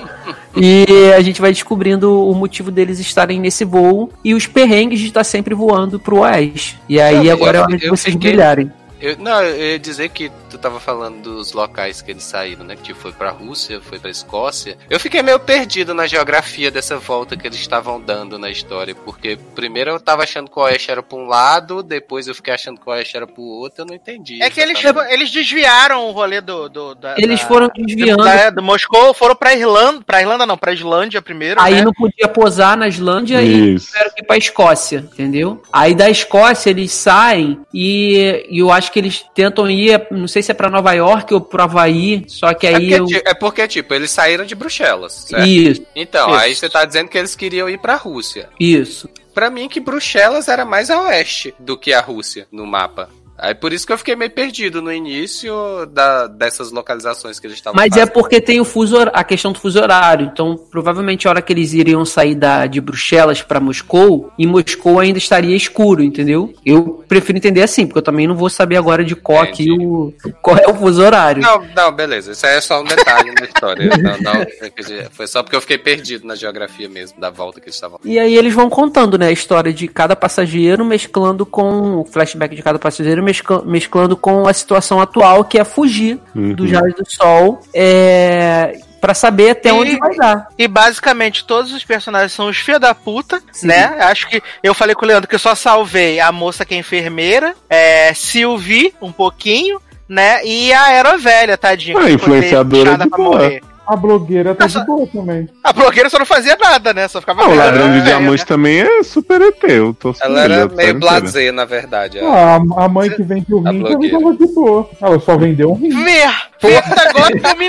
E 0.57 0.85
a 1.15 1.21
gente 1.21 1.41
vai 1.41 1.51
descobrindo 1.51 2.27
o 2.29 2.33
motivo 2.33 2.71
deles 2.71 2.99
estarem 2.99 3.39
nesse 3.39 3.65
voo 3.65 4.09
e 4.23 4.33
os 4.33 4.47
perrengues 4.47 4.99
de 4.99 5.07
estar 5.07 5.23
sempre 5.23 5.53
voando 5.53 5.99
pro 5.99 6.19
oeste. 6.19 6.79
E 6.87 6.99
aí 6.99 7.27
Não, 7.27 7.33
agora 7.33 7.57
é 7.57 7.59
eu- 7.59 7.63
hora 7.65 7.77
de 7.77 7.89
vocês 7.89 8.13
fiquei- 8.13 8.31
brilharem. 8.31 8.71
Eu, 9.01 9.17
não, 9.19 9.41
eu 9.43 9.71
ia 9.73 9.77
dizer 9.79 10.09
que 10.09 10.31
tu 10.57 10.61
tava 10.61 10.79
falando 10.79 11.21
dos 11.21 11.51
locais 11.53 12.01
que 12.01 12.11
eles 12.11 12.23
saíram, 12.23 12.63
né? 12.63 12.75
Que 12.75 12.83
tipo, 12.83 12.99
foi 12.99 13.11
pra 13.11 13.29
Rússia, 13.29 13.81
foi 13.81 13.99
pra 13.99 14.09
Escócia. 14.09 14.77
Eu 14.89 14.99
fiquei 14.99 15.21
meio 15.21 15.39
perdido 15.39 15.93
na 15.93 16.07
geografia 16.07 16.71
dessa 16.71 16.97
volta 16.97 17.35
que 17.35 17.45
eles 17.47 17.59
estavam 17.59 17.99
dando 17.99 18.37
na 18.39 18.49
história. 18.49 18.95
Porque 18.95 19.37
primeiro 19.53 19.91
eu 19.91 19.99
tava 19.99 20.23
achando 20.23 20.49
que 20.49 20.57
o 20.57 20.63
Oeste 20.63 20.91
era 20.91 21.03
pra 21.03 21.17
um 21.17 21.25
lado, 21.25 21.83
depois 21.83 22.27
eu 22.27 22.35
fiquei 22.35 22.53
achando 22.53 22.79
que 22.79 22.87
o 22.87 22.91
Oeste 22.91 23.17
era 23.17 23.27
pro 23.27 23.41
outro, 23.43 23.81
eu 23.81 23.85
não 23.85 23.93
entendi. 23.95 24.41
É 24.41 24.49
que 24.49 24.59
eles, 24.59 24.79
eles 25.09 25.31
desviaram 25.31 26.07
o 26.07 26.11
rolê 26.11 26.41
do. 26.41 26.69
do 26.69 26.95
da, 26.95 27.15
Eles 27.17 27.41
da- 27.41 27.47
foram 27.47 27.69
desviando. 27.75 28.23
Da, 28.23 28.49
do 28.49 28.63
Moscou, 28.63 29.13
foram 29.13 29.35
pra 29.35 29.53
Irlanda. 29.53 30.01
Pra 30.05 30.21
Irlanda 30.21 30.45
não, 30.45 30.57
pra 30.57 30.73
Islândia 30.73 31.21
primeiro. 31.21 31.59
Aí 31.61 31.75
né? 31.75 31.81
não 31.83 31.93
podia 31.93 32.27
posar 32.27 32.77
na 32.77 32.87
Islândia 32.87 33.41
e 33.41 33.75
Isso. 33.75 33.87
tiveram 33.87 34.11
que 34.13 34.21
ir 34.21 34.25
pra 34.25 34.37
Escócia, 34.37 34.99
entendeu? 34.99 35.61
Aí 35.71 35.93
da 35.93 36.09
Escócia 36.09 36.69
eles 36.69 36.91
saem 36.91 37.59
e, 37.73 38.45
e 38.49 38.59
eu 38.59 38.71
acho 38.71 38.91
que 38.91 38.99
eles 38.99 39.25
tentam 39.33 39.69
ir, 39.69 40.07
não 40.11 40.27
sei 40.27 40.41
se 40.45 40.51
é 40.51 40.53
pra 40.53 40.69
Nova 40.69 40.93
York 40.93 41.33
ou 41.33 41.41
pro 41.41 41.63
Havaí, 41.63 42.23
só 42.27 42.53
que 42.53 42.65
É 42.67 42.75
aí 42.75 42.97
porque, 42.97 43.15
eu... 43.17 43.21
é 43.25 43.33
porque, 43.33 43.67
tipo, 43.67 43.93
eles 43.93 44.11
saíram 44.11 44.45
de 44.45 44.55
Bruxelas, 44.55 45.25
certo? 45.27 45.45
Isso, 45.47 45.85
Então, 45.95 46.29
Isso. 46.29 46.39
aí 46.39 46.55
você 46.55 46.69
tá 46.69 46.85
dizendo 46.85 47.09
que 47.09 47.17
eles 47.17 47.35
queriam 47.35 47.69
ir 47.69 47.77
pra 47.79 47.95
Rússia. 47.95 48.49
isso. 48.59 49.09
Pra 49.33 49.49
mim 49.49 49.67
que 49.67 49.81
Bruxelas 49.81 50.47
era 50.47 50.63
mais 50.63 50.89
a 50.89 51.01
oeste 51.01 51.53
do 51.59 51.77
que 51.77 51.91
a 51.91 51.99
Rússia 51.99 52.47
no 52.51 52.65
mapa. 52.65 53.09
Aí 53.37 53.53
por 53.53 53.73
isso 53.73 53.85
que 53.85 53.91
eu 53.93 53.97
fiquei 53.97 54.15
meio 54.15 54.31
perdido 54.31 54.81
no 54.81 54.91
início 54.91 55.53
da, 55.87 56.27
dessas 56.27 56.71
localizações 56.71 57.39
que 57.39 57.47
eles 57.47 57.57
estavam 57.57 57.75
Mas 57.75 57.91
é 57.91 57.99
fazendo. 57.99 58.13
porque 58.13 58.39
tem 58.39 58.61
o 58.61 58.65
fuso, 58.65 58.97
a 59.13 59.23
questão 59.23 59.51
do 59.51 59.59
fuso 59.59 59.79
horário. 59.79 60.29
Então, 60.31 60.55
provavelmente 60.71 61.27
a 61.27 61.31
hora 61.31 61.41
que 61.41 61.51
eles 61.51 61.73
iriam 61.73 62.05
sair 62.05 62.35
da, 62.35 62.65
de 62.65 62.79
Bruxelas 62.79 63.41
pra 63.41 63.59
Moscou, 63.59 64.31
em 64.39 64.45
Moscou 64.47 64.99
ainda 64.99 65.17
estaria 65.17 65.55
escuro, 65.55 66.01
entendeu? 66.01 66.53
Eu 66.65 67.03
prefiro 67.07 67.37
entender 67.37 67.61
assim, 67.61 67.85
porque 67.85 67.99
eu 67.99 68.03
também 68.03 68.25
não 68.27 68.35
vou 68.35 68.49
saber 68.49 68.77
agora 68.77 69.03
de 69.03 69.15
qual 69.15 69.41
aqui 69.41 69.69
o 69.69 70.13
qual 70.41 70.57
é 70.57 70.67
o 70.67 70.73
fuso 70.73 71.01
horário. 71.03 71.41
Não, 71.41 71.63
não, 71.75 71.91
beleza. 71.91 72.31
Isso 72.31 72.45
aí 72.45 72.55
é 72.55 72.61
só 72.61 72.81
um 72.81 72.85
detalhe 72.85 73.31
na 73.39 73.45
história. 73.45 73.89
Não, 74.05 74.17
não, 74.19 74.45
dizer, 74.77 75.09
foi 75.11 75.25
só 75.27 75.41
porque 75.41 75.55
eu 75.55 75.61
fiquei 75.61 75.77
perdido 75.77 76.27
na 76.27 76.35
geografia 76.35 76.87
mesmo, 76.87 77.19
da 77.19 77.29
volta 77.29 77.59
que 77.59 77.65
eles 77.67 77.75
estavam. 77.75 77.99
E 78.03 78.19
aí 78.19 78.35
eles 78.37 78.53
vão 78.53 78.69
contando, 78.69 79.17
né, 79.17 79.27
a 79.27 79.31
história 79.31 79.73
de 79.73 79.87
cada 79.87 80.15
passageiro, 80.15 80.85
mesclando 80.85 81.45
com 81.45 81.99
o 82.01 82.05
flashback 82.05 82.55
de 82.55 82.61
cada 82.61 82.77
passageiro, 82.77 83.23
mescla- 83.23 83.34
mesclando 83.65 84.15
com 84.17 84.47
a 84.47 84.53
situação 84.53 84.99
atual, 84.99 85.43
que 85.43 85.57
é 85.57 85.63
fugir 85.63 86.19
Uhum. 86.35 86.53
dos 86.53 86.71
raios 86.71 86.93
do 86.95 87.03
sol, 87.09 87.61
é, 87.73 88.77
para 89.01 89.13
saber 89.13 89.51
até 89.51 89.69
E- 89.69 89.71
onde 89.71 89.97
vai 89.97 90.15
dar. 90.15 90.47
E 90.57 90.67
basicamente 90.67 91.45
todos 91.45 91.71
os 91.73 91.83
personagens 91.83 92.31
são 92.33 92.47
os 92.49 92.57
filhos 92.57 92.81
da 92.81 92.95
puta, 92.95 93.41
Sim. 93.51 93.67
né? 93.67 93.95
Acho 93.99 94.27
que 94.27 94.41
eu 94.63 94.73
falei 94.73 94.95
com 94.95 95.05
o 95.05 95.07
Leandro 95.07 95.27
que 95.29 95.35
eu 95.35 95.39
só 95.39 95.53
salvei 95.55 96.19
a 96.19 96.31
moça 96.31 96.65
que 96.65 96.73
é 96.73 96.77
enfermeira, 96.77 97.53
é, 97.69 98.13
Sylvie, 98.13 98.93
um 99.01 99.11
pouquinho, 99.11 99.79
né? 100.09 100.43
E 100.45 100.73
a 100.73 100.83
Aerovelha, 100.85 101.57
tadinha. 101.57 101.97
Ah, 101.99 102.09
influenciadora 102.09 102.97
de 102.97 103.07
pra 103.09 103.17
boa. 103.17 103.37
morrer. 103.37 103.61
A 103.87 103.95
blogueira 103.95 104.55
tá 104.55 104.65
Nossa. 104.65 104.79
de 104.79 104.85
boa 104.85 105.07
também. 105.07 105.47
A 105.63 105.71
blogueira 105.71 106.09
só 106.09 106.17
não 106.17 106.25
fazia 106.25 106.57
nada, 106.59 106.93
né? 106.93 107.07
Só 107.07 107.19
ficava 107.19 107.43
Ah, 107.43 107.49
o 107.49 107.55
ladrão 107.55 107.91
de 107.91 107.97
né? 107.99 108.01
diamante 108.05 108.45
também 108.45 108.79
é 108.81 109.03
super 109.03 109.41
ET. 109.41 109.63
Eu 109.63 109.93
tô 109.93 110.13
Ela 110.21 110.41
era 110.43 110.67
meio 110.67 110.99
blasé, 110.99 111.51
na 111.51 111.65
verdade. 111.65 112.17
ela. 112.17 112.29
Ah, 112.29 112.55
a, 112.81 112.85
a 112.85 112.87
mãe 112.89 113.09
que 113.09 113.21
vende 113.23 113.53
o 113.53 113.59
rim 113.59 113.83
também 113.83 114.09
tava 114.11 114.33
de 114.35 114.47
boa. 114.47 114.89
Ela 115.01 115.19
só 115.19 115.37
vendeu 115.37 115.71
um 115.71 115.75
rim. 115.75 116.03
Ver! 116.03 116.29
Puta, 116.59 117.09
agora 117.09 117.39
tá 117.41 117.55
me. 117.55 117.67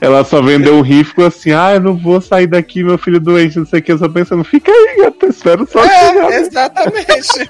Ela 0.00 0.24
só 0.24 0.40
vendeu 0.42 0.76
um 0.76 0.80
rim 0.82 1.00
e 1.00 1.04
ficou 1.04 1.26
assim: 1.26 1.52
ah, 1.52 1.72
eu 1.74 1.80
não 1.80 1.96
vou 1.96 2.20
sair 2.20 2.46
daqui, 2.46 2.82
meu 2.82 2.98
filho 2.98 3.20
doente, 3.20 3.58
não 3.58 3.66
sei 3.66 3.80
o 3.80 3.82
que. 3.82 3.92
Eu 3.92 3.98
só 3.98 4.08
pensando, 4.08 4.42
fica 4.44 4.70
aí, 4.70 4.96
gata, 5.04 5.26
espero 5.26 5.66
só 5.70 5.82
chegar. 5.82 6.32
É, 6.32 6.36
exatamente. 6.40 7.48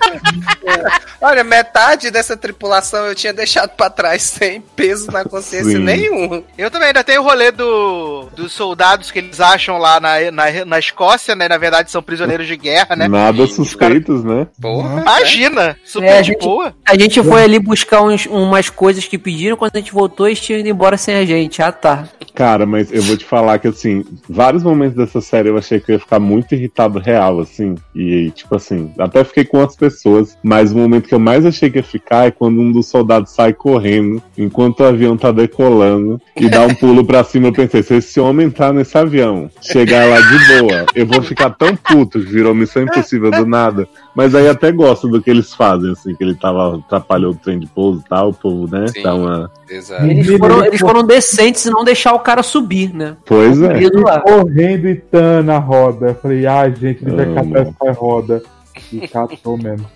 Olha, 1.21 1.45
metade 1.45 2.11
dessa 2.11 2.37
tripulação 2.37 3.07
eu 3.07 3.15
tinha 3.15 3.33
deixado 3.33 3.71
pra 3.71 3.89
trás 3.91 4.23
sem 4.23 4.61
peso 4.61 5.11
na 5.11 5.25
consciência 5.25 5.73
Sim. 5.73 5.79
nenhum. 5.85 6.43
Eu 6.59 6.71
também 6.71 6.89
ainda 6.89 7.05
tenho 7.05 7.21
o 7.21 7.25
rolê 7.25 7.51
do, 7.51 8.29
dos 8.35 8.53
soldados 8.53 9.11
que 9.11 9.19
eles 9.19 9.41
acham 9.41 9.79
lá 9.79 10.01
na, 10.01 10.31
na, 10.31 10.65
na 10.67 10.79
Escócia, 10.79 11.35
né? 11.35 11.49
Na 11.49 11.59
verdade 11.59 11.91
são 11.91 12.03
prisioneiros 12.03 12.47
de 12.47 12.57
guerra, 12.57 12.97
né? 12.97 13.09
Nada 13.09 13.47
suspeitos, 13.47 14.25
né? 14.25 14.47
Porra. 14.61 15.01
Imagina! 15.01 15.77
Super 15.85 16.07
É, 16.07 16.19
a 16.19 16.21
de 16.23 16.29
gente- 16.29 16.45
boa. 16.45 16.75
A 16.87 16.99
gente 16.99 17.23
foi 17.23 17.43
ali 17.45 17.59
buscar 17.59 18.03
uns- 18.03 18.27
umas 18.27 18.69
coisas 18.69 19.07
que 19.13 19.19
pediram, 19.19 19.59
quando 19.59 19.73
a 19.75 19.79
gente 19.79 19.93
voltou, 19.93 20.27
eles 20.27 20.41
tinham 20.41 20.59
ido 20.59 20.71
embora 20.71 20.97
sem 20.97 21.15
a 21.15 21.27
gente. 21.27 21.61
Ah, 21.61 21.71
tá. 21.71 22.09
Cara, 22.35 22.65
mas 22.65 22.91
eu 22.91 23.03
vou 23.03 23.15
te 23.15 23.27
falar 23.27 23.59
que, 23.59 23.69
assim, 23.69 24.03
vários 24.27 24.63
momentos 24.63 24.97
dessa 24.97 25.21
série 25.21 25.51
eu 25.51 25.59
achei 25.59 25.79
que 25.79 25.93
eu 25.93 25.97
ia 25.97 26.01
ficar 26.01 26.19
muito 26.19 26.55
irritado 26.55 26.99
real, 26.99 27.39
assim. 27.39 27.75
E, 27.95 28.31
tipo 28.31 28.57
assim, 28.57 28.91
até 28.99 29.23
fiquei 29.23 29.45
com 29.45 29.61
as 29.61 29.77
pessoas, 29.77 30.39
mas 30.43 30.73
o 30.73 30.79
momento 30.79 31.09
que 31.09 31.15
eu 31.15 31.19
mais 31.19 31.45
achei 31.45 31.69
que 31.69 31.77
ia 31.77 31.83
ficar 31.83 32.27
é 32.27 32.31
quando 32.31 32.59
um 32.59 32.73
dos 32.73 32.87
soldados 32.87 33.33
sai 33.33 33.53
correndo, 33.53 34.23
enquanto 34.39 34.81
o 34.81 34.85
avião 34.85 35.15
tá 35.15 35.31
decolando, 35.31 36.19
e 36.35 36.49
dá 36.49 36.63
um 36.63 36.75
pulo 36.75 37.05
pra 37.05 37.23
cima. 37.23 37.49
Eu 37.49 37.53
pensei, 37.53 37.83
se 37.83 37.97
esse 37.97 38.19
homem 38.19 38.47
entrar 38.47 38.73
nesse 38.73 38.97
avião, 38.97 39.51
chegar 39.61 40.07
lá 40.07 40.21
de 40.21 40.59
boa, 40.59 40.87
eu 40.95 41.05
vou 41.05 41.23
ficar 41.23 41.51
tão 41.51 41.77
puto 41.77 42.19
virou 42.19 42.55
missão 42.55 42.83
impossível 42.83 43.31
do 43.31 43.45
nada. 43.45 43.87
Mas 44.15 44.35
aí 44.35 44.47
até 44.47 44.71
gosto 44.71 45.09
do 45.09 45.23
que 45.23 45.31
eles 45.31 45.55
fazem, 45.55 45.93
assim, 45.93 46.15
que 46.15 46.23
ele 46.23 46.35
tava, 46.35 46.77
atrapalhou 46.77 47.33
o 47.33 47.35
trem 47.35 47.59
de 47.59 47.67
pouso 47.67 48.03
e 48.05 48.09
tal, 48.09 48.29
o 48.29 48.35
povo, 48.35 48.71
né? 48.71 48.87
Sim. 48.89 49.03
Dá 49.03 49.15
uma. 49.15 49.51
Exato. 49.69 50.05
Eles 50.05 50.29
Ele- 50.29 50.39
foram, 50.39 50.59
ele- 50.59 50.67
eles 50.69 50.81
foram 50.81 51.03
decentes 51.07 51.65
e 51.65 51.71
não 51.71 51.83
deixar 51.83 52.13
o 52.13 52.19
cara 52.21 52.43
subir, 52.43 52.93
né? 52.93 53.17
Pois 53.25 53.61
é. 53.63 53.79
Correndo 54.21 54.89
e 54.89 54.97
tan 54.97 55.43
na 55.43 55.59
roda. 55.59 56.09
Eu 56.09 56.15
falei, 56.17 56.47
ah, 56.47 56.69
gente, 56.69 57.03
ele 57.07 57.17
vai 57.17 57.35
catar 57.35 57.61
essa 57.61 57.93
roda. 57.99 58.43
E 58.93 59.07
catou 59.09 59.57
mesmo. 59.59 59.87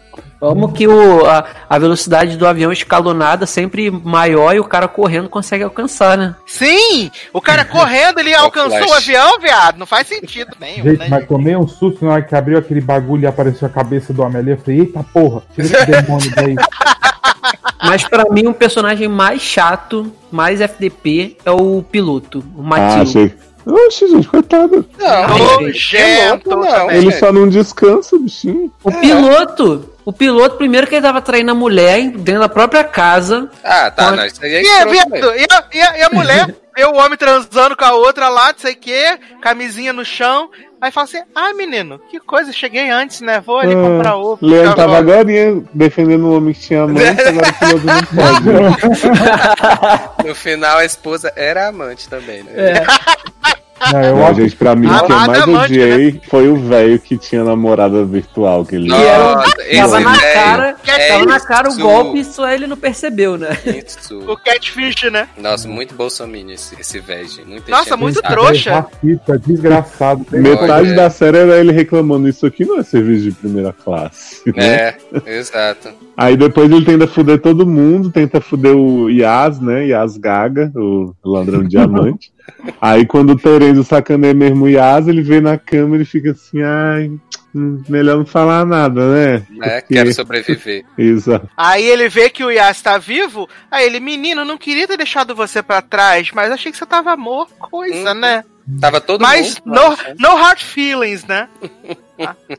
Como 0.41 0.73
que 0.73 0.87
o, 0.87 1.25
a, 1.27 1.45
a 1.69 1.79
velocidade 1.79 2.37
do 2.37 2.47
avião 2.47 2.71
escalonada 2.73 3.47
sempre 3.47 3.91
maior 3.91 4.55
e 4.55 4.61
o 4.61 4.65
cara 4.65 4.87
correndo 4.89 5.29
consegue 5.29 5.65
alcançar, 5.65 6.17
né? 6.17 6.35
Sim! 6.47 7.11
O 7.33 7.41
cara 7.41 7.65
correndo, 7.67 8.19
ele 8.21 8.35
alcançou 8.35 8.79
Flash. 8.79 8.91
o 8.91 8.95
avião, 8.95 9.41
viado. 9.41 9.79
Não 9.79 9.87
faz 9.87 10.07
sentido 10.09 10.55
nenhum, 10.61 10.85
Gente, 10.85 10.99
né? 11.01 11.07
mas 11.09 11.27
tomei 11.27 11.57
um 11.57 11.67
susto 11.67 12.05
na 12.05 12.13
hora 12.13 12.23
que 12.23 12.35
abriu 12.35 12.59
aquele 12.59 12.81
bagulho 12.81 13.25
e 13.25 13.27
apareceu 13.27 13.67
a 13.67 13.71
cabeça 13.71 14.13
do 14.13 14.23
homem 14.23 14.39
ali. 14.39 14.51
Eu 14.53 14.59
falei, 14.59 14.81
eita 14.81 15.03
porra, 15.03 15.43
tira 15.55 15.67
esse 15.67 15.87
demônio 15.87 16.31
daí. 16.35 16.55
Mas 17.83 18.07
pra 18.09 18.25
mim, 18.31 18.47
o 18.47 18.55
personagem 18.55 19.09
mais 19.09 19.41
chato, 19.41 20.11
mais 20.31 20.61
FDP, 20.61 21.37
é 21.45 21.51
o 21.51 21.83
piloto, 21.83 22.41
o 22.57 22.61
Ah, 22.61 22.63
Matilde. 22.63 23.01
achei. 23.19 23.35
Oxe, 23.67 24.07
gente, 24.09 24.29
coitado. 24.29 24.87
Não, 24.97 25.63
Nojento 25.63 26.45
piloto 26.45 26.51
não, 26.51 26.63
também. 26.73 26.97
Ele 26.99 27.11
só 27.13 27.33
não 27.33 27.49
descansa, 27.49 28.17
bichinho. 28.19 28.73
O 28.85 28.93
piloto! 28.93 29.91
O 30.05 30.13
piloto, 30.13 30.55
primeiro 30.57 30.87
que 30.87 30.95
ele 30.95 31.03
tava 31.03 31.21
traindo 31.21 31.51
a 31.51 31.55
mulher 31.55 32.11
dentro 32.13 32.43
da 32.43 32.49
própria 32.49 32.85
casa. 32.85 33.51
Ah, 33.65 33.91
tá, 33.91 34.05
Pode- 34.05 34.17
não, 34.19 34.27
isso 34.27 34.45
aí 34.45 34.55
é 34.55 34.63
E, 34.63 34.67
é, 34.69 34.87
viado, 34.87 35.35
e, 35.35 35.47
a, 35.51 35.65
e 35.75 35.81
a- 35.83 35.99
e 35.99 36.03
a 36.05 36.11
mulher 36.11 36.55
vê 36.77 36.85
o 36.85 36.95
homem 36.95 37.19
transando 37.19 37.77
com 37.77 37.85
a 37.85 37.93
outra 37.93 38.29
lá, 38.29 38.53
não 38.53 38.59
sei 38.59 38.75
o 38.75 38.77
quê, 38.77 39.19
camisinha 39.43 39.93
no 39.93 40.05
chão. 40.05 40.49
Aí 40.81 40.93
fala 40.93 41.07
assim: 41.07 41.19
Ah, 41.35 41.53
menino, 41.55 41.99
que 42.09 42.21
coisa, 42.21 42.53
cheguei 42.53 42.89
antes, 42.89 43.21
né? 43.21 43.41
Vou 43.45 43.59
ali 43.59 43.75
Ah, 43.75 43.83
comprar 43.83 44.17
ovo. 44.17 44.39
Leandro 44.47 44.77
tava 44.77 44.99
agora 44.99 45.25
defendendo 45.75 46.25
um 46.29 46.37
homem 46.37 46.55
que 46.55 46.61
tinha 46.61 46.83
amante, 46.83 47.03
agora 47.27 47.49
o 47.49 47.59
piloto 47.59 47.87
não 47.87 48.05
pode. 49.03 50.29
No 50.29 50.35
final, 50.37 50.79
a 50.79 50.85
esposa 50.85 51.33
era 51.35 51.67
amante 51.67 52.09
também, 52.09 52.45
né? 52.45 52.87
Não, 53.93 54.03
eu 54.03 54.17
Não, 54.17 54.27
acho 54.27 54.41
gente, 54.41 54.57
pra 54.57 54.75
mim, 54.75 54.87
o 54.87 55.05
que 55.05 55.13
eu 55.13 55.17
mais 55.17 55.43
amante, 55.43 55.65
odiei 55.73 56.21
foi 56.29 56.49
o 56.49 56.57
velho 56.57 56.99
que 56.99 57.19
tinha 57.19 57.45
namorada 57.45 58.05
virtual. 58.05 58.65
Que 58.65 58.77
ele... 58.77 58.89
Nossa, 58.89 59.55
Tava 59.77 60.01
na 60.01 60.13
velho 60.13 60.33
cara, 60.33 60.77
é 60.87 61.09
tava 61.09 61.27
na 61.27 61.41
cara 61.41 61.71
o 61.71 61.77
golpe, 61.77 62.25
só 62.25 62.49
ele 62.51 62.67
não 62.67 62.77
percebeu, 62.77 63.37
né? 63.37 63.49
Isso. 63.67 64.19
O 64.31 64.37
catfish, 64.37 65.11
né? 65.11 65.29
Nossa, 65.37 65.69
muito 65.69 65.95
bolsominion 65.95 66.55
esse, 66.55 66.81
esse 66.81 67.01
velho. 67.01 67.29
Muito 67.47 67.71
Nossa, 67.71 67.97
muito 67.97 68.21
saco. 68.21 68.29
trouxa. 68.29 68.73
racista, 68.73 69.39
desgraçado. 69.39 70.25
Tem 70.25 70.41
Metade 70.41 70.89
Olha. 70.89 70.95
da 70.95 71.11
série 71.11 71.39
era 71.39 71.59
ele 71.59 71.73
reclamando 71.73 72.29
isso 72.29 72.47
aqui 72.47 72.65
não 72.65 72.79
é 72.79 72.83
serviço 72.83 73.25
de 73.25 73.33
primeira 73.33 73.73
classe. 73.73 74.41
né? 74.57 74.67
É, 74.67 74.97
exato. 75.39 75.91
Aí 76.17 76.37
depois 76.37 76.71
ele 76.71 76.85
tenta 76.85 77.07
fuder 77.07 77.41
todo 77.41 77.67
mundo, 77.67 78.11
tenta 78.11 78.41
fuder 78.41 78.75
o 78.75 79.11
Yas, 79.11 79.61
né? 79.61 79.87
Yas 79.87 80.17
Gaga, 80.17 80.73
o 80.75 81.15
ladrão 81.25 81.63
de 81.63 81.69
diamante. 81.77 82.33
Aí 82.81 83.07
quando 83.07 83.31
o 83.31 83.39
Terenzo 83.39 83.85
sacaneia 83.85 84.35
mesmo 84.35 84.65
o 84.65 84.69
Yas, 84.69 85.09
ele 85.09 85.23
vê 85.23 85.41
na 85.41 85.59
câmera 85.59 86.03
e 86.03 86.07
fica 86.07 86.31
assim, 86.33 86.63
ai, 86.63 87.11
hum, 87.55 87.83
melhor 87.89 88.19
não 88.19 88.27
falar 88.27 88.65
nada, 88.65 89.01
né? 89.13 89.47
Né? 89.51 89.81
Porque- 89.81 89.95
Quero 89.95 90.13
sobreviver. 90.13 90.85
Exato. 90.99 91.49
Aí 91.57 91.85
ele 91.85 92.09
vê 92.09 92.29
que 92.31 92.45
o 92.45 92.51
Yas 92.51 92.81
tá 92.83 92.99
vivo. 92.99 93.49
Aí 93.71 93.87
ele, 93.87 94.01
menino, 94.01 94.45
não 94.45 94.59
queria 94.59 94.87
ter 94.87 94.97
deixado 94.97 95.35
você 95.35 95.63
pra 95.63 95.81
trás, 95.83 96.31
mas 96.35 96.51
achei 96.53 96.71
que 96.73 96.79
você 96.79 96.87
tava 96.87 97.17
morto. 97.17 97.55
Coisa, 97.59 98.13
Uhum. 98.13 98.21
né? 98.21 98.45
Tava 98.81 99.01
todo 99.01 99.21
Mas 99.23 99.61
mundo. 99.65 99.75
no, 99.81 99.89
nossa. 99.91 100.15
no 100.19 100.35
hard 100.37 100.61
feelings, 100.61 101.25
né? 101.25 101.49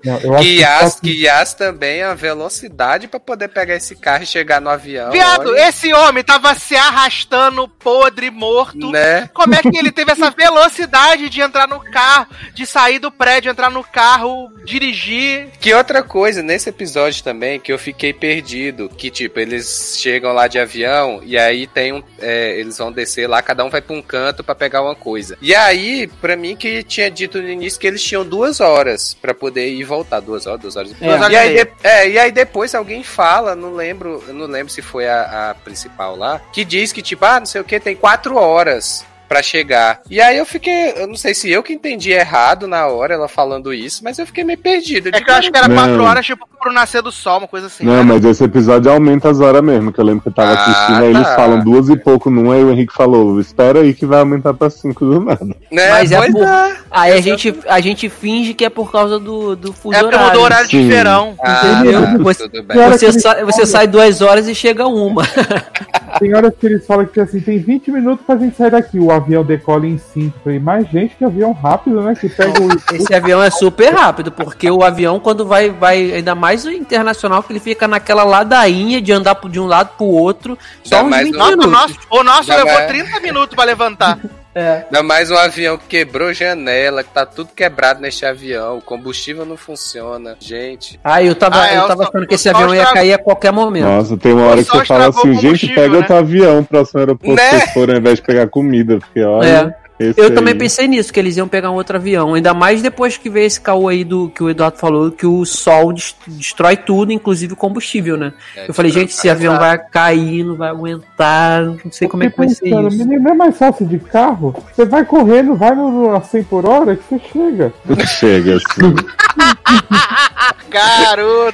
Não, 0.03 0.19
eu 0.19 0.35
acho 0.35 1.01
Que 1.01 1.27
também 1.57 2.03
a 2.03 2.13
velocidade 2.13 3.07
pra 3.07 3.19
poder 3.19 3.47
pegar 3.47 3.75
esse 3.75 3.95
carro 3.95 4.23
e 4.23 4.27
chegar 4.27 4.61
no 4.61 4.69
avião. 4.69 5.11
Viado, 5.11 5.49
olha, 5.49 5.67
esse 5.67 5.93
homem 5.93 6.23
tava 6.23 6.53
se 6.55 6.75
arrastando 6.75 7.67
podre, 7.67 8.29
morto. 8.29 8.91
Né? 8.91 9.29
Como 9.33 9.55
é 9.55 9.61
que 9.61 9.77
ele 9.77 9.91
teve 9.91 10.11
essa 10.11 10.29
velocidade 10.29 11.29
de 11.29 11.41
entrar 11.41 11.67
no 11.67 11.79
carro, 11.79 12.27
de 12.53 12.65
sair 12.65 12.99
do 12.99 13.11
prédio, 13.11 13.51
entrar 13.51 13.69
no 13.69 13.83
carro, 13.83 14.51
dirigir? 14.63 15.49
Que 15.59 15.73
outra 15.73 16.03
coisa, 16.03 16.41
nesse 16.41 16.69
episódio 16.69 17.23
também, 17.23 17.59
que 17.59 17.71
eu 17.71 17.79
fiquei 17.79 18.13
perdido, 18.13 18.89
que 18.89 19.09
tipo, 19.09 19.39
eles 19.39 19.97
chegam 19.99 20.33
lá 20.33 20.47
de 20.47 20.59
avião 20.59 21.21
e 21.23 21.37
aí 21.37 21.67
tem 21.67 21.93
um. 21.93 22.03
é, 22.19 22.59
eles 22.59 22.77
vão 22.77 22.91
descer 22.91 23.27
lá, 23.27 23.41
cada 23.41 23.63
um 23.63 23.69
vai 23.69 23.81
pra 23.81 23.95
um 23.95 24.01
canto 24.01 24.43
pra 24.43 24.55
pegar 24.55 24.81
uma 24.81 24.95
coisa. 24.95 25.37
E 25.41 25.53
aí, 25.55 26.07
pra 26.21 26.35
mim, 26.35 26.55
que 26.55 26.83
tinha 26.83 27.09
dito 27.09 27.41
no 27.41 27.49
início 27.49 27.79
que 27.79 27.87
eles 27.87 28.03
tinham 28.03 28.25
duas 28.25 28.59
horas 28.59 29.13
pra 29.13 29.33
poder 29.33 29.46
ir 29.55 29.79
e 29.79 29.83
voltar. 29.83 30.19
Duas 30.19 30.45
horas, 30.47 30.59
duas 30.61 30.75
horas. 30.75 30.91
É. 31.01 31.05
Duas 31.05 31.21
horas 31.21 31.31
E 31.33 31.35
aí, 31.35 31.63
de- 31.65 31.71
é, 31.83 32.09
e 32.09 32.19
aí 32.19 32.31
depois 32.31 32.73
alguém 32.75 33.03
fala, 33.03 33.55
não 33.55 33.73
lembro, 33.73 34.23
não 34.33 34.45
lembro 34.47 34.71
se 34.71 34.81
foi 34.81 35.07
a, 35.07 35.51
a 35.51 35.55
principal 35.55 36.15
lá, 36.15 36.41
que 36.51 36.63
diz 36.65 36.91
que, 36.91 37.01
tipo, 37.01 37.23
ah, 37.25 37.39
não 37.39 37.45
sei 37.45 37.61
o 37.61 37.63
que, 37.63 37.79
tem 37.79 37.95
quatro 37.95 38.35
horas 38.35 39.05
pra 39.27 39.43
chegar. 39.43 39.99
E 40.09 40.21
aí 40.21 40.37
eu 40.37 40.45
fiquei, 40.45 40.93
eu 40.95 41.07
não 41.07 41.15
sei 41.15 41.33
se 41.33 41.49
eu 41.51 41.61
que 41.61 41.73
entendi 41.73 42.11
errado 42.11 42.67
na 42.67 42.87
hora 42.87 43.13
ela 43.13 43.27
falando 43.27 43.73
isso, 43.73 44.03
mas 44.03 44.17
eu 44.19 44.25
fiquei 44.25 44.43
meio 44.43 44.57
perdido. 44.59 45.09
É 45.09 45.11
digo, 45.11 45.25
que 45.25 45.31
eu 45.31 45.35
acho 45.35 45.51
que 45.51 45.57
era 45.57 45.67
Não. 45.67 45.75
quatro 45.75 46.03
horas, 46.03 46.25
tipo, 46.25 46.47
pro 46.59 46.71
nascer 46.71 47.01
do 47.01 47.11
sol, 47.11 47.39
uma 47.39 47.47
coisa 47.47 47.67
assim. 47.67 47.83
Não, 47.83 47.97
né? 47.97 48.03
mas 48.03 48.25
esse 48.25 48.43
episódio 48.43 48.91
aumenta 48.91 49.29
as 49.29 49.39
horas 49.39 49.61
mesmo, 49.63 49.91
que 49.91 49.99
eu 49.99 50.05
lembro 50.05 50.21
que 50.21 50.29
eu 50.29 50.33
tava 50.33 50.51
Ah, 50.51 50.53
assistindo, 50.63 51.03
aí 51.03 51.09
eles 51.11 51.27
tá. 51.27 51.35
falam 51.35 51.59
duas 51.63 51.89
e 51.89 51.95
pouco 51.97 52.29
num, 52.29 52.51
aí 52.51 52.63
o 52.63 52.71
Henrique 52.71 52.93
falou, 52.93 53.39
espera 53.39 53.81
aí 53.81 53.93
que 53.93 54.05
vai 54.05 54.19
aumentar 54.19 54.53
pra 54.53 54.69
cinco 54.69 55.05
do 55.05 55.19
nada. 55.19 55.45
Né? 55.71 55.89
Mas 55.91 56.11
é 56.11 56.17
pois 56.17 56.31
por- 56.31 56.43
é. 56.47 56.77
Aí 56.89 57.11
a 57.13 57.21
gente, 57.21 57.53
a 57.67 57.79
gente 57.79 58.09
finge 58.09 58.53
que 58.53 58.63
é 58.65 58.69
por 58.69 58.91
causa 58.91 59.19
do, 59.19 59.55
do 59.55 59.73
fuso 59.73 59.95
É 59.95 59.99
porque 59.99 60.15
horário. 60.15 60.27
mudou 60.27 60.41
o 60.41 60.45
horário 60.45 60.67
de 60.69 60.81
verão. 60.87 61.35
Ah, 61.43 61.61
Entendeu? 61.81 62.01
tá, 62.01 62.17
Você- 62.19 62.49
tudo 62.49 62.63
bem. 62.63 62.77
Cara, 62.77 62.97
Você, 62.97 63.11
sai, 63.19 63.43
você 63.43 63.65
sai 63.65 63.87
duas 63.87 64.21
horas 64.21 64.47
e 64.47 64.55
chega 64.55 64.87
uma. 64.87 65.23
Tem 66.19 66.33
horas 66.35 66.53
que 66.59 66.65
eles 66.65 66.85
falam 66.85 67.05
que 67.05 67.19
assim, 67.19 67.39
tem 67.39 67.59
20 67.59 67.91
minutos 67.91 68.25
pra 68.25 68.37
gente 68.37 68.55
sair 68.57 68.71
daqui. 68.71 68.99
O 68.99 69.11
avião 69.11 69.43
decola 69.43 69.85
em 69.85 69.97
5. 69.97 70.39
Falei, 70.43 70.59
mais 70.59 70.87
gente 70.89 71.15
que 71.15 71.23
avião 71.23 71.51
rápido, 71.51 72.01
né? 72.01 72.13
Que 72.15 72.27
pega 72.29 72.61
o. 72.61 72.95
Esse 72.95 73.13
avião 73.13 73.41
é 73.43 73.49
super 73.49 73.93
rápido, 73.93 74.31
porque 74.31 74.69
o 74.69 74.83
avião, 74.83 75.19
quando 75.19 75.45
vai, 75.45 75.69
vai 75.69 76.13
ainda 76.13 76.33
mais 76.35 76.65
o 76.65 76.71
internacional, 76.71 77.43
que 77.43 77.51
ele 77.53 77.59
fica 77.59 77.87
naquela 77.87 78.23
ladainha 78.23 79.01
de 79.01 79.11
andar 79.11 79.37
de 79.49 79.59
um 79.59 79.65
lado 79.67 79.91
pro 79.97 80.05
outro, 80.05 80.57
só 80.83 81.03
uns 81.03 81.09
mais 81.09 81.25
20 81.25 81.35
um- 81.35 81.37
Nossa, 81.37 81.53
o 81.53 81.57
minutos. 81.57 81.71
nosso, 81.71 81.95
o 82.09 82.23
nosso 82.23 82.49
levou 82.51 82.65
vai. 82.73 82.87
30 82.87 83.19
minutos 83.19 83.55
pra 83.55 83.65
levantar. 83.65 84.17
É. 84.59 84.83
Ainda 84.85 85.03
mais 85.03 85.29
um 85.29 85.35
avião 85.37 85.77
que 85.77 85.85
quebrou 85.87 86.33
janela, 86.33 87.03
que 87.03 87.09
tá 87.11 87.25
tudo 87.27 87.49
quebrado 87.55 88.01
neste 88.01 88.25
avião, 88.25 88.77
o 88.77 88.81
combustível 88.81 89.45
não 89.45 89.55
funciona. 89.55 90.35
Gente, 90.39 90.99
Ah, 91.03 91.21
eu 91.21 91.35
tava, 91.35 91.61
Ah, 91.61 91.67
é, 91.67 91.77
eu 91.77 91.83
o 91.83 91.87
tava 91.87 92.03
sol- 92.03 92.09
achando 92.09 92.27
que 92.27 92.33
esse 92.35 92.49
avião 92.49 92.73
ia 92.73 92.85
cair 92.91 93.13
a 93.13 93.17
qualquer 93.19 93.51
momento. 93.51 93.85
Nossa, 93.85 94.17
tem 94.17 94.33
uma 94.33 94.47
hora 94.47 94.63
que 94.63 94.69
você 94.71 94.85
fala 94.85 95.09
assim, 95.09 95.35
gente, 95.39 95.67
pega 95.67 95.89
né? 95.89 95.97
outro 95.97 96.15
avião, 96.15 96.63
próximo 96.63 96.99
aeroporto 97.01 97.35
Né? 97.35 97.49
vocês 97.51 97.71
forem, 97.71 97.95
ao 97.95 98.01
invés 98.01 98.15
de 98.15 98.21
pegar 98.23 98.47
comida, 98.47 98.97
porque 98.97 99.21
olha... 99.21 99.75
esse 99.99 100.19
Eu 100.19 100.25
aí- 100.25 100.33
também 100.33 100.55
pensei 100.55 100.87
nisso, 100.87 101.11
que 101.11 101.19
eles 101.19 101.37
iam 101.37 101.47
pegar 101.47 101.71
um 101.71 101.75
outro 101.75 101.97
avião. 101.97 102.33
Ainda 102.33 102.53
mais 102.53 102.81
depois 102.81 103.17
que 103.17 103.29
veio 103.29 103.45
esse 103.47 103.59
caô 103.59 103.87
aí 103.87 104.03
do 104.03 104.29
que 104.29 104.43
o 104.43 104.49
Eduardo 104.49 104.77
falou, 104.77 105.11
que 105.11 105.25
o 105.25 105.43
sol 105.45 105.91
des- 105.93 106.15
destrói 106.27 106.77
tudo, 106.77 107.11
inclusive 107.11 107.53
o 107.53 107.55
combustível, 107.55 108.15
né? 108.17 108.33
É, 108.55 108.69
eu 108.69 108.73
falei, 108.73 108.91
gente, 108.91 109.09
esse 109.09 109.29
avião 109.29 109.57
vai 109.57 109.77
cair, 109.77 110.43
não 110.43 110.55
vai 110.55 110.69
aguentar, 110.69 111.63
não 111.65 111.91
sei 111.91 112.07
como 112.07 112.23
é 112.23 112.29
que 112.29 112.37
vai 112.37 112.49
ser 112.49 112.67
isso. 112.67 112.97
menino, 112.97 113.23
não 113.23 113.31
é 113.31 113.35
mais 113.35 113.57
fácil 113.57 113.85
de 113.87 113.97
carro? 113.99 114.55
Você 114.75 114.85
vai 114.85 115.03
correndo, 115.05 115.55
vai 115.55 115.75
no, 115.75 115.89
no 115.91 116.15
a 116.15 116.21
100 116.21 116.43
por 116.43 116.65
hora 116.67 116.95
que 116.95 117.03
você 117.09 117.19
chega. 117.31 117.73
Chega 118.05 118.57
assim. 118.57 118.95
Garoto! 120.69 121.53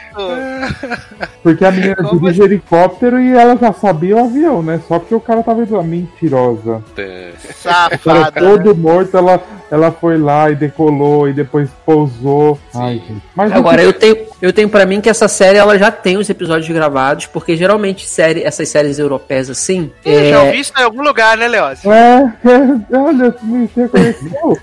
Porque 1.41 1.63
a 1.65 1.71
menina 1.71 1.95
Como 1.95 2.19
dirige 2.21 2.41
helicóptero 2.41 3.19
e 3.19 3.33
ela 3.33 3.55
já 3.57 3.71
sabia 3.73 4.15
o 4.15 4.25
avião, 4.25 4.63
né? 4.63 4.81
Só 4.87 4.97
porque 4.99 5.13
o 5.15 5.19
cara 5.19 5.43
tava 5.43 5.61
indo 5.61 5.81
mentirosa. 5.83 6.83
Cara 6.95 7.33
Safada. 7.53 8.32
Todo 8.37 8.75
morto, 8.75 9.17
ela, 9.17 9.41
ela 9.71 9.91
foi 9.91 10.17
lá 10.17 10.49
e 10.49 10.55
decolou 10.55 11.27
e 11.27 11.33
depois 11.33 11.69
pousou. 11.85 12.59
Ai, 12.75 12.95
gente. 13.07 13.21
Mas 13.35 13.51
Agora, 13.51 13.81
eu 13.81 13.93
tenho, 13.93 14.17
eu 14.41 14.53
tenho 14.53 14.69
para 14.69 14.85
mim 14.85 15.01
que 15.01 15.09
essa 15.09 15.27
série 15.27 15.57
ela 15.57 15.77
já 15.77 15.91
tem 15.91 16.17
os 16.17 16.29
episódios 16.29 16.69
gravados, 16.69 17.25
porque 17.25 17.55
geralmente 17.55 18.07
série, 18.07 18.43
essas 18.43 18.69
séries 18.69 18.99
europeias 18.99 19.49
assim. 19.49 19.91
Já 20.05 20.11
é, 20.11 20.39
ouvi 20.39 20.59
isso 20.59 20.73
em 20.77 20.83
algum 20.83 21.01
lugar, 21.03 21.37
né, 21.37 21.47
Leócio? 21.47 21.91
É, 21.91 22.33
é, 22.45 22.97
olha, 22.97 23.31
tu 23.31 23.45
me 23.45 23.69
reconheceu. 23.75 24.57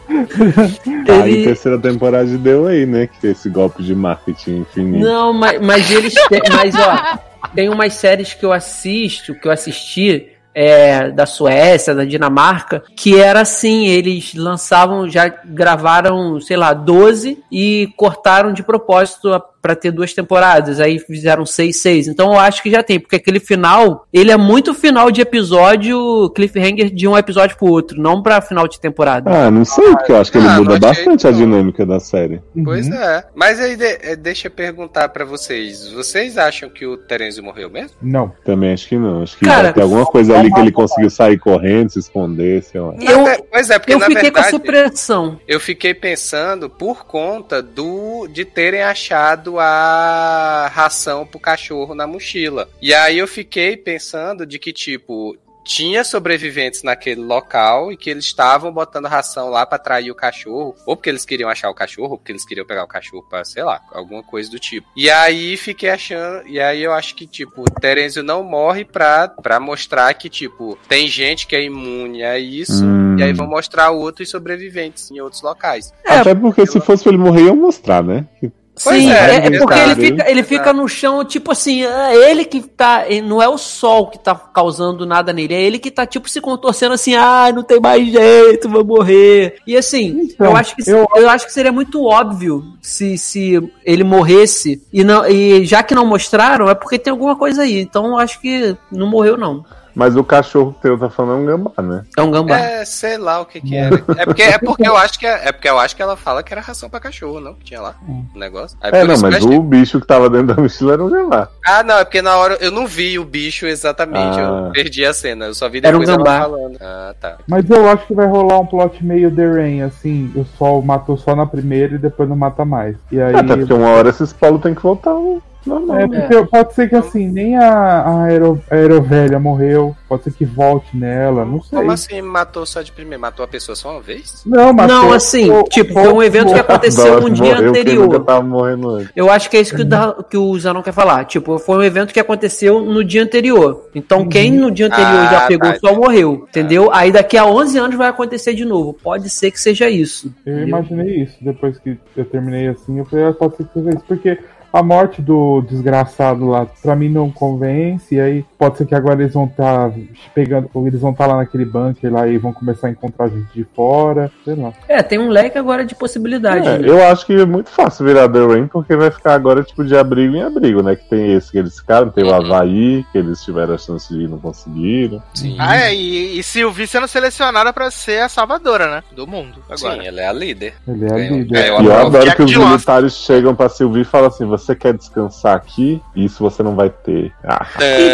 Aí 1.09 1.32
ele- 1.32 1.44
terceira 1.44 1.78
temporada 1.78 2.26
deu 2.38 2.66
aí, 2.66 2.86
né? 2.86 3.09
Que 3.20 3.28
esse 3.28 3.48
golpe 3.48 3.82
de 3.82 3.94
marketing 3.94 4.60
infinito. 4.60 5.05
Não, 5.05 5.32
mas, 5.32 5.60
mas 5.60 5.90
eles 5.90 6.14
têm. 6.28 6.40
Mas, 6.55 6.74
ó, 6.74 7.18
tem 7.55 7.68
umas 7.68 7.94
séries 7.94 8.34
que 8.34 8.44
eu 8.44 8.52
assisto, 8.52 9.34
que 9.34 9.47
eu 9.47 9.52
assisti. 9.52 10.28
É, 10.55 11.10
da 11.10 11.27
Suécia, 11.27 11.94
da 11.94 12.05
Dinamarca, 12.05 12.82
que 12.97 13.18
era 13.18 13.40
assim, 13.43 13.86
eles 13.86 14.35
lançavam, 14.35 15.09
já 15.09 15.28
gravaram, 15.28 16.40
sei 16.40 16.56
lá, 16.56 16.72
12 16.72 17.43
e 17.51 17.93
cortaram 17.97 18.52
de 18.52 18.62
propósito 18.62 19.32
a- 19.32 19.43
pra 19.61 19.74
ter 19.74 19.91
duas 19.91 20.12
temporadas, 20.15 20.81
aí 20.81 20.99
fizeram 20.99 21.45
seis, 21.45 21.77
seis. 21.82 22.09
Então 22.09 22.32
eu 22.32 22.39
acho 22.39 22.62
que 22.62 22.70
já 22.70 22.82
tem, 22.82 22.99
porque 22.99 23.16
aquele 23.16 23.41
final, 23.41 24.07
ele 24.12 24.31
é 24.31 24.37
muito 24.37 24.74
final 24.74 25.11
de 25.11 25.20
episódio, 25.20 26.31
cliffhanger 26.35 26.91
de 26.91 27.07
um 27.07 27.16
episódio 27.16 27.57
pro 27.57 27.66
outro, 27.69 28.01
não 28.01 28.23
pra 28.23 28.41
final 28.41 28.66
de 28.66 28.81
temporada. 28.81 29.31
Ah, 29.31 29.51
não 29.51 29.65
sei, 29.65 29.91
porque 29.93 30.12
eu 30.12 30.16
acho 30.20 30.32
que 30.32 30.39
ele 30.39 30.49
Ah, 30.49 30.57
muda 30.59 30.78
bastante 30.78 31.27
a 31.27 31.31
dinâmica 31.31 31.85
da 31.85 32.01
série. 32.01 32.41
Pois 32.65 32.87
Uhum. 32.87 32.95
é. 32.95 33.24
Mas 33.35 33.61
aí 33.61 33.77
de- 33.77 33.85
eh, 33.85 34.16
deixa 34.16 34.49
eu 34.49 34.51
perguntar 34.53 35.09
pra 35.11 35.24
vocês. 35.24 35.91
Vocês 35.93 36.39
acham 36.39 36.69
que 36.69 36.87
o 36.87 36.97
Terenzio 36.97 37.43
morreu 37.45 37.69
mesmo? 37.70 37.91
Não. 38.03 38.32
Também 38.45 38.73
acho 38.73 38.89
que 38.89 38.97
não. 38.97 39.23
Acho 39.23 39.37
que 39.39 39.45
Cara, 39.45 39.65
vai 39.65 39.73
ter 39.74 39.82
alguma 39.82 40.07
coisa 40.07 40.39
ali 40.39 40.53
que 40.53 40.61
ele 40.61 40.73
conseguiu 40.73 41.11
sair 41.11 41.39
correndo, 41.39 41.91
se 41.91 41.99
esconder, 41.99 42.62
sei 42.62 42.81
lá. 42.81 42.95
Eu- 43.01 43.20
Até- 43.27 43.43
pois 43.51 43.70
é, 43.70 43.78
porque 43.78 43.95
eu 43.95 43.99
na 43.99 44.07
fiquei 44.07 44.31
com 44.31 44.39
a 44.39 44.43
verdade 44.43 44.51
supressão. 44.51 45.41
eu 45.47 45.61
fiquei 45.61 45.95
pensando 45.95 46.69
por 46.70 47.05
conta 47.05 47.62
do 47.62 48.27
de 48.28 48.45
terem 48.45 48.82
achado 48.82 49.49
a 49.59 50.68
ração 50.72 51.27
pro 51.27 51.40
cachorro 51.40 51.94
na 51.94 52.06
mochila. 52.06 52.68
E 52.81 52.93
aí 52.94 53.18
eu 53.18 53.27
fiquei 53.27 53.77
pensando 53.77 54.47
de 54.47 54.59
que 54.59 54.72
tipo 54.72 55.36
tinha 55.62 56.02
sobreviventes 56.02 56.82
naquele 56.82 57.20
local 57.20 57.93
e 57.93 57.97
que 57.97 58.09
eles 58.09 58.24
estavam 58.24 58.72
botando 58.72 59.05
ração 59.06 59.51
lá 59.51 59.64
pra 59.66 59.77
atrair 59.77 60.10
o 60.10 60.14
cachorro, 60.14 60.74
ou 60.86 60.97
porque 60.97 61.10
eles 61.10 61.24
queriam 61.27 61.51
achar 61.51 61.68
o 61.68 61.74
cachorro, 61.74 62.12
ou 62.12 62.18
porque 62.18 62.32
eles 62.32 62.47
queriam 62.47 62.66
pegar 62.66 62.82
o 62.82 62.89
cachorro 62.89 63.24
pra, 63.28 63.44
sei 63.44 63.62
lá, 63.62 63.81
alguma 63.93 64.22
coisa 64.22 64.51
do 64.51 64.59
tipo. 64.59 64.89
E 64.97 65.10
aí 65.10 65.56
fiquei 65.59 65.90
achando, 65.90 66.48
e 66.48 66.59
aí 66.59 66.82
eu 66.82 66.93
acho 66.93 67.14
que 67.14 67.27
tipo, 67.27 67.62
Terenzio 67.78 68.22
não 68.22 68.43
morre 68.43 68.86
pra, 68.86 69.28
pra 69.28 69.60
mostrar 69.60 70.12
que 70.14 70.31
tipo, 70.31 70.78
tem 70.89 71.06
gente 71.06 71.47
que 71.47 71.55
é 71.55 71.62
imune 71.62 72.24
a 72.24 72.39
isso, 72.39 72.82
Hum. 72.85 73.16
e 73.18 73.22
aí 73.22 73.32
vão 73.35 73.47
mostrar 73.47 73.90
outros 73.90 74.31
sobreviventes 74.31 75.10
em 75.10 75.20
outros 75.20 75.43
locais. 75.43 75.93
É, 76.06 76.14
Até 76.18 76.35
porque 76.35 76.66
se 76.66 76.81
fosse 76.81 77.02
pra 77.05 77.12
ele 77.12 77.22
morrer, 77.22 77.43
iam 77.44 77.55
mostrar, 77.56 78.02
né? 78.02 78.27
Que 78.40 78.51
Pois 78.82 79.02
Sim, 79.02 79.11
é, 79.11 79.15
é, 79.15 79.47
é 79.47 79.59
porque 79.59 79.78
ele 79.78 79.94
fica, 79.94 80.31
ele 80.31 80.43
fica 80.43 80.73
no 80.73 80.89
chão, 80.89 81.24
tipo 81.24 81.52
assim, 81.52 81.82
é 81.85 82.31
ele 82.31 82.44
que 82.44 82.61
tá. 82.62 83.05
Não 83.23 83.43
é 83.43 83.48
o 83.48 83.59
sol 83.59 84.09
que 84.09 84.19
tá 84.19 84.35
causando 84.35 85.05
nada 85.05 85.32
nele, 85.32 85.55
é 85.55 85.61
ele 85.62 85.78
que 85.78 85.90
tá, 85.90 86.07
tipo, 86.07 86.28
se 86.28 86.40
contorcendo 86.40 86.94
assim, 86.94 87.15
ah, 87.15 87.51
não 87.55 87.62
tem 87.62 87.78
mais 87.81 88.11
jeito, 88.11 88.69
vou 88.69 88.85
morrer. 88.85 89.57
E 89.66 89.77
assim, 89.77 90.20
Então, 90.32 90.47
eu, 90.47 90.57
acho 90.57 90.74
que, 90.77 90.90
eu- 90.90 91.07
eu... 91.16 91.28
acho 91.28 91.47
que 91.47 91.52
seria 91.52 91.73
muito 91.73 92.05
óbvio 92.05 92.65
se, 92.81 93.19
se 93.19 93.61
ele 93.85 94.02
morresse 94.05 94.82
e, 94.93 95.05
não, 95.05 95.27
e 95.28 95.65
já 95.65 95.82
que 95.82 95.94
não 95.94 96.07
mostraram, 96.07 96.69
é 96.69 96.74
porque 96.74 96.98
tem 96.98 97.11
alguma 97.11 97.36
coisa 97.36 97.62
aí. 97.62 97.81
Então 97.81 98.07
eu 98.07 98.19
acho 98.19 98.40
que 98.40 98.77
não 98.90 99.07
morreu, 99.07 99.36
não. 99.36 99.65
Mas 99.95 100.17
o 100.17 100.25
cachorro 100.25 100.75
teu 100.81 100.99
tá 100.99 101.09
falando 101.11 101.51
é 101.51 101.55
um 101.55 101.59
gambá, 101.59 101.83
né? 101.83 102.05
É 102.17 102.23
um 102.23 102.31
gambá. 102.31 102.59
É, 102.59 102.85
sei 102.85 103.17
lá 103.19 103.41
o 103.41 103.47
que 103.47 103.61
que 103.61 103.77
era. 103.77 103.97
É 104.17 104.25
porque, 104.25 104.43
é 104.43 104.59
porque 104.59 104.87
eu 104.89 104.97
acho 104.97 105.19
que 105.19 105.27
é, 105.27 105.49
é 105.49 105.53
porque 105.53 105.69
eu 105.69 105.79
acho 105.79 105.95
que 105.97 106.03
ela 106.03 106.17
fala 106.17 106.43
que 106.43 106.53
era 106.53 106.61
ração 106.61 106.89
pra 106.89 107.01
cachorro, 107.01 107.41
não? 107.41 107.55
Que 107.55 107.65
tinha 107.65 107.81
lá 107.81 107.95
o 108.35 108.39
negócio. 108.39 108.77
Aí 108.81 108.91
É, 108.95 109.01
por 109.01 109.09
não, 109.09 109.19
mas 109.21 109.45
o 109.45 109.61
bicho 109.62 110.01
que 110.01 110.07
tava 110.07 110.29
dentro 110.31 110.55
da 110.55 110.62
mochila 110.62 110.93
era 110.95 111.05
um 111.05 111.11
gambá. 111.11 111.49
Ah, 111.67 111.83
não, 111.83 111.99
é 111.99 112.05
porque 112.05 112.23
na 112.23 112.37
hora 112.37 112.57
eu 112.61 112.71
não 112.71 112.87
vi 112.87 113.19
o 113.19 113.25
bicho 113.25 113.67
exatamente, 113.67 114.39
Ah. 114.39 114.65
eu 114.67 114.73
perdi 114.73 115.05
a 115.05 115.12
cena, 115.12 115.47
eu 115.47 115.55
só 115.55 115.69
vi 115.69 115.79
Era 115.83 115.97
um 115.97 116.01
depois 116.01 116.09
ela 116.09 116.19
gambá. 116.19 116.41
falando. 116.41 116.79
Ah, 116.81 117.15
tá. 117.21 117.37
Mas 117.47 117.69
eu 117.69 117.89
acho 117.89 118.07
que 118.07 118.15
vai 118.15 118.27
rolar 118.27 118.59
um 118.61 118.67
plot 118.67 119.05
meio 119.05 119.35
The 119.35 119.47
Rain, 119.47 119.83
assim, 119.83 120.33
o 120.37 120.45
sol 120.57 120.83
matou 120.83 121.17
só 121.17 121.35
na 121.35 121.47
primeira 121.47 121.95
e 121.95 121.99
depois 121.99 122.29
não 122.29 122.37
mata 122.37 122.65
mais. 122.65 122.97
E 123.11 123.21
aí. 123.21 123.35
Até 123.35 123.57
porque 123.57 123.73
uma 123.73 123.89
hora 123.91 124.11
esses 124.11 124.33
polos 124.33 124.62
tem 124.62 124.75
que 124.75 124.83
voltar 124.83 125.11
ao 125.11 125.41
normal. 125.66 125.99
É, 125.99 126.07
né? 126.07 126.20
porque 126.28 126.47
pode 126.47 126.74
ser 126.74 126.89
que 126.89 126.97
assim, 126.97 127.28
nem 127.28 127.57
a, 127.57 127.69
a, 128.01 128.23
aero, 128.24 128.62
a 128.70 128.74
aerovelha 128.74 129.39
morreu, 129.39 129.97
pode 130.09 130.24
ser 130.24 130.32
que 130.32 130.45
volte 130.45 130.97
nela, 130.97 131.45
não 131.45 131.61
sei. 131.62 131.78
Como 131.78 131.91
assim 131.93 132.20
matou 132.23 132.65
só 132.66 132.82
de 132.82 132.93
primeiro? 132.93 133.20
Matou 133.20 133.45
a 133.45 133.49
pessoa 133.49 133.74
só 133.77 133.93
uma 133.93 134.01
vez? 134.01 134.43
Não, 134.47 134.73
mas 134.73 134.89
Não, 134.89 135.12
assim, 135.12 135.47
foi- 135.49 135.65
tipo, 135.65 135.93
foi- 135.93 136.05
foi 136.05 136.12
um 136.12 136.23
evento 136.23 136.53
que 136.53 136.59
aconteceu 136.61 137.23
que 137.24 137.31
dia 137.31 137.55
morreu, 137.55 137.69
anterior. 137.70 138.07
nunca 138.07 138.20
tava 138.20 138.43
morrendo 138.43 138.89
antes. 138.91 139.11
Eu 139.15 139.31
acho 139.31 139.51
que 139.51 139.57
é 139.57 139.61
isso 139.61 139.74
que 139.74 139.82
o, 139.82 139.85
Da- 139.85 140.16
que 140.28 140.37
o 140.37 140.59
Zanon 140.59 140.82
quer 140.82 140.93
falar. 140.93 141.24
Tipo, 141.24 141.59
foi 141.59 141.77
um 141.78 141.82
evento 141.82 142.12
que 142.12 142.20
aconteceu 142.20 142.81
no 142.81 143.05
dia 143.05 143.23
anterior. 143.23 143.89
Então, 143.95 144.27
quem 144.28 144.51
no 144.53 144.70
dia 144.70 144.87
anterior 144.87 145.07
Ah, 145.27 145.31
já 145.32 145.47
pegou 145.47 145.73
tá, 145.73 145.78
só 145.78 145.95
morreu, 145.95 146.47
entendeu? 146.49 146.91
Aí 146.93 147.12
daqui 147.12 147.37
a 147.37 147.45
11 147.45 147.78
anos 147.78 147.97
vai 147.97 148.09
acontecer 148.09 148.55
de 148.55 148.65
novo. 148.65 148.95
Pode 148.95 149.28
ser 149.31 149.51
que 149.51 149.61
seja 149.61 149.89
isso. 149.91 150.32
Eu 150.45 150.53
entendeu? 150.55 150.69
imaginei 150.69 151.23
isso, 151.23 151.37
depois 151.41 151.78
que 151.78 151.99
eu 152.16 152.24
terminei 152.24 152.69
assim, 152.69 152.99
eu 152.99 153.05
falei, 153.05 153.27
ah, 153.27 153.32
pode 153.32 153.57
ser 153.57 153.65
que 153.65 153.73
seja 153.74 153.91
isso, 153.91 154.05
porque 154.07 154.39
a 154.72 154.82
morte 154.82 155.20
do 155.22 155.62
desgraçado 155.62 156.47
lá, 156.48 156.66
pra 156.82 156.94
mim 156.97 157.09
não 157.09 157.30
convence, 157.30 158.14
e 158.14 158.20
aí 158.20 158.44
pode 158.59 158.78
ser 158.78 158.86
que 158.86 158.94
agora 158.94 159.20
eles 159.22 159.34
vão 159.34 159.44
estar 159.47 159.92
pegando, 160.34 160.70
ou 160.74 160.86
eles 160.86 161.01
vão 161.01 161.10
estar 161.12 161.26
lá 161.26 161.36
naquele 161.36 161.64
bunker 161.64 162.12
lá 162.12 162.26
e 162.26 162.38
vão 162.38 162.52
começar 162.52 162.88
a 162.88 162.90
encontrar 162.90 163.28
gente 163.28 163.48
de 163.55 163.64
fora, 163.74 164.30
sei 164.44 164.55
lá. 164.55 164.72
É, 164.88 165.02
tem 165.02 165.18
um 165.18 165.28
leque 165.28 165.59
agora 165.59 165.84
de 165.84 165.94
possibilidades. 165.94 166.66
É, 166.66 166.78
né? 166.78 166.88
eu 166.88 167.02
acho 167.06 167.26
que 167.26 167.32
é 167.34 167.44
muito 167.44 167.70
fácil 167.70 168.05
virar 168.06 168.28
The 168.28 168.44
Rain, 168.47 168.66
porque 168.66 168.94
vai 168.97 169.10
ficar 169.10 169.34
agora 169.34 169.62
tipo 169.62 169.84
de 169.84 169.97
abrigo 169.97 170.34
em 170.36 170.42
abrigo, 170.42 170.82
né? 170.82 170.97
Que 170.97 171.09
tem 171.09 171.32
esse 171.34 171.51
que 171.51 171.59
eles 171.59 171.78
ficaram, 171.78 172.10
tem 172.10 172.24
o 172.24 172.28
Uhum. 172.30 172.34
Havaí, 172.34 173.05
que 173.10 173.18
eles 173.18 173.42
tiveram 173.42 173.74
a 173.74 173.78
chance 173.78 174.12
de 174.12 174.20
ir 174.20 174.24
e 174.24 174.28
não 174.28 174.38
conseguiram. 174.38 175.22
Sim. 175.34 175.56
Ah, 175.59 175.76
é, 175.76 175.94
e, 175.94 176.38
e 176.38 176.42
Sylvie 176.42 176.86
sendo 176.86 177.09
selecionada 177.09 177.72
pra 177.72 177.90
ser 177.90 178.22
a 178.22 178.28
salvadora, 178.28 178.88
né? 178.90 179.02
Do 179.14 179.26
mundo. 179.26 179.56
Agora. 179.68 180.01
Sim, 180.01 180.06
ela 180.06 180.20
é 180.20 180.26
a 180.28 180.32
líder. 180.32 180.74
Ele 180.86 181.05
é 181.06 181.12
a 181.12 181.16
líder. 181.16 181.64
E 181.64 181.68
eu 181.68 181.76
prova. 181.76 182.06
adoro 182.18 182.36
que 182.36 182.42
os 182.42 182.56
militares 182.56 183.14
chegam 183.14 183.55
pra 183.55 183.68
Sylvie 183.68 184.02
e 184.02 184.05
falam 184.05 184.28
assim: 184.28 184.47
você 184.61 184.74
quer 184.77 184.95
descansar 184.95 185.57
aqui? 185.57 186.01
Isso 186.15 186.43
você 186.43 186.62
não 186.62 186.74
vai 186.77 186.91
ter. 186.91 187.32
Ah, 187.45 187.66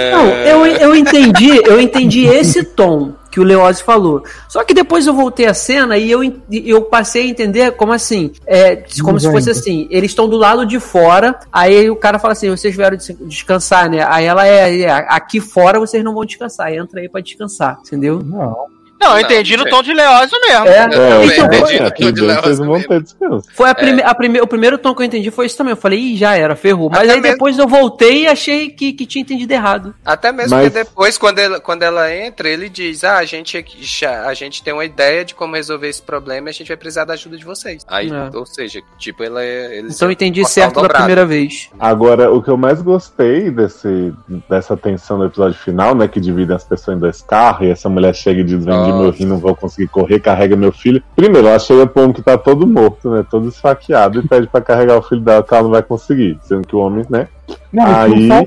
Então, 0.08 0.26
eu, 0.28 0.66
eu 0.66 0.96
entendi, 0.96 1.56
eu 1.64 1.80
entendi 1.80 2.26
esse 2.26 2.62
tom 2.64 3.12
que 3.30 3.38
o 3.40 3.42
Leoz 3.44 3.80
falou. 3.82 4.22
Só 4.48 4.64
que 4.64 4.72
depois 4.72 5.06
eu 5.06 5.12
voltei 5.12 5.44
a 5.46 5.52
cena 5.52 5.98
e 5.98 6.10
eu, 6.10 6.20
eu 6.50 6.82
passei 6.82 7.24
a 7.24 7.28
entender 7.28 7.72
como 7.72 7.92
assim, 7.92 8.32
é, 8.46 8.76
como 9.02 9.20
se 9.20 9.26
fosse 9.30 9.50
assim, 9.50 9.86
eles 9.90 10.10
estão 10.12 10.26
do 10.26 10.36
lado 10.38 10.64
de 10.64 10.80
fora, 10.80 11.38
aí 11.52 11.90
o 11.90 11.96
cara 11.96 12.18
fala 12.18 12.32
assim, 12.32 12.48
vocês 12.48 12.74
vieram 12.74 12.96
des- 12.96 13.14
descansar, 13.26 13.90
né? 13.90 14.06
Aí 14.08 14.24
ela 14.24 14.46
é, 14.46 14.80
é, 14.80 14.90
aqui 14.90 15.38
fora 15.40 15.78
vocês 15.78 16.02
não 16.02 16.14
vão 16.14 16.24
descansar, 16.24 16.72
entra 16.72 17.00
aí 17.00 17.10
pra 17.10 17.20
descansar, 17.20 17.78
entendeu? 17.86 18.22
Não, 18.24 18.56
Não, 19.00 19.08
eu 19.08 19.12
Não, 19.14 19.20
entendi 19.20 19.56
no 19.56 19.64
sim. 19.64 19.70
tom 19.70 19.82
de 19.82 19.92
Leózio 19.92 20.38
mesmo. 20.40 20.66
É, 20.66 20.78
é, 20.78 20.84
Eu 21.16 21.24
então, 21.24 21.46
entendi 21.46 21.76
é, 21.76 21.82
no 21.82 21.90
tom 21.90 22.12
de 22.12 22.22
não 22.22 22.66
vão 22.66 22.78
mesmo. 22.88 23.42
Foi 23.54 23.68
a 23.70 23.74
prime 23.74 24.02
a 24.02 24.14
prime 24.14 24.40
o 24.40 24.46
primeiro 24.46 24.78
tom 24.78 24.94
que 24.94 25.02
eu 25.02 25.06
entendi 25.06 25.30
foi 25.30 25.46
isso 25.46 25.56
também. 25.56 25.72
Eu 25.72 25.76
falei, 25.76 25.98
Ih, 25.98 26.16
já 26.16 26.36
era, 26.36 26.56
ferrou. 26.56 26.88
Mas 26.90 27.00
Até 27.00 27.12
aí 27.12 27.20
mesmo- 27.20 27.34
depois 27.34 27.58
eu 27.58 27.68
voltei 27.68 28.22
e 28.22 28.26
achei 28.26 28.70
que, 28.70 28.92
que 28.92 29.06
tinha 29.06 29.22
entendido 29.22 29.52
errado. 29.52 29.94
Até 30.04 30.32
mesmo 30.32 30.56
Mas- 30.56 30.68
porque 30.72 30.84
depois, 30.84 31.18
quando 31.18 31.38
ela, 31.38 31.60
quando 31.60 31.82
ela 31.82 32.12
entra, 32.14 32.48
ele 32.48 32.68
diz: 32.68 33.04
Ah, 33.04 33.18
a 33.18 33.24
gente, 33.24 33.56
aqui 33.56 33.78
já- 33.80 34.26
a 34.26 34.34
gente 34.34 34.62
tem 34.62 34.72
uma 34.72 34.84
ideia 34.84 35.24
de 35.24 35.34
como 35.34 35.54
resolver 35.56 35.88
esse 35.88 36.02
problema 36.02 36.48
e 36.48 36.50
a 36.50 36.54
gente 36.54 36.68
vai 36.68 36.76
precisar 36.76 37.04
da 37.04 37.12
ajuda 37.14 37.36
de 37.36 37.44
vocês. 37.44 37.84
Aí, 37.88 38.10
É. 38.10 38.36
ou 38.36 38.46
seja, 38.46 38.80
tipo, 38.98 39.22
ela 39.22 39.42
é. 39.42 39.78
Eles 39.78 39.94
Então 39.96 40.08
eu 40.08 40.12
entendi 40.12 40.44
certo 40.46 40.80
da 40.80 40.88
primeira 40.88 41.26
vez. 41.26 41.68
Agora, 41.78 42.30
o 42.32 42.42
que 42.42 42.48
eu 42.50 42.56
mais 42.56 42.80
gostei 42.80 43.50
desse, 43.50 44.12
dessa 44.48 44.76
tensão 44.76 45.18
do 45.18 45.26
episódio 45.26 45.58
final, 45.58 45.94
né? 45.94 46.08
Que 46.08 46.20
dividem 46.20 46.56
as 46.56 46.64
pessoas 46.64 46.96
em 46.96 47.00
dois 47.00 47.20
carros, 47.22 47.66
e 47.66 47.70
essa 47.70 47.88
mulher 47.88 48.14
chega 48.14 48.40
e 48.40 48.44
diz: 48.44 48.64
Vendi 48.64 48.85
Nossa. 48.90 49.02
meu 49.02 49.10
rim, 49.10 49.24
não 49.26 49.38
vou 49.38 49.54
conseguir 49.54 49.88
correr, 49.88 50.20
carrega 50.20 50.56
meu 50.56 50.72
filho. 50.72 51.02
Primeiro, 51.14 51.46
ela 51.48 51.58
chega 51.58 51.86
pro 51.86 52.02
homem 52.02 52.14
que 52.14 52.22
tá 52.22 52.36
todo 52.38 52.66
morto, 52.66 53.10
né? 53.10 53.24
Todo 53.30 53.48
esfaqueado, 53.48 54.20
e 54.20 54.26
pede 54.28 54.46
pra 54.46 54.60
carregar 54.60 54.96
o 54.98 55.02
filho 55.02 55.20
dela 55.20 55.42
que 55.42 55.52
ela 55.54 55.62
não 55.64 55.70
vai 55.70 55.82
conseguir. 55.82 56.38
Sendo 56.42 56.66
que 56.66 56.74
o 56.76 56.80
homem, 56.80 57.04
né? 57.10 57.28
não, 57.72 57.84
Aí- 57.86 58.26
não 58.26 58.46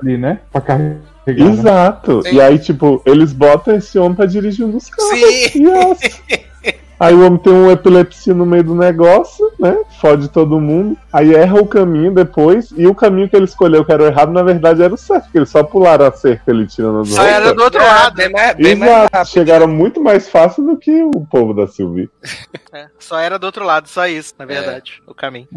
ali, 0.00 0.16
né? 0.18 0.40
Pra 0.52 0.60
carregar. 0.60 0.96
né? 1.26 1.34
Exato. 1.34 2.22
Sim. 2.22 2.34
E 2.36 2.40
aí, 2.40 2.58
tipo, 2.58 3.02
eles 3.04 3.32
botam 3.32 3.74
esse 3.74 3.98
homem 3.98 4.14
pra 4.14 4.26
dirigir 4.26 4.64
um 4.64 4.70
dos 4.70 4.88
carros. 4.88 5.18
Sim! 5.18 5.66
Yes. 5.66 6.22
Aí 6.98 7.14
o 7.14 7.26
homem 7.26 7.38
tem 7.38 7.52
um 7.52 7.70
epilepsia 7.70 8.32
no 8.32 8.46
meio 8.46 8.64
do 8.64 8.74
negócio, 8.74 9.50
né? 9.58 9.76
Fode 10.00 10.28
todo 10.28 10.58
mundo. 10.60 10.96
Aí 11.12 11.34
erra 11.34 11.60
o 11.60 11.66
caminho 11.66 12.12
depois. 12.14 12.72
E 12.76 12.86
o 12.86 12.94
caminho 12.94 13.28
que 13.28 13.36
ele 13.36 13.44
escolheu, 13.44 13.84
que 13.84 13.92
era 13.92 14.02
o 14.02 14.06
errado, 14.06 14.32
na 14.32 14.42
verdade 14.42 14.82
era 14.82 14.94
o 14.94 14.96
certo. 14.96 15.24
Porque 15.24 15.38
eles 15.38 15.50
só 15.50 15.62
pularam 15.62 16.06
a 16.06 16.12
cerca 16.12 16.50
ali 16.50 16.66
tirando 16.66 17.00
as 17.00 17.08
Só 17.10 17.22
era 17.22 17.52
do 17.54 17.62
outro 17.62 17.80
É, 17.82 17.86
lado. 17.86 18.14
Bem 18.16 18.30
mais, 18.30 18.56
bem 18.56 18.74
mais 18.76 19.08
rápido. 19.12 19.26
Chegaram 19.28 19.68
muito 19.68 20.00
mais 20.00 20.28
fácil 20.28 20.64
do 20.64 20.76
que 20.76 21.02
o 21.02 21.26
povo 21.30 21.52
da 21.52 21.66
Sylvie. 21.66 22.08
É, 22.72 22.86
só 22.98 23.18
era 23.18 23.38
do 23.38 23.44
outro 23.44 23.64
lado, 23.64 23.88
só 23.88 24.06
isso, 24.06 24.34
na 24.38 24.44
verdade, 24.44 25.02
o 25.06 25.14
caminho. 25.14 25.48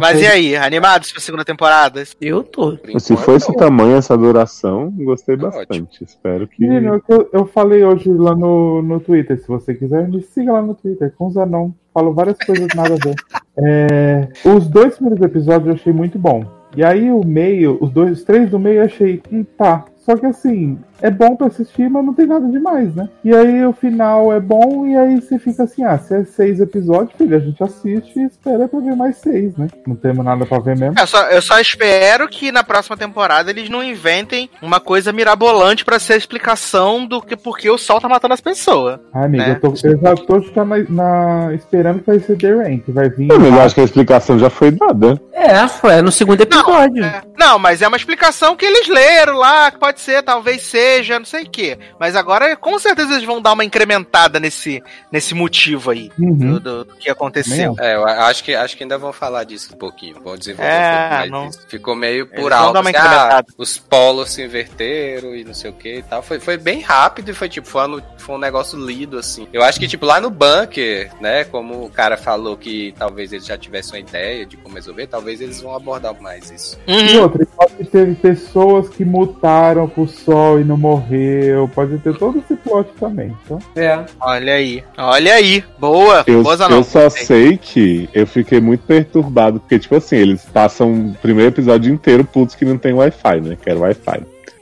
Mas 0.00 0.12
foi- 0.12 0.22
e 0.22 0.26
aí, 0.26 0.56
animados 0.56 1.12
pra 1.12 1.20
segunda 1.20 1.44
temporada? 1.44 2.02
Eu 2.20 2.42
tô. 2.42 2.76
Se 2.98 3.16
for 3.16 3.36
esse 3.36 3.54
tamanho, 3.54 3.96
essa 3.96 4.16
duração, 4.16 4.90
gostei 4.90 5.36
Tá 5.36 5.48
bastante. 5.50 6.04
Espero 6.04 6.46
que. 6.46 6.60
Menino, 6.66 7.02
eu, 7.08 7.28
eu 7.32 7.46
falei 7.46 7.84
hoje 7.84 8.10
lá 8.12 8.34
no, 8.34 8.82
no 8.82 9.00
Twitter, 9.00 9.38
se 9.40 9.46
você 9.48 9.74
quiser, 9.74 10.08
me 10.08 10.22
siga 10.22 10.52
lá 10.52 10.57
no 10.62 10.74
Twitter, 10.74 11.12
com 11.16 11.26
o 11.26 11.30
Zanon. 11.30 11.70
Falo 11.92 12.14
várias 12.14 12.38
coisas 12.38 12.68
nada 12.74 12.94
a 12.94 12.96
ver. 12.96 13.14
É, 13.56 14.28
os 14.44 14.68
dois 14.68 14.94
primeiros 14.94 15.24
episódios 15.24 15.68
eu 15.68 15.74
achei 15.74 15.92
muito 15.92 16.18
bom. 16.18 16.44
E 16.76 16.84
aí 16.84 17.10
o 17.10 17.24
meio, 17.24 17.78
os 17.80 17.90
dois, 17.90 18.18
os 18.18 18.24
três 18.24 18.50
do 18.50 18.58
meio 18.58 18.80
eu 18.80 18.84
achei, 18.84 19.22
hum, 19.32 19.44
tá. 19.56 19.84
Só 20.08 20.16
que 20.16 20.24
assim, 20.24 20.78
é 21.02 21.10
bom 21.10 21.36
pra 21.36 21.48
assistir, 21.48 21.88
mas 21.90 22.02
não 22.04 22.14
tem 22.14 22.26
nada 22.26 22.46
demais, 22.48 22.94
né? 22.94 23.08
E 23.22 23.34
aí 23.34 23.64
o 23.66 23.74
final 23.74 24.32
é 24.32 24.40
bom, 24.40 24.86
e 24.86 24.96
aí 24.96 25.20
você 25.20 25.38
fica 25.38 25.64
assim, 25.64 25.84
ah, 25.84 25.98
se 25.98 26.14
é 26.14 26.24
seis 26.24 26.60
episódios, 26.60 27.12
filho, 27.18 27.36
a 27.36 27.40
gente 27.40 27.62
assiste 27.62 28.18
e 28.18 28.24
espera 28.24 28.66
pra 28.66 28.80
ver 28.80 28.96
mais 28.96 29.16
seis, 29.18 29.54
né? 29.56 29.66
Não 29.86 29.94
temos 29.94 30.24
nada 30.24 30.46
pra 30.46 30.58
ver 30.60 30.78
mesmo. 30.78 30.94
Eu 30.98 31.06
só, 31.06 31.22
eu 31.28 31.42
só 31.42 31.60
espero 31.60 32.26
que 32.26 32.50
na 32.50 32.64
próxima 32.64 32.96
temporada 32.96 33.50
eles 33.50 33.68
não 33.68 33.84
inventem 33.84 34.48
uma 34.62 34.80
coisa 34.80 35.12
mirabolante 35.12 35.84
pra 35.84 35.98
ser 35.98 36.14
a 36.14 36.16
explicação 36.16 37.06
do 37.06 37.20
que 37.20 37.36
porque 37.36 37.68
o 37.68 37.76
sol 37.76 38.00
tá 38.00 38.08
matando 38.08 38.32
as 38.32 38.40
pessoas. 38.40 38.98
Ah, 39.12 39.24
amigo, 39.24 39.44
né? 39.44 39.50
eu, 39.50 39.60
tô, 39.60 39.74
eu 39.86 39.98
já 40.00 40.14
tô 40.14 40.40
já 40.40 40.64
na, 40.64 40.76
na- 40.88 41.54
esperando 41.54 42.00
que 42.00 42.06
vai 42.06 42.18
ser 42.20 42.36
The 42.38 42.54
Rain, 42.54 42.78
que 42.78 42.92
vai 42.92 43.10
vir. 43.10 43.28
Não, 43.28 43.44
eu 43.44 43.60
acho 43.60 43.74
que 43.74 43.80
a 43.82 43.84
explicação 43.84 44.38
já 44.38 44.48
foi 44.48 44.70
dada. 44.70 45.20
É, 45.34 45.68
foi 45.68 46.00
no 46.00 46.10
segundo 46.10 46.40
episódio. 46.40 47.04
É, 47.04 47.20
não, 47.38 47.58
mas 47.58 47.82
é 47.82 47.88
uma 47.88 47.96
explicação 47.96 48.56
que 48.56 48.64
eles 48.64 48.88
leram 48.88 49.36
lá, 49.36 49.70
que 49.70 49.78
pode 49.78 49.97
ser, 49.98 50.22
talvez 50.22 50.62
seja, 50.62 51.18
não 51.18 51.26
sei 51.26 51.44
o 51.44 51.50
quê. 51.50 51.78
Mas 51.98 52.14
agora, 52.16 52.56
com 52.56 52.78
certeza, 52.78 53.12
eles 53.12 53.24
vão 53.24 53.40
dar 53.42 53.52
uma 53.52 53.64
incrementada 53.64 54.38
nesse, 54.40 54.82
nesse 55.12 55.34
motivo 55.34 55.90
aí 55.90 56.10
Uhum. 56.18 56.34
do, 56.36 56.60
do- 56.60 56.84
do 56.84 56.94
que 56.96 57.10
aconteceu. 57.10 57.74
É, 57.78 57.94
eu 57.96 58.06
acho 58.06 58.42
que, 58.44 58.54
acho 58.54 58.76
que 58.76 58.82
ainda 58.82 58.98
vão 58.98 59.12
falar 59.12 59.44
disso 59.44 59.74
um 59.74 59.78
pouquinho. 59.78 60.16
Vão 60.22 60.36
desenvolver 60.36 60.70
É, 60.70 61.24
um 61.26 61.30
não- 61.30 61.48
disso. 61.48 61.66
Ficou 61.68 61.94
meio 61.94 62.26
por 62.26 62.34
Eles 62.38 62.48
vão 62.48 62.58
alto. 62.58 62.72
dar 62.74 62.80
uma 62.80 62.90
assim, 62.90 62.98
ah, 62.98 63.44
os 63.56 63.78
polos 63.78 64.30
se 64.32 64.42
inverteram 64.42 65.34
e 65.34 65.44
não 65.44 65.54
sei 65.54 65.70
o 65.70 65.74
que 65.74 65.96
e 65.96 66.02
tal. 66.02 66.22
Foi, 66.22 66.38
foi 66.40 66.56
bem 66.56 66.80
rápido 66.80 67.30
e 67.30 67.34
foi 67.34 67.48
tipo, 67.48 67.66
foi, 67.68 67.88
um- 67.88 68.02
foi 68.16 68.34
um 68.36 68.38
negócio 68.38 68.78
lido, 68.78 69.18
assim. 69.18 69.46
Eu 69.52 69.62
acho 69.62 69.78
que, 69.78 69.88
tipo, 69.88 70.04
lá 70.06 70.20
no 70.20 70.30
bunker, 70.30 71.10
né? 71.20 71.44
Como 71.44 71.84
o 71.84 71.90
cara 71.90 72.16
falou 72.16 72.56
que 72.56 72.94
talvez 72.98 73.32
eles 73.32 73.46
já 73.46 73.56
tivessem 73.56 73.94
uma 73.94 74.00
ideia 74.08 74.44
de 74.46 74.56
como 74.56 74.74
resolver, 74.74 75.06
talvez 75.06 75.40
eles 75.40 75.60
vão 75.60 75.74
abordar 75.74 76.14
mais 76.20 76.50
isso. 76.50 76.78
E 76.86 76.92
Uhum. 77.16 77.22
outra, 77.22 77.46
pode 77.56 77.84
teve 77.88 78.14
pessoas 78.16 78.88
que 78.88 79.04
mutaram 79.04 79.87
pro 79.88 80.06
sol 80.06 80.60
e 80.60 80.64
não 80.64 80.76
morreu. 80.76 81.68
Pode 81.74 81.98
ter 81.98 82.16
todo 82.16 82.38
esse 82.38 82.54
plot 82.56 82.88
também. 82.98 83.34
Então, 83.44 83.58
É. 83.76 84.04
Olha 84.20 84.54
aí, 84.54 84.82
olha 84.96 85.34
aí. 85.34 85.64
Boa, 85.78 86.24
Eu, 86.26 86.42
boa 86.42 86.56
eu 86.70 86.82
só 86.84 87.08
sei 87.10 87.56
que 87.56 88.08
eu 88.12 88.26
fiquei 88.26 88.60
muito 88.60 88.84
perturbado, 88.86 89.60
porque, 89.60 89.78
tipo 89.78 89.96
assim, 89.96 90.16
eles 90.16 90.44
passam 90.52 90.92
o 90.92 91.14
primeiro 91.20 91.50
episódio 91.50 91.92
inteiro 91.92 92.24
putos 92.24 92.54
que 92.54 92.64
não 92.64 92.78
tem 92.78 92.92
Wi-Fi, 92.92 93.40
né? 93.40 93.56
Quero 93.62 93.80
Wi-Fi. 93.80 94.20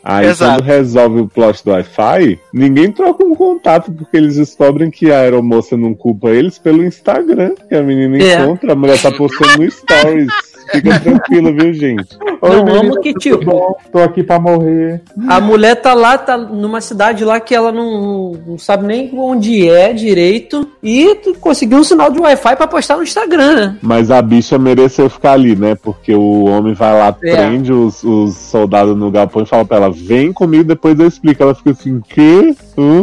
Aí 0.08 0.28
Exato. 0.28 0.62
quando 0.62 0.66
resolve 0.66 1.20
o 1.22 1.26
plot 1.28 1.64
do 1.64 1.72
Wi-Fi, 1.72 2.38
ninguém 2.52 2.92
troca 2.92 3.24
um 3.24 3.34
contato, 3.34 3.90
porque 3.90 4.16
eles 4.16 4.36
descobrem 4.36 4.88
que 4.88 5.10
a 5.10 5.18
aeromoça 5.18 5.76
não 5.76 5.94
culpa 5.94 6.30
eles 6.30 6.58
pelo 6.58 6.84
Instagram, 6.84 7.54
que 7.68 7.74
a 7.74 7.82
menina 7.82 8.16
É. 8.22 8.34
encontra, 8.40 8.72
a 8.72 8.76
mulher 8.76 9.02
tá 9.02 9.10
postando 9.10 9.58
no 9.64 9.68
Stories. 9.68 10.28
Fica 10.72 11.00
tranquilo, 11.00 11.54
viu, 11.54 11.72
gente? 11.74 12.16
Não, 12.42 12.64
menina, 12.64 12.80
amo 12.80 13.00
que, 13.00 13.14
tipo- 13.14 13.44
bom? 13.44 13.76
Tô 13.92 13.98
aqui 14.00 14.22
pra 14.22 14.38
morrer. 14.38 15.00
A 15.28 15.40
mulher 15.40 15.76
tá 15.76 15.94
lá, 15.94 16.18
tá 16.18 16.36
numa 16.36 16.80
cidade 16.80 17.24
lá 17.24 17.38
que 17.40 17.54
ela 17.54 17.72
não, 17.72 18.32
não 18.46 18.58
sabe 18.58 18.86
nem 18.86 19.10
onde 19.14 19.68
é 19.68 19.92
direito. 19.92 20.68
E 20.82 21.14
tu 21.16 21.34
conseguiu 21.34 21.78
um 21.78 21.84
sinal 21.84 22.10
de 22.10 22.18
Wi-Fi 22.20 22.56
pra 22.56 22.66
postar 22.66 22.96
no 22.96 23.02
Instagram, 23.02 23.54
né? 23.54 23.76
Mas 23.82 24.10
a 24.10 24.20
bicha 24.22 24.58
mereceu 24.58 25.08
ficar 25.08 25.32
ali, 25.32 25.54
né? 25.56 25.74
Porque 25.74 26.14
o 26.14 26.44
homem 26.46 26.74
vai 26.74 26.92
lá, 26.92 27.14
É. 27.22 27.36
prende 27.36 27.72
os, 27.72 28.02
os 28.02 28.36
soldados 28.36 28.96
no 28.96 29.10
galpão 29.10 29.42
e 29.42 29.46
fala 29.46 29.64
pra 29.64 29.76
ela: 29.78 29.90
vem 29.90 30.32
comigo, 30.32 30.64
depois 30.64 30.98
eu 30.98 31.06
explico. 31.06 31.42
Ela 31.42 31.54
fica 31.54 31.70
assim: 31.70 32.00
quê? 32.08 32.54
Hã? 32.78 33.02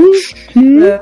Que? 0.50 1.00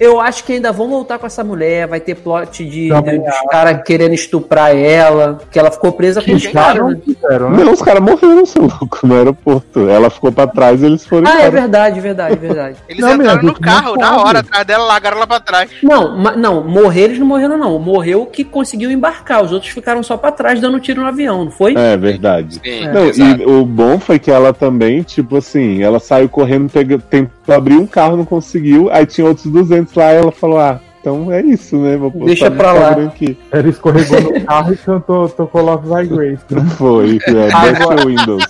Eu 0.00 0.20
acho 0.20 0.42
que 0.44 0.54
ainda 0.54 0.72
vão 0.72 0.88
voltar 0.88 1.18
com 1.18 1.26
essa 1.26 1.44
mulher. 1.44 1.86
Vai 1.86 2.00
ter 2.00 2.16
plot 2.16 2.64
de, 2.64 2.88
de- 2.88 3.18
dos 3.18 3.40
caras 3.50 3.82
querendo 3.84 4.14
estuprar 4.14 4.74
ela. 4.76 5.38
Que 5.50 5.58
ela 5.58 5.70
ficou 5.70 5.92
presa 5.92 6.20
com 6.20 6.32
os 6.32 6.46
caras. 6.48 6.78
não 6.82 6.90
né? 6.90 6.98
fizeram, 7.04 7.50
né? 7.50 7.64
Não, 7.64 7.72
os 7.72 7.82
caras 7.82 8.02
morreram, 8.02 8.44
seu 8.44 8.62
louco, 8.62 8.98
no 9.04 9.14
aeroporto. 9.14 9.88
Ela 9.88 10.10
ficou 10.10 10.32
pra 10.32 10.46
trás 10.46 10.82
e 10.82 10.86
eles 10.86 11.06
foram 11.06 11.26
Ah, 11.28 11.34
é 11.34 11.46
embora. 11.46 11.50
verdade, 11.52 12.00
verdade, 12.00 12.36
verdade. 12.36 12.76
Eles 12.88 13.00
Não, 13.00 13.14
entraram 13.14 13.42
no 13.42 13.48
não 13.48 13.54
carro 13.54 13.96
na 13.96 14.16
hora 14.22 14.40
atrás 14.40 14.66
dela, 14.66 14.84
largaram 14.84 15.18
lá 15.18 15.26
pra 15.26 15.40
trás. 15.40 15.70
Não, 15.82 16.16
não, 16.36 16.64
morrer 16.64 17.02
eles 17.02 17.18
não 17.18 17.26
morreram, 17.26 17.56
não. 17.56 17.78
Morreu 17.78 18.22
o 18.22 18.26
que 18.26 18.42
conseguiu 18.44 18.90
embarcar. 18.90 19.44
Os 19.44 19.52
outros 19.52 19.70
ficaram 19.70 20.02
só 20.02 20.16
pra 20.16 20.32
trás 20.32 20.60
dando 20.60 20.80
tiro 20.80 21.00
no 21.02 21.06
avião, 21.06 21.44
não 21.44 21.50
foi? 21.52 21.74
É 21.76 21.96
verdade. 21.96 22.60
Sim, 22.64 22.88
Não, 22.88 23.06
exato. 23.06 23.42
e 23.42 23.46
o 23.46 23.64
bom 23.64 23.98
foi 24.00 24.18
que 24.18 24.30
ela 24.30 24.52
também, 24.52 25.02
tipo 25.02 25.36
assim, 25.36 25.82
ela 25.82 26.00
saiu 26.00 26.28
correndo, 26.28 26.68
pega, 26.70 26.98
tentou 27.44 27.54
abrir 27.54 27.74
um 27.76 27.86
carro, 27.86 28.16
não 28.16 28.24
conseguiu, 28.24 28.88
aí 28.90 29.04
tinha 29.06 29.26
outros 29.26 29.46
200 29.46 29.94
lá, 29.94 30.12
e 30.12 30.16
ela 30.16 30.32
falou, 30.32 30.58
ah, 30.58 30.80
então 31.00 31.30
é 31.32 31.40
isso, 31.42 31.76
né, 31.76 31.96
vou 31.96 32.10
postar 32.10 32.26
Deixa 32.26 32.50
pra 32.50 32.72
lá. 32.72 32.90
Aqui. 32.92 33.36
Ela 33.50 33.68
escorregou 33.68 34.20
no 34.20 34.40
carro 34.46 34.72
e 34.72 34.76
cantou, 34.76 35.28
tocou 35.28 35.62
Love 35.62 35.88
Thy 35.88 36.06
Grace. 36.06 36.42
né? 36.50 36.62
Foi, 36.78 37.18
é, 37.26 37.50
Agora- 37.52 37.94
Best 37.96 38.06
Windows. 38.06 38.44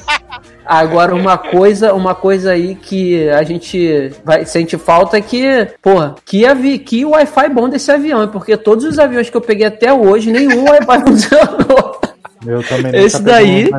Agora, 0.65 1.15
uma 1.15 1.37
coisa, 1.37 1.93
uma 1.93 2.15
coisa 2.15 2.53
aí 2.53 2.77
que 2.77 3.29
a 3.31 3.43
gente 3.43 4.13
vai, 4.25 4.45
sente 4.47 4.79
falta 4.79 5.17
é 5.17 5.21
que, 5.21 5.67
porra, 5.83 6.15
que, 6.25 6.47
avi, 6.47 6.79
que 6.79 7.05
Wi-Fi 7.05 7.49
bom 7.49 7.69
desse 7.69 7.91
avião, 7.91 8.27
porque 8.29 8.57
todos 8.57 8.85
os 8.85 8.99
aviões 8.99 9.29
que 9.29 9.37
eu 9.37 9.41
peguei 9.41 9.67
até 9.67 9.93
hoje, 9.93 10.31
nenhum 10.31 10.65
Wi-Fi 10.69 11.01
funcionou. 11.05 12.01
Eu 12.47 12.63
também 12.63 12.95
Esse 13.05 13.21
daí- 13.23 13.71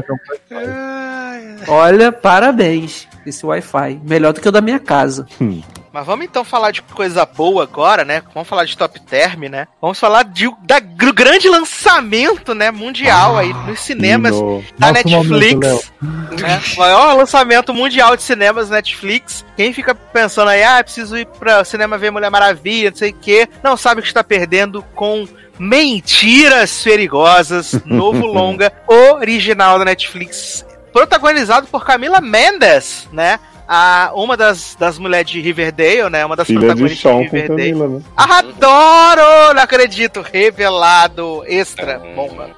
um, 0.52 1.72
Olha, 1.72 2.11
parabéns, 2.11 3.07
esse 3.29 3.45
Wi-Fi. 3.45 3.99
Melhor 4.03 4.33
do 4.33 4.41
que 4.41 4.47
o 4.49 4.51
da 4.51 4.61
minha 4.61 4.79
casa. 4.79 5.27
Mas 5.91 6.05
vamos 6.07 6.25
então 6.25 6.43
falar 6.43 6.71
de 6.71 6.81
coisa 6.81 7.23
boa 7.25 7.61
agora, 7.63 8.03
né? 8.03 8.23
Vamos 8.33 8.49
falar 8.49 8.65
de 8.65 8.75
Top 8.75 8.99
Term, 9.01 9.43
né? 9.43 9.67
Vamos 9.79 9.99
falar 9.99 10.23
de, 10.23 10.49
da, 10.63 10.79
do 10.79 11.13
grande 11.13 11.47
lançamento, 11.47 12.55
né, 12.55 12.71
mundial 12.71 13.37
aí 13.37 13.53
nos 13.53 13.79
cinemas 13.79 14.31
No- 14.35 14.63
da 14.77 14.91
Nosso 14.91 15.03
Netflix. 15.07 15.91
momento, 16.01 16.41
né? 16.41 16.61
O 16.75 16.79
maior 16.79 17.13
lançamento 17.15 17.73
mundial 17.75 18.15
de 18.17 18.23
cinemas 18.23 18.71
Netflix. 18.71 19.45
Quem 19.55 19.71
fica 19.71 19.93
pensando 19.93 20.49
aí, 20.49 20.63
ah, 20.63 20.83
preciso 20.83 21.15
ir 21.15 21.27
pra 21.27 21.63
cinema 21.63 21.95
ver 21.95 22.09
Mulher 22.11 22.31
Maravilha, 22.31 22.89
não 22.89 22.97
sei 22.97 23.11
o 23.11 23.15
quê, 23.21 23.47
não 23.63 23.77
sabe 23.77 24.01
que 24.01 24.07
está 24.07 24.23
perdendo 24.23 24.81
com 24.95 25.27
Mentiras 25.59 26.81
Perigosas, 26.83 27.73
novo 27.85 28.25
longa 28.25 28.73
original 28.87 29.77
da 29.77 29.85
Netflix, 29.85 30.65
protagonizado 30.94 31.68
por 31.68 31.84
Camila 31.84 32.22
Mendes, 32.22 33.10
né? 33.11 33.40
A, 33.68 34.11
uma 34.14 34.38
das, 34.38 34.76
das 34.76 34.99
mulheres 34.99 35.32
de 35.32 35.41
Riverdale, 35.41 36.10
né? 36.10 36.26
Uma 36.26 36.36
das 36.36 36.48
Filha 36.48 36.60
de 36.60 36.65
protagonistas 36.65 37.02
Sean 37.02 37.24
de 37.24 37.30
com 37.30 37.36
Riverdale. 37.36 37.72
Camila, 37.72 37.88
né? 37.88 38.02
Adoro! 38.15 39.53
Não 39.56 39.61
acredito! 39.64 40.22
Revelado, 40.22 41.44
extra, 41.48 41.99
bomba. 42.15 42.52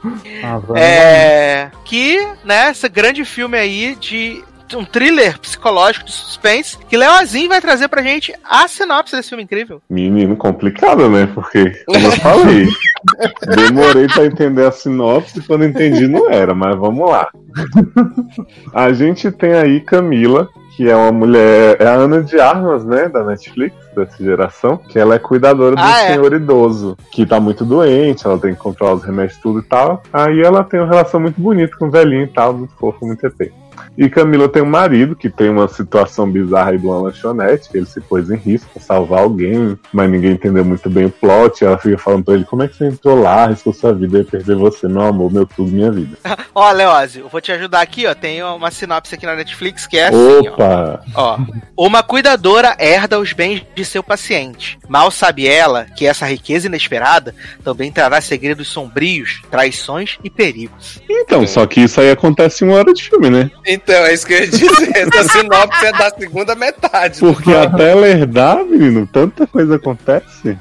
Ah. 0.44 0.60
É, 0.76 1.70
que, 1.86 2.28
né, 2.44 2.72
esse 2.72 2.90
grande 2.90 3.24
filme 3.24 3.58
aí 3.58 3.96
de 3.96 4.44
um 4.74 4.86
thriller 4.86 5.38
psicológico 5.40 6.06
de 6.06 6.12
suspense 6.12 6.78
que 6.90 6.98
Leozinho 6.98 7.50
vai 7.50 7.62
trazer 7.62 7.88
pra 7.88 8.02
gente 8.02 8.34
a 8.44 8.68
sinopse 8.68 9.16
desse 9.16 9.30
filme 9.30 9.44
incrível. 9.44 9.82
Menino 9.90 10.36
complicado, 10.36 11.10
né? 11.10 11.30
Porque, 11.34 11.84
como 11.86 12.06
eu 12.08 12.12
falei, 12.14 12.68
demorei 13.56 14.08
pra 14.08 14.26
entender 14.26 14.66
a 14.66 14.72
sinopse, 14.72 15.42
quando 15.42 15.66
entendi 15.66 16.08
não 16.08 16.30
era, 16.30 16.56
mas 16.56 16.76
vamos 16.78 17.10
lá. 17.10 17.30
A 18.74 18.92
gente 18.92 19.32
tem 19.32 19.54
aí 19.54 19.80
Camila, 19.80 20.50
que 20.76 20.90
é 20.90 20.96
uma 20.96 21.12
mulher, 21.12 21.78
é 21.80 21.88
a 21.88 21.94
Ana 21.94 22.22
de 22.22 22.38
Armas, 22.40 22.84
né, 22.84 23.08
da 23.08 23.24
Netflix, 23.24 23.74
dessa 23.96 24.22
geração, 24.22 24.76
que 24.78 25.00
ela 25.00 25.16
é 25.16 25.20
cuidadora 25.20 25.76
do 25.76 25.82
Ah, 25.82 26.02
é? 26.04 26.08
senhor 26.08 26.34
idoso, 26.34 26.98
que 27.12 27.26
tá 27.26 27.40
muito 27.40 27.64
doente, 27.64 28.26
ela 28.26 28.38
tem 28.38 28.54
que 28.54 28.60
comprar 28.60 28.94
os 28.94 29.04
remédios 29.04 29.40
tudo 29.40 29.60
e 29.60 29.64
tal. 29.64 30.04
Aí 30.12 30.42
ela 30.42 30.66
tem 30.66 30.80
uma 30.82 30.90
relação 30.90 31.20
muito 31.20 31.40
bonita 31.40 31.78
com 31.78 31.86
o 31.88 31.92
velhinho 31.92 32.24
e 32.24 32.28
tal, 32.28 32.54
muito 32.54 32.74
fofo, 32.76 33.06
muito 33.06 33.26
EP. 33.26 33.54
E 33.98 34.10
Camila 34.10 34.50
tem 34.50 34.62
um 34.62 34.70
marido 34.70 35.16
que 35.16 35.30
tem 35.30 35.50
uma 35.50 35.68
situação 35.68 36.30
bizarra 36.30 36.72
aí 36.72 36.78
de 36.78 36.86
uma 36.86 37.00
lanchonete, 37.00 37.70
que 37.70 37.78
ele 37.78 37.86
se 37.86 38.02
pôs 38.02 38.30
em 38.30 38.36
risco 38.36 38.70
pra 38.74 38.82
salvar 38.82 39.22
alguém, 39.22 39.78
mas 39.92 40.10
ninguém 40.10 40.32
entendeu 40.32 40.66
muito 40.66 40.90
bem 40.90 41.06
o 41.06 41.10
plot. 41.10 41.64
Ela 41.64 41.78
fica 41.78 41.98
falando 41.98 42.26
pra 42.26 42.34
ele: 42.34 42.46
como 42.46 42.64
é 42.64 42.68
que 42.68 42.76
você 42.76 42.88
entrou 42.88 43.22
lá, 43.22 43.46
arriscou 43.46 43.74
sua 43.74 43.94
vida 43.94 44.20
e 44.20 44.24
perder 44.24 44.56
você, 44.56 44.88
meu 44.88 45.02
amor, 45.04 45.32
meu 45.32 45.46
tudo, 45.46 45.72
minha 45.72 45.92
vida. 45.92 46.18
Ó, 46.54 46.72
Leozio, 46.72 47.24
eu 47.24 47.30
vou 47.30 47.42
te 47.42 47.52
ajudar 47.52 47.82
aqui, 47.82 48.06
ó. 48.06 48.14
Tem 48.14 48.44
uma 48.44 48.72
sinopse 48.72 49.16
aqui 49.16 49.26
na 49.26 49.36
Netflix 49.36 49.88
que 49.88 49.98
é 49.98 50.08
assim, 50.08 50.48
ó. 50.48 50.54
Opa! 50.54 51.02
Ó, 51.14 51.40
uma 51.78 52.04
cuidadora 52.04 52.76
herda 52.80 53.20
os 53.20 53.34
bens 53.34 53.66
de 53.76 53.86
seu 53.86 54.04
paciente. 54.04 54.78
Mal 54.88 55.12
sabe 55.12 55.48
ela 55.48 55.86
que 55.96 56.06
essa 56.06 56.26
riqueza 56.26 56.68
inesperada 56.68 57.36
também 57.64 57.92
trará 57.92 58.20
segredos 58.22 58.68
sombrios, 58.68 59.42
traições 59.50 60.18
e 60.24 60.30
perigos. 60.30 61.02
Então, 61.10 61.46
só 61.48 61.66
que 61.66 61.82
isso 61.82 62.00
aí 62.00 62.12
acontece 62.12 62.64
em 62.64 62.68
uma 62.68 62.78
hora 62.78 62.94
de 62.94 63.04
filme, 63.04 63.30
né? 63.30 63.50
Então, 63.66 64.06
é 64.06 64.14
isso 64.14 64.28
que 64.28 64.34
eu 64.34 64.40
ia 64.42 64.48
dizer. 64.48 64.92
Essa 64.96 65.24
sinopse 65.30 65.86
é 65.86 65.92
da 65.92 66.10
segunda 66.12 66.56
metade. 66.56 67.20
Porque 67.20 67.52
até 67.52 67.92
ela 67.92 68.08
herdar, 68.08 68.64
menino, 68.64 69.08
tanta 69.08 69.48
coisa 69.48 69.76
acontece. 69.76 70.58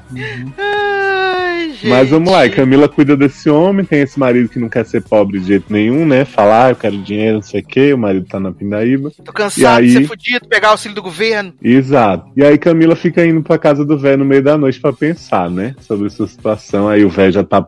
Ai, 1.55 1.69
gente. 1.71 1.87
Mas 1.87 2.09
vamos 2.09 2.31
lá, 2.31 2.47
Camila 2.49 2.87
cuida 2.89 3.15
desse 3.15 3.49
homem, 3.49 3.85
tem 3.85 4.01
esse 4.01 4.19
marido 4.19 4.49
que 4.49 4.59
não 4.59 4.67
quer 4.69 4.85
ser 4.85 5.01
pobre 5.01 5.39
de 5.39 5.47
jeito 5.47 5.71
nenhum, 5.71 6.05
né? 6.05 6.25
Falar, 6.25 6.65
ah, 6.65 6.69
eu 6.71 6.75
quero 6.75 6.97
dinheiro, 6.97 7.35
não 7.35 7.41
sei 7.41 7.61
o 7.61 7.65
quê, 7.65 7.93
o 7.93 7.97
marido 7.97 8.25
tá 8.27 8.39
na 8.39 8.51
pindaíba. 8.51 9.11
Tô 9.23 9.31
cansado 9.31 9.61
E 9.61 9.65
aí- 9.65 9.87
de 9.87 9.93
ser 9.93 10.07
fudido, 10.07 10.47
pegar 10.47 10.69
o 10.69 10.71
auxílio 10.71 10.95
do 10.95 11.01
governo. 11.01 11.53
Exato. 11.63 12.25
E 12.35 12.43
aí 12.43 12.57
Camila 12.57 12.95
fica 12.95 13.25
indo 13.25 13.41
pra 13.41 13.57
casa 13.57 13.85
do 13.85 13.97
velho 13.97 14.17
no 14.19 14.25
meio 14.25 14.41
da 14.43 14.57
noite 14.57 14.79
pra 14.79 14.91
pensar, 14.93 15.49
né? 15.49 15.75
Sobre 15.79 16.09
sua 16.09 16.27
situação. 16.27 16.87
Aí 16.89 17.05
o 17.05 17.09
velho 17.09 17.31
já 17.31 17.43
tá, 17.43 17.65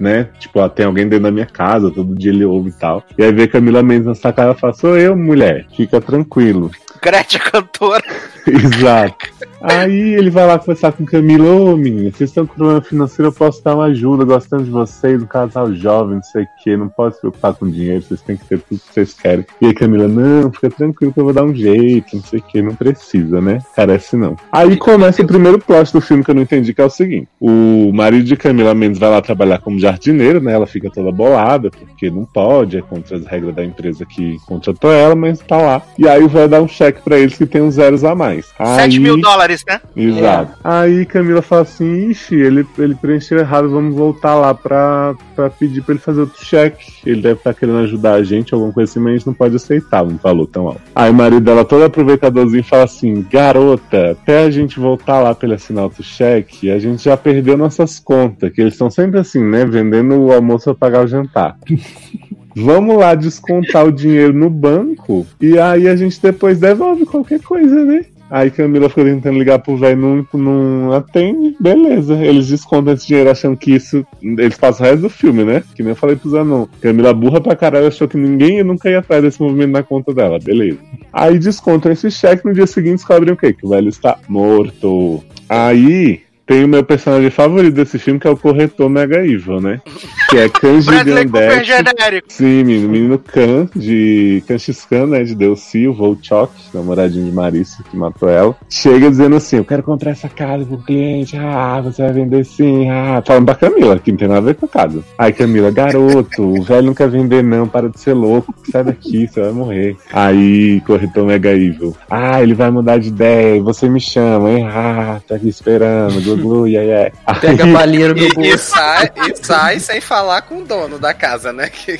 né? 0.00 0.28
Tipo, 0.40 0.60
ó, 0.60 0.68
tem 0.68 0.86
alguém 0.86 1.04
dentro 1.08 1.24
da 1.24 1.30
minha 1.30 1.46
casa, 1.46 1.90
todo 1.90 2.14
dia 2.14 2.32
ele 2.32 2.44
ouve 2.44 2.70
e 2.70 2.72
tal. 2.72 3.02
E 3.16 3.22
aí 3.24 3.32
vê 3.32 3.46
Camila 3.46 3.82
Mendes 3.82 4.06
na 4.06 4.14
sacada 4.14 4.52
e 4.52 4.60
fala: 4.60 4.72
Sou 4.72 4.96
eu, 4.98 5.16
mulher, 5.16 5.66
fica 5.76 6.00
tranquilo. 6.00 6.70
Gretchen 7.02 7.40
cantora. 7.40 8.02
Exato. 8.46 9.26
Aí 9.62 10.14
ele 10.14 10.30
vai 10.30 10.46
lá 10.46 10.58
conversar 10.58 10.92
com 10.92 11.04
Camila, 11.04 11.44
ô 11.48 11.76
menina, 11.76 12.10
vocês 12.10 12.30
estão 12.30 12.46
com 12.46 12.54
problema 12.54 12.82
financeiro, 12.82 13.28
eu 13.28 13.32
posso 13.32 13.62
dar 13.62 13.74
uma 13.76 13.84
ajuda, 13.84 14.24
gostando 14.24 14.64
de 14.64 14.70
vocês, 14.70 15.22
um 15.22 15.26
casal 15.26 15.72
jovem, 15.74 16.16
não 16.16 16.22
sei 16.22 16.42
o 16.44 16.48
que, 16.62 16.76
não 16.76 16.88
pode 16.88 17.14
se 17.14 17.20
preocupar 17.20 17.54
com 17.54 17.70
dinheiro, 17.70 18.02
vocês 18.02 18.20
têm 18.22 18.36
que 18.36 18.44
ter 18.44 18.58
tudo 18.58 18.80
que 18.80 18.92
vocês 18.92 19.14
querem. 19.14 19.44
E 19.60 19.66
aí 19.66 19.74
Camila, 19.74 20.08
não, 20.08 20.52
fica 20.52 20.70
tranquilo 20.70 21.12
que 21.12 21.20
eu 21.20 21.24
vou 21.24 21.32
dar 21.32 21.44
um 21.44 21.54
jeito, 21.54 22.16
não 22.16 22.22
sei 22.22 22.40
o 22.40 22.42
que, 22.42 22.62
não 22.62 22.74
precisa, 22.74 23.40
né? 23.40 23.60
Carece 23.76 24.16
não. 24.16 24.36
Aí 24.50 24.76
começa 24.76 25.22
o 25.22 25.26
primeiro 25.26 25.58
plot 25.58 25.92
do 25.92 26.00
filme 26.00 26.24
que 26.24 26.30
eu 26.30 26.34
não 26.34 26.42
entendi, 26.42 26.74
que 26.74 26.80
é 26.80 26.84
o 26.84 26.90
seguinte: 26.90 27.28
o 27.40 27.92
marido 27.92 28.24
de 28.24 28.36
Camila 28.36 28.74
Mendes 28.74 28.98
vai 28.98 29.10
lá 29.10 29.20
trabalhar 29.20 29.58
como 29.58 29.78
jardineiro, 29.78 30.40
né? 30.40 30.52
Ela 30.52 30.66
fica 30.66 30.90
toda 30.90 31.12
bolada, 31.12 31.70
porque 31.70 32.10
não 32.10 32.24
pode, 32.24 32.78
é 32.78 32.82
contra 32.82 33.16
as 33.16 33.24
regras 33.26 33.54
da 33.54 33.64
empresa 33.64 34.04
que 34.04 34.36
contratou 34.46 34.92
ela, 34.92 35.14
mas 35.14 35.38
tá 35.40 35.56
lá. 35.56 35.82
E 35.98 36.08
aí 36.08 36.26
velho 36.26 36.48
dá 36.48 36.60
um 36.60 36.68
cheque 36.68 37.00
pra 37.02 37.18
eles 37.18 37.36
que 37.36 37.46
tem 37.46 37.62
uns 37.62 37.74
zeros 37.74 38.04
a 38.04 38.14
mais. 38.14 38.46
7 38.56 38.96
Aí- 38.96 38.98
mil 38.98 39.20
dólares, 39.20 39.51
né? 39.66 39.80
Exato. 39.96 40.52
Aí 40.62 41.04
Camila 41.06 41.42
fala 41.42 41.62
assim, 41.62 42.10
ixi, 42.10 42.34
ele, 42.34 42.66
ele 42.78 42.94
preencheu 42.94 43.38
errado, 43.38 43.68
vamos 43.68 43.94
voltar 43.94 44.34
lá 44.34 44.54
pra, 44.54 45.14
pra 45.34 45.50
pedir 45.50 45.82
pra 45.82 45.94
ele 45.94 46.00
fazer 46.02 46.20
outro 46.20 46.44
cheque. 46.44 46.92
Ele 47.04 47.20
deve 47.22 47.38
estar 47.38 47.54
querendo 47.54 47.78
ajudar 47.78 48.14
a 48.14 48.22
gente, 48.22 48.54
alguma 48.54 48.72
coisa 48.72 48.90
assim, 48.90 49.00
mas 49.00 49.12
a 49.12 49.16
gente 49.16 49.26
não 49.26 49.34
pode 49.34 49.56
aceitar 49.56 50.02
um 50.02 50.16
valor 50.16 50.46
tão 50.46 50.66
alto. 50.66 50.80
Aí 50.94 51.10
o 51.10 51.14
marido 51.14 51.40
dela, 51.40 51.64
todo 51.64 51.84
aproveitadorzinho, 51.84 52.64
fala 52.64 52.84
assim, 52.84 53.24
garota, 53.30 54.12
até 54.12 54.44
a 54.44 54.50
gente 54.50 54.80
voltar 54.80 55.20
lá 55.20 55.34
pra 55.34 55.46
ele 55.46 55.54
assinar 55.54 55.84
outro 55.84 56.02
cheque, 56.02 56.70
a 56.70 56.78
gente 56.78 57.04
já 57.04 57.16
perdeu 57.16 57.56
nossas 57.56 57.98
contas, 57.98 58.50
que 58.52 58.60
eles 58.60 58.74
estão 58.74 58.90
sempre 58.90 59.18
assim, 59.18 59.42
né, 59.42 59.64
vendendo 59.64 60.18
o 60.18 60.32
almoço 60.32 60.64
pra 60.64 60.74
pagar 60.74 61.04
o 61.04 61.08
jantar. 61.08 61.56
Vamos 62.54 62.98
lá 62.98 63.14
descontar 63.14 63.86
o 63.86 63.92
dinheiro 63.92 64.32
no 64.32 64.50
banco 64.50 65.26
e 65.40 65.58
aí 65.58 65.88
a 65.88 65.96
gente 65.96 66.20
depois 66.20 66.60
devolve 66.60 67.06
qualquer 67.06 67.40
coisa, 67.40 67.84
né? 67.84 68.04
Aí 68.32 68.50
Camila 68.50 68.88
fica 68.88 69.04
tentando 69.04 69.38
ligar 69.38 69.58
pro 69.58 69.76
velho, 69.76 70.26
não, 70.32 70.40
não 70.40 70.92
atende, 70.94 71.54
beleza. 71.60 72.14
Eles 72.14 72.48
descontam 72.48 72.94
esse 72.94 73.06
dinheiro 73.06 73.30
achando 73.30 73.58
que 73.58 73.74
isso. 73.74 74.06
Eles 74.22 74.56
passam 74.56 74.86
o 74.86 74.88
resto 74.88 75.02
do 75.02 75.10
filme, 75.10 75.44
né? 75.44 75.62
Que 75.74 75.82
nem 75.82 75.90
eu 75.90 75.96
falei 75.96 76.16
pro 76.16 76.30
Zanon. 76.30 76.66
Camila 76.80 77.12
burra 77.12 77.42
pra 77.42 77.54
caralho 77.54 77.88
achou 77.88 78.08
que 78.08 78.16
ninguém 78.16 78.64
nunca 78.64 78.88
ia 78.88 79.00
atrás 79.00 79.22
desse 79.22 79.38
movimento 79.38 79.72
na 79.72 79.82
conta 79.82 80.14
dela, 80.14 80.38
beleza. 80.42 80.78
Aí 81.12 81.38
descontam 81.38 81.92
esse 81.92 82.10
cheque 82.10 82.46
no 82.46 82.54
dia 82.54 82.66
seguinte 82.66 82.96
descobrem 82.96 83.34
o 83.34 83.36
quê? 83.36 83.52
Que 83.52 83.66
o 83.66 83.68
velho 83.68 83.90
está 83.90 84.18
morto. 84.26 85.22
Aí 85.46 86.22
tem 86.52 86.64
o 86.64 86.68
meu 86.68 86.84
personagem 86.84 87.30
favorito 87.30 87.72
desse 87.72 87.98
filme, 87.98 88.20
que 88.20 88.28
é 88.28 88.30
o 88.30 88.36
corretor 88.36 88.90
Mega 88.90 89.24
Evil, 89.24 89.58
né? 89.58 89.80
Que 90.28 90.36
é 90.36 90.48
Kanji 90.50 90.90
Gandek. 90.90 91.64
genérico. 91.64 92.26
Sim, 92.28 92.62
menino, 92.62 92.88
menino 92.90 93.18
Khan, 93.18 93.66
de 93.74 94.44
Kanchiskan, 94.46 95.06
né? 95.06 95.24
De 95.24 95.34
Delcy, 95.34 95.88
o 95.88 95.94
Volchok, 95.94 96.52
namoradinho 96.74 97.24
de 97.24 97.32
Marícia, 97.32 97.82
que 97.90 97.96
matou 97.96 98.28
ela. 98.28 98.54
Chega 98.68 99.08
dizendo 99.08 99.36
assim: 99.36 99.56
Eu 99.56 99.64
quero 99.64 99.82
comprar 99.82 100.10
essa 100.10 100.28
casa 100.28 100.66
pro 100.66 100.76
cliente. 100.76 101.38
Ah, 101.38 101.80
você 101.80 102.02
vai 102.02 102.12
vender 102.12 102.44
sim. 102.44 102.90
Ah, 102.90 103.22
falando 103.24 103.46
pra 103.46 103.54
Camila, 103.54 103.98
que 103.98 104.12
não 104.12 104.18
tem 104.18 104.28
nada 104.28 104.40
a 104.40 104.44
ver 104.44 104.54
com 104.54 104.66
a 104.66 104.68
casa. 104.68 105.02
Aí, 105.16 105.32
Camila, 105.32 105.70
garoto, 105.70 106.42
o 106.42 106.62
velho 106.62 106.88
não 106.88 106.94
quer 106.94 107.08
vender, 107.08 107.42
não. 107.42 107.66
Para 107.66 107.88
de 107.88 107.98
ser 107.98 108.12
louco. 108.12 108.54
Sai 108.70 108.84
daqui, 108.84 109.26
você 109.26 109.40
vai 109.40 109.52
morrer. 109.52 109.96
Aí, 110.12 110.82
corretor 110.82 111.24
Mega 111.24 111.54
Evil. 111.54 111.96
Ah, 112.10 112.42
ele 112.42 112.52
vai 112.52 112.70
mudar 112.70 112.98
de 112.98 113.08
ideia. 113.08 113.62
Você 113.62 113.88
me 113.88 114.00
chama, 114.00 114.50
hein? 114.50 114.66
Ah, 114.70 115.18
tá 115.26 115.36
aqui 115.36 115.48
esperando. 115.48 116.41
Glu, 116.42 116.66
yeah, 116.68 117.10
yeah. 117.26 117.40
Pega 117.40 117.64
a 117.64 117.66
balinha 117.72 118.08
no 118.08 118.14
meu 118.14 118.24
E, 118.24 118.28
e 118.30 118.34
bolso. 118.34 118.58
sai, 118.58 119.10
e 119.30 119.46
sai 119.46 119.78
sem 119.80 120.00
falar 120.00 120.42
com 120.42 120.58
o 120.58 120.64
dono 120.64 120.98
da 120.98 121.14
casa, 121.14 121.52
né? 121.52 121.68
Que- 121.68 121.98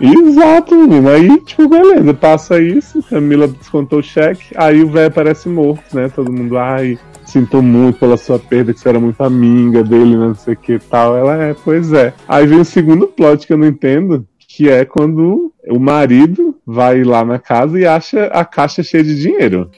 Exato, 0.00 0.74
menino. 0.76 1.08
Aí, 1.10 1.40
tipo, 1.40 1.68
beleza, 1.68 2.14
passa 2.14 2.60
isso, 2.60 3.02
Camila 3.10 3.48
descontou 3.48 3.98
o 3.98 4.02
cheque, 4.02 4.46
aí 4.56 4.82
o 4.82 4.88
velho 4.88 5.10
parece 5.10 5.48
morto, 5.48 5.82
né? 5.94 6.08
Todo 6.08 6.32
mundo, 6.32 6.56
ai, 6.56 6.98
sinto 7.26 7.60
muito 7.60 7.98
pela 7.98 8.16
sua 8.16 8.38
perda, 8.38 8.72
que 8.72 8.80
você 8.80 8.88
era 8.88 9.00
muito 9.00 9.20
amiga 9.22 9.82
dele, 9.82 10.16
né, 10.16 10.26
não 10.28 10.34
sei 10.34 10.54
o 10.54 10.56
que 10.56 10.74
e 10.74 10.78
tal. 10.78 11.16
Ela 11.16 11.42
é, 11.42 11.54
pois 11.64 11.92
é. 11.92 12.12
Aí 12.28 12.46
vem 12.46 12.60
o 12.60 12.64
segundo 12.64 13.06
plot 13.08 13.46
que 13.46 13.52
eu 13.52 13.58
não 13.58 13.66
entendo, 13.66 14.24
que 14.38 14.68
é 14.68 14.84
quando 14.84 15.52
o 15.68 15.78
marido 15.78 16.56
vai 16.66 17.02
lá 17.04 17.24
na 17.24 17.38
casa 17.38 17.78
e 17.78 17.86
acha 17.86 18.26
a 18.26 18.44
caixa 18.44 18.82
cheia 18.82 19.02
de 19.04 19.20
dinheiro. 19.20 19.70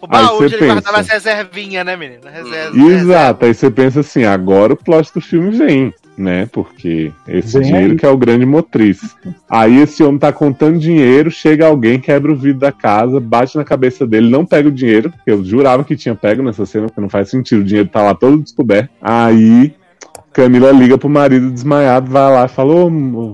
O 0.00 0.06
baú 0.06 0.36
você 0.38 0.44
onde 0.44 0.54
ele 0.54 0.58
pensa. 0.58 0.72
guardava 0.74 0.98
as 1.00 1.08
reservinhas, 1.08 1.84
né, 1.84 1.96
menino? 1.96 2.22
Reserva, 2.24 2.78
Exato, 2.78 3.44
aí 3.44 3.54
você 3.54 3.70
pensa 3.70 4.00
assim, 4.00 4.24
agora 4.24 4.72
o 4.72 4.76
plot 4.76 5.12
do 5.14 5.20
filme 5.20 5.50
vem, 5.50 5.92
né? 6.16 6.48
Porque 6.52 7.12
esse 7.28 7.58
Vem 7.58 7.68
dinheiro 7.68 7.92
aí. 7.92 7.98
que 7.98 8.06
é 8.06 8.08
o 8.08 8.16
grande 8.16 8.46
motriz. 8.46 9.16
Aí 9.48 9.80
esse 9.80 10.02
homem 10.02 10.18
tá 10.18 10.32
contando 10.32 10.78
dinheiro, 10.78 11.30
chega 11.30 11.66
alguém, 11.66 12.00
quebra 12.00 12.32
o 12.32 12.36
vidro 12.36 12.60
da 12.60 12.72
casa, 12.72 13.20
bate 13.20 13.56
na 13.56 13.64
cabeça 13.64 14.06
dele, 14.06 14.28
não 14.28 14.44
pega 14.44 14.68
o 14.68 14.72
dinheiro, 14.72 15.12
que 15.24 15.30
eu 15.30 15.44
jurava 15.44 15.84
que 15.84 15.96
tinha 15.96 16.14
pego 16.14 16.42
nessa 16.42 16.64
cena, 16.66 16.86
porque 16.86 17.00
não 17.00 17.08
faz 17.08 17.28
sentido, 17.30 17.60
o 17.60 17.64
dinheiro 17.64 17.88
tá 17.88 18.02
lá 18.02 18.14
todo 18.14 18.42
descoberto. 18.42 18.90
Aí 19.00 19.74
Camila 20.36 20.70
liga 20.70 20.98
pro 20.98 21.08
marido 21.08 21.50
desmaiado, 21.50 22.10
vai 22.10 22.30
lá 22.30 22.44
e 22.44 22.48
fala, 22.48 22.74
ô 22.74 22.86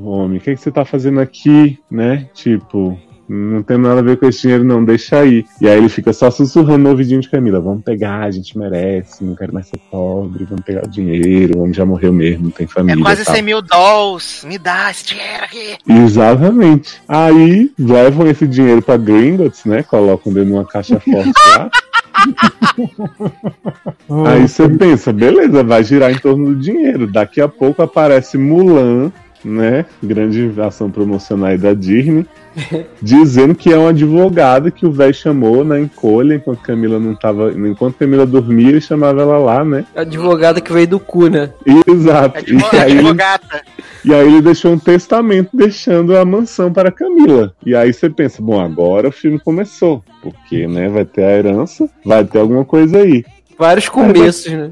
homem, 0.08 0.38
o 0.38 0.40
que, 0.40 0.54
que 0.54 0.60
você 0.60 0.70
tá 0.70 0.84
fazendo 0.84 1.18
aqui, 1.18 1.76
né? 1.90 2.28
Tipo, 2.32 2.96
não 3.32 3.62
tem 3.62 3.78
nada 3.78 4.00
a 4.00 4.02
ver 4.02 4.18
com 4.18 4.26
esse 4.26 4.42
dinheiro, 4.42 4.62
não, 4.62 4.84
deixa 4.84 5.20
aí. 5.20 5.44
E 5.60 5.66
aí 5.68 5.78
ele 5.78 5.88
fica 5.88 6.12
só 6.12 6.30
sussurrando 6.30 6.78
no 6.84 6.90
ouvidinho 6.90 7.20
de 7.20 7.30
Camila: 7.30 7.60
vamos 7.60 7.82
pegar, 7.82 8.20
a 8.24 8.30
gente 8.30 8.58
merece, 8.58 9.24
não 9.24 9.34
quero 9.34 9.54
mais 9.54 9.66
ser 9.68 9.78
pobre, 9.90 10.44
vamos 10.44 10.64
pegar 10.64 10.84
o 10.84 10.90
dinheiro, 10.90 11.56
o 11.58 11.62
homem 11.62 11.72
já 11.72 11.86
morreu 11.86 12.12
mesmo, 12.12 12.44
não 12.44 12.50
tem 12.50 12.64
É 12.64 12.68
família. 12.68 13.02
quase 13.02 13.24
tal. 13.24 13.34
100 13.34 13.42
mil 13.42 13.62
dólares. 13.62 14.44
Me 14.46 14.58
dá 14.58 14.90
esse 14.90 15.06
dinheiro 15.06 15.44
aqui. 15.44 15.76
Exatamente. 15.88 17.00
Aí 17.08 17.72
levam 17.78 18.26
esse 18.26 18.46
dinheiro 18.46 18.82
pra 18.82 18.96
Gringotts, 18.96 19.64
né? 19.64 19.82
Colocam 19.82 20.32
dentro 20.32 20.48
de 20.50 20.54
uma 20.54 20.66
caixa 20.66 20.98
forte 21.00 21.32
lá. 21.56 21.70
Aí 24.26 24.46
você 24.46 24.68
pensa, 24.68 25.12
beleza, 25.12 25.62
vai 25.64 25.82
girar 25.82 26.10
em 26.12 26.18
torno 26.18 26.54
do 26.54 26.60
dinheiro. 26.60 27.06
Daqui 27.06 27.40
a 27.40 27.48
pouco 27.48 27.82
aparece 27.82 28.36
Mulan, 28.36 29.10
né? 29.44 29.84
Grande 30.02 30.52
ação 30.60 30.90
promocional 30.90 31.46
aí 31.50 31.58
da 31.58 31.74
Disney, 31.74 32.26
dizendo 33.00 33.54
que 33.54 33.72
é 33.72 33.78
um 33.78 33.88
advogado 33.88 34.70
que 34.70 34.86
o 34.86 34.92
velho 34.92 35.14
chamou 35.14 35.64
na 35.64 35.78
encolha 35.80 36.34
enquanto 36.34 36.60
Camila 36.60 36.98
não 36.98 37.14
tava. 37.14 37.52
Enquanto 37.52 37.96
Camila 37.96 38.26
dormia, 38.26 38.68
ele 38.68 38.80
chamava 38.80 39.22
ela 39.22 39.38
lá, 39.38 39.64
né? 39.64 39.84
Advogada 39.94 40.60
que 40.60 40.72
veio 40.72 40.88
do 40.88 41.00
cu, 41.00 41.28
né? 41.28 41.50
Exato. 41.86 42.44
E 42.48 42.76
aí, 42.76 42.90
ele, 42.90 43.00
advogata. 43.00 43.62
e 44.04 44.14
aí 44.14 44.26
ele 44.26 44.42
deixou 44.42 44.72
um 44.72 44.78
testamento 44.78 45.50
deixando 45.52 46.16
a 46.16 46.24
mansão 46.24 46.72
para 46.72 46.90
Camila. 46.90 47.54
E 47.64 47.74
aí 47.74 47.92
você 47.92 48.08
pensa, 48.10 48.42
bom, 48.42 48.60
agora 48.60 49.08
o 49.08 49.12
filme 49.12 49.38
começou. 49.38 50.02
Porque, 50.22 50.68
né, 50.68 50.88
vai 50.88 51.04
ter 51.04 51.24
a 51.24 51.36
herança, 51.36 51.88
vai 52.04 52.24
ter 52.24 52.38
alguma 52.38 52.64
coisa 52.64 52.98
aí. 52.98 53.24
Vários 53.58 53.88
começos, 53.88 54.52
né? 54.52 54.70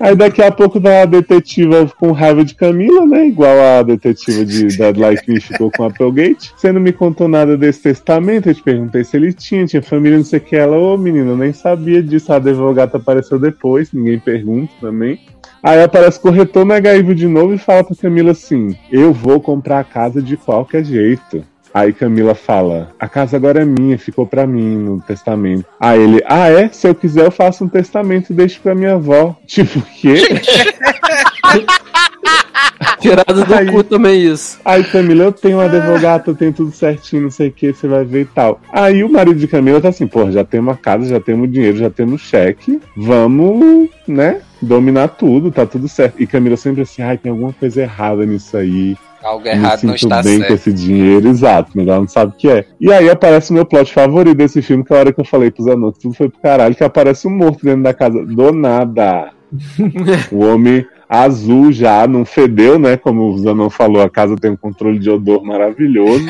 Aí 0.00 0.16
daqui 0.16 0.42
a 0.42 0.50
pouco 0.50 0.80
dá 0.80 1.02
a 1.02 1.06
detetiva 1.06 1.86
com 1.98 2.12
raiva 2.12 2.44
de 2.44 2.54
Camila, 2.54 3.06
né? 3.06 3.26
Igual 3.26 3.78
a 3.78 3.82
detetiva 3.82 4.44
de 4.44 4.66
Dead 4.76 4.96
Like 4.96 5.30
Me 5.30 5.40
ficou 5.40 5.70
com 5.70 5.84
a 5.84 5.86
Applegate. 5.88 6.52
Você 6.56 6.72
não 6.72 6.80
me 6.80 6.92
contou 6.92 7.28
nada 7.28 7.56
desse 7.56 7.82
testamento, 7.82 8.48
eu 8.48 8.54
te 8.54 8.62
perguntei 8.62 9.04
se 9.04 9.16
ele 9.16 9.32
tinha, 9.32 9.66
tinha 9.66 9.82
família, 9.82 10.18
não 10.18 10.24
sei 10.24 10.38
o 10.38 10.42
que. 10.42 10.56
Ela, 10.56 10.76
ô 10.76 10.96
menino, 10.96 11.32
eu 11.32 11.36
nem 11.36 11.52
sabia 11.52 12.02
disso. 12.02 12.32
A 12.32 12.36
advogada 12.36 12.96
apareceu 12.96 13.38
depois, 13.38 13.92
ninguém 13.92 14.18
pergunta 14.18 14.72
também. 14.80 15.20
Aí 15.62 15.80
aparece 15.80 16.18
o 16.18 16.22
corretor 16.22 16.64
negativo 16.64 17.14
de 17.14 17.28
novo 17.28 17.54
e 17.54 17.58
fala 17.58 17.84
pra 17.84 17.94
Camila 17.94 18.32
assim: 18.32 18.76
Eu 18.90 19.12
vou 19.12 19.40
comprar 19.40 19.78
a 19.78 19.84
casa 19.84 20.20
de 20.20 20.36
qualquer 20.36 20.84
jeito. 20.84 21.44
Aí 21.74 21.92
Camila 21.92 22.34
fala: 22.34 22.92
A 22.98 23.08
casa 23.08 23.36
agora 23.36 23.62
é 23.62 23.64
minha, 23.64 23.98
ficou 23.98 24.26
pra 24.26 24.46
mim 24.46 24.76
no 24.76 25.00
testamento. 25.00 25.64
Aí 25.80 26.00
ele: 26.00 26.22
Ah, 26.26 26.48
é? 26.48 26.68
Se 26.68 26.86
eu 26.88 26.94
quiser, 26.94 27.24
eu 27.24 27.30
faço 27.30 27.64
um 27.64 27.68
testamento 27.68 28.30
e 28.30 28.34
deixo 28.34 28.60
pra 28.60 28.74
minha 28.74 28.94
avó. 28.94 29.36
Tipo, 29.46 29.78
o 29.78 29.82
quê? 29.82 30.22
Tirado 33.00 33.44
do 33.44 33.54
Aí- 33.54 33.66
cu 33.70 33.82
também 33.82 34.22
isso. 34.24 34.60
Aí 34.64 34.84
Camila, 34.84 35.24
eu 35.24 35.32
tenho 35.32 35.58
um 35.58 35.60
advogado, 35.60 36.30
eu 36.30 36.34
tenho 36.36 36.52
tudo 36.52 36.70
certinho, 36.72 37.22
não 37.22 37.30
sei 37.30 37.48
o 37.48 37.52
que, 37.52 37.72
você 37.72 37.88
vai 37.88 38.04
ver 38.04 38.22
e 38.22 38.24
tal. 38.26 38.60
Aí 38.72 39.02
o 39.02 39.08
marido 39.10 39.38
de 39.38 39.48
Camila 39.48 39.80
tá 39.80 39.88
assim, 39.88 40.06
pô, 40.06 40.30
já 40.30 40.44
temos 40.44 40.72
a 40.74 40.76
casa, 40.76 41.06
já 41.06 41.18
temos 41.20 41.50
dinheiro, 41.50 41.76
já 41.78 41.90
temos 41.90 42.20
cheque, 42.20 42.80
vamos, 42.96 43.88
né, 44.06 44.40
dominar 44.60 45.08
tudo, 45.08 45.50
tá 45.50 45.66
tudo 45.66 45.88
certo. 45.88 46.22
E 46.22 46.26
Camila 46.26 46.56
sempre 46.56 46.82
assim, 46.82 47.02
ai, 47.02 47.18
tem 47.18 47.30
alguma 47.30 47.52
coisa 47.52 47.82
errada 47.82 48.24
nisso 48.24 48.56
aí. 48.56 48.96
Algo 49.22 49.44
me 49.44 49.50
errado 49.50 49.84
não 49.84 49.96
sinto 49.96 50.12
está 50.12 50.22
bem 50.22 50.40
com 50.40 50.46
certo. 50.46 50.54
esse 50.54 50.72
dinheiro, 50.72 51.28
exato, 51.28 51.70
mas 51.74 51.86
ela 51.86 51.98
não 51.98 52.08
sabe 52.08 52.32
o 52.32 52.36
que 52.36 52.48
é. 52.48 52.64
E 52.80 52.92
aí 52.92 53.08
aparece 53.08 53.50
o 53.50 53.54
meu 53.54 53.64
plot 53.64 53.92
favorito 53.92 54.36
desse 54.36 54.60
filme, 54.60 54.84
que 54.84 54.92
é 54.92 54.96
a 54.96 55.00
hora 55.00 55.12
que 55.12 55.20
eu 55.20 55.24
falei 55.24 55.50
pros 55.50 55.68
anões, 55.68 55.98
tudo 55.98 56.14
foi 56.14 56.28
pro 56.28 56.40
caralho, 56.40 56.74
que 56.74 56.84
aparece 56.84 57.26
um 57.26 57.30
morto 57.30 57.64
dentro 57.64 57.82
da 57.82 57.94
casa, 57.94 58.24
do 58.24 58.52
nada. 58.52 59.30
o 60.32 60.44
homem 60.44 60.86
azul 61.12 61.70
já, 61.70 62.06
não 62.06 62.24
fedeu, 62.24 62.78
né? 62.78 62.96
Como 62.96 63.28
o 63.28 63.38
Zanon 63.38 63.68
falou, 63.68 64.00
a 64.00 64.08
casa 64.08 64.34
tem 64.34 64.50
um 64.50 64.56
controle 64.56 64.98
de 64.98 65.10
odor 65.10 65.44
maravilhoso. 65.44 66.26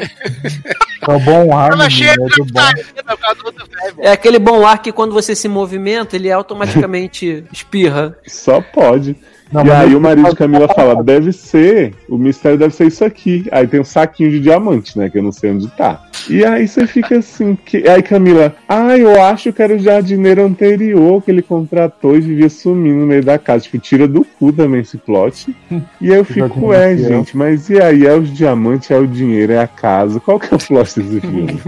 É 1.09 1.15
o 1.15 1.21
bom 1.21 1.57
ar, 1.57 1.77
menino, 1.77 2.11
é 2.11 2.17
bom. 2.17 2.27
velho. 2.45 3.97
É 3.99 4.11
aquele 4.11 4.41
bom 4.41 4.67
ar 4.67 4.83
que 4.83 4.91
quando 4.91 5.13
você 5.13 5.37
se 5.37 5.49
movimenta, 5.49 6.17
ele 6.17 6.33
automaticamente 6.33 7.45
espirra. 7.53 8.19
Só 8.27 8.61
pode. 8.61 9.17
Não, 9.53 9.67
e 9.67 9.71
aí 9.71 9.95
o 9.95 10.01
marido 10.01 10.31
de 10.31 10.37
Camila 10.37 10.67
fala, 10.69 11.03
deve 11.03 11.33
ser, 11.33 11.95
o 12.09 12.17
mistério 12.17 12.59
deve 12.59 12.75
ser 12.75 12.87
isso 12.87 13.05
aqui. 13.05 13.47
Aí 13.53 13.67
tem 13.67 13.81
um 13.81 13.85
saquinho 13.85 14.31
de 14.31 14.41
diamante, 14.41 14.99
né? 14.99 15.11
Que 15.11 15.19
eu 15.19 15.23
não 15.23 15.31
sei 15.31 15.51
onde 15.51 15.69
tá. 15.69 16.03
E 16.29 16.45
aí 16.45 16.67
você 16.67 16.87
fica 16.87 17.19
assim, 17.19 17.57
que... 17.63 17.87
aí 17.87 18.03
Camila, 18.03 18.55
ah, 18.69 18.97
eu 18.97 19.23
acho 19.23 19.53
que 19.53 19.63
era 19.63 19.75
o 19.75 19.79
jardineiro 19.79 20.45
anterior 20.45 21.23
que 21.23 21.31
ele 21.31 21.43
contratou 21.43 22.17
e 22.17 22.21
vivia 22.21 22.49
sumindo 22.49 23.01
no 23.01 23.07
meio 23.07 23.23
da 23.23 23.39
casa. 23.39 23.65
Tipo, 23.65 23.79
tira 23.79 24.09
do 24.09 24.25
cu 24.25 24.53
também 24.53 24.81
esse 24.81 24.97
plot. 24.97 25.55
E 26.01 26.11
aí 26.11 26.19
eu 26.19 26.25
fico, 26.27 26.73
é, 26.73 26.97
gente, 26.97 27.37
mas 27.37 27.69
e 27.69 27.81
aí? 27.81 28.07
É 28.07 28.15
os 28.15 28.33
diamantes, 28.33 28.91
é 28.91 28.99
o 28.99 29.07
dinheiro, 29.07 29.53
é 29.53 29.59
a 29.59 29.67
casa. 29.67 30.19
Qual 30.19 30.41
que 30.41 30.53
é 30.53 30.57
o 30.57 30.59
plot 30.59 30.99
desse 30.99 31.21
filme? 31.21 31.61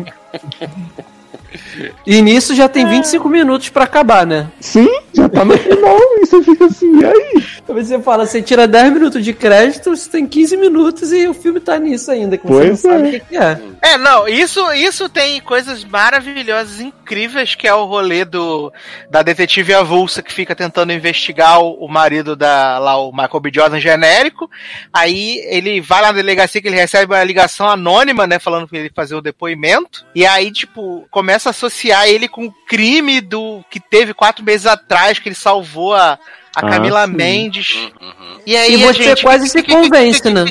E 2.07 2.21
nisso 2.21 2.55
já 2.55 2.69
tem 2.69 2.87
25 2.87 3.29
minutos 3.29 3.69
pra 3.69 3.85
acabar, 3.85 4.27
né? 4.27 4.49
Sim, 4.61 4.89
já 5.15 5.29
tá 5.29 5.45
no 5.45 5.57
final 5.57 5.99
e 6.19 6.27
você 6.27 6.43
fica 6.43 6.65
assim, 6.67 6.99
e 6.99 7.05
aí? 7.05 7.45
Você 7.67 8.01
fala, 8.01 8.27
você 8.27 8.43
tira 8.43 8.67
10 8.67 8.93
minutos 8.93 9.25
de 9.25 9.33
crédito, 9.33 9.91
você 9.91 10.11
tem 10.11 10.27
15 10.27 10.57
minutos 10.57 11.13
e 11.13 11.27
o 11.27 11.35
filme 11.35 11.61
tá 11.61 11.79
nisso 11.79 12.11
ainda, 12.11 12.37
que 12.37 12.47
você 12.47 12.53
Pois 12.53 12.69
não 12.69 12.77
sabe 12.77 13.05
é. 13.05 13.09
o 13.09 13.11
que, 13.13 13.21
que 13.21 13.37
é. 13.37 13.61
É, 13.83 13.99
não, 13.99 14.27
isso, 14.27 14.73
isso 14.73 15.09
tem 15.09 15.41
coisas 15.41 15.85
maravilhosas, 15.85 16.81
incríveis, 16.81 17.55
que 17.55 17.69
é 17.69 17.75
o 17.75 17.85
rolê 17.85 18.25
do, 18.25 18.73
da 19.11 19.23
detetive 19.23 19.75
avulsa 19.75 20.23
que 20.23 20.33
fica 20.33 20.55
tentando 20.55 20.93
investigar 20.93 21.61
o, 21.61 21.85
o 21.85 21.89
marido 21.89 22.35
da, 22.35 22.79
lá, 22.79 22.97
o 22.97 23.13
Michael 23.13 23.41
B. 23.41 23.51
Jordan 23.55 23.81
genérico. 23.81 24.51
Aí 24.93 25.41
ele 25.47 25.81
vai 25.81 26.01
lá 26.01 26.09
na 26.09 26.15
delegacia 26.15 26.61
que 26.61 26.69
ele 26.69 26.77
recebe 26.77 27.13
uma 27.13 27.25
ligação 27.25 27.69
anônima, 27.69 28.27
né, 28.27 28.39
falando 28.39 28.67
que 28.67 28.77
ele 28.77 28.91
fazer 28.95 29.15
o 29.15 29.21
depoimento. 29.21 30.05
E 30.15 30.27
aí, 30.27 30.51
tipo, 30.51 31.07
começa 31.11 31.49
a 31.49 31.51
associar 31.51 32.09
ele 32.09 32.29
com 32.29 32.53
crime 32.75 33.21
do 33.21 33.63
que 33.71 33.79
teve 33.81 34.13
quatro 34.15 34.45
meses 34.45 34.67
atrás, 34.67 35.19
que 35.19 35.29
ele 35.29 35.37
salvou 35.37 35.95
a, 35.95 36.13
a 36.13 36.19
Ah, 36.57 36.69
Camila 36.69 37.07
sim. 37.07 37.13
Mendes. 37.13 37.75
Uhum. 38.01 38.41
E 38.47 38.57
aí 38.57 38.77
E 38.77 38.85
a 38.85 38.93
você 38.93 39.03
gente... 39.05 39.23
quase 39.23 39.49
se 39.49 39.63
convence, 39.63 40.29
né? 40.31 40.45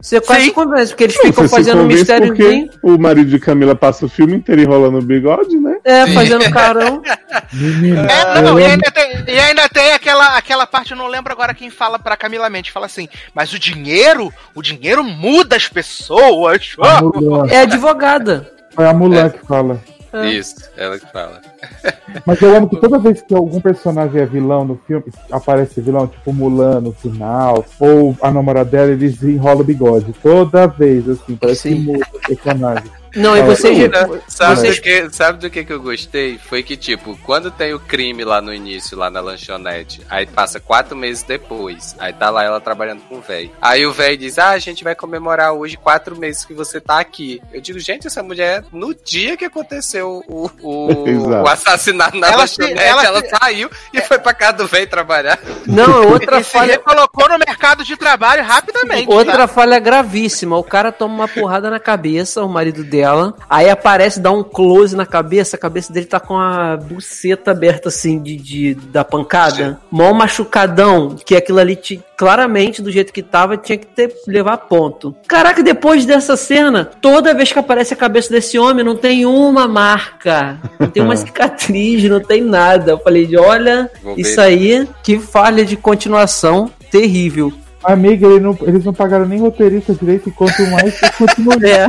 Você 0.00 0.20
quase 0.20 0.40
Sim. 0.42 0.48
se 0.48 0.54
convence, 0.54 0.88
porque 0.92 1.04
eles 1.04 1.16
ficam 1.16 1.48
fazendo 1.48 1.82
um 1.82 1.86
mistério 1.86 2.26
porque 2.28 2.68
o 2.82 2.98
marido 2.98 3.30
de 3.30 3.38
Camila 3.38 3.76
passa 3.76 4.04
o 4.06 4.08
filme 4.08 4.34
inteiro 4.34 4.60
enrolando 4.62 4.98
o 4.98 5.02
bigode, 5.02 5.56
né? 5.56 5.76
É, 5.84 6.06
fazendo 6.08 6.50
carão. 6.50 7.00
É, 7.52 8.42
não, 8.42 8.58
e 8.58 8.64
ainda 8.64 8.90
tem, 8.90 9.12
e 9.28 9.38
ainda 9.38 9.68
tem 9.68 9.92
aquela, 9.92 10.36
aquela 10.36 10.66
parte, 10.66 10.90
eu 10.92 10.96
não 10.96 11.06
lembro 11.06 11.32
agora 11.32 11.54
quem 11.54 11.70
fala 11.70 11.98
pra 11.98 12.16
Camila 12.16 12.50
Mendes, 12.50 12.72
fala 12.72 12.86
assim, 12.86 13.08
mas 13.34 13.52
o 13.52 13.58
dinheiro, 13.58 14.32
o 14.54 14.60
dinheiro 14.62 15.04
muda 15.04 15.54
as 15.56 15.68
pessoas. 15.68 16.74
a 16.80 17.00
Oh! 17.02 17.46
É 17.46 17.60
advogada. 17.60 18.50
Foi 18.74 18.86
a 18.86 18.92
Mulan 18.92 19.26
É. 19.26 19.30
que 19.30 19.46
fala. 19.46 19.80
É. 20.16 20.30
Isso, 20.30 20.56
ela 20.76 20.98
que 20.98 21.12
fala. 21.12 21.42
Mas 22.24 22.40
eu 22.40 22.56
amo 22.56 22.68
que 22.68 22.80
toda 22.80 22.98
vez 22.98 23.20
que 23.20 23.34
algum 23.34 23.60
personagem 23.60 24.20
é 24.20 24.26
vilão 24.26 24.64
no 24.64 24.80
filme, 24.86 25.04
aparece 25.30 25.80
vilão, 25.80 26.06
tipo 26.06 26.32
Mulan 26.32 26.80
no 26.80 26.92
final, 26.92 27.64
ou 27.78 28.16
a 28.22 28.30
namorada 28.30 28.70
dela, 28.70 28.92
eles 28.92 29.22
enrolam 29.22 29.60
o 29.60 29.64
bigode. 29.64 30.14
Toda 30.22 30.66
vez, 30.66 31.08
assim, 31.08 31.36
parece 31.36 31.68
Sim. 31.68 31.74
que 31.74 31.80
muda 31.80 32.06
o 32.14 32.20
personagem. 32.20 32.90
Não, 33.14 33.36
e 33.36 33.40
É, 33.40 33.42
vocês. 33.44 33.90
Sabe, 34.28 34.56
vocês- 34.60 34.76
do 34.76 34.82
que, 34.82 35.10
sabe 35.10 35.38
do 35.38 35.50
que, 35.50 35.64
que 35.64 35.72
eu 35.72 35.80
gostei? 35.80 36.38
Foi 36.38 36.62
que, 36.62 36.76
tipo, 36.76 37.16
quando 37.24 37.50
tem 37.50 37.72
o 37.74 37.80
crime 37.80 38.24
lá 38.24 38.40
no 38.40 38.52
início, 38.52 38.96
lá 38.98 39.08
na 39.10 39.20
lanchonete, 39.20 40.00
aí 40.10 40.26
passa 40.26 40.58
quatro 40.60 40.96
meses 40.96 41.22
depois, 41.22 41.94
aí 41.98 42.12
tá 42.12 42.28
lá 42.30 42.44
ela 42.44 42.60
trabalhando 42.60 43.02
com 43.08 43.16
o 43.16 43.20
velho. 43.20 43.50
Aí 43.60 43.86
o 43.86 43.92
velho 43.92 44.16
diz: 44.16 44.38
Ah, 44.38 44.50
a 44.50 44.58
gente 44.58 44.82
vai 44.84 44.94
comemorar 44.94 45.52
hoje 45.52 45.76
quatro 45.76 46.16
meses 46.16 46.44
que 46.44 46.52
você 46.54 46.80
tá 46.80 46.98
aqui. 46.98 47.40
Eu 47.52 47.60
digo, 47.60 47.78
gente, 47.78 48.06
essa 48.06 48.22
mulher, 48.22 48.64
no 48.72 48.94
dia 48.94 49.36
que 49.36 49.44
aconteceu 49.44 50.22
o, 50.28 50.50
o, 50.62 51.32
o 51.42 51.46
assassinato 51.48 52.16
na 52.18 52.28
Ela 52.28 52.46
se- 52.46 52.60
lanchonete, 52.60 52.82
ela 52.86 53.04
ela, 53.04 53.20
se- 53.20 53.30
saiu 53.40 53.70
e 53.92 54.00
foi 54.02 54.18
pra 54.18 54.34
casa 54.34 54.58
do 54.58 54.66
velho 54.66 54.86
trabalhar. 54.88 55.38
Não, 55.66 56.08
outra 56.10 56.40
E 56.40 56.44
falha. 56.44 56.72
recolocou 56.72 57.28
no 57.28 57.38
mercado 57.38 57.84
de 57.84 57.96
trabalho 57.96 58.42
rapidamente. 58.44 59.08
Outra 59.10 59.38
tá? 59.38 59.46
falha 59.48 59.78
gravíssima. 59.78 60.56
O 60.56 60.64
cara 60.64 60.90
toma 60.92 61.14
uma 61.14 61.28
porrada 61.28 61.70
na 61.70 61.78
cabeça, 61.80 62.42
o 62.44 62.48
marido 62.48 62.84
dela. 62.84 63.05
Aí 63.48 63.68
aparece, 63.70 64.20
dá 64.20 64.30
um 64.32 64.42
close 64.42 64.96
na 64.96 65.06
cabeça. 65.06 65.56
A 65.56 65.58
cabeça 65.58 65.92
dele 65.92 66.06
tá 66.06 66.18
com 66.20 66.36
a 66.36 66.76
buceta 66.76 67.50
aberta, 67.50 67.88
assim, 67.88 68.20
de, 68.22 68.36
de- 68.36 68.74
da 68.74 69.04
pancada. 69.04 69.78
Mó 69.90 70.12
machucadão. 70.12 71.16
Que 71.24 71.36
aquilo 71.36 71.58
ali, 71.58 71.76
te- 71.76 72.00
claramente, 72.16 72.80
do 72.82 72.90
jeito 72.90 73.12
que 73.12 73.22
tava, 73.22 73.56
tinha 73.56 73.76
que 73.78 73.86
ter, 73.86 74.14
levar 74.26 74.56
ponto. 74.58 75.14
Caraca, 75.28 75.62
depois 75.62 76.04
dessa 76.06 76.36
cena, 76.36 76.84
toda 77.00 77.34
vez 77.34 77.52
que 77.52 77.58
aparece 77.58 77.92
a 77.94 77.96
cabeça 77.96 78.30
desse 78.30 78.58
homem, 78.58 78.84
não 78.84 78.96
tem 78.96 79.26
uma 79.26 79.68
marca. 79.68 80.58
Não 80.78 80.88
tem 80.88 81.02
uma 81.02 81.16
cicatriz, 81.16 82.04
não 82.04 82.20
tem 82.20 82.40
nada. 82.42 82.92
Eu 82.92 82.98
falei, 82.98 83.28
olha, 83.36 83.90
Vou 84.02 84.14
ver. 84.14 84.22
isso 84.22 84.40
aí, 84.40 84.88
que 85.02 85.18
falha 85.18 85.64
de 85.64 85.76
continuação 85.76 86.70
terrível. 86.90 87.52
Amiga, 87.84 88.26
ele 88.26 88.40
não- 88.40 88.58
eles 88.62 88.84
não 88.84 88.92
pagaram 88.92 89.26
nem 89.26 89.38
roteirista 89.38 89.94
direito, 89.94 90.28
e 90.28 90.32
quanto 90.32 90.60
mais 90.68 90.98
continua. 91.16 91.54
É. 91.62 91.86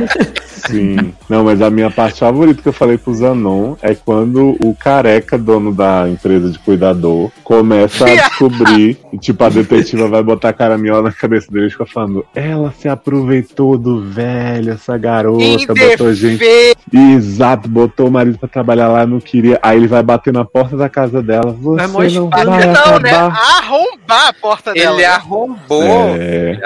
Sim. 0.66 1.12
Não, 1.28 1.44
mas 1.44 1.60
a 1.62 1.70
minha 1.70 1.90
parte 1.90 2.20
favorita 2.20 2.62
que 2.62 2.68
eu 2.68 2.72
falei 2.72 2.98
pro 2.98 3.14
Zanon 3.14 3.74
é 3.82 3.94
quando 3.94 4.56
o 4.64 4.74
careca, 4.74 5.36
dono 5.38 5.72
da 5.74 6.08
empresa 6.08 6.50
de 6.50 6.58
cuidador, 6.58 7.30
começa 7.44 8.04
a 8.04 8.08
descobrir, 8.14 8.98
e, 9.12 9.18
tipo, 9.18 9.42
a 9.44 9.48
detetiva 9.48 10.08
vai 10.08 10.22
botar 10.22 10.50
a 10.50 10.52
caraminhola 10.52 11.02
na 11.02 11.12
cabeça 11.12 11.50
dele 11.50 11.66
e 11.66 11.70
fica 11.70 11.86
falando, 11.86 12.24
ela 12.34 12.72
se 12.78 12.88
aproveitou 12.88 13.76
do 13.78 14.02
velho, 14.02 14.72
essa 14.72 14.96
garota, 14.98 15.74
botou 15.74 16.12
gente. 16.14 16.44
Exato, 16.92 17.68
botou 17.68 18.08
o 18.08 18.10
marido 18.10 18.38
pra 18.38 18.48
trabalhar 18.48 18.88
lá, 18.88 19.06
não 19.06 19.20
queria. 19.20 19.58
Aí 19.62 19.76
ele 19.76 19.86
vai 19.86 20.02
bater 20.02 20.32
na 20.32 20.44
porta 20.44 20.76
da 20.76 20.88
casa 20.88 21.22
dela. 21.22 21.52
Você 21.60 21.76
Vai 21.76 21.86
mostrar- 21.86 22.20
não 22.20 22.28
vai 22.30 22.44
Não, 22.44 22.52
né? 23.00 23.10
acabar. 23.10 23.38
Arrombar 23.58 24.28
a 24.28 24.32
porta 24.32 24.72
dela. 24.72 24.94
Ele 24.94 25.02
né? 25.02 25.08
arrombou. 25.08 25.82
É. 25.82 26.58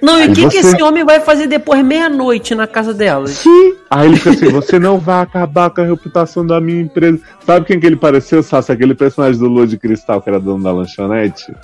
Não, 0.00 0.20
e 0.20 0.28
o 0.28 0.32
que, 0.34 0.48
que 0.48 0.62
você- 0.62 0.70
esse 0.74 0.82
homem 0.82 1.04
vai 1.04 1.20
fazer 1.20 1.46
depois 1.46 1.84
meia-noite 1.84 2.54
na 2.54 2.66
casa 2.66 2.94
Sim. 3.26 3.74
Aí 3.90 4.08
ele 4.08 4.16
fica 4.16 4.30
assim: 4.30 4.48
você 4.48 4.78
não 4.78 4.98
vai 4.98 5.22
acabar 5.22 5.70
com 5.70 5.80
a 5.80 5.84
reputação 5.84 6.46
da 6.46 6.60
minha 6.60 6.82
empresa. 6.82 7.18
Sabe 7.44 7.66
quem 7.66 7.80
que 7.80 7.86
ele 7.86 7.96
pareceu, 7.96 8.42
Sassi? 8.42 8.72
Aquele 8.72 8.94
personagem 8.94 9.40
do 9.40 9.48
Lua 9.48 9.66
de 9.66 9.78
Cristal 9.78 10.20
que 10.22 10.28
era 10.28 10.38
dono 10.38 10.62
da 10.62 10.72
lanchonete? 10.72 11.52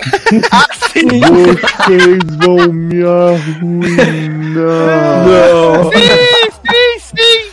Vocês 0.94 2.18
vão 2.42 2.72
me 2.72 3.02
arruinar. 3.02 4.56
Não. 5.26 5.90
Sim, 5.92 5.98
sim. 7.00 7.46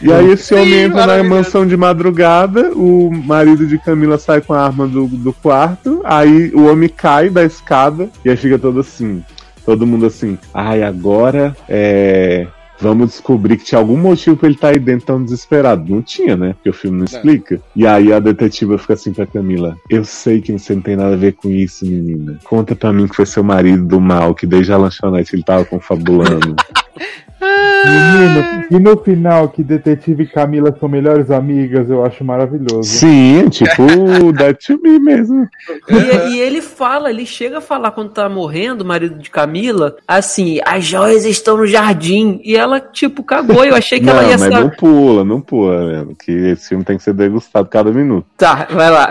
E 0.00 0.12
aí 0.12 0.30
esse 0.32 0.54
homem 0.54 0.68
Sim, 0.68 0.80
entra 0.80 1.06
na 1.06 1.24
mansão 1.24 1.66
de 1.66 1.76
madrugada, 1.76 2.70
o 2.74 3.10
marido 3.10 3.66
de 3.66 3.78
Camila 3.78 4.18
sai 4.18 4.40
com 4.40 4.52
a 4.52 4.62
arma 4.62 4.86
do, 4.86 5.06
do 5.06 5.32
quarto, 5.32 6.02
aí 6.04 6.50
o 6.54 6.66
homem 6.66 6.88
cai 6.88 7.30
da 7.30 7.42
escada 7.44 8.08
e 8.24 8.30
aí 8.30 8.36
fica 8.36 8.58
todo 8.58 8.80
assim, 8.80 9.24
todo 9.66 9.86
mundo 9.86 10.06
assim, 10.06 10.38
ai, 10.54 10.82
agora 10.82 11.54
é. 11.68 12.46
Vamos 12.78 13.08
descobrir 13.08 13.56
que 13.56 13.64
tinha 13.64 13.78
algum 13.78 13.96
motivo 13.96 14.36
pra 14.36 14.48
ele 14.48 14.54
estar 14.54 14.68
aí 14.68 14.78
dentro 14.78 15.06
tão 15.06 15.24
desesperado. 15.24 15.90
Não 15.90 16.02
tinha, 16.02 16.36
né? 16.36 16.52
Porque 16.52 16.68
o 16.68 16.74
filme 16.74 16.98
não 16.98 17.06
explica. 17.06 17.58
E 17.74 17.86
aí 17.86 18.12
a 18.12 18.20
detetiva 18.20 18.76
fica 18.76 18.92
assim 18.92 19.14
pra 19.14 19.26
Camila: 19.26 19.78
Eu 19.88 20.04
sei 20.04 20.42
que 20.42 20.52
você 20.52 20.74
não 20.74 20.82
tem 20.82 20.94
nada 20.94 21.14
a 21.14 21.16
ver 21.16 21.32
com 21.32 21.48
isso, 21.48 21.86
menina. 21.86 22.38
Conta 22.44 22.76
pra 22.76 22.92
mim 22.92 23.08
que 23.08 23.16
foi 23.16 23.24
seu 23.24 23.42
marido 23.42 23.82
do 23.82 23.98
mal, 23.98 24.34
que 24.34 24.46
desde 24.46 24.74
a 24.74 24.76
lanchonete 24.76 25.34
ele 25.34 25.42
tava 25.42 25.64
confabulando. 25.64 26.54
Menino, 27.40 28.66
e 28.70 28.78
no 28.78 28.96
final, 28.96 29.48
que 29.48 29.62
detetive 29.62 30.24
e 30.24 30.26
Camila 30.26 30.74
são 30.78 30.88
melhores 30.88 31.30
amigas, 31.30 31.88
eu 31.88 32.04
acho 32.04 32.24
maravilhoso. 32.24 32.82
Sim, 32.82 33.48
tipo 33.48 33.82
That 34.36 34.66
to 34.66 34.80
Me 34.82 34.98
mesmo. 34.98 35.48
E, 35.88 36.34
e 36.34 36.40
ele 36.40 36.60
fala, 36.60 37.10
ele 37.10 37.26
chega 37.26 37.58
a 37.58 37.60
falar 37.60 37.90
quando 37.92 38.10
tá 38.10 38.28
morrendo, 38.28 38.82
o 38.82 38.86
marido 38.86 39.18
de 39.18 39.30
Camila, 39.30 39.96
assim, 40.08 40.58
as 40.64 40.84
joias 40.84 41.24
estão 41.24 41.58
no 41.58 41.66
jardim. 41.66 42.40
E 42.42 42.56
ela, 42.56 42.80
tipo, 42.80 43.22
cagou. 43.22 43.64
Eu 43.64 43.76
achei 43.76 44.00
que 44.00 44.06
não, 44.06 44.14
ela 44.14 44.24
ia 44.24 44.38
mas 44.38 44.52
ser. 44.52 44.60
não 44.60 44.70
pula, 44.70 45.24
não 45.24 45.40
pula, 45.40 45.86
mesmo. 45.86 46.16
Que 46.16 46.32
esse 46.32 46.70
filme 46.70 46.84
tem 46.84 46.96
que 46.96 47.04
ser 47.04 47.12
degustado 47.12 47.68
cada 47.68 47.92
minuto. 47.92 48.26
Tá, 48.36 48.66
vai 48.70 48.90
lá. 48.90 49.10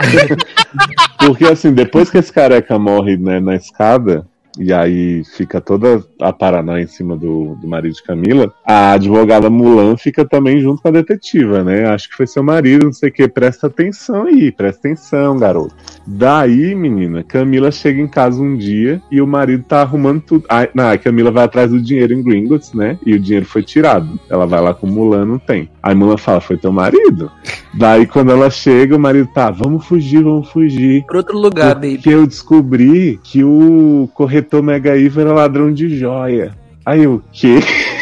Porque 1.20 1.46
assim, 1.46 1.72
depois 1.72 2.10
que 2.10 2.18
esse 2.18 2.32
careca 2.32 2.78
morre 2.78 3.18
né, 3.18 3.40
na 3.40 3.56
escada, 3.56 4.26
e 4.60 4.74
aí 4.74 5.24
fica 5.24 5.60
toda 5.60 6.04
a 6.22 6.32
Paraná 6.32 6.82
em 6.82 6.88
cima 6.88 7.16
do, 7.16 7.56
do 7.56 7.68
marido 7.68 7.94
de 7.94 8.04
Camila, 8.04 8.54
a 8.66 8.94
advogada 8.94 9.50
Mulan 9.50 9.98
fica 9.98 10.26
também 10.26 10.60
junto 10.60 10.82
com 10.82 10.88
a 10.88 10.92
detetiva, 10.92 11.64
né? 11.64 11.88
Acho 11.88 12.10
que 12.10 12.16
foi 12.16 12.28
seu 12.28 12.44
marido, 12.44 12.86
não 12.86 12.94
sei 12.94 13.10
o 13.10 13.12
que. 13.12 13.28
Presta 13.28 13.68
atenção 13.68 14.24
aí, 14.24 14.52
presta 14.52 14.88
atenção, 14.88 15.38
garoto. 15.38 15.76
Daí, 16.08 16.76
menina, 16.76 17.24
Camila 17.24 17.72
chega 17.72 18.02
em 18.02 18.08
casa 18.08 18.42
um 18.42 18.56
dia 18.56 19.02
e 19.12 19.22
o 19.22 19.28
marido 19.28 19.64
tá 19.64 19.82
arrumando 19.82 20.22
tudo. 20.22 20.46
Ah, 20.50 20.68
não, 20.74 20.90
a 20.90 20.98
Camila 20.98 21.32
vai 21.32 21.46
atrás 21.46 21.72
do 21.72 21.82
dinheiro 21.82 22.14
em 22.14 22.24
Gringotts, 22.24 22.74
né? 22.74 22.98
E 23.06 23.14
o 23.14 23.20
dinheiro 23.20 23.46
foi 23.46 23.64
tirado. 23.64 24.20
Ela 24.30 24.46
vai 24.46 24.62
lá 24.62 24.74
com 24.74 24.88
Mulan, 24.88 25.26
não 25.26 25.40
tem. 25.40 25.70
Aí 25.82 25.96
Mulan 25.96 26.18
fala, 26.18 26.42
foi 26.42 26.58
teu 26.58 26.72
marido? 26.72 27.32
Daí 27.74 28.06
quando 28.06 28.32
ela 28.32 28.50
chega, 28.50 28.96
o 28.96 29.00
marido 29.00 29.30
tá, 29.34 29.52
vamos 29.52 29.86
fugir, 29.86 30.24
vamos 30.24 30.50
fugir. 30.50 31.04
Pra 31.06 31.18
outro 31.18 31.38
lugar, 31.38 31.76
baby. 31.76 31.96
Porque 31.96 32.10
eu 32.10 32.26
descobri 32.26 33.20
que 33.24 33.44
o 33.44 34.10
corretor 34.14 34.45
Mega 34.64 34.96
Ivo 34.96 35.22
era 35.22 35.34
ladrão 35.34 35.72
de 35.74 35.98
joia. 35.98 36.56
Aí 36.86 37.08
o 37.08 37.22
quê? 37.32 37.60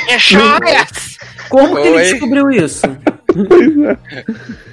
É 0.10 0.20
joias! 0.20 1.18
Como 1.50 1.76
que 1.76 1.88
ele 1.88 1.98
Oi. 1.98 2.04
descobriu 2.04 2.52
isso? 2.52 2.82
Pois 3.28 3.78
é. 3.88 3.98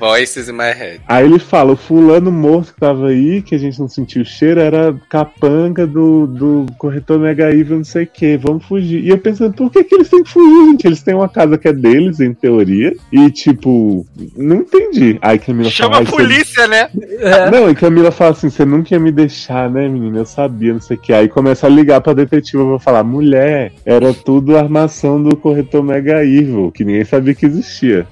Voices 0.00 0.48
in 0.48 0.52
my 0.52 0.72
head. 0.72 1.00
Aí 1.06 1.24
ele 1.26 1.38
fala, 1.38 1.72
o 1.72 1.76
fulano 1.76 2.32
morto 2.32 2.72
que 2.74 2.80
tava 2.80 3.08
aí, 3.08 3.42
que 3.42 3.54
a 3.54 3.58
gente 3.58 3.78
não 3.78 3.88
sentiu 3.88 4.22
o 4.22 4.24
cheiro, 4.24 4.58
era 4.60 4.94
capanga 5.08 5.86
do, 5.86 6.26
do 6.26 6.66
corretor 6.78 7.18
Mega 7.20 7.50
Evil, 7.54 7.76
não 7.76 7.84
sei 7.84 8.04
o 8.04 8.06
que, 8.06 8.36
vamos 8.38 8.64
fugir. 8.64 9.04
E 9.04 9.10
eu 9.10 9.18
pensando, 9.18 9.52
por 9.54 9.70
que, 9.70 9.84
que 9.84 9.94
eles 9.94 10.08
têm 10.08 10.22
que 10.22 10.30
fugir, 10.30 10.70
gente? 10.70 10.86
Eles 10.86 11.02
têm 11.02 11.14
uma 11.14 11.28
casa 11.28 11.58
que 11.58 11.68
é 11.68 11.72
deles, 11.72 12.18
em 12.20 12.32
teoria, 12.32 12.94
e 13.12 13.30
tipo, 13.30 14.06
não 14.36 14.56
entendi. 14.56 15.18
Aí 15.20 15.38
Camila 15.38 15.70
Chama 15.70 15.90
fala, 15.90 15.96
a 15.96 16.00
"Ai, 16.00 16.06
você- 16.06 16.16
polícia, 16.16 16.66
né? 16.66 16.88
É. 17.18 17.50
Não, 17.50 17.68
e 17.70 17.74
Camila 17.74 18.10
fala 18.10 18.30
assim: 18.30 18.48
você 18.48 18.64
nunca 18.64 18.94
ia 18.94 19.00
me 19.00 19.12
deixar, 19.12 19.68
né, 19.70 19.86
menina? 19.88 20.18
Eu 20.18 20.26
sabia, 20.26 20.72
não 20.72 20.80
sei 20.80 20.96
o 20.96 21.00
que. 21.00 21.12
Aí 21.12 21.28
começa 21.28 21.66
a 21.66 21.70
ligar 21.70 22.00
pra 22.00 22.12
detetiva 22.14 22.64
pra 22.66 22.78
falar: 22.78 23.04
mulher, 23.04 23.72
era 23.84 24.12
tudo 24.14 24.56
armação 24.56 25.22
do 25.22 25.36
corretor 25.36 25.82
Mega 25.82 26.24
Evil, 26.24 26.70
que 26.72 26.84
ninguém 26.84 27.04
sabia 27.04 27.34
que 27.34 27.44
existia. 27.46 28.06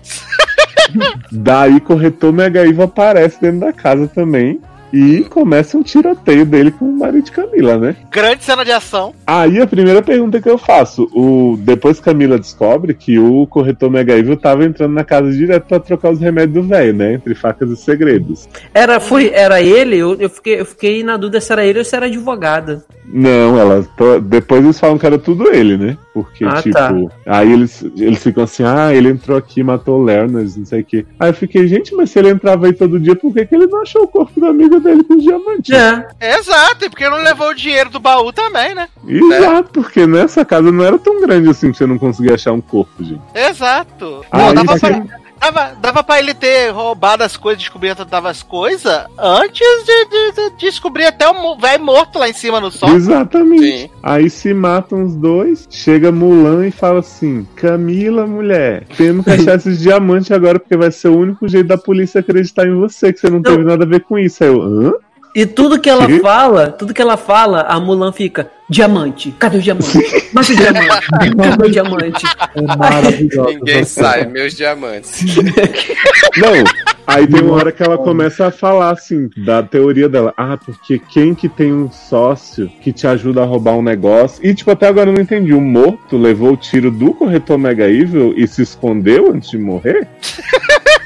Daí, 1.31 1.81
corretor 1.81 2.33
Mega 2.33 2.67
Evil 2.67 2.83
aparece 2.85 3.41
dentro 3.41 3.61
da 3.61 3.73
casa 3.73 4.07
também. 4.09 4.61
E 4.93 5.25
começa 5.25 5.77
um 5.77 5.83
tiroteio 5.83 6.47
dele 6.47 6.71
com 6.71 6.87
o 6.87 6.99
marido 6.99 7.25
de 7.25 7.33
Camila, 7.33 7.77
né? 7.77 7.97
Grande 8.11 8.43
cena 8.43 8.65
de 8.65 8.73
ação. 8.73 9.15
Aí 9.27 9.61
a 9.61 9.67
primeira 9.67 10.01
pergunta 10.01 10.41
que 10.41 10.49
eu 10.49 10.57
faço, 10.57 11.05
o 11.13 11.59
depois 11.59 12.01
Camila 12.01 12.39
descobre 12.39 12.95
que 12.95 13.19
o 13.19 13.47
corretor 13.47 13.91
Mega 13.91 14.17
Evil 14.17 14.37
tava 14.37 14.65
entrando 14.65 14.95
na 14.95 15.05
casa 15.05 15.31
direto 15.31 15.67
pra 15.67 15.79
trocar 15.79 16.11
os 16.11 16.21
remédios 16.21 16.55
do 16.55 16.69
velho, 16.69 16.95
né? 16.95 17.15
Entre 17.15 17.35
facas 17.35 17.71
e 17.71 17.77
segredos. 17.77 18.49
Era, 18.73 18.99
foi, 18.99 19.29
era 19.29 19.61
ele? 19.61 19.99
Eu, 19.99 20.15
eu, 20.19 20.31
fiquei, 20.31 20.61
eu 20.61 20.65
fiquei 20.65 21.03
na 21.03 21.19
dúvida 21.19 21.41
se 21.41 21.53
era 21.53 21.67
ele 21.67 21.81
ou 21.81 21.85
se 21.85 21.95
era 21.95 22.07
advogada. 22.07 22.83
Não, 23.11 23.59
ela. 23.59 23.83
to- 23.97 24.21
Depois 24.21 24.63
eles 24.63 24.79
falam 24.79 24.99
que 24.99 25.07
era 25.07 25.19
tudo 25.19 25.49
ele, 25.51 25.77
né? 25.77 25.97
Porque, 26.13 26.45
Ah, 26.45 26.61
tipo. 26.63 26.75
tá. 26.75 26.93
Aí 27.27 27.53
eles, 27.53 27.83
eles 27.97 28.23
ficam 28.23 28.45
assim, 28.45 28.65
ah, 28.65 28.93
ele 28.93 29.09
entrou 29.09 29.37
aqui, 29.39 29.63
matou 29.63 30.01
o 30.01 30.03
Lerner, 30.05 30.45
não 30.57 30.67
sei 30.67 30.81
o 30.81 30.85
quê. 30.85 31.07
Aí 31.19 31.31
eu 31.31 31.35
fiquei, 31.35 31.67
gente, 31.69 31.95
mas 31.95 32.11
se 32.11 32.19
ele 32.19 32.29
entrava 32.31 32.67
aí 32.67 32.73
todo 32.73 32.99
dia, 33.01 33.15
por 33.17 33.33
que, 33.33 33.47
que 33.47 33.55
ele 33.55 33.67
não 33.67 33.81
achou 33.83 34.03
o 34.03 34.09
corpo 34.09 34.41
da 34.41 34.49
amiga 34.49 34.79
dele 34.81 35.05
com 35.05 35.15
os 35.15 35.23
diamantes? 35.23 35.71
É. 35.75 36.07
Exato, 36.39 36.85
e 36.85 36.91
porque 36.91 37.09
não 37.09 37.23
levou 37.23 37.49
o 37.51 37.55
dinheiro 37.55 37.89
do 37.91 38.01
baú 38.01 38.33
também, 38.33 38.75
né? 38.75 38.89
Exato, 39.07 39.71
porque 39.83 40.07
nessa 40.07 40.45
casa 40.45 40.71
não 40.73 40.85
era 40.85 40.99
tão 40.99 41.21
grande 41.21 41.49
assim 41.49 41.71
que 41.71 41.79
você 41.79 41.87
não 41.87 41.99
conseguia 41.99 42.35
achar 42.35 42.53
um 42.53 42.61
corpo, 42.61 43.03
gente. 43.03 43.21
Exato. 43.35 44.25
Aí 44.31 44.55
Não, 44.55 44.65
dava 44.65 44.79
sim. 44.79 44.87
pra, 45.03 45.19
dava, 45.41 45.77
dava 45.81 46.03
pra 46.03 46.19
ele 46.19 46.35
ter 46.35 46.71
roubado 46.71 47.23
as 47.23 47.37
coisas, 47.37 47.61
descoberto 47.63 48.05
dava 48.05 48.31
as 48.31 48.43
coisas, 48.43 49.05
antes 49.19 49.67
de, 49.85 50.05
de- 50.07 50.51
de 50.51 50.57
descobrir 50.59 51.07
até 51.07 51.29
o 51.29 51.57
velho 51.57 51.85
morto 51.85 52.19
lá 52.19 52.29
em 52.29 52.33
cima 52.33 52.61
no 52.61 52.71
sol. 52.71 52.91
Exatamente. 52.91 53.63
Sim. 53.63 53.91
Aí 54.03 54.29
se 54.31 54.53
matam 54.55 55.05
os 55.05 55.15
dois, 55.17 55.67
chega 55.71 56.11
Mulan 56.13 56.67
e 56.67 56.71
fala 56.71 57.01
assim: 57.01 57.47
Camila, 57.57 58.27
mulher, 58.27 58.85
temos 58.97 59.25
que 59.25 59.31
achar 59.31 59.57
esses 59.59 59.79
diamantes 59.81 60.31
agora, 60.31 60.59
porque 60.59 60.77
vai 60.77 60.91
ser 60.91 61.09
o 61.09 61.19
único 61.19 61.49
jeito 61.49 61.67
da 61.69 61.79
polícia 61.79 62.21
acreditar 62.21 62.67
em 62.67 62.75
você, 62.75 63.13
que 63.13 63.21
você 63.21 63.31
não 63.31 63.43
teve 63.43 63.65
nada 63.65 63.85
a 63.85 63.89
ver 63.89 64.01
com 64.01 64.19
isso. 64.19 64.43
Aí 64.45 64.51
eu, 64.51 64.61
hã? 64.63 64.93
E 65.35 65.47
tudo 65.47 65.81
que 65.81 65.89
ela 65.89 66.07
Sim. 66.07 66.21
fala, 66.21 66.73
tudo 66.73 66.95
que 66.95 67.03
ela 67.03 67.17
fala, 67.17 67.63
a 67.63 67.79
Mulan 67.79 68.13
fica, 68.13 68.51
diamante, 68.69 69.31
cadê 69.39 69.59
o 69.59 69.63
diamante? 69.63 69.99
Mas 70.33 70.49
o 70.49 70.57
diamante, 70.57 71.07
cadê 71.37 71.67
o 71.67 71.71
diamante? 71.71 72.27
É 72.55 72.77
maravilhoso. 72.77 73.49
Ninguém 73.49 73.85
sai, 73.85 74.27
meus 74.27 74.55
diamantes. 74.55 75.37
Não. 76.37 76.65
Aí 77.07 77.27
tem 77.27 77.41
uma 77.41 77.55
hora 77.55 77.73
que 77.73 77.83
ela 77.83 77.97
começa 77.97 78.49
a 78.49 78.51
falar 78.51 78.91
assim, 78.91 79.31
da 79.35 79.63
teoria 79.63 80.11
dela. 80.11 80.35
Ah, 80.37 80.59
porque 80.59 80.99
quem 80.99 81.35
que 81.35 81.49
tem 81.49 81.73
um 81.73 81.91
sócio 81.91 82.71
que 82.83 82.93
te 82.93 83.07
ajuda 83.07 83.41
a 83.43 83.47
roubar 83.47 83.77
um 83.77 83.83
negócio? 83.83 84.45
E, 84.45 84.55
tipo, 84.55 84.71
até 84.71 84.89
agora 84.89 85.09
eu 85.09 85.15
não 85.15 85.23
entendi. 85.23 85.55
O 85.55 85.61
morto 85.61 86.19
levou 86.19 86.53
o 86.53 86.57
tiro 86.57 86.91
do 86.91 87.15
corretor 87.15 87.57
Mega 87.57 87.89
Evil 87.89 88.35
e 88.37 88.47
se 88.47 88.61
escondeu 88.61 89.33
antes 89.33 89.51
de 89.51 89.57
morrer? 89.57 90.07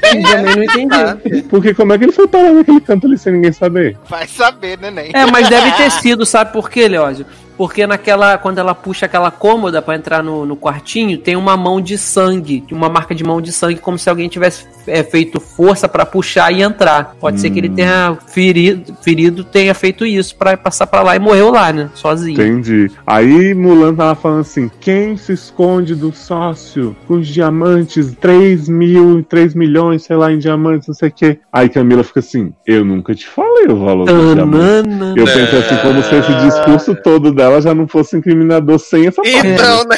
Eu 0.03 0.21
também 0.23 0.55
não 0.55 0.63
entendi. 0.63 1.43
Porque 1.43 1.73
como 1.73 1.93
é 1.93 1.97
que 1.97 2.05
ele 2.05 2.11
foi 2.11 2.27
parar 2.27 2.51
naquele 2.51 2.81
canto 2.81 3.07
ali 3.07 3.17
sem 3.17 3.33
ninguém 3.33 3.51
saber? 3.51 3.97
Vai 4.07 4.27
saber, 4.27 4.77
neném. 4.77 5.11
É, 5.13 5.25
mas 5.25 5.49
deve 5.49 5.71
ter 5.71 5.89
sido, 5.91 6.25
sabe 6.25 6.51
por 6.51 6.69
quê, 6.69 6.87
Leózio? 6.87 7.25
Porque 7.57 7.85
naquela. 7.85 8.37
Quando 8.37 8.57
ela 8.57 8.73
puxa 8.73 9.05
aquela 9.05 9.31
cômoda 9.31 9.81
pra 9.81 9.95
entrar 9.95 10.23
no, 10.23 10.45
no 10.45 10.55
quartinho, 10.55 11.17
tem 11.17 11.35
uma 11.35 11.55
mão 11.55 11.79
de 11.79 11.97
sangue, 11.97 12.63
uma 12.71 12.89
marca 12.89 13.13
de 13.13 13.23
mão 13.23 13.41
de 13.41 13.51
sangue, 13.51 13.79
como 13.79 13.97
se 13.97 14.09
alguém 14.09 14.27
tivesse 14.27 14.65
é, 14.87 15.03
feito 15.03 15.39
força 15.39 15.87
pra 15.87 16.05
puxar 16.05 16.51
e 16.51 16.61
entrar. 16.61 17.15
Pode 17.19 17.39
ser 17.39 17.49
que 17.49 17.59
ele 17.59 17.69
tenha 17.69 18.17
ferido, 18.27 18.95
ferido 19.01 19.43
tenha 19.43 19.73
feito 19.73 20.05
isso 20.05 20.35
pra 20.35 20.57
passar 20.57 20.87
pra 20.87 21.01
lá 21.01 21.15
e 21.15 21.19
morreu 21.19 21.51
lá, 21.51 21.71
né? 21.71 21.89
Sozinho. 21.93 22.33
Entendi. 22.33 22.91
Aí 23.05 23.53
Mulan 23.53 23.95
tava 23.95 24.15
falando 24.15 24.41
assim: 24.41 24.69
quem 24.79 25.15
se 25.17 25.33
esconde 25.33 25.95
do 25.95 26.11
sócio 26.11 26.95
com 27.07 27.15
os 27.15 27.27
diamantes, 27.27 28.15
3 28.19 28.67
mil, 28.69 29.23
3 29.23 29.53
milhões, 29.55 30.03
sei 30.03 30.15
lá, 30.15 30.31
em 30.31 30.37
diamantes, 30.37 30.87
não 30.87 30.95
sei 30.95 31.09
o 31.09 31.11
quê. 31.11 31.39
Aí 31.51 31.69
Camila 31.69 32.03
fica 32.03 32.19
assim: 32.19 32.53
eu 32.65 32.83
nunca 32.83 33.13
te 33.13 33.27
falei 33.27 33.67
o 33.67 33.77
valor 33.77 34.05
dos 34.05 34.33
diamantes. 34.33 34.93
Eu 35.15 35.25
pensei 35.25 35.59
assim, 35.59 35.77
como 35.77 36.03
se 36.03 36.15
esse 36.15 36.33
discurso 36.45 36.95
todo 36.95 37.31
dela 37.43 37.61
já 37.61 37.73
não 37.73 37.87
fosse 37.87 38.15
incriminador 38.17 38.79
sem 38.79 39.07
essa 39.07 39.21
parte. 39.21 39.47
Então, 39.47 39.83
né? 39.85 39.97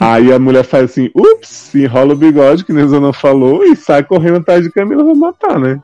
Aí 0.00 0.32
a 0.32 0.38
mulher 0.38 0.64
faz 0.64 0.84
assim, 0.84 1.10
ups, 1.14 1.74
enrola 1.74 2.14
o 2.14 2.16
bigode, 2.16 2.64
que 2.64 2.72
Neuza 2.72 3.00
não 3.00 3.12
falou, 3.12 3.64
e 3.64 3.74
sai 3.74 4.04
correndo 4.04 4.36
atrás 4.36 4.62
de 4.62 4.70
Camila 4.70 5.04
pra 5.04 5.14
matar, 5.14 5.58
né? 5.58 5.80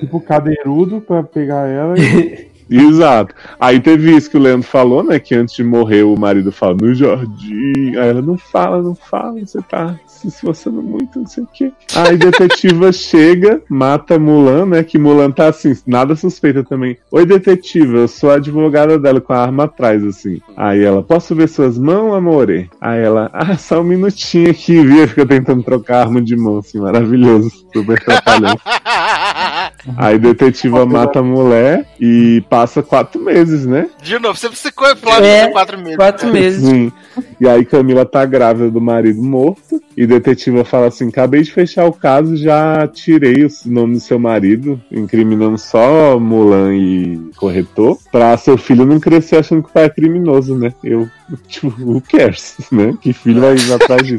Tipo, 0.00 0.20
cadeirudo 0.20 1.02
pra 1.02 1.22
pegar 1.22 1.66
ela 1.68 1.98
e. 1.98 2.48
Exato. 2.70 3.34
Aí 3.58 3.80
teve 3.80 4.14
isso 4.14 4.30
que 4.30 4.36
o 4.36 4.40
Leandro 4.40 4.68
falou, 4.68 5.02
né? 5.02 5.18
Que 5.18 5.34
antes 5.34 5.54
de 5.54 5.64
morrer 5.64 6.02
o 6.02 6.14
marido 6.18 6.52
fala 6.52 6.74
no 6.74 6.94
jardim. 6.94 7.96
Aí 7.96 8.10
ela 8.10 8.20
não 8.20 8.36
fala, 8.36 8.82
não 8.82 8.94
fala, 8.94 9.40
você 9.40 9.60
tá 9.62 9.98
se 10.18 10.28
esforçando 10.28 10.82
muito, 10.82 11.18
não 11.18 11.26
sei 11.26 11.44
o 11.44 11.48
quê. 11.52 11.72
Aí 11.94 12.14
a 12.14 12.16
detetiva 12.16 12.90
chega, 12.92 13.62
mata 13.68 14.18
Mulan, 14.18 14.66
né? 14.66 14.82
Que 14.82 14.98
Mulan 14.98 15.30
tá 15.30 15.48
assim, 15.48 15.76
nada 15.86 16.16
suspeita 16.16 16.64
também. 16.64 16.96
Oi, 17.10 17.24
detetiva, 17.24 17.98
eu 17.98 18.08
sou 18.08 18.30
a 18.30 18.34
advogada 18.34 18.98
dela 18.98 19.20
com 19.20 19.32
a 19.32 19.38
arma 19.42 19.64
atrás, 19.64 20.04
assim. 20.04 20.40
Aí 20.56 20.82
ela, 20.82 21.02
posso 21.02 21.34
ver 21.34 21.48
suas 21.48 21.78
mãos, 21.78 22.14
amore? 22.14 22.68
Aí 22.80 23.00
ela, 23.00 23.30
ah, 23.32 23.56
só 23.56 23.80
um 23.80 23.84
minutinho 23.84 24.50
aqui, 24.50 24.80
viu? 24.80 25.06
Fica 25.08 25.26
tentando 25.26 25.62
trocar 25.62 25.98
a 25.98 26.00
arma 26.02 26.20
de 26.20 26.36
mão, 26.36 26.58
assim, 26.58 26.78
maravilhoso, 26.78 27.50
super 27.72 28.02
trapalhão. 28.02 28.56
Aí 29.96 30.18
detetiva 30.18 30.84
mata 30.84 31.20
a 31.20 31.22
mulher 31.22 31.86
e 32.00 32.42
passa 32.50 32.82
quatro 32.82 33.20
meses, 33.20 33.64
né? 33.64 33.88
De 34.02 34.18
novo, 34.18 34.38
você 34.38 34.50
ficou 34.50 34.88
em 34.88 35.24
É, 35.24 35.48
quatro 35.48 35.78
meses. 35.78 35.96
Quatro 35.96 36.32
meses. 36.32 36.64
Sim. 36.64 36.92
E 37.40 37.48
aí 37.48 37.64
Camila 37.64 38.04
tá 38.04 38.24
grávida 38.24 38.70
do 38.70 38.80
marido 38.80 39.22
morto. 39.22 39.80
E 39.96 40.06
detetiva 40.08 40.64
fala 40.64 40.86
assim: 40.86 41.08
acabei 41.08 41.42
de 41.42 41.52
fechar 41.52 41.86
o 41.86 41.92
caso, 41.92 42.36
já 42.36 42.86
tirei 42.88 43.44
o 43.44 43.48
nome 43.66 43.94
do 43.94 44.00
seu 44.00 44.18
marido, 44.18 44.80
incriminando 44.90 45.58
só 45.58 46.18
Mulan 46.18 46.74
e 46.74 47.30
corretor, 47.36 47.98
pra 48.10 48.36
seu 48.36 48.58
filho 48.58 48.84
não 48.84 48.98
crescer 48.98 49.36
achando 49.36 49.62
que 49.62 49.70
o 49.70 49.72
pai 49.72 49.84
é 49.84 49.90
criminoso, 49.90 50.56
né? 50.56 50.72
Eu, 50.82 51.08
tipo, 51.46 51.68
who 51.78 52.00
cares, 52.00 52.56
né? 52.72 52.94
Que 53.00 53.12
filho 53.12 53.40
vai 53.40 53.54
ir 53.54 53.72
atrás 53.72 54.02
disso? 54.02 54.16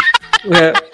É. 0.51 0.88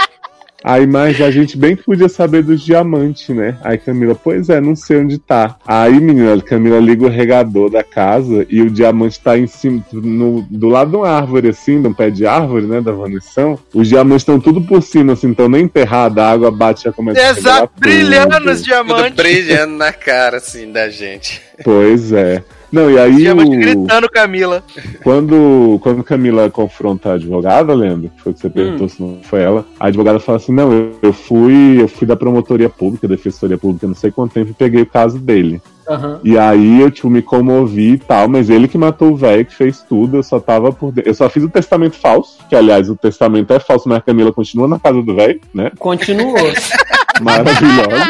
Aí, 0.67 0.87
mas 0.87 1.21
a 1.21 1.29
gente 1.29 1.55
bem 1.55 1.75
que 1.75 1.83
podia 1.83 2.09
saber 2.09 2.41
dos 2.41 2.59
diamantes, 2.59 3.29
né? 3.29 3.55
Aí 3.63 3.77
Camila, 3.77 4.15
pois 4.15 4.49
é, 4.49 4.59
não 4.59 4.75
sei 4.75 4.97
onde 4.97 5.19
tá. 5.19 5.57
Aí, 5.63 5.99
menina, 5.99 6.41
Camila 6.41 6.79
liga 6.79 7.05
o 7.05 7.09
regador 7.09 7.69
da 7.69 7.83
casa 7.83 8.47
e 8.49 8.63
o 8.63 8.69
diamante 8.71 9.19
tá 9.19 9.37
em 9.37 9.45
cima, 9.45 9.85
no, 9.93 10.41
do 10.49 10.67
lado 10.67 10.89
de 10.89 10.97
uma 10.97 11.07
árvore, 11.07 11.49
assim, 11.49 11.79
de 11.79 11.87
um 11.87 11.93
pé 11.93 12.09
de 12.09 12.25
árvore, 12.25 12.65
né? 12.65 12.81
Da 12.81 12.91
vanição. 12.91 13.59
Os 13.71 13.87
diamantes 13.87 14.23
estão 14.23 14.39
tudo 14.39 14.59
por 14.59 14.81
cima, 14.81 15.13
assim, 15.13 15.27
então 15.27 15.47
nem 15.47 15.65
enterrada, 15.65 16.23
a 16.23 16.31
água 16.31 16.49
bate 16.49 16.81
e 16.81 16.83
já 16.85 16.91
começa 16.91 17.19
a 17.21 17.29
Exato, 17.29 17.69
brilhando 17.77 18.35
tudo. 18.35 18.49
os 18.49 18.57
Tudo 18.57 18.65
diamantes. 18.65 19.15
brilhando 19.15 19.75
na 19.75 19.93
cara, 19.93 20.37
assim, 20.37 20.71
da 20.71 20.89
gente. 20.89 21.43
Pois 21.63 22.11
é. 22.11 22.43
Não, 22.75 22.91
e 22.91 22.99
aí 22.99 23.15
Diamante 23.15 23.55
o... 23.55 23.59
gritando, 23.59 24.09
Camila. 24.09 24.61
Quando, 25.01 25.79
quando 25.81 26.03
Camila 26.03 26.49
confronta 26.49 27.11
a 27.11 27.13
advogada, 27.13 27.73
lembra? 27.73 28.11
Foi 28.17 28.33
o 28.33 28.35
que 28.35 28.41
você 28.41 28.49
perguntou 28.49 28.89
se 28.89 29.01
não 29.01 29.19
foi 29.23 29.41
ela. 29.41 29.65
A 29.79 29.87
advogada 29.87 30.19
fala 30.19 30.37
assim: 30.37 30.51
não, 30.51 30.73
eu, 30.73 30.91
eu 31.01 31.13
fui, 31.13 31.81
eu 31.81 31.87
fui 31.87 32.05
da 32.05 32.17
promotoria 32.17 32.67
pública, 32.69 33.07
defensoria 33.07 33.57
pública, 33.57 33.87
não 33.87 33.95
sei 33.95 34.11
quanto 34.11 34.33
tempo, 34.33 34.51
e 34.51 34.53
peguei 34.53 34.81
o 34.81 34.85
caso 34.85 35.17
dele. 35.17 35.61
Aham. 35.87 36.19
E 36.23 36.37
aí 36.37 36.81
eu, 36.81 36.91
tipo, 36.91 37.09
me 37.09 37.21
comovi 37.21 37.93
e 37.93 37.97
tal, 37.97 38.27
mas 38.27 38.49
ele 38.49 38.67
que 38.67 38.77
matou 38.77 39.13
o 39.13 39.15
velho, 39.15 39.45
que 39.45 39.55
fez 39.55 39.81
tudo, 39.81 40.17
eu 40.17 40.23
só 40.23 40.39
tava 40.39 40.73
por 40.73 40.91
dentro. 40.91 41.09
Eu 41.09 41.13
só 41.13 41.29
fiz 41.29 41.43
o 41.43 41.49
testamento 41.49 41.95
falso, 41.95 42.39
que 42.49 42.55
aliás 42.55 42.89
o 42.89 42.95
testamento 42.95 43.53
é 43.53 43.59
falso, 43.59 43.87
mas 43.87 43.99
a 43.99 44.01
Camila 44.01 44.33
continua 44.33 44.67
na 44.67 44.79
casa 44.79 45.01
do 45.01 45.15
velho, 45.15 45.39
né? 45.53 45.71
Continuou. 45.77 46.35
Maravilhosa. 47.21 48.05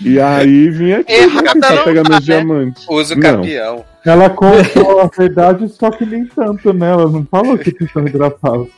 E 0.00 0.20
aí 0.20 0.70
vim 0.70 0.92
aqui 0.92 1.26
né, 1.26 1.42
tentar 1.42 1.74
não 1.74 1.84
pegar 1.84 2.02
tá, 2.02 2.10
meus 2.10 2.26
né? 2.26 2.34
diamantes. 2.34 2.86
Usa 2.88 3.14
o 3.14 3.20
campeão. 3.20 3.84
Ela 4.06 4.30
contou 4.30 5.00
a 5.00 5.06
verdade, 5.06 5.68
só 5.68 5.90
que 5.90 6.06
nem 6.06 6.24
tanto, 6.24 6.72
né? 6.72 6.90
Ela 6.90 7.10
não 7.10 7.26
falou 7.30 7.58
que 7.58 7.72
tinha 7.72 8.04
grafado. 8.04 8.68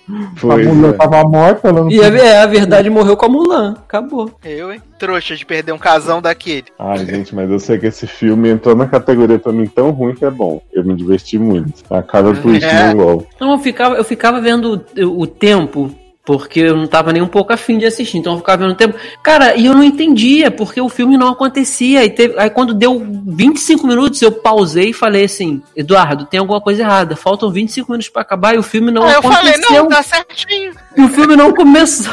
Pois 0.41 0.67
a 0.67 0.73
mulher 0.73 0.95
é. 0.95 0.97
tava 0.97 1.23
morta, 1.25 1.69
ela 1.69 1.83
não 1.83 1.91
E 1.91 2.03
a, 2.03 2.09
é, 2.09 2.39
a 2.39 2.47
verdade 2.47 2.91
morreu 2.91 3.17
com 3.17 3.27
a 3.27 3.29
Mulan. 3.29 3.75
Acabou. 3.79 4.33
Eu, 4.43 4.73
hein? 4.73 4.83
Trouxa 4.99 5.37
de 5.37 5.47
perder 5.47 5.73
um 5.73 5.79
casão 5.79 6.21
daquele. 6.21 6.65
Ai, 6.79 7.05
gente, 7.07 7.35
mas 7.35 7.51
eu 7.51 7.61
sei 7.61 7.79
que 7.79 7.87
esse 7.87 8.07
filme 8.07 8.49
entrou 8.49 8.75
na 8.75 8.87
categoria 8.87 9.39
pra 9.39 9.53
mim 9.53 9.67
tão 9.67 9.91
ruim 9.91 10.15
que 10.15 10.25
é 10.25 10.31
bom. 10.31 10.61
Eu 10.73 10.85
me 10.85 10.95
diverti 10.97 11.39
muito. 11.39 11.85
A 11.91 12.03
cada 12.03 12.35
twist 12.35 12.67
É. 12.67 12.93
no 12.93 13.05
LOL. 13.05 13.27
Então 13.37 13.53
eu 13.53 13.59
ficava, 13.59 13.95
eu 13.97 14.05
ficava 14.05 14.41
vendo 14.41 14.85
o, 14.99 15.21
o 15.21 15.27
tempo, 15.27 15.95
porque 16.39 16.61
eu 16.61 16.77
não 16.77 16.87
tava 16.87 17.13
nem 17.13 17.23
um 17.23 17.27
pouco 17.27 17.53
afim 17.53 17.79
de 17.79 17.87
assistir, 17.87 18.19
então 18.19 18.33
eu 18.35 18.39
ficava 18.39 18.63
vendo 18.63 18.73
o 18.73 18.77
tempo. 18.77 18.97
Cara, 19.23 19.55
e 19.57 19.67
eu 19.67 19.75
não 19.75 19.83
entendia, 19.83 20.51
porque 20.51 20.81
o 20.81 20.89
filme 20.89 21.17
não 21.17 21.29
acontecia. 21.29 22.05
E 22.05 22.11
teve- 22.11 22.35
aí 22.39 22.51
quando 22.51 22.73
deu 22.75 23.03
25 23.27 23.87
minutos, 23.87 24.21
eu 24.23 24.33
pausei 24.33 24.91
e 24.91 24.93
falei 24.93 25.25
assim: 25.25 25.63
Eduardo, 25.77 26.25
tem 26.27 26.39
alguma 26.41 26.61
coisa 26.61 26.83
errada. 26.83 27.17
Faltam 27.17 27.51
25 27.51 27.91
minutos 27.91 28.09
pra 28.09 28.23
acabar 28.23 28.55
e 28.55 28.59
o 28.59 28.63
filme 28.63 28.91
não 28.91 29.03
Aí 29.05 29.15
eu 29.15 29.23
falei, 29.23 29.53
aconteceu. 29.53 29.83
não, 29.83 29.89
tá 29.89 30.03
certinho. 30.03 30.73
E 30.97 31.03
o 31.03 31.09
filme 31.09 31.37
não 31.37 31.53
começou 31.53 32.13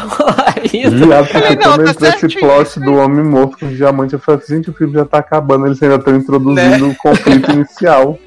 ainda. 0.55 1.05
Viado, 1.05 1.25
porque 1.27 1.39
Falei, 1.41 1.55
não, 1.55 1.75
quando 1.75 1.93
tá 1.95 2.07
esse 2.09 2.39
plot 2.39 2.79
do 2.79 2.93
homem 2.95 3.23
morto 3.25 3.57
com 3.59 3.67
diamante, 3.67 4.13
eu 4.13 4.19
falei 4.19 4.41
assim, 4.43 4.55
gente, 4.57 4.69
o 4.69 4.73
filme 4.73 4.93
já 4.93 5.05
tá 5.05 5.17
acabando, 5.17 5.65
eles 5.65 5.81
ainda 5.81 5.95
estão 5.95 6.15
introduzindo 6.15 6.87
Né? 6.87 6.93
o 6.93 6.95
conflito 6.95 7.49
inicial. 7.53 8.17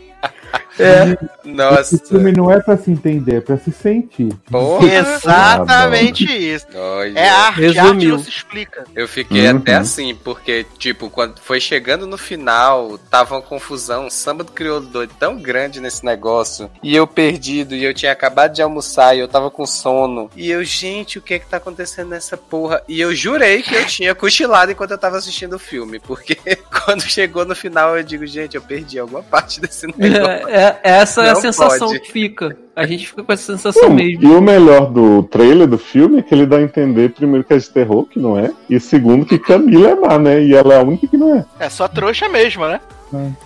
É. 0.80 1.18
Nossa. 1.44 1.94
Esse 1.96 2.08
filme 2.08 2.32
não 2.32 2.50
é 2.50 2.60
pra 2.60 2.76
se 2.76 2.90
entender, 2.90 3.36
é 3.36 3.40
pra 3.40 3.56
se 3.58 3.72
sentir. 3.72 4.32
Porra. 4.50 4.86
Exatamente 4.86 6.24
isso. 6.24 6.66
Olha. 6.74 7.18
É 7.18 7.28
arte, 7.28 7.78
arte 7.78 8.06
não 8.06 8.18
se 8.18 8.28
explica. 8.28 8.84
Eu 8.94 9.08
fiquei 9.08 9.48
Uhum. 9.50 9.58
até 9.58 9.74
assim, 9.76 10.14
porque, 10.14 10.64
tipo, 10.78 11.08
quando 11.10 11.38
foi 11.40 11.60
chegando 11.60 12.06
no 12.06 12.18
final, 12.18 12.98
tava 13.10 13.34
uma 13.36 13.42
confusão, 13.42 14.06
um 14.06 14.10
samba 14.10 14.44
do 14.44 14.52
crioulo 14.52 14.86
doido 14.86 15.12
tão 15.18 15.36
grande 15.40 15.80
nesse 15.80 16.04
negócio. 16.04 16.70
E 16.82 16.94
eu 16.94 17.06
perdido, 17.06 17.74
e 17.74 17.84
eu 17.84 17.94
tinha 17.94 18.12
acabado 18.12 18.52
de 18.52 18.62
almoçar, 18.62 19.16
e 19.16 19.20
eu 19.20 19.28
tava 19.28 19.50
com 19.50 19.66
sono. 19.66 20.30
E 20.36 20.50
eu, 20.50 20.62
gente, 20.64 21.18
o 21.18 21.22
que 21.22 21.34
é 21.34 21.38
que 21.38 21.46
tá 21.46 21.56
acontecendo 21.56 22.08
nessa 22.10 22.36
porra? 22.36 22.82
E 22.88 23.00
eu 23.00 23.14
jurei 23.14 23.62
que 23.62 23.74
eu 23.74 23.86
tinha 23.86 24.14
cochilado 24.14 24.72
enquanto 24.72 24.90
eu 24.92 24.98
tava 24.98 25.16
assistindo 25.16 25.54
o 25.54 25.58
filme, 25.58 25.98
porque 26.00 26.36
quando 26.84 27.02
chegou 27.02 27.44
no 27.44 27.54
final 27.54 27.96
eu 27.96 28.02
digo, 28.02 28.26
gente, 28.26 28.54
eu 28.56 28.62
perdi 28.62 28.98
alguma 28.98 29.22
parte 29.22 29.60
desse 29.60 29.86
negócio. 29.86 30.48
É, 30.48 30.62
é- 30.66 30.69
essa 30.82 31.24
é 31.24 31.30
a 31.30 31.34
sensação 31.34 31.88
pode. 31.88 32.00
que 32.00 32.12
fica. 32.12 32.56
A 32.74 32.86
gente 32.86 33.08
fica 33.08 33.22
com 33.22 33.32
essa 33.32 33.52
sensação 33.52 33.88
Hum, 33.90 33.94
mesmo. 33.94 34.22
e 34.22 34.26
o 34.26 34.40
melhor 34.40 34.90
do 34.90 35.22
trailer 35.24 35.66
do 35.66 35.76
filme 35.76 36.18
é 36.18 36.22
que 36.22 36.34
ele 36.34 36.46
dá 36.46 36.56
a 36.56 36.62
entender, 36.62 37.10
primeiro, 37.10 37.44
que 37.44 37.52
é 37.52 37.58
de 37.58 37.68
terror, 37.68 38.06
que 38.06 38.18
não 38.18 38.38
é, 38.38 38.50
e 38.70 38.80
segundo, 38.80 39.26
que 39.26 39.38
Camila 39.38 39.90
é 39.90 39.94
má, 39.94 40.18
né? 40.18 40.42
E 40.42 40.54
ela 40.54 40.74
é 40.74 40.78
a 40.78 40.82
única 40.82 41.06
que 41.06 41.16
não 41.16 41.34
é. 41.36 41.44
É 41.58 41.68
só 41.68 41.86
trouxa 41.88 42.28
mesmo, 42.28 42.66
né? 42.66 42.80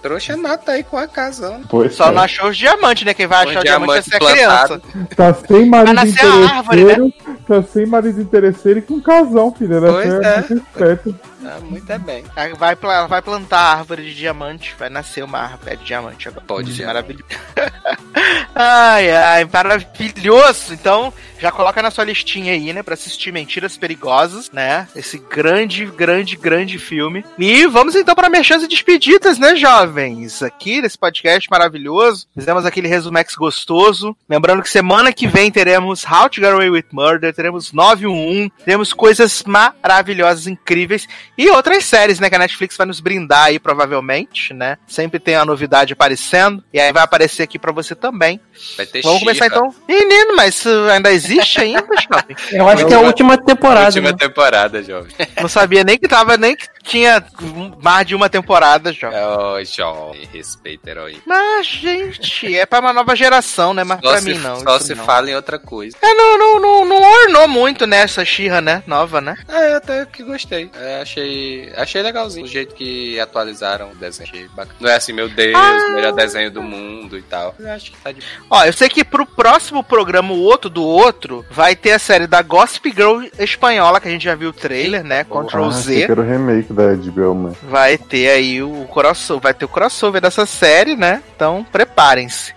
Trouxa 0.03 0.37
nata 0.37 0.73
aí 0.73 0.83
com 0.83 0.99
a 0.99 1.07
casão. 1.09 1.63
Pois 1.71 1.95
Só 1.95 2.09
é. 2.09 2.13
não 2.13 2.21
achou 2.21 2.51
os 2.51 2.57
diamantes, 2.57 3.05
né? 3.05 3.15
Quem 3.15 3.27
vai 3.27 3.45
achar 3.47 3.61
o 3.61 3.65
diamante 3.65 3.99
é 3.99 4.03
ser 4.03 4.19
criança. 4.19 4.83
Tá 5.17 5.33
sem 5.33 5.67
marido 5.67 5.95
Vai 5.95 6.05
nascer 6.05 6.27
a 6.27 6.57
árvore, 6.59 6.83
interesseiro. 6.83 7.15
Tá 7.49 7.63
sem 7.63 7.87
marido 7.87 8.21
interesseiro 8.21 8.79
e 8.81 8.83
com 8.83 9.01
casão, 9.01 9.51
filho. 9.55 9.75
Ela 9.77 9.91
Pois 9.93 10.13
é 10.13 10.45
é. 10.85 10.99
Ah, 11.45 11.61
muito 11.61 11.91
é 11.91 11.99
bem. 11.99 12.25
Vai, 12.59 12.75
pla- 12.77 13.07
vai 13.07 13.21
plantar 13.23 13.59
a 13.59 13.73
árvore 13.79 14.03
de 14.05 14.15
diamante, 14.15 14.75
vai 14.79 14.89
nascer 14.89 15.23
uma 15.25 15.39
árvore 15.39 15.77
de 15.77 15.85
diamante 15.85 16.29
agora. 16.29 16.45
Pode 16.47 16.75
ser. 16.75 16.83
é 16.83 16.87
maravilhoso. 16.87 17.25
ai, 18.55 19.11
ai, 19.11 19.45
maravilhoso. 19.53 20.73
Então, 20.73 21.13
já 21.39 21.51
coloca 21.51 21.83
na 21.83 21.91
sua 21.91 22.05
listinha 22.05 22.53
aí, 22.53 22.73
né, 22.73 22.83
pra 22.83 22.95
assistir 22.95 23.33
Mentiras 23.33 23.77
Perigosas, 23.77 24.51
né? 24.51 24.89
Esse 24.95 25.19
grande, 25.19 25.85
grande, 25.87 26.37
grande 26.37 26.79
filme. 26.79 27.25
E 27.39 27.67
vamos 27.67 27.95
então 27.95 28.15
para 28.15 28.29
merchans 28.31 28.63
e 28.63 28.69
despedidas, 28.69 29.39
né, 29.39 29.57
jovens? 29.57 30.43
Aqui 30.43 30.81
nesse 30.81 30.97
podcast 30.99 31.49
maravilhoso. 31.51 32.27
Fizemos 32.35 32.65
aquele 32.65 32.89
resumex 32.89 33.35
gostoso. 33.35 34.17
Lembrando 34.29 34.63
que 34.63 34.71
semana 34.71 35.13
que 35.13 35.27
vem 35.27 35.51
teremos 35.51 36.05
How 36.05 36.29
to 36.31 36.41
Get 36.41 36.53
Away 36.53 36.71
with 36.71 36.85
Murder, 36.93 37.35
teremos 37.35 37.73
911, 37.73 38.53
teremos 38.65 38.93
coisas 38.93 39.43
maravilhosas, 39.45 40.47
incríveis. 40.47 41.07
E 41.37 41.49
outras 41.51 41.85
séries, 41.85 42.21
né, 42.21 42.29
que 42.29 42.37
a 42.37 42.39
Netflix 42.39 42.77
vai 42.77 42.87
nos 42.87 43.01
brindar 43.01 43.45
aí, 43.45 43.59
provavelmente, 43.59 44.55
né? 44.55 44.79
Sempre 44.87 45.19
tem 45.19 45.35
a 45.35 45.45
novidade 45.45 45.93
aparecendo. 45.93 46.63
E 46.73 46.81
aí 46.81 46.93
vai 46.93 47.03
aparecer 47.03 47.43
aqui 47.43 47.59
pra 47.59 47.73
você 47.73 47.95
também. 47.95 48.41
Vai 48.77 48.87
ter 48.87 49.03
Vamos 49.03 49.21
começar 49.21 49.47
então. 49.47 49.75
Menino, 49.89 50.37
mas 50.37 50.57
isso 50.57 50.71
ainda 50.91 51.13
existe 51.13 51.61
ainda, 51.61 51.85
Shopping? 52.01 52.37
Eu 52.53 52.69
acho 52.69 52.87
que 52.87 52.93
é 52.93 52.97
a 52.97 53.01
última 53.01 53.37
temporada. 53.37 53.87
Última 53.87 54.13
né? 54.13 54.17
temporada, 54.19 54.83
jovem. 54.83 55.13
Não 55.41 55.49
sabia 55.49 55.83
nem 55.83 55.99
que 55.99 56.09
tava, 56.09 56.37
nem 56.37 56.57
que 56.57 56.69
tinha 56.85 57.25
mais 57.83 58.07
de 58.07 58.15
uma 58.15 58.29
temporada, 58.29 58.93
Jovem. 58.93 59.19
Ô, 59.19 59.65
jovem, 59.65 60.29
respeita 60.33 60.91
herói. 60.91 61.17
Mas, 61.27 61.67
gente, 61.67 62.55
é 62.55 62.67
pra 62.67 62.81
uma 62.81 62.93
nova 62.93 63.17
geração, 63.17 63.73
né? 63.73 63.83
Mas 63.83 64.01
Só 64.03 64.11
pra 64.11 64.21
se, 64.21 64.29
mim 64.29 64.39
não. 64.39 64.61
só 64.61 64.79
se 64.79 64.95
não. 64.95 65.05
fala 65.05 65.31
em 65.31 65.35
outra 65.35 65.59
coisa. 65.59 65.97
É, 66.01 66.15
não, 66.15 66.39
não, 66.39 66.61
não, 66.61 66.85
não 66.85 67.03
ornou 67.03 67.49
muito, 67.49 67.87
né, 67.87 67.99
essa 68.03 68.25
Xirra, 68.25 68.61
né? 68.61 68.83
Nova, 68.87 69.21
né? 69.21 69.35
Ah, 69.49 69.63
eu 69.63 69.77
até 69.79 70.05
que 70.05 70.23
gostei. 70.23 70.71
É, 70.75 71.01
achei, 71.01 71.24
achei 71.77 72.03
legalzinho 72.03 72.45
o 72.45 72.49
jeito 72.49 72.75
que 72.75 73.19
atualizaram 73.21 73.91
o 73.91 73.95
desenho. 73.95 74.29
Achei 74.29 74.49
bacana. 74.49 74.77
Não 74.81 74.91
é 74.91 74.97
assim, 74.97 75.13
meu 75.13 75.29
Deus, 75.29 75.55
Ah. 75.57 75.93
melhor 75.95 76.13
desenho 76.13 76.51
do 76.51 76.63
mundo 76.63 77.17
e 77.19 77.23
tal. 77.23 77.55
Eu 77.59 77.71
acho 77.73 77.91
que 77.93 77.97
tá 77.99 78.13
de 78.13 78.21
Ó, 78.51 78.65
eu 78.65 78.73
sei 78.73 78.89
que 78.89 79.05
pro 79.05 79.27
próximo 79.27 79.83
programa, 79.83 80.33
o 80.33 80.41
outro 80.41 80.71
do 80.71 80.83
outro, 80.85 81.45
vai 81.51 81.75
ter 81.77 81.93
a 81.93 81.99
série 81.99 82.27
da 82.27 82.43
Gossip 82.43 82.91
Girl 82.91 83.23
espanhola, 83.39 84.01
que 84.01 84.09
a 84.09 84.11
gente 84.11 84.25
já 84.25 84.35
viu 84.35 84.51
o 84.51 84.53
trailer, 84.53 85.03
né? 85.05 85.25
Control 85.25 85.67
Ah, 85.67 85.69
achei 85.69 85.83
Z. 86.01 86.07
que 86.07 86.13
era 86.13 86.21
o 86.21 86.25
remake 86.25 86.73
da 86.73 86.95
HBO, 86.95 87.35
mano. 87.35 87.57
Vai 87.63 87.99
ter 87.99 88.29
aí 88.31 88.63
o 88.63 88.87
crossover, 88.93 89.43
vai 89.43 89.55
ter 89.55 89.65
o 89.65 89.69
crossover 89.69 90.21
dessa 90.21 90.47
série, 90.47 90.97
né? 90.97 91.23
Então, 91.35 91.65
preparem-se. 91.73 92.54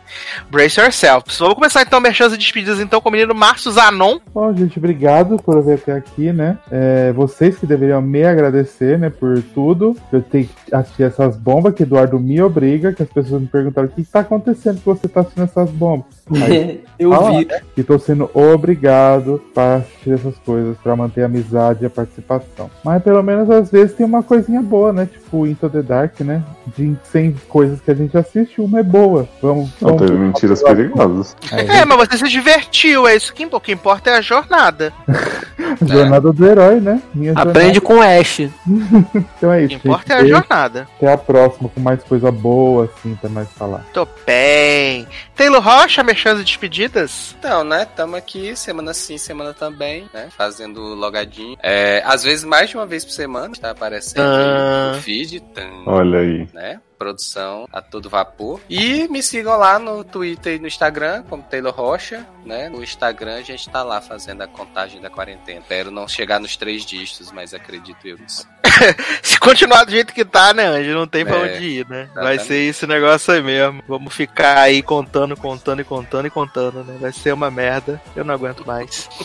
Brace 0.49 0.79
yourselves. 0.79 1.37
Vamos 1.39 1.55
começar 1.55 1.81
então 1.81 1.99
merchans 1.99 2.33
e 2.33 2.37
despedidas 2.37 2.79
então 2.79 3.01
com 3.01 3.09
o 3.09 3.11
menino 3.11 3.33
Márcio 3.35 3.71
Zanon. 3.71 4.19
Bom, 4.33 4.53
gente, 4.55 4.77
obrigado 4.77 5.37
por 5.37 5.61
vir 5.63 5.73
até 5.75 5.93
aqui, 5.93 6.31
né? 6.31 6.57
É, 6.71 7.11
vocês 7.13 7.57
que 7.57 7.65
deveriam 7.65 8.01
me 8.01 8.23
agradecer, 8.23 8.97
né, 8.97 9.09
por 9.09 9.41
tudo. 9.53 9.95
Eu 10.11 10.21
tenho 10.21 10.47
que 10.47 10.75
assistir 10.75 11.03
essas 11.03 11.35
bombas 11.35 11.73
que 11.73 11.83
Eduardo 11.83 12.19
me 12.19 12.41
obriga, 12.41 12.93
que 12.93 13.03
as 13.03 13.09
pessoas 13.09 13.41
me 13.41 13.47
perguntaram 13.47 13.87
o 13.87 13.91
que 13.91 14.03
tá 14.03 14.19
acontecendo 14.21 14.79
que 14.79 14.85
você 14.85 15.07
tá 15.07 15.21
assistindo 15.21 15.43
essas 15.43 15.69
bombas. 15.69 16.05
Aí, 16.31 16.83
Eu 16.99 17.11
fala, 17.11 17.39
vi. 17.39 17.45
né, 17.45 17.61
E 17.75 17.83
tô 17.83 17.97
sendo 17.97 18.29
obrigado 18.33 19.41
para 19.53 19.75
assistir 19.75 20.13
essas 20.13 20.35
coisas, 20.39 20.77
para 20.77 20.95
manter 20.95 21.23
a 21.23 21.25
amizade 21.25 21.83
e 21.83 21.85
a 21.85 21.89
participação. 21.89 22.69
Mas 22.83 23.01
pelo 23.03 23.21
menos 23.23 23.49
às 23.49 23.71
vezes 23.71 23.95
tem 23.95 24.05
uma 24.05 24.23
coisinha 24.23 24.61
boa, 24.61 24.91
né? 24.91 25.05
Tipo 25.05 25.47
Into 25.47 25.69
the 25.69 25.81
Dark, 25.81 26.19
né? 26.21 26.43
De 26.75 26.95
100 27.11 27.35
coisas 27.47 27.79
que 27.81 27.91
a 27.91 27.93
gente 27.93 28.17
assiste, 28.17 28.59
uma 28.61 28.79
é 28.79 28.83
boa. 28.83 29.27
Vamos. 29.41 29.71
Não, 29.99 30.07
vamos 30.07 30.11
teve 30.11 30.17
mentiras 30.17 30.63
perigosas. 30.63 31.35
É, 31.51 31.85
mas 31.85 31.97
você 31.97 32.17
se 32.17 32.29
divertiu, 32.29 33.07
é 33.07 33.15
isso 33.15 33.33
que 33.33 33.43
importa. 33.43 33.57
O 33.57 33.61
que 33.61 33.71
importa 33.71 34.09
é 34.11 34.17
a 34.17 34.21
jornada. 34.21 34.93
Jornada 35.85 36.31
do 36.31 36.45
herói, 36.45 36.79
né? 36.79 37.01
Minha 37.13 37.33
Aprende 37.33 37.79
com 37.81 37.95
o 37.97 38.01
Ash. 38.01 38.37
jornada. 38.37 39.07
Então 39.37 39.51
é 39.53 39.57
O 39.57 39.59
isso. 39.65 39.79
que 39.79 39.87
importa 39.87 40.13
é 40.13 40.17
a 40.17 40.25
jornada. 40.25 40.87
Até 40.97 41.11
a 41.13 41.17
próxima 41.17 41.69
com 41.69 41.79
mais 41.81 42.01
coisa 42.03 42.31
boa, 42.31 42.85
assim, 42.85 43.15
pra 43.15 43.29
nós 43.29 43.47
falar. 43.53 43.85
Tô 43.93 44.07
bem. 44.25 45.07
Taylor 45.35 45.61
Rocha, 45.61 46.03
e 46.41 46.43
despedidas. 46.43 47.35
Então, 47.37 47.63
né? 47.63 47.85
Tamo 47.95 48.15
aqui, 48.15 48.55
semana 48.55 48.93
sim, 48.93 49.17
semana 49.17 49.53
também, 49.53 50.07
né? 50.13 50.27
Fazendo 50.35 50.79
logadinho. 50.81 51.57
É, 51.61 52.01
às 52.05 52.23
vezes 52.23 52.43
mais 52.43 52.69
de 52.69 52.77
uma 52.77 52.85
vez 52.85 53.03
por 53.05 53.11
semana 53.11 53.51
tá 53.59 53.71
aparecendo 53.71 54.21
Ah. 54.23 54.93
no 54.95 55.01
feed. 55.01 55.39
Tam, 55.53 55.83
Olha 55.85 56.19
aí. 56.19 56.47
né? 56.53 56.79
Produção 56.97 57.67
a 57.71 57.81
todo 57.81 58.09
vapor. 58.09 58.59
E 58.69 59.07
me 59.07 59.21
sigam 59.21 59.57
lá 59.57 59.77
no 59.79 60.03
Twitter 60.03 60.55
e 60.55 60.59
no 60.59 60.67
Instagram, 60.67 61.23
como 61.23 61.43
Taylor 61.43 61.73
Rocha, 61.73 62.27
né? 62.45 62.69
No 62.69 62.83
Instagram 62.83 63.35
a 63.37 63.41
gente 63.41 63.69
tá 63.69 63.83
lá 63.83 64.01
fazendo 64.01 64.41
a 64.41 64.47
contagem 64.47 65.01
da 65.01 65.09
quarentena. 65.09 65.59
Espero 65.59 65.91
não 65.91 66.07
chegar 66.07 66.39
nos 66.39 66.55
três 66.55 66.85
dígitos, 66.85 67.31
mas 67.31 67.53
acredito 67.53 68.07
eu 68.07 68.17
nisso. 68.17 68.47
Se 69.21 69.39
continuar 69.39 69.83
do 69.83 69.91
jeito 69.91 70.13
que 70.13 70.23
tá, 70.25 70.53
né, 70.53 70.65
Anjo? 70.67 70.93
Não 70.93 71.07
tem 71.07 71.25
pra 71.25 71.37
É, 71.37 71.55
onde 71.55 71.63
ir, 71.65 71.87
né? 71.89 72.07
Vai 72.13 72.35
exatamente. 72.35 72.43
ser 72.45 72.59
esse 72.69 72.87
negócio 72.87 73.33
aí 73.33 73.41
mesmo. 73.41 73.83
Vamos 73.87 74.13
ficar 74.13 74.59
aí 74.59 74.81
contando, 74.81 75.35
contando 75.35 75.81
e 75.81 75.83
contando 75.83 76.25
e 76.27 76.29
contando, 76.29 76.83
né? 76.83 76.97
Vai 76.99 77.11
ser 77.11 77.33
uma 77.33 77.49
merda. 77.51 78.01
Eu 78.15 78.23
não 78.23 78.33
aguento 78.33 78.65
mais. 78.65 79.07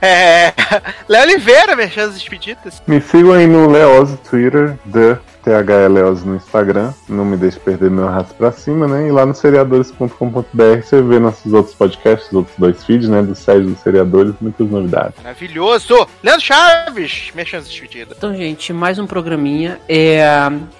É. 0.00 0.52
Léo 1.08 1.22
Oliveira, 1.22 1.74
merchans 1.74 2.10
e 2.10 2.14
despedidas. 2.14 2.82
Me 2.86 3.00
sigam 3.00 3.32
aí 3.32 3.46
no 3.46 3.68
Leoz 3.70 4.16
Twitter, 4.28 4.76
The 4.92 5.18
THLeoz 5.44 6.24
no 6.24 6.36
Instagram. 6.36 6.92
Não 7.08 7.24
me 7.24 7.36
deixe 7.36 7.58
perder 7.58 7.90
meu 7.90 8.06
rastro 8.06 8.36
pra 8.36 8.52
cima, 8.52 8.86
né? 8.86 9.08
E 9.08 9.10
lá 9.10 9.24
no 9.26 9.34
seriadores.com.br 9.34 10.82
você 10.82 11.00
vê 11.02 11.18
nossos 11.18 11.52
outros 11.52 11.74
podcasts, 11.74 12.28
os 12.28 12.34
outros 12.34 12.56
dois 12.58 12.84
feeds, 12.84 13.08
né? 13.08 13.22
Do 13.22 13.34
Sérgio 13.34 13.70
dos 13.70 13.80
Seriadores, 13.80 14.34
muitas 14.40 14.68
novidades. 14.68 15.14
Maravilhoso. 15.22 16.06
Leandro 16.22 16.44
Chaves, 16.44 17.30
merchans 17.34 17.66
e 17.66 17.68
despedidas. 17.70 18.16
Então, 18.16 18.34
gente, 18.34 18.72
mais 18.72 18.97
um 18.98 19.06
programinha. 19.06 19.78
É, 19.88 20.22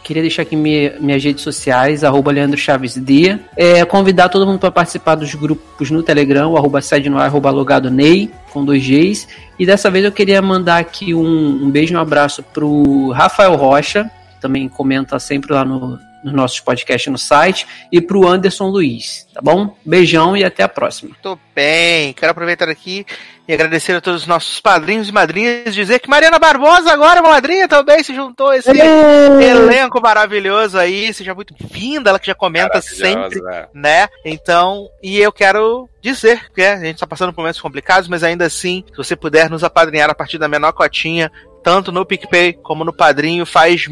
queria 0.03 0.23
deixar 0.23 0.43
aqui 0.43 0.57
minha- 0.57 0.95
minhas 1.01 1.23
redes 1.23 1.43
sociais, 1.43 2.03
arroba 2.05 2.31
Leandro 2.32 2.59
Chaves 2.59 2.97
D. 2.97 3.39
É, 3.57 3.85
convidar 3.85 4.28
todo 4.28 4.47
mundo 4.47 4.59
para 4.59 4.70
participar 4.70 5.15
dos 5.15 5.35
grupos 5.35 5.90
no 5.90 6.03
Telegram, 6.03 6.51
o 6.53 6.57
arroba 6.57 6.81
sede 6.81 7.09
no 7.09 7.19
ar, 7.19 7.27
arroba 7.27 7.51
logado 7.51 7.90
Ney, 7.90 8.31
com 8.53 8.65
dois 8.65 8.82
Gs. 8.86 9.28
E 9.59 9.66
dessa 9.66 9.90
vez 9.90 10.05
eu 10.05 10.12
queria 10.12 10.40
mandar 10.43 10.78
aqui 10.78 11.15
um, 11.15 11.65
um 11.65 11.70
beijo 11.70 11.95
e 11.95 11.97
um 11.97 12.01
abraço 12.01 12.43
pro 12.43 13.11
Rafael 13.11 13.55
Rocha, 13.57 14.11
que 14.35 14.40
também 14.40 14.69
comenta 14.69 15.19
sempre 15.19 15.53
lá 15.53 15.65
no, 15.65 15.99
nos 16.23 16.32
nossos 16.32 16.61
podcasts 16.61 17.11
no 17.11 17.19
site, 17.19 17.66
e 17.93 18.01
pro 18.01 18.27
Anderson 18.27 18.69
Luiz, 18.69 19.27
tá 19.32 19.40
bom? 19.43 19.77
Beijão 19.85 20.36
e 20.36 20.45
até 20.45 20.62
a 20.62 20.69
próxima. 20.69 21.12
Tô 21.23 21.39
bem. 21.55 22.12
Quero 22.12 22.32
aproveitar 22.32 22.69
aqui 22.69 23.07
e 23.49 23.55
agradecer 23.55 23.95
a 23.95 24.01
todos 24.01 24.23
os 24.23 24.29
nossos 24.29 24.61
padrinhos 24.61 25.09
e 25.09 25.12
madrinhas. 25.12 25.75
Dizer 25.75 25.99
que 26.01 26.11
Mariana 26.11 26.39
Barbosa, 26.39 26.93
agora 26.93 27.20
uma 27.20 27.31
madrinha, 27.31 27.66
também 27.66 28.05
se 28.05 28.15
juntou 28.15 28.51
a 28.51 28.59
esse 28.59 28.70
elenco 28.70 30.01
maravilhoso 30.03 30.79
aí. 30.79 31.12
Seja 31.15 31.35
muito 31.35 31.55
vinda, 31.59 32.11
ela 32.11 32.19
que 32.19 32.27
já 32.27 32.35
comenta 32.35 32.83
sempre. 32.83 33.41
Né? 33.73 34.07
Então, 34.23 34.91
e 35.03 35.19
eu 35.19 35.33
quero 35.33 35.89
dizer 36.03 36.53
que 36.55 36.61
é, 36.61 36.75
a 36.75 36.77
gente 36.85 36.97
está 36.97 37.07
passando 37.07 37.33
por 37.33 37.41
momentos 37.41 37.61
complicados, 37.61 38.07
mas 38.07 38.23
ainda 38.23 38.45
assim, 38.45 38.85
se 38.91 38.97
você 38.97 39.16
puder 39.16 39.49
nos 39.49 39.65
apadrinhar 39.65 40.11
a 40.11 40.15
partir 40.15 40.37
da 40.37 40.47
menor 40.47 40.73
cotinha, 40.73 41.33
tanto 41.62 41.91
no 41.91 42.05
PicPay 42.05 42.53
como 42.53 42.85
no 42.85 42.93
Padrinho, 42.93 43.47
faz 43.47 43.89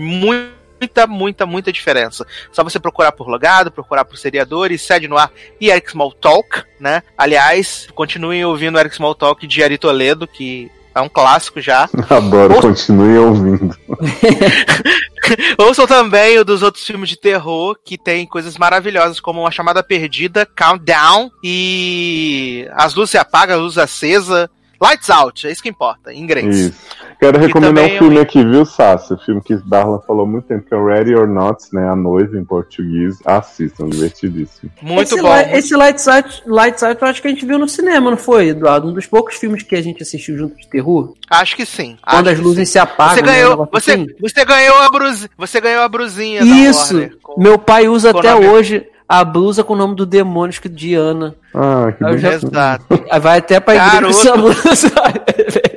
muita, 0.81 1.07
muita, 1.07 1.47
muita 1.47 1.73
diferença. 1.73 2.27
Só 2.53 2.63
você 2.65 2.79
procurar 2.79 3.13
por 3.13 3.29
Logado, 3.29 3.71
procurar 3.71 4.05
por 4.05 4.17
Seriadores, 4.19 4.83
Sede 4.83 5.09
no 5.09 5.17
Ar 5.19 5.31
e 5.61 5.71
Eric 5.71 5.91
Small 5.91 6.13
Talk, 6.13 6.63
né? 6.81 7.03
Aliás, 7.17 7.89
continuem 7.95 8.45
ouvindo 8.45 8.79
Eric 8.79 8.95
Small 8.95 9.15
Talk 9.15 9.47
de 9.47 9.63
Ari 9.63 9.79
Toledo, 9.79 10.27
que 10.27 10.71
é 10.95 11.01
um 11.01 11.09
clássico 11.09 11.61
já. 11.61 11.89
Adoro, 12.09 12.55
Ouça- 12.55 12.69
continue 12.69 13.19
ouvindo. 13.19 13.77
Ouçam 15.59 15.87
também 15.87 16.39
o 16.39 16.45
dos 16.45 16.63
outros 16.63 16.85
filmes 16.87 17.09
de 17.09 17.17
terror, 17.19 17.77
que 17.85 17.99
tem 17.99 18.27
coisas 18.27 18.57
maravilhosas, 18.57 19.21
como 19.21 19.47
A 19.47 19.51
Chamada 19.51 19.83
Perdida, 19.83 20.47
Countdown 20.47 21.31
e 21.43 22.69
As 22.73 22.95
Luzes 22.95 23.11
se 23.13 23.19
apagam, 23.19 23.57
a 23.57 23.61
luz 23.61 23.77
acesa. 23.79 24.51
Lights 24.81 25.09
Out, 25.09 25.47
é 25.49 25.51
isso 25.51 25.63
que 25.63 25.71
importa, 25.71 26.13
em 26.13 26.21
inglês. 26.21 26.55
Isso. 26.55 26.75
Quero 27.19 27.39
recomendar 27.39 27.85
um 27.85 27.99
filme 27.99 28.19
um- 28.19 28.23
aqui, 28.23 28.45
viu, 28.45 28.65
Sassi? 28.67 29.15
O 29.15 29.19
filme 29.19 29.41
que 29.41 29.57
Darla 29.67 30.01
falou 30.07 30.25
há 30.25 30.29
muito 30.29 30.45
tempo, 30.47 30.67
que 30.69 30.75
é 30.75 30.79
Ready 30.83 31.15
or 31.15 31.27
Not, 31.27 31.65
né? 31.73 31.89
A 31.89 31.97
Noiva 31.97 32.37
em 32.37 32.45
português. 32.45 33.19
Assistam, 33.25 33.89
divertidíssimo. 33.89 34.71
Muito 34.83 35.15
esse 35.15 35.23
bom. 35.23 35.35
Li- 35.35 35.53
esse 35.59 35.75
Lights 35.77 36.07
Out, 36.09 36.43
Lights 36.47 36.83
Out 36.83 37.01
eu 37.03 37.09
acho 37.09 37.23
que 37.23 37.29
a 37.29 37.31
gente 37.31 37.47
viu 37.47 37.59
no 37.59 37.69
cinema, 37.69 38.11
não 38.11 38.19
foi, 38.19 38.49
Eduardo? 38.49 38.89
Um 38.89 38.93
dos 38.93 39.07
poucos 39.07 39.37
filmes 39.37 39.63
que 39.63 39.75
a 39.75 39.83
gente 39.83 40.03
assistiu 40.03 40.37
junto 40.37 40.57
de 40.57 40.69
terror. 40.69 41.15
Acho 41.31 41.57
que 41.57 41.65
sim. 41.65 41.97
Quando 42.07 42.29
acho 42.29 42.37
as 42.39 42.45
luzes 42.45 42.69
sim. 42.69 42.73
se 42.73 42.79
apagam. 42.79 43.15
Você 43.17 43.23
né, 43.23 43.33
ganhou, 43.33 43.51
negócio 43.51 43.71
você, 43.73 43.91
assim. 43.93 44.07
você 44.21 44.45
ganhou 44.45 44.77
a 44.83 44.89
brusinha, 44.91 45.31
você 45.39 45.61
ganhou 45.61 45.83
a 45.83 45.89
brusinha 45.89 46.41
da 46.41 46.47
Isso! 46.47 46.95
Warner 46.95 47.17
com- 47.23 47.43
Meu 47.43 47.59
pai 47.59 47.89
usa 47.89 48.11
até 48.11 48.33
nome- 48.35 48.49
hoje 48.49 48.87
a 49.09 49.25
blusa 49.25 49.63
com 49.63 49.75
o 49.75 49.77
nome 49.77 49.95
do 49.95 50.07
demônio 50.07 50.61
que 50.61 50.69
Diana. 50.69 51.35
Ah, 51.55 51.93
que 51.93 52.05
Exato. 52.05 52.87
Vai 53.21 53.39
até 53.39 53.61
pra 53.61 53.75
igreja. 53.75 54.33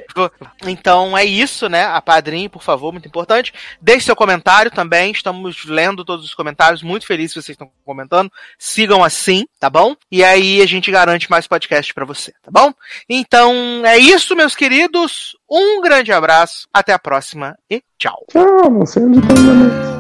Então 0.66 1.18
é 1.18 1.24
isso, 1.24 1.70
né? 1.70 1.86
A 1.86 2.02
padrinho, 2.02 2.50
por 2.50 2.62
favor, 2.62 2.92
muito 2.92 3.08
importante. 3.08 3.54
Deixe 3.82 4.06
seu 4.06 4.16
comentário 4.16 4.70
também. 4.70 5.12
Estamos 5.12 5.66
lendo 5.66 6.04
todos 6.04 6.26
os 6.26 6.34
comentários. 6.34 6.84
Muito 6.84 7.06
feliz 7.06 7.32
se 7.32 7.42
vocês 7.42 7.54
estão 7.54 7.72
comentando. 7.86 8.30
Sigam 8.58 9.02
assim, 9.02 9.46
tá 9.60 9.70
bom? 9.70 9.96
E 10.12 10.24
aí 10.24 10.62
a 10.62 10.66
gente 10.66 10.92
garante 10.92 11.30
mais 11.30 11.48
podcast 11.48 11.94
para 11.94 12.06
você, 12.06 12.34
tá 12.44 12.52
bom? 12.52 12.74
Então 13.08 13.54
é 13.86 13.98
isso, 13.98 14.36
meus 14.36 14.56
queridos. 14.56 15.38
Um 15.50 15.82
grande 15.82 16.12
abraço. 16.12 16.68
Até 16.74 16.92
a 16.92 17.00
próxima 17.00 17.58
e 17.70 17.82
tchau. 17.98 18.26
Tchau, 18.30 18.72
você 18.72 19.00
é 19.00 19.99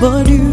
but 0.00 0.28
you 0.28 0.45